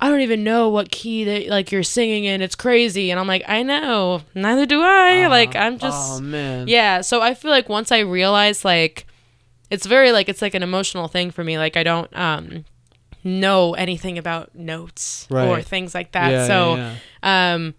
I 0.00 0.08
don't 0.08 0.20
even 0.20 0.44
know 0.44 0.68
what 0.68 0.90
key 0.90 1.24
that 1.24 1.46
like 1.48 1.72
you're 1.72 1.82
singing 1.82 2.24
in, 2.24 2.42
it's 2.42 2.54
crazy, 2.54 3.10
and 3.10 3.18
I'm 3.18 3.26
like, 3.26 3.42
I 3.48 3.62
know, 3.62 4.20
neither 4.34 4.66
do 4.66 4.82
I. 4.82 5.26
like 5.28 5.56
I'm 5.56 5.78
just, 5.78 6.18
oh 6.18 6.20
man. 6.20 6.68
yeah. 6.68 7.00
So 7.00 7.22
I 7.22 7.32
feel 7.34 7.50
like 7.50 7.68
once 7.70 7.90
I 7.90 8.00
realize 8.00 8.62
like, 8.64 9.06
it's 9.70 9.86
very 9.86 10.12
like 10.12 10.28
it's 10.28 10.42
like 10.42 10.54
an 10.54 10.62
emotional 10.62 11.08
thing 11.08 11.30
for 11.30 11.42
me. 11.44 11.58
Like 11.58 11.76
I 11.76 11.82
don't 11.82 12.14
um 12.16 12.64
know 13.24 13.74
anything 13.74 14.18
about 14.18 14.54
notes 14.54 15.26
or 15.48 15.62
things 15.62 15.94
like 15.94 16.12
that. 16.12 16.30
Yeah, 16.30 16.46
so 16.46 16.74
yeah, 16.76 16.94
yeah. 17.22 17.54
um 17.54 17.74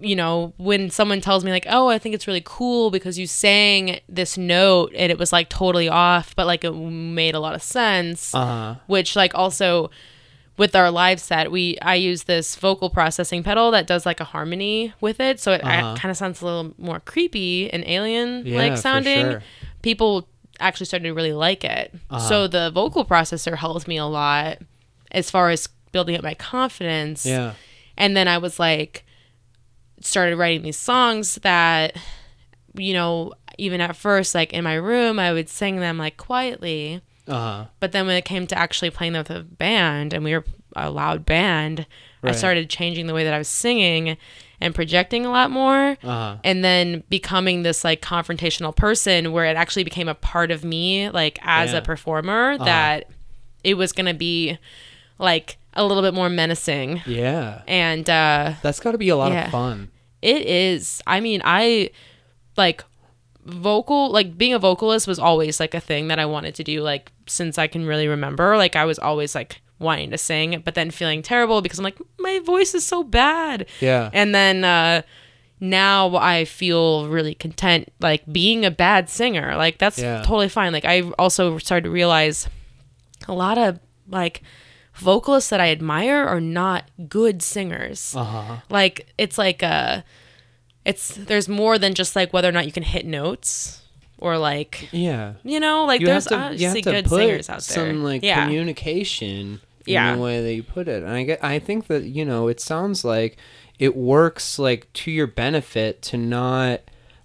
you 0.00 0.14
know 0.14 0.52
when 0.58 0.90
someone 0.90 1.20
tells 1.20 1.42
me 1.44 1.50
like 1.50 1.66
oh 1.68 1.88
i 1.88 1.98
think 1.98 2.14
it's 2.14 2.28
really 2.28 2.42
cool 2.44 2.88
because 2.92 3.18
you 3.18 3.26
sang 3.26 3.98
this 4.08 4.38
note 4.38 4.92
and 4.94 5.10
it 5.10 5.18
was 5.18 5.32
like 5.32 5.48
totally 5.48 5.88
off 5.88 6.36
but 6.36 6.46
like 6.46 6.62
it 6.62 6.70
made 6.70 7.34
a 7.34 7.40
lot 7.40 7.52
of 7.52 7.60
sense 7.60 8.32
Uh-huh. 8.32 8.76
which 8.86 9.16
like 9.16 9.34
also 9.34 9.90
with 10.56 10.76
our 10.76 10.88
live 10.92 11.18
set 11.18 11.50
we 11.50 11.76
i 11.82 11.96
use 11.96 12.22
this 12.24 12.54
vocal 12.54 12.90
processing 12.90 13.42
pedal 13.42 13.72
that 13.72 13.88
does 13.88 14.06
like 14.06 14.20
a 14.20 14.24
harmony 14.24 14.92
with 15.00 15.18
it 15.18 15.40
so 15.40 15.50
it 15.52 15.64
Uh-huh. 15.64 15.96
kind 15.98 16.12
of 16.12 16.16
sounds 16.16 16.40
a 16.42 16.44
little 16.44 16.74
more 16.78 17.00
creepy 17.00 17.68
and 17.68 17.82
alien 17.84 18.44
like 18.54 18.74
for 18.74 18.78
sounding 18.78 19.24
sure. 19.32 19.42
people 19.82 20.28
actually 20.60 20.86
started 20.86 21.04
to 21.04 21.14
really 21.14 21.32
like 21.32 21.64
it 21.64 21.94
Uh-huh. 22.10 22.18
so 22.28 22.46
the 22.48 22.70
vocal 22.70 23.04
processor 23.04 23.56
helped 23.56 23.86
me 23.88 23.96
a 23.96 24.04
lot 24.06 24.58
as 25.10 25.30
far 25.30 25.50
as 25.50 25.68
building 25.92 26.16
up 26.16 26.22
my 26.22 26.34
confidence 26.34 27.24
Yeah. 27.24 27.54
and 27.96 28.16
then 28.16 28.28
I 28.28 28.38
was 28.38 28.58
like, 28.58 29.04
started 30.00 30.36
writing 30.36 30.62
these 30.62 30.78
songs 30.78 31.36
that, 31.42 31.96
you 32.74 32.92
know, 32.92 33.32
even 33.56 33.80
at 33.80 33.96
first, 33.96 34.34
like 34.34 34.52
in 34.52 34.62
my 34.64 34.74
room, 34.74 35.18
I 35.18 35.32
would 35.32 35.48
sing 35.48 35.76
them 35.80 35.98
like 35.98 36.16
quietly. 36.16 37.00
Uh-huh. 37.26 37.64
But 37.80 37.92
then 37.92 38.06
when 38.06 38.16
it 38.16 38.24
came 38.24 38.46
to 38.46 38.56
actually 38.58 38.90
playing 38.90 39.14
them 39.14 39.20
with 39.26 39.30
a 39.36 39.42
band 39.42 40.12
and 40.12 40.22
we 40.22 40.34
were 40.34 40.44
a 40.76 40.90
loud 40.90 41.26
band, 41.26 41.86
I 42.22 42.32
started 42.32 42.68
changing 42.70 43.06
the 43.06 43.14
way 43.14 43.24
that 43.24 43.32
I 43.34 43.38
was 43.38 43.48
singing 43.48 44.16
and 44.60 44.74
projecting 44.74 45.24
a 45.24 45.30
lot 45.30 45.50
more. 45.50 45.96
Uh-huh. 46.02 46.36
And 46.44 46.64
then 46.64 47.02
becoming 47.08 47.62
this 47.62 47.84
like 47.84 48.00
confrontational 48.02 48.74
person 48.74 49.32
where 49.32 49.44
it 49.46 49.56
actually 49.56 49.84
became 49.84 50.08
a 50.08 50.14
part 50.14 50.50
of 50.50 50.64
me, 50.64 51.08
like 51.10 51.38
as 51.42 51.72
Yeah. 51.72 51.78
a 51.78 51.82
performer, 51.82 52.52
Uh-huh. 52.52 52.64
that 52.64 53.04
it 53.64 53.74
was 53.74 53.92
going 53.92 54.06
to 54.06 54.14
be 54.14 54.58
like 55.18 55.58
a 55.74 55.84
little 55.84 56.02
bit 56.02 56.14
more 56.14 56.28
menacing. 56.28 57.02
Yeah. 57.06 57.62
And, 57.68 58.08
uh, 58.10 58.54
That's 58.62 58.80
got 58.80 58.92
to 58.92 58.98
be 58.98 59.08
a 59.10 59.16
lot 59.16 59.32
Yeah. 59.32 59.46
of 59.46 59.50
fun. 59.52 59.90
it 60.22 60.42
is. 60.46 61.00
I 61.06 61.20
mean, 61.20 61.40
I 61.44 61.90
like 62.56 62.82
vocal 63.46 64.10
like 64.10 64.36
being 64.36 64.52
a 64.52 64.58
vocalist 64.58 65.06
was 65.06 65.18
always 65.18 65.58
like 65.60 65.74
a 65.74 65.80
thing 65.80 66.08
that 66.08 66.18
I 66.18 66.26
wanted 66.26 66.54
to 66.56 66.64
do 66.64 66.82
like 66.82 67.12
since 67.26 67.56
I 67.56 67.66
can 67.66 67.86
really 67.86 68.08
remember. 68.08 68.56
Like 68.56 68.76
I 68.76 68.84
was 68.84 68.98
always 68.98 69.34
like 69.34 69.60
wanting 69.78 70.10
to 70.10 70.18
sing 70.18 70.60
but 70.64 70.74
then 70.74 70.90
feeling 70.90 71.22
terrible 71.22 71.60
because 71.62 71.78
I'm 71.78 71.84
like 71.84 71.98
my 72.18 72.40
voice 72.40 72.74
is 72.74 72.84
so 72.86 73.02
bad. 73.04 73.66
Yeah. 73.80 74.10
And 74.12 74.34
then 74.34 74.64
uh 74.64 75.02
now 75.60 76.14
I 76.16 76.44
feel 76.44 77.08
really 77.08 77.34
content 77.34 77.92
like 78.00 78.22
being 78.30 78.64
a 78.64 78.70
bad 78.70 79.08
singer. 79.08 79.56
Like 79.56 79.78
that's 79.78 79.98
Yeah. 79.98 80.22
totally 80.22 80.48
fine. 80.48 80.72
Like 80.72 80.84
I 80.84 81.02
also 81.18 81.58
started 81.58 81.84
to 81.84 81.90
realize 81.90 82.48
a 83.26 83.32
lot 83.34 83.58
of 83.58 83.78
like 84.08 84.42
vocalists 84.94 85.50
that 85.50 85.60
I 85.60 85.70
admire 85.70 86.24
are 86.26 86.40
not 86.40 86.84
good 87.08 87.40
singers 87.42 88.14
Uh-huh. 88.16 88.56
like 88.68 89.12
it's 89.16 89.38
like 89.38 89.62
uh 89.62 90.02
it's 90.84 91.14
there's 91.14 91.48
more 91.48 91.78
than 91.78 91.94
just 91.94 92.16
like 92.16 92.32
whether 92.32 92.48
or 92.48 92.52
not 92.52 92.66
you 92.66 92.72
can 92.72 92.82
hit 92.82 93.06
notes 93.06 93.82
or 94.18 94.38
like 94.38 94.88
Yeah. 94.90 95.34
you 95.44 95.60
know 95.60 95.84
like 95.84 96.00
you 96.00 96.06
there's 96.06 96.26
to, 96.26 96.36
obviously 96.36 96.82
good 96.82 97.08
singers 97.08 97.48
out 97.48 97.60
there 97.62 97.74
some 97.92 98.02
like 98.02 98.22
yeah 98.24 98.44
communication 98.44 99.60
in 99.88 99.94
Yeah. 99.94 100.14
the 100.16 100.22
way 100.22 100.42
that 100.42 100.54
you 100.54 100.62
put 100.62 100.88
it. 100.88 101.02
And 101.02 101.12
i 101.12 101.22
get 101.24 101.42
i 101.42 101.58
think 101.58 101.86
that 101.88 102.04
you 102.04 102.24
know 102.24 102.48
it 102.48 102.60
sounds 102.60 103.04
like 103.04 103.36
it 103.78 103.96
works 103.96 104.58
like 104.58 104.92
to 104.92 105.10
your 105.10 105.26
benefit 105.26 106.02
to 106.02 106.16
not 106.16 106.80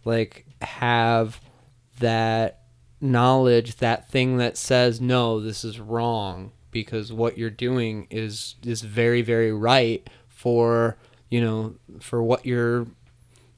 like 0.06 0.46
have 0.62 1.40
that 2.00 2.60
knowledge 3.02 3.78
that 3.78 4.10
thing 4.10 4.38
that 4.38 4.58
says 4.58 5.02
no 5.02 5.40
this 5.40 5.64
is 5.66 5.80
wrong 5.80 6.52
because 6.72 7.12
what 7.12 7.38
you're 7.38 7.50
doing 7.50 8.08
is 8.10 8.56
is 8.66 8.82
very 8.82 9.22
very 9.22 9.52
right 9.52 10.10
for 10.28 10.98
you 11.30 11.42
know 11.42 11.76
for 12.00 12.24
what 12.24 12.46
you're 12.46 12.88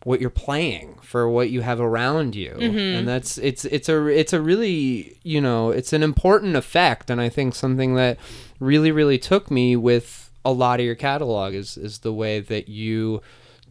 what 0.03 0.21
you're 0.21 0.29
playing 0.29 0.95
for 1.01 1.27
what 1.27 1.49
you 1.49 1.61
have 1.61 1.79
around 1.81 2.35
you. 2.35 2.51
Mm-hmm. 2.51 2.77
And 2.77 3.07
that's 3.07 3.39
it's 3.39 3.65
it's 3.65 3.89
a 3.89 4.05
it's 4.05 4.33
a 4.33 4.41
really 4.41 5.17
you 5.23 5.41
know 5.41 5.71
it's 5.71 5.93
an 5.93 6.03
important 6.03 6.55
effect. 6.55 7.09
And 7.09 7.19
i 7.19 7.27
think 7.27 7.55
something 7.55 7.95
that 7.95 8.19
really 8.59 8.91
really 8.91 9.17
took 9.17 9.51
me 9.51 9.75
with 9.75 10.31
a 10.43 10.51
lot 10.51 10.79
of 10.79 10.85
your 10.85 10.95
catalog 10.95 11.53
is 11.53 11.77
is 11.77 11.99
the 11.99 12.13
way 12.13 12.39
that 12.39 12.69
you 12.69 13.21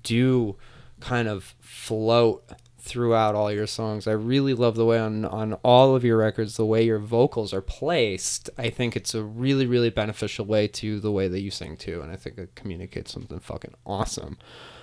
do 0.03 0.57
kind 1.01 1.29
of 1.29 1.55
float 1.61 2.45
throughout 2.79 3.35
all 3.35 3.51
your 3.51 3.67
songs. 3.67 4.07
I 4.07 4.13
really 4.13 4.53
love 4.53 4.75
the 4.75 4.85
way 4.85 4.99
on 4.99 5.25
on 5.25 5.55
all 5.63 5.97
of 5.97 6.05
your 6.05 6.19
records 6.19 6.57
the 6.57 6.67
way 6.67 6.85
your 6.85 6.99
vocals 6.99 7.55
are 7.55 7.63
placed. 7.63 8.51
I 8.59 8.69
think 8.69 8.95
it's 8.95 9.15
a 9.15 9.23
really 9.23 9.67
really 9.67 9.89
beneficial 9.91 10.45
way 10.45 10.69
to 10.69 11.01
the 11.01 11.11
way 11.11 11.29
that 11.29 11.41
you 11.41 11.51
sing 11.51 11.77
too 11.77 12.01
and 12.03 12.13
i 12.13 12.17
think 12.17 12.37
it 12.39 12.55
communicates 12.55 13.13
something 13.13 13.41
fucking 13.41 13.75
awesome. 13.87 14.37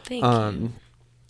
Thank 0.06 0.24
um 0.24 0.74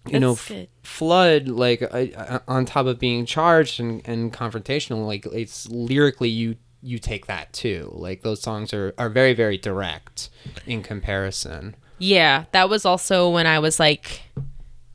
you 0.08 0.20
know 0.20 0.34
That's 0.34 0.48
good. 0.48 0.68
flood 0.82 1.48
like 1.48 1.84
I, 1.84 2.12
I, 2.18 2.40
on 2.48 2.66
top 2.66 2.86
of 2.88 3.00
being 3.00 3.26
charged 3.26 3.80
and, 3.80 4.02
and 4.06 4.34
confrontational 4.34 5.06
like 5.06 5.26
it's 5.28 5.70
lyrically 5.70 6.30
you 6.30 6.56
you 6.82 6.98
take 6.98 7.28
that 7.28 7.52
too 7.54 7.92
like 7.94 8.22
those 8.22 8.42
songs 8.42 8.74
are 8.74 8.94
are 8.98 9.10
very 9.10 9.34
very 9.34 9.58
direct 9.58 10.30
in 10.66 10.82
comparison 10.82 11.76
yeah 12.00 12.46
that 12.52 12.70
was 12.70 12.86
also 12.86 13.30
when 13.30 13.46
i 13.46 13.60
was 13.60 13.80
like 13.80 14.22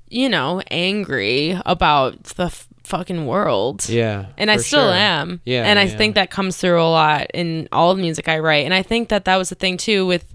you 0.08 0.28
know 0.28 0.60
angry 0.70 1.58
about 1.64 2.22
the 2.24 2.44
f- 2.44 2.68
fucking 2.84 3.26
world 3.26 3.88
yeah 3.88 4.26
and 4.38 4.48
I 4.50 4.58
still 4.58 4.88
sure. 4.88 4.92
am. 4.92 5.40
yeah 5.44 5.64
and 5.64 5.76
I 5.76 5.84
yeah. 5.84 5.96
think 5.96 6.14
that 6.14 6.30
comes 6.30 6.56
through 6.56 6.80
a 6.80 6.86
lot 6.86 7.26
in 7.34 7.68
all 7.72 7.92
the 7.94 8.00
music 8.00 8.28
I 8.28 8.38
write. 8.38 8.64
And 8.64 8.72
I 8.72 8.82
think 8.82 9.08
that 9.08 9.24
that 9.24 9.36
was 9.36 9.48
the 9.48 9.56
thing 9.56 9.76
too 9.76 10.06
with 10.06 10.32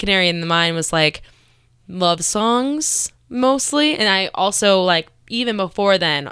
Canary 0.00 0.28
in 0.28 0.40
the 0.40 0.46
Mine 0.46 0.74
was 0.74 0.92
like 0.92 1.22
love 1.86 2.24
songs 2.24 3.12
mostly, 3.28 3.96
and 3.96 4.08
I 4.08 4.30
also 4.34 4.82
like 4.82 5.10
even 5.28 5.56
before 5.56 5.96
then, 5.96 6.30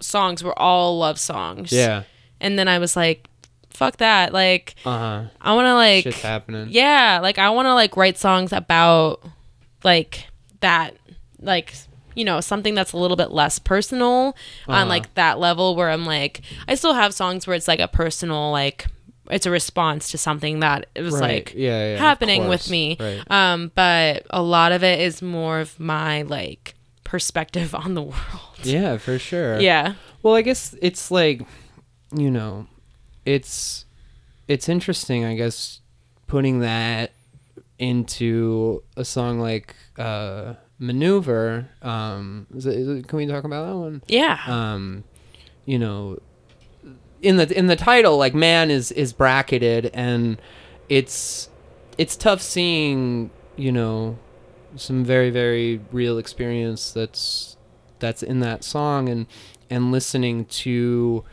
songs 0.00 0.42
were 0.42 0.58
all 0.58 0.98
love 0.98 1.18
songs. 1.20 1.72
yeah 1.72 2.04
and 2.40 2.58
then 2.58 2.66
I 2.66 2.78
was 2.78 2.96
like, 2.96 3.28
fuck 3.72 3.96
that. 3.98 4.32
Like 4.32 4.74
uh-huh 4.84 5.24
I 5.40 5.54
want 5.54 5.66
to 5.66 5.74
like 5.74 6.04
shit's 6.04 6.22
happening 6.22 6.68
yeah, 6.70 7.18
like 7.22 7.38
I 7.38 7.50
want 7.50 7.66
to 7.66 7.74
like 7.74 7.96
write 7.96 8.18
songs 8.18 8.52
about 8.52 9.22
like 9.84 10.26
that 10.60 10.96
like 11.40 11.74
you 12.14 12.24
know, 12.26 12.40
something 12.42 12.74
that's 12.74 12.92
a 12.92 12.98
little 12.98 13.16
bit 13.16 13.30
less 13.30 13.58
personal 13.58 14.36
Uh-huh. 14.68 14.72
on 14.78 14.88
like 14.88 15.14
that 15.14 15.38
level 15.38 15.74
where 15.76 15.90
I'm 15.90 16.04
like 16.04 16.42
I 16.68 16.74
still 16.74 16.92
have 16.94 17.14
songs 17.14 17.46
where 17.46 17.56
it's 17.56 17.68
like 17.68 17.80
a 17.80 17.88
personal 17.88 18.50
like 18.52 18.86
it's 19.30 19.46
a 19.46 19.50
response 19.50 20.10
to 20.10 20.18
something 20.18 20.60
that 20.60 20.86
it 20.94 21.00
was 21.02 21.14
Right. 21.14 21.46
like 21.46 21.54
yeah, 21.56 21.92
yeah 21.92 21.98
happening 21.98 22.48
with 22.48 22.68
me. 22.68 22.96
right 23.00 23.22
Um 23.30 23.72
but 23.74 24.26
a 24.30 24.42
lot 24.42 24.72
of 24.72 24.82
it 24.84 25.00
is 25.00 25.22
more 25.22 25.60
of 25.60 25.78
my 25.80 26.22
like 26.22 26.74
perspective 27.04 27.74
on 27.84 27.94
the 27.94 28.02
world. 28.02 28.58
yeah 28.62 28.98
for 28.98 29.18
sure 29.18 29.58
Yeah. 29.60 29.94
Well, 30.22 30.34
I 30.34 30.42
guess 30.42 30.76
it's 30.80 31.10
like, 31.10 31.42
you 32.14 32.30
know, 32.30 32.66
it's 33.24 33.84
it's 34.48 34.68
interesting, 34.68 35.24
I 35.24 35.34
guess, 35.34 35.80
putting 36.26 36.60
that 36.60 37.12
into 37.78 38.82
a 38.96 39.04
song 39.04 39.40
like 39.40 39.74
uh, 39.98 40.54
"Maneuver." 40.78 41.68
Um, 41.82 42.46
is 42.54 42.66
it, 42.66 42.76
is 42.76 42.88
it, 42.88 43.08
can 43.08 43.16
we 43.18 43.26
talk 43.26 43.44
about 43.44 43.66
that 43.66 43.76
one? 43.76 44.02
Yeah. 44.06 44.38
Um, 44.46 45.04
you 45.64 45.78
know, 45.78 46.18
in 47.20 47.36
the 47.36 47.56
in 47.56 47.66
the 47.66 47.76
title, 47.76 48.16
like 48.18 48.34
"man" 48.34 48.70
is 48.70 48.92
is 48.92 49.12
bracketed, 49.12 49.90
and 49.94 50.40
it's 50.88 51.48
it's 51.98 52.16
tough 52.16 52.42
seeing, 52.42 53.30
you 53.56 53.72
know, 53.72 54.18
some 54.76 55.04
very 55.04 55.30
very 55.30 55.80
real 55.92 56.18
experience 56.18 56.92
that's 56.92 57.56
that's 57.98 58.22
in 58.22 58.40
that 58.40 58.64
song 58.64 59.08
and 59.08 59.26
and 59.70 59.92
listening 59.92 60.44
to 60.46 61.24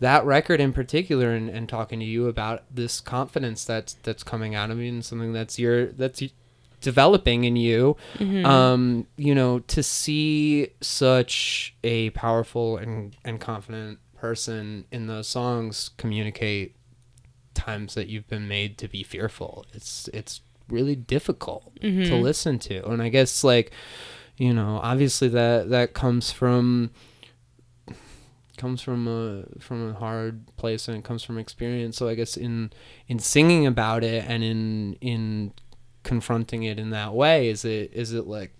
that 0.00 0.24
record 0.24 0.60
in 0.60 0.72
particular 0.72 1.30
and, 1.30 1.48
and 1.48 1.68
talking 1.68 2.00
to 2.00 2.04
you 2.04 2.26
about 2.26 2.64
this 2.70 3.00
confidence 3.00 3.64
that's 3.64 3.94
that's 4.02 4.22
coming 4.22 4.54
out 4.54 4.70
of 4.70 4.78
you 4.78 4.88
and 4.88 5.04
something 5.04 5.32
that's 5.32 5.58
your 5.58 5.86
that's 5.92 6.22
developing 6.80 7.44
in 7.44 7.56
you 7.56 7.94
um 8.46 9.06
you 9.16 9.34
know 9.34 9.58
to 9.60 9.82
see 9.82 10.68
such 10.80 11.74
a 11.84 12.10
powerful 12.10 12.78
and 12.78 13.14
and 13.24 13.38
confident 13.40 13.98
person 14.16 14.84
in 14.90 15.06
those 15.06 15.28
songs 15.28 15.90
communicate 15.96 16.76
times 17.54 17.94
that 17.94 18.08
you've 18.08 18.28
been 18.28 18.46
made 18.48 18.78
to 18.78 18.88
be 18.88 19.02
fearful. 19.02 19.66
It's 19.72 20.08
it's 20.12 20.40
really 20.68 20.94
difficult 20.94 21.72
to 22.06 22.16
listen 22.16 22.58
to. 22.60 22.86
And 22.88 23.02
I 23.02 23.08
guess 23.08 23.42
like 23.44 23.72
you 24.36 24.54
know, 24.54 24.80
obviously 24.82 25.28
that 25.28 25.70
that 25.70 25.92
comes 25.94 26.30
from 26.30 26.90
comes 28.60 28.82
from 28.82 29.08
a 29.08 29.44
from 29.58 29.90
a 29.90 29.94
hard 29.94 30.44
place 30.56 30.86
and 30.86 30.96
it 30.96 31.04
comes 31.04 31.24
from 31.24 31.38
experience. 31.38 31.96
So 31.96 32.08
I 32.08 32.14
guess 32.14 32.36
in 32.36 32.70
in 33.08 33.18
singing 33.18 33.66
about 33.66 34.04
it 34.04 34.24
and 34.28 34.44
in 34.44 34.94
in 35.00 35.52
confronting 36.02 36.62
it 36.64 36.78
in 36.78 36.90
that 36.90 37.14
way, 37.14 37.48
is 37.48 37.64
it 37.64 37.92
is 37.92 38.12
it 38.12 38.26
like 38.26 38.52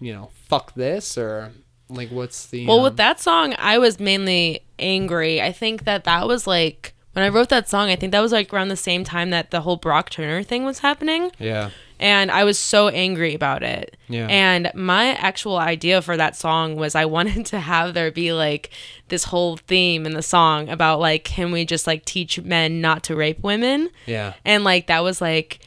you 0.00 0.12
know, 0.12 0.30
fuck 0.48 0.74
this 0.74 1.16
or 1.16 1.52
like 1.88 2.10
what's 2.10 2.46
the 2.46 2.66
Well, 2.66 2.78
um, 2.78 2.82
with 2.82 2.96
that 2.96 3.20
song, 3.20 3.54
I 3.58 3.78
was 3.78 4.00
mainly 4.00 4.60
angry. 4.78 5.40
I 5.40 5.52
think 5.52 5.84
that 5.84 6.04
that 6.04 6.26
was 6.26 6.46
like 6.46 6.94
when 7.12 7.24
I 7.24 7.28
wrote 7.28 7.48
that 7.50 7.68
song. 7.68 7.90
I 7.90 7.96
think 7.96 8.12
that 8.12 8.20
was 8.20 8.32
like 8.32 8.52
around 8.52 8.68
the 8.68 8.76
same 8.76 9.04
time 9.04 9.30
that 9.30 9.50
the 9.52 9.60
whole 9.60 9.76
Brock 9.76 10.10
Turner 10.10 10.42
thing 10.42 10.64
was 10.64 10.80
happening, 10.80 11.30
yeah 11.38 11.70
and 12.04 12.30
I 12.30 12.44
was 12.44 12.58
so 12.58 12.88
angry 12.88 13.34
about 13.34 13.62
it. 13.62 13.96
Yeah. 14.08 14.26
And 14.28 14.70
my 14.74 15.14
actual 15.14 15.56
idea 15.56 16.02
for 16.02 16.16
that 16.16 16.36
song 16.36 16.76
was 16.76 16.94
I 16.94 17.04
wanted 17.16 17.46
to 17.46 17.58
have 17.60 17.94
there 17.94 18.10
be 18.10 18.32
like 18.32 18.70
this 19.08 19.24
whole 19.24 19.56
theme 19.56 20.04
in 20.06 20.12
the 20.12 20.22
song 20.22 20.68
about 20.68 21.00
like 21.00 21.24
can 21.24 21.50
we 21.50 21.64
just 21.64 21.86
like 21.86 22.04
teach 22.04 22.40
men 22.40 22.80
not 22.80 23.02
to 23.04 23.16
rape 23.16 23.42
women? 23.42 23.90
yeah 24.06 24.34
and 24.44 24.64
like 24.64 24.86
that 24.88 25.02
was 25.02 25.20
like 25.20 25.60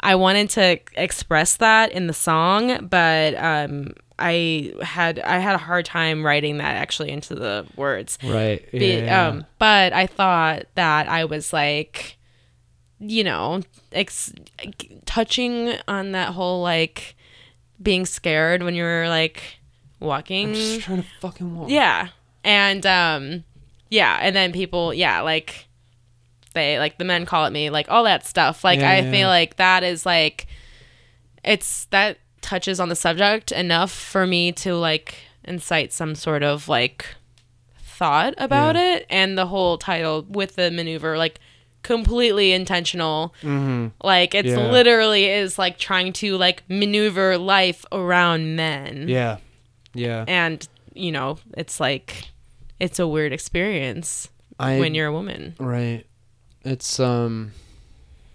i 0.00 0.14
wanted 0.14 0.50
to 0.50 0.78
express 0.94 1.56
that 1.56 1.92
in 1.92 2.06
the 2.06 2.12
song 2.12 2.86
but 2.86 3.34
um 3.36 3.92
i 4.18 4.72
had 4.82 5.18
i 5.20 5.38
had 5.38 5.54
a 5.54 5.58
hard 5.58 5.84
time 5.84 6.24
writing 6.24 6.58
that 6.58 6.76
actually 6.76 7.10
into 7.10 7.34
the 7.34 7.66
words 7.76 8.18
right 8.24 8.66
yeah, 8.72 8.78
Be- 8.78 9.08
um 9.08 9.46
but 9.58 9.92
i 9.92 10.06
thought 10.06 10.64
that 10.74 11.08
i 11.08 11.24
was 11.24 11.52
like 11.52 12.16
you 13.00 13.24
know 13.24 13.62
ex- 13.92 14.32
touching 15.06 15.74
on 15.88 16.12
that 16.12 16.34
whole 16.34 16.60
like 16.62 17.16
being 17.82 18.04
scared 18.04 18.62
when 18.62 18.74
you're 18.74 19.08
like 19.08 19.42
walking 20.00 20.48
I'm 20.48 20.54
just 20.54 20.80
trying 20.82 21.02
to 21.02 21.08
fucking 21.20 21.56
walk. 21.56 21.70
yeah. 21.70 22.08
And 22.44 22.84
um 22.86 23.44
yeah, 23.88 24.18
and 24.20 24.36
then 24.36 24.52
people 24.52 24.92
yeah, 24.94 25.20
like 25.22 25.66
they 26.54 26.78
like 26.78 26.98
the 26.98 27.04
men 27.04 27.26
call 27.26 27.46
it 27.46 27.50
me 27.50 27.70
like 27.70 27.86
all 27.90 28.04
that 28.04 28.26
stuff. 28.26 28.64
Like 28.64 28.80
Yeah, 28.80 28.90
I 28.90 28.98
yeah. 29.00 29.10
feel 29.10 29.28
like 29.28 29.56
that 29.56 29.82
is 29.82 30.04
like 30.06 30.46
it's 31.44 31.86
that 31.86 32.18
touches 32.42 32.80
on 32.80 32.88
the 32.88 32.96
subject 32.96 33.50
enough 33.52 33.90
for 33.92 34.26
me 34.26 34.52
to 34.52 34.74
like 34.74 35.14
incite 35.44 35.92
some 35.92 36.14
sort 36.14 36.42
of 36.42 36.68
like 36.68 37.06
thought 37.78 38.34
about 38.38 38.76
Yeah. 38.76 38.94
it 38.96 39.06
and 39.10 39.36
the 39.38 39.46
whole 39.46 39.78
title 39.78 40.24
with 40.28 40.56
the 40.56 40.70
maneuver 40.70 41.16
like 41.18 41.38
completely 41.82 42.52
intentional 42.52 43.34
Mm-hmm. 43.42 43.88
like 44.06 44.34
it's 44.34 44.48
Yeah. 44.48 44.70
literally 44.70 45.26
is 45.26 45.58
like 45.58 45.78
trying 45.78 46.12
to 46.14 46.36
like 46.36 46.62
maneuver 46.68 47.38
life 47.38 47.84
around 47.92 48.56
men 48.56 49.08
Yeah. 49.08 49.38
Yeah. 49.94 50.24
and 50.28 50.66
you 50.94 51.12
know 51.12 51.38
it's 51.56 51.80
like 51.80 52.28
it's 52.78 52.98
a 52.98 53.06
weird 53.06 53.32
experience 53.32 54.28
I 54.58 54.78
when 54.78 54.94
you're 54.94 55.06
a 55.08 55.12
woman 55.12 55.54
right. 55.58 56.04
It's 56.62 57.00
um 57.00 57.52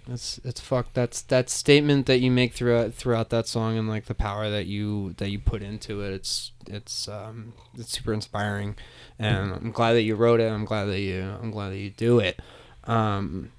it's 0.07 0.39
it's 0.43 0.59
fucked. 0.59 0.93
That's 0.93 1.21
that 1.23 1.49
statement 1.49 2.05
that 2.05 2.19
you 2.19 2.29
make 2.31 2.53
throughout 2.53 2.93
throughout 2.93 3.29
that 3.31 3.47
song 3.47 3.77
and 3.77 3.87
like 3.89 4.05
the 4.05 4.13
power 4.15 4.49
that 4.51 4.65
you 4.67 5.13
that 5.17 5.29
you 5.29 5.39
put 5.39 5.61
into 5.63 6.01
it. 6.01 6.13
It's 6.13 6.51
it's 6.67 7.07
um 7.07 7.53
it's 7.77 7.91
super 7.91 8.13
inspiring, 8.13 8.75
and 9.17 9.53
I'm 9.53 9.71
glad 9.71 9.93
that 9.93 10.03
you 10.03 10.15
wrote 10.15 10.39
it. 10.39 10.51
I'm 10.51 10.65
glad 10.65 10.85
that 10.85 10.99
you 10.99 11.21
I'm 11.41 11.49
glad 11.51 11.69
that 11.69 11.77
you 11.79 11.89
do 11.89 12.19
it. 12.19 12.39
Um, 12.87 13.51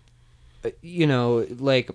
you 0.83 1.07
know, 1.07 1.47
like 1.59 1.91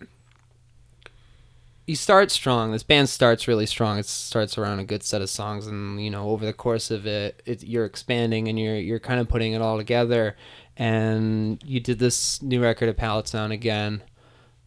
you 1.88 1.96
start 1.96 2.32
strong. 2.32 2.72
This 2.72 2.84
band 2.84 3.10
starts 3.10 3.48
really 3.48 3.66
strong. 3.66 3.98
It 3.98 4.06
starts 4.06 4.58
around 4.58 4.80
a 4.80 4.86
good 4.86 5.04
set 5.04 5.22
of 5.22 5.30
songs, 5.30 5.68
and 5.68 6.04
you 6.04 6.10
know, 6.10 6.30
over 6.30 6.46
the 6.46 6.54
course 6.54 6.92
of 6.92 7.06
it, 7.06 7.42
it 7.46 7.64
you're 7.64 7.86
expanding 7.86 8.48
and 8.48 8.60
you're 8.60 8.78
you're 8.78 9.00
kind 9.00 9.20
of 9.20 9.28
putting 9.28 9.54
it 9.54 9.62
all 9.62 9.78
together. 9.78 10.36
And 10.78 11.62
you 11.66 11.80
did 11.80 12.00
this 12.00 12.42
new 12.42 12.62
record 12.62 12.88
of 12.90 12.98
Palette 12.98 13.28
Sound 13.28 13.52
again. 13.52 14.04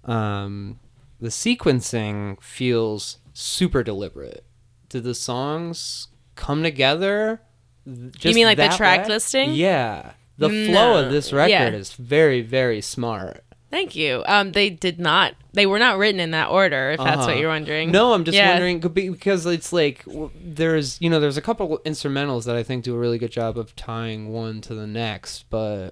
Um, 0.05 0.79
the 1.21 1.29
sequencing 1.29 2.43
feels 2.43 3.19
super 3.33 3.83
deliberate. 3.83 4.45
Did 4.91 5.05
the 5.05 5.15
songs 5.15 6.09
come 6.37 6.63
together? 6.63 7.41
th- 7.87 8.13
Just 8.13 8.35
mean 8.35 8.47
like 8.47 8.59
the 8.59 8.69
track 8.69 9.05
way? 9.05 9.09
listing? 9.15 9.55
Yeah. 9.55 10.13
The 10.39 10.49
flow 10.49 10.95
No. 10.95 11.05
of 11.05 11.13
this 11.13 11.33
record 11.33 11.51
Yeah. 11.51 11.71
is 11.71 11.93
very, 11.93 12.41
very 12.43 12.81
smart. 12.81 13.43
thank 13.71 13.97
you 13.97 14.23
um 14.27 14.53
they 14.53 14.71
did 14.71 15.01
not 15.01 15.35
they 15.53 15.67
were 15.67 15.81
not 15.81 15.99
written 15.99 16.21
in 16.21 16.31
that 16.31 16.49
order 16.49 16.93
if 16.93 16.99
that's 16.99 17.19
what 17.19 17.31
Uh-huh. 17.31 17.41
you're 17.41 17.49
wondering 17.49 17.91
No, 17.91 18.13
I'm 18.13 18.23
just 18.25 18.37
Yeah. 18.37 18.51
wondering 18.51 18.79
because 18.79 19.47
it's 19.47 19.73
like 19.73 20.05
there's 20.41 20.97
you 21.01 21.11
know 21.11 21.19
there's 21.19 21.37
a 21.37 21.43
couple 21.43 21.77
instrumentals 21.85 22.45
that 22.45 22.55
I 22.55 22.63
think 22.63 22.85
do 22.85 22.95
a 22.95 22.99
really 22.99 23.19
good 23.19 23.33
job 23.33 23.59
of 23.59 23.75
tying 23.75 24.33
one 24.33 24.61
to 24.61 24.75
the 24.77 24.87
next, 24.87 25.47
but 25.51 25.91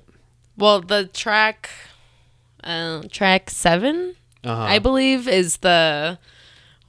well 0.57 0.81
the 0.81 1.07
track 1.07 1.71
uh, 2.63 3.03
track 3.11 3.51
seven 3.51 4.15
uh-huh. 4.45 4.63
i 4.63 4.79
believe 4.79 5.27
is 5.27 5.57
the 5.59 6.19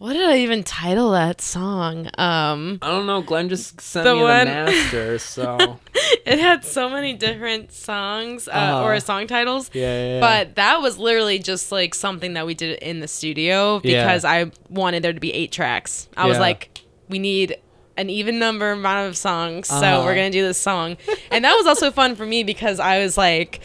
what 0.03 0.11
did 0.13 0.29
i 0.29 0.37
even 0.39 0.63
title 0.63 1.11
that 1.11 1.39
song 1.39 2.07
um 2.17 2.77
I 2.81 2.89
don't 2.89 3.05
know. 3.05 3.21
Glenn 3.21 3.47
just 3.47 3.79
sent 3.79 4.03
The 4.03 4.15
me 4.15 4.21
one- 4.21 4.47
the 4.47 4.53
master, 4.53 5.17
so 5.17 5.79
it 6.25 6.39
had 6.39 6.65
so 6.65 6.89
many 6.89 7.13
different 7.13 7.71
songs 7.71 8.49
uh, 8.49 8.51
Uh-huh. 8.51 8.83
or 8.83 8.99
song 8.99 9.27
titles 9.27 9.69
yeah, 9.73 9.81
yeah, 9.83 10.13
yeah. 10.15 10.19
But 10.19 10.55
that 10.55 10.81
was 10.81 10.97
literally 10.97 11.39
just 11.39 11.71
like 11.71 11.95
something 11.95 12.33
that 12.33 12.45
we 12.45 12.53
did 12.53 12.79
in 12.79 12.99
the 12.99 13.07
studio 13.07 13.79
Yeah. 13.81 14.03
because 14.03 14.25
I 14.25 14.51
wanted 14.69 15.03
there 15.03 15.13
to 15.13 15.21
be 15.21 15.31
eight 15.33 15.53
tracks. 15.53 16.09
I 16.17 16.27
was 16.27 16.37
like, 16.37 16.81
we 17.07 17.17
need 17.19 17.55
an 17.95 18.09
even 18.09 18.39
number 18.39 18.71
amount 18.71 19.07
of 19.07 19.15
songs, 19.15 19.67
so 19.69 19.75
Uh-huh. 19.75 20.03
we're 20.03 20.15
gonna 20.15 20.31
do 20.31 20.41
this 20.45 20.57
song. 20.57 20.97
and 21.31 21.45
that 21.45 21.53
was 21.55 21.65
also 21.65 21.91
fun 21.91 22.15
for 22.15 22.25
me 22.25 22.43
because 22.43 22.79
I 22.79 22.99
was 22.99 23.17
like, 23.17 23.61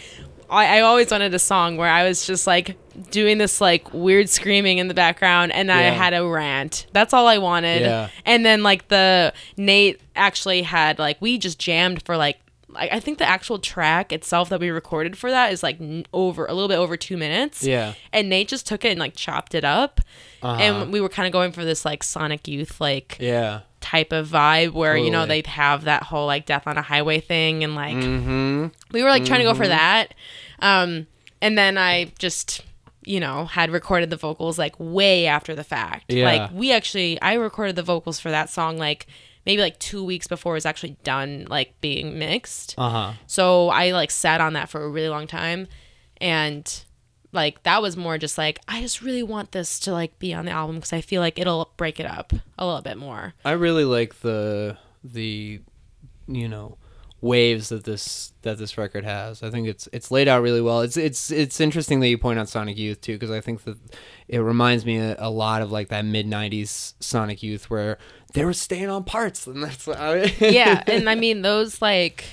I, 0.51 0.79
I 0.79 0.81
always 0.81 1.11
wanted 1.11 1.35
a 1.35 1.39
song 1.39 1.77
where 1.77 1.91
I 1.91 2.05
was 2.07 2.27
just 2.27 2.47
like 2.47 2.77
doing 3.11 3.39
this 3.39 3.61
like 3.61 3.93
weird 3.93 4.29
screaming 4.29 4.79
in 4.79 4.89
the 4.89 4.95
background 4.95 5.53
and 5.53 5.71
I 5.71 5.83
Yeah. 5.83 5.91
had 5.93 6.15
a 6.15 6.27
rant. 6.27 6.87
That's 6.93 7.13
all 7.13 7.27
I 7.27 7.39
wanted. 7.39 7.83
Yeah. 7.83 8.09
And 8.25 8.45
then 8.47 8.63
like 8.63 8.89
the 8.89 9.33
Nate 9.57 10.01
actually 10.17 10.63
had 10.63 10.99
like 10.99 11.17
we 11.21 11.39
just 11.39 11.59
jammed 11.59 12.03
for 12.05 12.17
like 12.17 12.39
I 12.79 12.89
I 12.93 13.01
think 13.01 13.19
the 13.19 13.29
actual 13.29 13.59
track 13.59 14.13
itself 14.13 14.49
that 14.51 14.61
we 14.61 14.71
recorded 14.71 15.17
for 15.19 15.31
that 15.31 15.53
is 15.53 15.63
like 15.63 15.81
n- 15.81 16.07
over 16.13 16.47
a 16.47 16.53
little 16.55 16.69
bit 16.69 16.77
over 16.79 16.97
two 16.97 17.17
minutes. 17.17 17.63
Yeah. 17.65 17.95
And 18.13 18.29
Nate 18.29 18.49
just 18.49 18.67
took 18.67 18.85
it 18.85 18.89
and 18.91 19.01
like 19.01 19.15
chopped 19.17 19.55
it 19.55 19.65
up. 19.65 20.01
Uh-huh. 20.43 20.61
And 20.63 20.93
we 20.93 21.01
were 21.01 21.09
kind 21.09 21.27
of 21.27 21.33
going 21.33 21.53
for 21.53 21.65
this 21.65 21.85
like 21.85 22.03
Sonic 22.03 22.47
Youth 22.49 22.81
like 22.81 23.17
yeah. 23.21 23.61
type 23.81 24.13
of 24.13 24.29
vibe 24.29 24.73
where 24.73 24.97
you 24.97 25.11
know 25.11 25.27
they'd 25.27 25.47
have 25.49 25.85
that 25.85 26.05
whole 26.05 26.27
like 26.27 26.47
Death 26.47 26.67
on 26.67 26.79
a 26.79 26.83
Highway 26.83 27.21
thing 27.21 27.65
and 27.65 27.75
like 27.75 27.97
Mm-hmm. 27.97 28.67
we 28.93 29.03
were 29.03 29.09
like 29.11 29.25
trying 29.25 29.41
to 29.41 29.45
go 29.45 29.55
for 29.55 29.69
that. 29.69 30.15
Um, 30.61 31.07
and 31.43 31.57
then 31.59 31.77
I 31.79 32.13
just 32.19 32.63
you 33.05 33.21
know 33.21 33.47
had 33.47 33.71
recorded 33.71 34.11
the 34.11 34.17
vocals 34.17 34.59
like 34.59 34.75
way 34.79 35.27
after 35.27 35.55
the 35.55 35.65
fact. 35.65 36.13
Yeah. 36.13 36.25
Like 36.25 36.51
we 36.53 36.73
actually 36.73 37.21
I 37.23 37.35
recorded 37.35 37.75
the 37.77 37.83
vocals 37.83 38.21
for 38.21 38.31
that 38.31 38.51
song 38.51 38.77
like 38.79 39.07
maybe 39.49 39.63
like 39.63 39.79
two 39.79 40.05
weeks 40.05 40.27
before 40.27 40.53
it 40.53 40.59
was 40.59 40.67
actually 40.67 40.99
done 41.05 41.47
like 41.49 41.81
being 41.81 42.19
mixed. 42.19 42.75
Uh 42.77 42.91
huh. 42.91 43.13
So 43.27 43.71
I 43.71 43.93
like 43.93 44.11
sat 44.11 44.43
on 44.43 44.53
that 44.53 44.69
for 44.69 44.85
a 44.85 44.89
really 44.91 45.09
long 45.09 45.27
time 45.27 45.69
and 46.21 46.85
like 47.33 47.63
that 47.63 47.81
was 47.81 47.97
more 47.97 48.19
just 48.19 48.37
like 48.37 48.61
I 48.69 48.83
just 48.83 49.01
really 49.01 49.23
want 49.23 49.53
this 49.53 49.81
to 49.81 49.93
like 49.93 50.19
be 50.19 50.35
on 50.35 50.45
the 50.45 50.51
album 50.51 50.77
because 50.77 50.93
I 50.93 51.01
feel 51.01 51.23
like 51.23 51.39
it'll 51.39 51.73
break 51.79 51.99
it 51.99 52.05
up 52.05 52.35
a 52.59 52.67
little 52.67 52.83
bit 52.83 52.99
more. 52.99 53.33
I 53.43 53.53
really 53.53 53.87
like 53.87 54.21
the 54.21 54.77
the 55.03 55.63
you 56.27 56.49
know 56.49 56.77
waves 57.23 57.71
that 57.71 57.85
this 57.85 58.35
that 58.43 58.59
this 58.59 58.77
record 58.77 59.05
has. 59.05 59.43
I 59.43 59.49
think 59.51 59.67
it's 59.67 59.89
it's 59.95 60.11
laid 60.11 60.29
out 60.29 60.43
really 60.43 60.61
well. 60.61 60.83
It's 60.83 60.99
it's 60.99 61.31
it's 61.31 61.59
interesting 61.59 62.01
that 62.01 62.09
you 62.09 62.19
point 62.19 62.39
out 62.39 62.51
Sonic 62.51 62.77
Youth 62.77 63.01
too 63.01 63.15
because 63.15 63.31
I 63.31 63.41
think 63.41 63.65
that 63.65 63.79
it 64.29 64.39
reminds 64.41 64.85
me 64.87 64.99
a, 64.99 65.17
a 65.19 65.31
lot 65.31 65.63
of 65.63 65.73
like 65.73 65.89
that 65.89 66.05
mid 66.05 66.27
'90s 66.27 66.95
Sonic 67.01 67.43
Youth 67.43 67.71
where 67.71 67.99
they 68.35 68.45
were 68.45 68.53
staying 68.53 68.89
on 68.91 69.05
parts 69.05 69.47
and 69.47 69.63
that's 69.63 69.87
yeah, 70.41 70.83
and 70.87 71.09
I 71.09 71.15
mean 71.15 71.43
those 71.43 71.81
like 71.83 72.25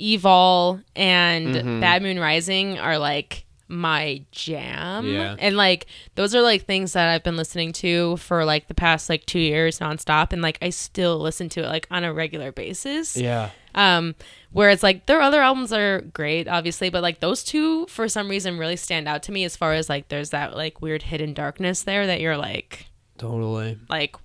Evol 0.00 0.82
and 0.96 1.54
Mhm. 1.54 1.80
Bad 1.80 2.02
Moon 2.02 2.18
Rising 2.18 2.78
are 2.78 2.98
like 2.98 3.44
my 3.68 4.22
jam. 4.32 5.06
Yeah. 5.06 5.36
And 5.38 5.56
like 5.56 5.86
those 6.14 6.34
are 6.34 6.42
like 6.42 6.64
things 6.66 6.92
that 6.94 7.08
I've 7.08 7.22
been 7.22 7.36
listening 7.36 7.72
to 7.74 8.16
for 8.18 8.44
like 8.44 8.68
the 8.68 8.74
past 8.74 9.08
like 9.08 9.24
2 9.26 9.38
years 9.38 9.78
nonstop 9.78 10.32
and 10.32 10.42
like 10.42 10.58
I 10.60 10.70
still 10.70 11.18
listen 11.18 11.48
to 11.50 11.60
it 11.64 11.68
like 11.68 11.86
on 11.90 12.04
a 12.04 12.12
regular 12.12 12.52
basis. 12.52 13.16
yeah 13.16 13.50
Um 13.74 14.14
where 14.52 14.68
it's 14.68 14.82
like 14.82 15.06
their 15.06 15.20
other 15.22 15.40
albums 15.40 15.72
are 15.72 16.02
great 16.02 16.46
obviously, 16.48 16.90
but 16.90 17.02
like 17.02 17.20
those 17.20 17.42
two 17.42 17.86
for 17.86 18.08
some 18.08 18.28
reason 18.28 18.58
really 18.58 18.76
stand 18.76 19.08
out 19.08 19.22
to 19.24 19.32
me 19.32 19.44
as 19.44 19.56
far 19.56 19.72
as 19.72 19.88
like 19.88 20.08
there's 20.08 20.30
that 20.30 20.54
like 20.56 20.82
weird 20.82 21.02
hidden 21.02 21.32
darkness 21.34 21.82
there 21.82 22.06
that 22.06 22.20
you're 22.20 22.36
like 22.36 22.86
totally. 23.18 23.78
like 23.88 24.16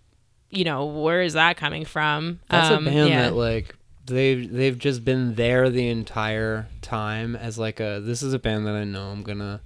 you 0.49 0.63
know, 0.63 0.85
where 0.85 1.21
is 1.21 1.33
that 1.33 1.57
coming 1.57 1.83
from? 1.83 2.39
That's 2.49 2.69
Um, 2.71 2.87
a 2.87 2.91
band 2.91 3.09
yeah. 3.09 3.21
that 3.23 3.35
like 3.35 3.75
they've 4.05 4.49
they've 4.51 4.77
just 4.77 5.03
been 5.03 5.35
there 5.35 5.69
the 5.69 5.89
entire 5.89 6.67
time 6.81 7.35
as 7.35 7.59
like 7.59 7.79
a 7.81 7.99
this 8.01 8.23
is 8.23 8.33
a 8.33 8.39
band 8.39 8.65
that 8.65 8.75
I 8.75 8.85
know 8.85 9.09
I'm 9.09 9.23
gonna 9.23 9.59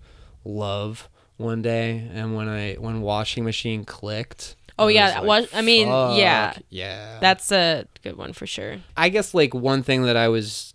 love 0.44 1.08
one 1.38 1.62
day. 1.62 2.10
And 2.14 2.36
when 2.36 2.48
I 2.50 2.74
when 2.76 3.02
Washing 3.02 3.44
Machine 3.44 3.84
clicked. 3.86 4.56
Oh, 4.80 4.88
yeah, 4.88 5.22
was 5.22 5.52
wa- 5.52 5.58
I 5.58 5.62
mean, 5.62 5.88
yeah. 5.88 6.54
"Fuck 6.54 6.64
yeah. 6.70 7.20
That's 7.20 7.52
a 7.52 7.86
good 8.04 8.18
one 8.18 8.34
for 8.34 8.48
sure. 8.48 8.78
I 8.98 9.10
guess 9.10 9.34
like 9.34 9.54
one 9.54 9.84
thing 9.84 10.04
that 10.04 10.18
I 10.18 10.28
was 10.28 10.74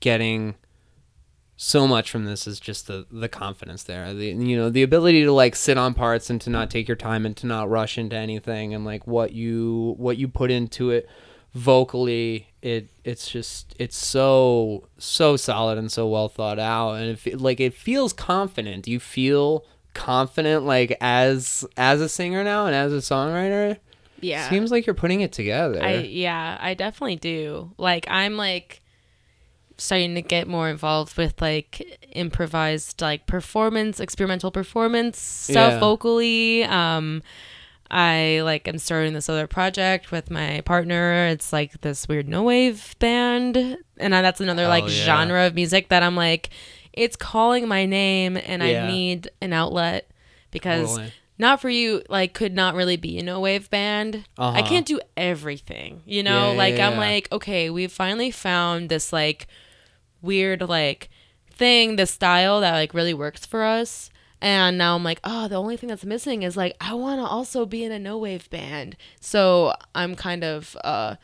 getting 0.00 0.54
so 1.56 1.86
much 1.86 2.10
from 2.10 2.24
this 2.24 2.46
is 2.46 2.58
just 2.58 2.86
the 2.86 3.06
the 3.10 3.28
confidence 3.28 3.82
there. 3.84 4.12
The 4.14 4.26
you 4.28 4.56
know, 4.56 4.70
the 4.70 4.82
ability 4.82 5.22
to 5.24 5.32
like 5.32 5.54
sit 5.54 5.78
on 5.78 5.94
parts 5.94 6.30
and 6.30 6.40
to 6.42 6.50
not 6.50 6.70
take 6.70 6.88
your 6.88 6.96
time 6.96 7.24
and 7.26 7.36
to 7.38 7.46
not 7.46 7.68
rush 7.70 7.98
into 7.98 8.16
anything 8.16 8.74
and 8.74 8.84
like 8.84 9.06
what 9.06 9.32
you 9.32 9.94
what 9.98 10.16
you 10.16 10.28
put 10.28 10.50
into 10.50 10.90
it 10.90 11.08
vocally 11.54 12.48
it 12.62 12.88
it's 13.04 13.28
just 13.28 13.74
it's 13.78 13.96
so 13.96 14.88
so 14.96 15.36
solid 15.36 15.76
and 15.76 15.92
so 15.92 16.08
well 16.08 16.26
thought 16.28 16.58
out 16.58 16.94
and 16.94 17.10
it, 17.10 17.18
fe- 17.18 17.34
like 17.34 17.60
it 17.60 17.74
feels 17.74 18.12
confident. 18.12 18.88
You 18.88 18.98
feel 18.98 19.64
confident 19.94 20.64
like 20.64 20.96
as 21.00 21.64
as 21.76 22.00
a 22.00 22.08
singer 22.08 22.44
now 22.44 22.66
and 22.66 22.74
as 22.74 22.92
a 22.92 22.96
songwriter? 22.96 23.78
Yeah. 24.20 24.48
Seems 24.48 24.70
like 24.70 24.86
you're 24.86 24.94
putting 24.94 25.20
it 25.20 25.32
together. 25.32 25.82
I 25.82 25.94
yeah, 25.96 26.56
I 26.60 26.74
definitely 26.74 27.16
do. 27.16 27.72
Like 27.78 28.06
I'm 28.08 28.36
like 28.36 28.80
starting 29.78 30.14
to 30.14 30.22
get 30.22 30.46
more 30.46 30.68
involved 30.68 31.16
with 31.16 31.40
like 31.42 31.98
improvised 32.12 33.00
like 33.00 33.26
performance, 33.26 33.98
experimental 34.00 34.50
performance 34.50 35.18
stuff 35.18 35.72
Yeah. 35.74 35.80
vocally. 35.80 36.64
Um 36.64 37.22
I 37.90 38.40
like 38.42 38.66
am 38.68 38.78
starting 38.78 39.12
this 39.12 39.28
other 39.28 39.46
project 39.46 40.10
with 40.12 40.30
my 40.30 40.62
partner. 40.64 41.26
It's 41.26 41.52
like 41.52 41.80
this 41.82 42.08
weird 42.08 42.26
no 42.26 42.42
wave 42.44 42.94
band, 43.00 43.76
and 43.98 44.14
I, 44.14 44.22
that's 44.22 44.40
another 44.40 44.66
like 44.66 44.84
Hell 44.84 44.92
yeah. 44.92 45.04
genre 45.04 45.46
of 45.46 45.54
music 45.54 45.88
that 45.90 46.02
I'm 46.02 46.16
like, 46.16 46.48
it's 46.92 47.16
calling 47.16 47.66
my 47.68 47.86
name, 47.86 48.36
and 48.36 48.62
Yeah. 48.62 48.84
I 48.84 48.86
need 48.92 49.30
an 49.40 49.52
outlet 49.52 50.10
because 50.50 50.90
Totally. 50.90 51.12
not 51.38 51.60
for 51.60 51.68
you 51.70 52.02
like 52.08 52.34
could 52.34 52.54
not 52.54 52.74
really 52.74 52.96
be 52.96 53.18
in 53.18 53.28
a 53.28 53.32
no 53.32 53.40
wave 53.40 53.70
band. 53.70 54.24
I 54.38 54.48
Uh-huh. 54.60 54.68
can't 54.68 54.86
do 54.86 55.00
everything, 55.16 56.02
you 56.06 56.22
know. 56.22 56.52
Yeah, 56.52 56.58
like 56.58 56.76
yeah, 56.76 56.88
I'm 56.88 56.96
like, 56.98 57.28
okay, 57.32 57.70
we've 57.70 57.92
finally 57.92 58.30
found 58.30 58.88
this 58.90 59.12
like 59.12 59.46
weird 60.20 60.60
like 60.68 61.08
thing, 61.50 61.96
this 61.96 62.10
style 62.10 62.60
that 62.60 62.72
like 62.72 62.94
really 62.94 63.14
works 63.14 63.44
for 63.46 63.62
us. 63.64 64.10
And 64.40 64.76
now 64.76 64.96
I'm 64.96 65.04
like, 65.04 65.20
oh, 65.22 65.46
the 65.46 65.54
only 65.54 65.76
thing 65.76 65.88
that's 65.88 66.04
missing 66.04 66.42
is 66.42 66.56
like 66.56 66.76
I 66.80 66.94
want 66.94 67.20
to 67.20 67.26
also 67.26 67.64
be 67.64 67.84
in 67.84 67.92
a 67.92 67.98
no 67.98 68.18
wave 68.18 68.50
band. 68.50 68.96
So 69.20 69.72
I'm 69.94 70.14
kind 70.14 70.42
of 70.44 70.76
uh 70.84 71.16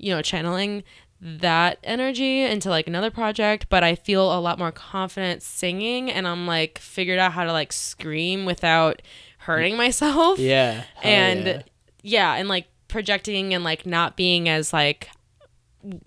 you 0.00 0.14
know, 0.14 0.22
channeling 0.22 0.84
that 1.20 1.78
energy 1.82 2.42
into 2.42 2.70
like 2.70 2.86
another 2.86 3.10
project, 3.10 3.66
but 3.68 3.82
I 3.82 3.94
feel 3.94 4.32
a 4.32 4.38
lot 4.40 4.58
more 4.58 4.70
confident 4.72 5.42
singing 5.42 6.10
and 6.10 6.28
I'm 6.28 6.46
like 6.46 6.78
figured 6.78 7.18
out 7.18 7.32
how 7.32 7.44
to 7.44 7.52
like 7.52 7.72
scream 7.72 8.44
without 8.44 9.02
hurting 9.38 9.76
myself 9.76 10.38
Yeah. 10.38 10.84
And 11.02 11.46
yeah. 11.46 11.62
yeah. 12.02 12.34
and 12.34 12.48
like 12.48 12.68
projecting 12.86 13.52
and 13.52 13.64
like 13.64 13.84
not 13.86 14.16
being 14.16 14.48
as 14.48 14.72
like 14.72 15.10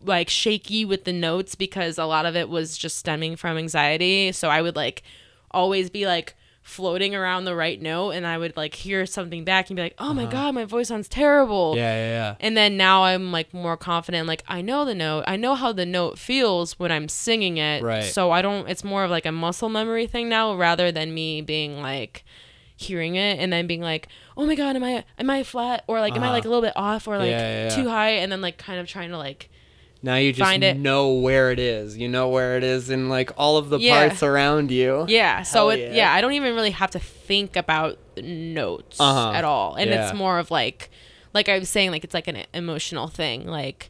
like 0.04 0.30
shaky 0.30 0.84
with 0.84 1.06
the 1.06 1.14
notes 1.14 1.56
because 1.56 1.98
a 1.98 2.06
lot 2.06 2.26
of 2.26 2.36
it 2.36 2.50
was 2.50 2.78
just 2.78 2.98
stemming 2.98 3.38
from 3.38 3.58
anxiety 3.58 4.32
so 4.34 4.50
i 4.50 4.62
would 4.62 4.76
like 4.76 5.02
always 5.52 5.90
be 5.90 6.06
like 6.06 6.36
floating 6.64 7.16
around 7.16 7.44
the 7.46 7.56
right 7.56 7.82
note 7.82 8.12
and 8.12 8.26
i 8.26 8.38
would 8.38 8.56
like 8.56 8.76
hear 8.76 9.06
something 9.06 9.44
back 9.44 9.70
and 9.70 9.76
be 9.78 9.82
like 9.82 9.96
oh 9.98 10.14
my 10.14 10.26
god 10.26 10.54
my 10.54 10.64
voice 10.64 10.90
sounds 10.90 11.08
terrible 11.08 11.72
Uh-huh. 11.72 11.78
Yeah, 11.82 11.96
yeah, 11.96 12.10
yeah. 12.12 12.36
and 12.40 12.56
then 12.56 12.78
now 12.78 13.04
i'm 13.04 13.32
like 13.32 13.52
more 13.54 13.76
confident 13.76 14.28
like 14.28 14.44
i 14.48 14.62
know 14.62 14.86
the 14.86 14.94
note 14.94 15.24
i 15.28 15.36
know 15.38 15.56
how 15.56 15.72
the 15.72 15.86
note 15.88 16.20
feels 16.20 16.78
when 16.78 16.92
i'm 16.92 17.10
singing 17.10 17.58
it 17.58 17.82
Right. 17.82 18.04
so 18.04 18.32
i 18.32 18.42
don't 18.44 18.70
it's 18.70 18.84
more 18.84 19.04
of 19.04 19.10
like 19.10 19.26
a 19.26 19.32
muscle 19.32 19.70
memory 19.70 20.06
thing 20.06 20.30
now 20.30 20.56
rather 20.56 20.92
than 20.92 21.14
me 21.14 21.42
being 21.42 21.82
like 21.82 22.24
hearing 22.78 23.16
it 23.16 23.40
and 23.40 23.52
then 23.54 23.68
being 23.68 23.82
like 23.82 24.08
oh 24.38 24.46
my 24.46 24.56
god 24.56 24.76
am 24.76 24.84
i 24.84 25.04
am 25.20 25.30
i 25.30 25.44
flat 25.44 25.84
or 25.88 26.00
like 26.00 26.16
am 26.16 26.22
i 26.24 26.26
Uh-huh. 26.28 26.34
like 26.34 26.46
a 26.46 26.48
little 26.48 26.64
bit 26.64 26.74
off 26.76 27.08
or 27.08 27.18
like 27.18 27.30
Yeah, 27.30 27.40
yeah, 27.40 27.70
yeah. 27.76 27.76
too 27.84 27.90
high 27.90 28.10
and 28.12 28.32
then 28.32 28.42
like 28.42 28.58
kind 28.58 28.80
of 28.80 28.88
trying 28.88 29.10
to 29.12 29.18
like 29.18 29.50
Now 30.04 30.16
you 30.16 30.34
just 30.34 30.42
Find 30.50 30.64
it. 30.64 30.78
know 30.78 31.14
where 31.14 31.52
it 31.52 31.60
is. 31.60 31.96
You 31.98 32.10
know 32.10 32.30
where 32.30 32.58
it 32.58 32.64
is 32.64 32.90
in 32.90 33.08
like 33.10 33.32
all 33.38 33.58
of 33.58 33.70
the 33.70 33.78
Yeah. 33.80 34.08
parts 34.08 34.24
around 34.24 34.72
you. 34.72 35.06
yeah 35.08 35.44
so 35.44 35.60
Hell 35.60 35.70
it 35.72 35.80
yeah. 35.80 35.94
yeah. 35.96 36.14
i 36.14 36.22
don't 36.22 36.34
even 36.34 36.56
really 36.56 36.72
have 36.72 36.92
to 36.92 37.00
think 37.00 37.56
about 37.56 38.00
notes 38.18 39.00
Uh-huh. 39.00 39.32
at 39.34 39.44
all 39.44 39.76
and 39.76 39.90
Yeah. 39.90 40.06
it's 40.10 40.14
more 40.18 40.40
of 40.40 40.50
like 40.52 40.90
like 41.34 41.48
i 41.50 41.58
was 41.60 41.70
saying 41.70 41.92
like 41.92 42.04
it's 42.04 42.14
like 42.14 42.28
an 42.28 42.44
emotional 42.54 43.08
thing 43.08 43.46
like 43.48 43.90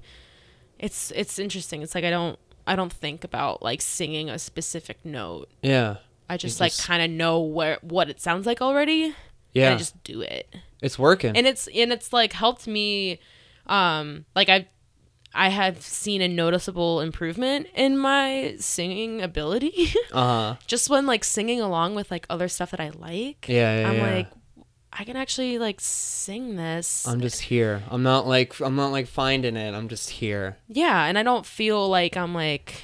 it's 0.80 1.12
it's 1.12 1.40
interesting 1.40 1.82
it's 1.82 1.96
like 1.96 2.04
i 2.04 2.10
don't 2.10 2.38
i 2.68 2.76
don't 2.76 2.92
think 2.94 3.24
about 3.24 3.62
like 3.64 3.82
singing 3.82 4.30
a 4.30 4.38
specific 4.38 4.98
note 5.06 5.50
Yeah. 5.62 5.98
i 6.30 6.38
just, 6.38 6.60
like 6.60 6.72
just- 6.72 6.86
kind 6.88 7.02
of 7.02 7.10
know 7.10 7.40
where 7.40 7.78
what 7.82 8.10
it 8.10 8.20
sounds 8.20 8.46
like 8.46 8.62
already 8.62 9.16
Yeah. 9.54 9.68
and 9.68 9.76
i 9.76 9.78
just 9.78 10.02
do 10.04 10.22
it 10.22 10.54
it's 10.82 10.98
working. 11.00 11.38
and 11.38 11.48
it's 11.48 11.68
and 11.74 11.92
it's 11.94 12.12
like 12.12 12.34
helped 12.34 12.68
me 12.68 13.20
um 13.68 14.26
like 14.36 14.50
i 14.50 14.68
i 15.34 15.50
have 15.50 15.82
seen 15.82 16.22
a 16.22 16.28
noticeable 16.28 17.00
improvement 17.02 17.68
in 17.76 17.98
my 17.98 18.56
singing 18.60 19.22
ability 19.22 19.94
uh 20.14 20.54
huh. 20.54 20.56
just 20.68 20.90
when 20.90 21.06
like 21.06 21.24
singing 21.24 21.62
along 21.62 21.96
with 21.96 22.12
like 22.12 22.26
other 22.30 22.48
stuff 22.48 22.72
that 22.72 22.80
i 22.80 22.90
like 22.90 23.48
Yeah, 23.48 23.82
yeah, 23.82 23.90
i'm 23.90 23.96
yeah. 23.98 24.16
like 24.16 24.28
i 24.94 25.04
can 25.04 25.16
actually 25.16 25.58
like 25.58 25.80
sing 25.80 26.56
this 26.58 27.08
I'm 27.08 27.22
just 27.22 27.42
here. 27.42 27.82
I'm 27.90 28.04
not 28.04 28.28
like 28.28 28.60
I'm 28.60 28.76
not 28.76 28.92
like 28.92 29.08
finding 29.08 29.56
it. 29.56 29.74
I'm 29.74 29.88
just 29.88 30.10
here. 30.10 30.58
yeah 30.68 31.06
and 31.06 31.18
i 31.18 31.24
don't 31.24 31.46
feel 31.46 31.88
like 31.90 32.18
i'm 32.18 32.34
like 32.34 32.84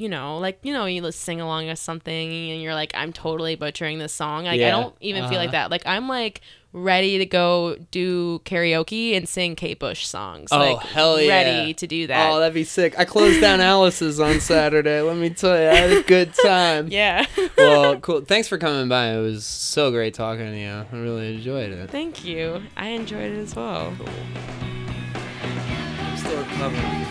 you 0.00 0.08
know 0.08 0.38
like 0.38 0.58
you 0.62 0.72
know 0.72 0.86
you 0.86 1.10
sing 1.12 1.40
along 1.40 1.66
with 1.66 1.78
something 1.78 2.50
and 2.50 2.62
you're 2.62 2.74
like 2.74 2.90
i'm 2.94 3.12
totally 3.12 3.54
butchering 3.54 3.98
this 3.98 4.12
song 4.12 4.44
like 4.44 4.60
i 4.60 4.70
don't 4.70 4.94
even 5.00 5.28
feel 5.28 5.38
like 5.38 5.48
Uh-huh. 5.50 5.58
that 5.64 5.70
like 5.70 5.82
i'm 5.86 6.08
like 6.08 6.40
ready 6.72 7.18
to 7.18 7.26
go 7.26 7.76
do 7.90 8.38
karaoke 8.44 9.16
and 9.16 9.28
sing 9.28 9.56
kate 9.56 9.78
bush 9.78 10.06
songs 10.06 10.48
Oh, 10.52 10.58
like 10.58 10.80
hell 10.86 11.20
yeah. 11.20 11.28
ready 11.28 11.74
to 11.74 11.86
do 11.86 12.06
that 12.06 12.30
Oh, 12.32 12.38
that'd 12.38 12.54
be 12.54 12.62
sick. 12.64 12.96
I 12.98 13.04
closed 13.04 13.40
down 13.40 13.60
Alice's 13.72 14.20
on 14.20 14.38
Saturday. 14.40 15.00
Let 15.00 15.16
me 15.16 15.30
tell 15.30 15.58
you, 15.60 15.68
I 15.68 15.74
had 15.74 15.90
a 15.90 16.02
good 16.04 16.32
time. 16.34 16.86
yeah 16.90 17.26
Well, 17.58 17.98
cool. 18.06 18.20
Thanks 18.20 18.46
for 18.46 18.56
coming 18.56 18.88
by. 18.88 19.14
It 19.14 19.20
was 19.20 19.44
so 19.44 19.90
great 19.90 20.14
talking 20.14 20.46
to 20.46 20.56
you. 20.56 20.68
I 20.70 20.96
really 20.96 21.34
enjoyed 21.34 21.72
it. 21.72 21.90
thank 21.90 22.24
you 22.24 22.62
i 22.76 22.86
enjoyed 22.90 23.32
it 23.32 23.38
as 23.40 23.56
well 23.56 23.92
I'm 25.42 26.16
still 26.16 26.38
recovering. 26.38 27.06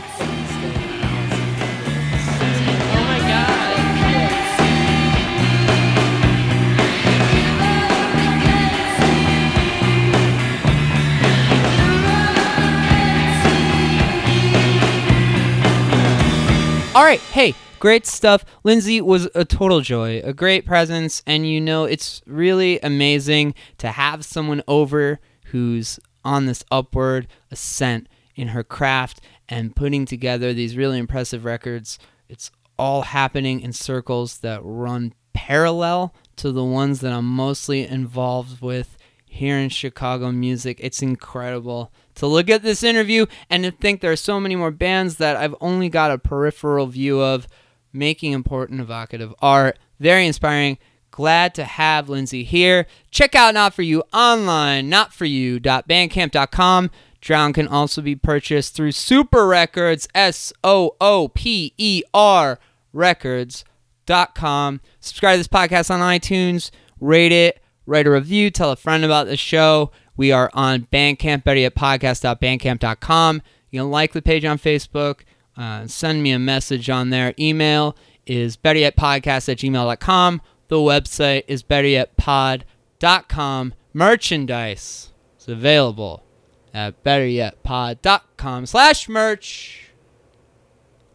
All 16.96 17.04
right, 17.04 17.20
hey, 17.20 17.54
great 17.80 18.08
stuff. 18.08 18.44
Lindsay 18.64 19.00
was 19.00 19.30
a 19.36 19.46
total 19.46 19.82
joy, 19.82 20.22
a 20.24 20.34
great 20.34 20.66
presence, 20.66 21.22
and 21.28 21.48
you 21.48 21.62
know, 21.62 21.84
it's 21.84 22.24
really 22.26 22.80
amazing 22.80 23.54
to 23.78 23.90
have 23.90 24.26
someone 24.26 24.64
over 24.68 25.20
who's 25.46 26.00
on 26.26 26.48
this 26.48 26.66
upward 26.72 27.28
ascent 27.52 28.10
in 28.36 28.50
her 28.50 28.64
craft 28.64 29.22
and 29.48 29.76
putting 29.76 30.06
together 30.06 30.52
these 30.52 30.76
really 30.76 30.98
impressive 30.98 31.46
records. 31.46 32.00
It's 32.28 32.50
all 32.78 33.04
happening 33.04 33.60
in 33.60 33.72
circles 33.72 34.40
that 34.40 34.62
run 34.64 35.14
parallel 35.34 36.16
to 36.38 36.52
the 36.52 36.66
ones 36.66 37.02
that 37.02 37.14
I'm 37.14 37.28
mostly 37.28 37.86
involved 37.86 38.62
with 38.62 38.98
here 39.28 39.60
in 39.60 39.70
Chicago 39.70 40.32
music. 40.32 40.80
It's 40.82 41.04
incredible 41.04 41.94
to 42.20 42.28
look 42.28 42.50
at 42.50 42.64
this 42.64 42.84
interview 42.84 43.26
and 43.50 43.64
to 43.64 43.72
think 43.72 44.02
there 44.02 44.12
are 44.12 44.18
so 44.18 44.40
many 44.40 44.56
more 44.56 44.72
bands 44.72 45.18
that 45.18 45.38
I've 45.38 45.56
only 45.62 45.90
got 45.90 46.12
a 46.12 46.18
peripheral 46.18 46.88
view 46.88 47.22
of 47.22 47.48
making 47.94 48.34
important 48.34 48.82
evocative 48.82 49.34
art. 49.42 49.80
Very 50.00 50.28
inspiring. 50.28 50.78
Glad 51.12 51.56
to 51.56 51.64
have 51.64 52.10
Lindsay 52.10 52.44
here. 52.44 52.86
Check 53.10 53.36
out 53.36 53.54
Not 53.54 53.74
For 53.74 53.82
You 53.82 54.04
online, 54.14 54.90
notforyou.bandcamp.com. 54.90 56.92
Drown 57.22 57.54
can 57.54 57.68
also 57.68 58.02
be 58.02 58.16
purchased 58.16 58.76
through 58.76 58.92
Sooper 58.92 59.48
Records, 59.48 60.08
S 60.14 60.54
O 60.64 60.96
O 61.02 61.30
P 61.30 61.74
E 61.78 62.04
R 62.14 62.60
Records.com. 62.94 64.82
Subscribe 65.00 65.34
to 65.34 65.40
this 65.40 65.48
podcast 65.48 65.92
on 65.92 66.00
iTunes, 66.00 66.72
rate 67.00 67.32
it, 67.32 67.62
write 67.86 68.08
a 68.08 68.12
review, 68.12 68.50
tell 68.50 68.72
a 68.72 68.76
friend 68.76 69.04
about 69.04 69.28
the 69.28 69.38
show. 69.38 69.92
We 70.20 70.34
are 70.34 70.52
on 70.54 70.86
Bandcamp, 70.92 71.46
better 71.46 71.62
yet, 71.62 71.76
podcast.bandcamp.com. 71.76 73.42
You 73.70 73.80
can 73.80 73.90
like 73.90 74.12
the 74.12 74.22
page 74.22 74.44
on 74.44 74.58
Facebook, 74.58 75.22
uh, 75.56 75.88
send 75.88 76.22
me 76.22 76.32
a 76.34 76.40
message 76.40 76.90
on 76.90 77.10
there. 77.10 77.34
Email 77.40 77.96
is 78.26 78.58
better 78.58 78.80
yet 78.80 78.98
podcast 78.98 79.48
at 79.48 79.60
gmail.com. 79.60 80.42
The 80.68 80.76
website 80.76 81.44
is 81.48 81.64
better 81.64 81.88
yet 81.88 82.18
pod.com. 82.18 83.74
Merchandise 83.94 85.14
is 85.40 85.48
available 85.48 86.26
at 86.74 87.02
betteryetpod.com 87.06 88.66
slash 88.66 89.08
merch. 89.08 89.92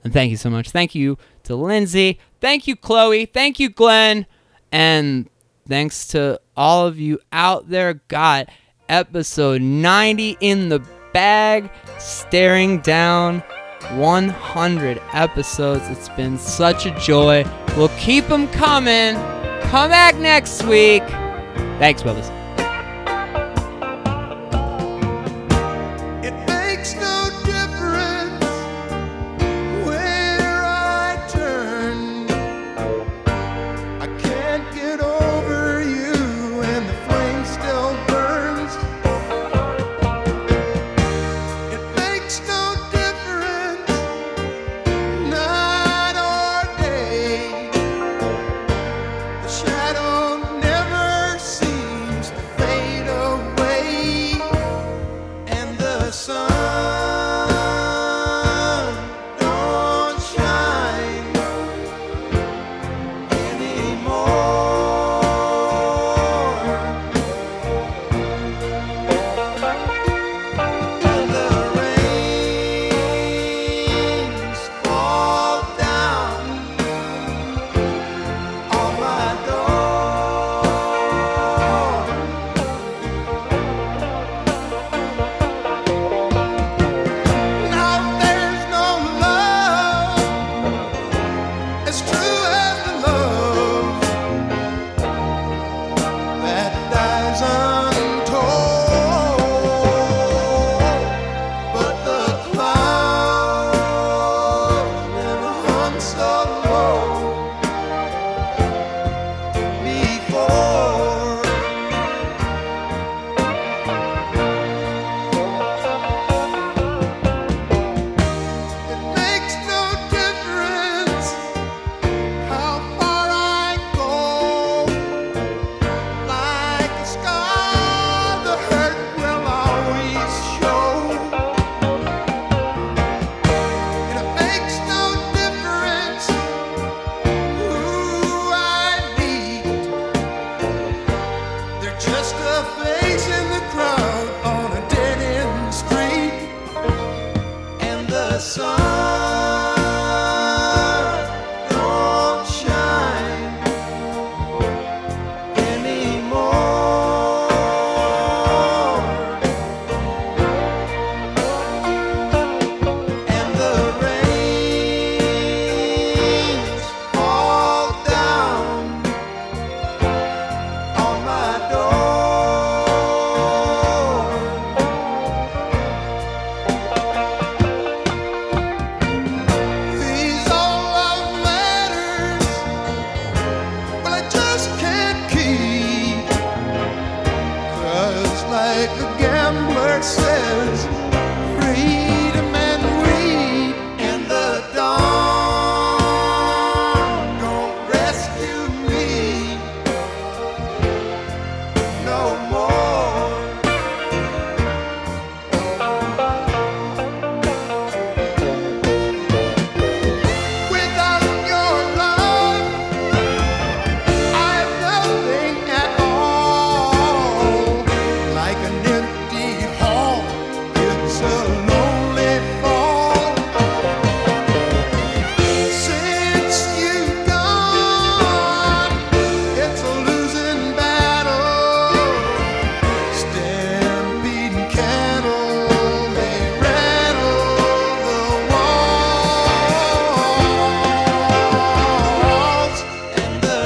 And 0.02 0.14
thank 0.14 0.31
you 0.31 0.39
so 0.39 0.48
much. 0.48 0.70
Thank 0.70 0.94
you 0.94 1.18
to 1.43 1.56
Lindsay. 1.56 2.18
Thank 2.40 2.66
you, 2.66 2.74
Chloe. 2.74 3.26
Thank 3.26 3.60
you, 3.60 3.68
Glenn. 3.68 4.24
And 4.72 5.28
thanks 5.68 6.09
to 6.09 6.40
all 6.56 6.86
of 6.86 6.98
you 6.98 7.20
out 7.32 7.68
there. 7.68 8.01
God, 8.09 8.48
episode 8.89 9.62
90 9.62 10.36
in 10.40 10.69
the 10.69 10.81
bag, 11.12 11.70
staring 11.98 12.81
down 12.81 13.40
100 13.93 15.02
episodes. 15.12 15.89
It's 15.89 16.09
been 16.11 16.39
such 16.39 16.86
a 16.86 16.98
joy. 16.98 17.44
We'll 17.77 17.89
keep 17.98 18.27
them 18.28 18.48
coming. 18.48 19.15
Come 19.70 19.90
back 19.90 20.16
next 20.16 20.62
week. 20.65 21.02
Thanks, 21.78 22.02
brothers. 22.02 22.31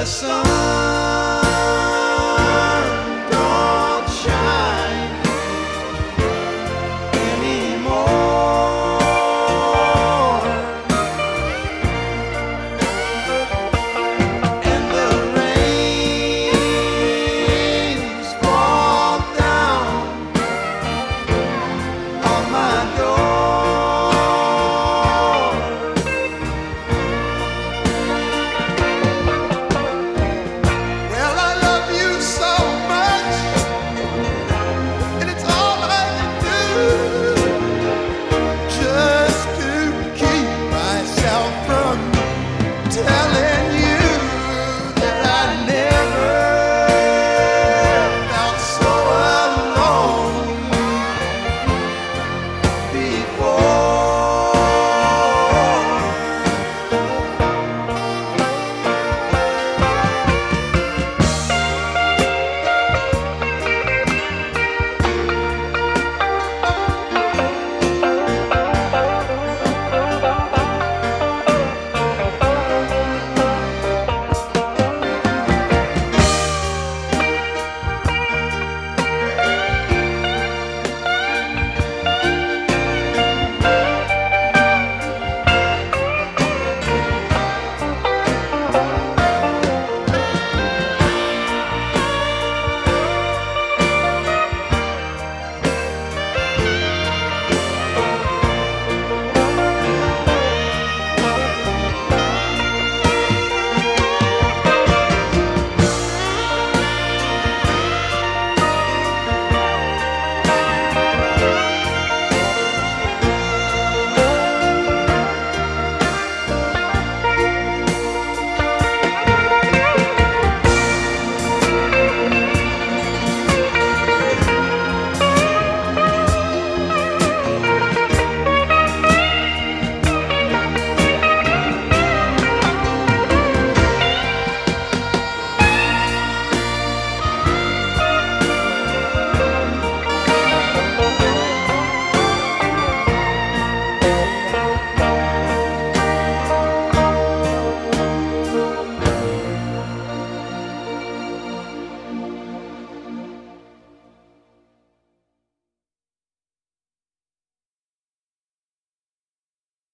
sun. 0.08 0.37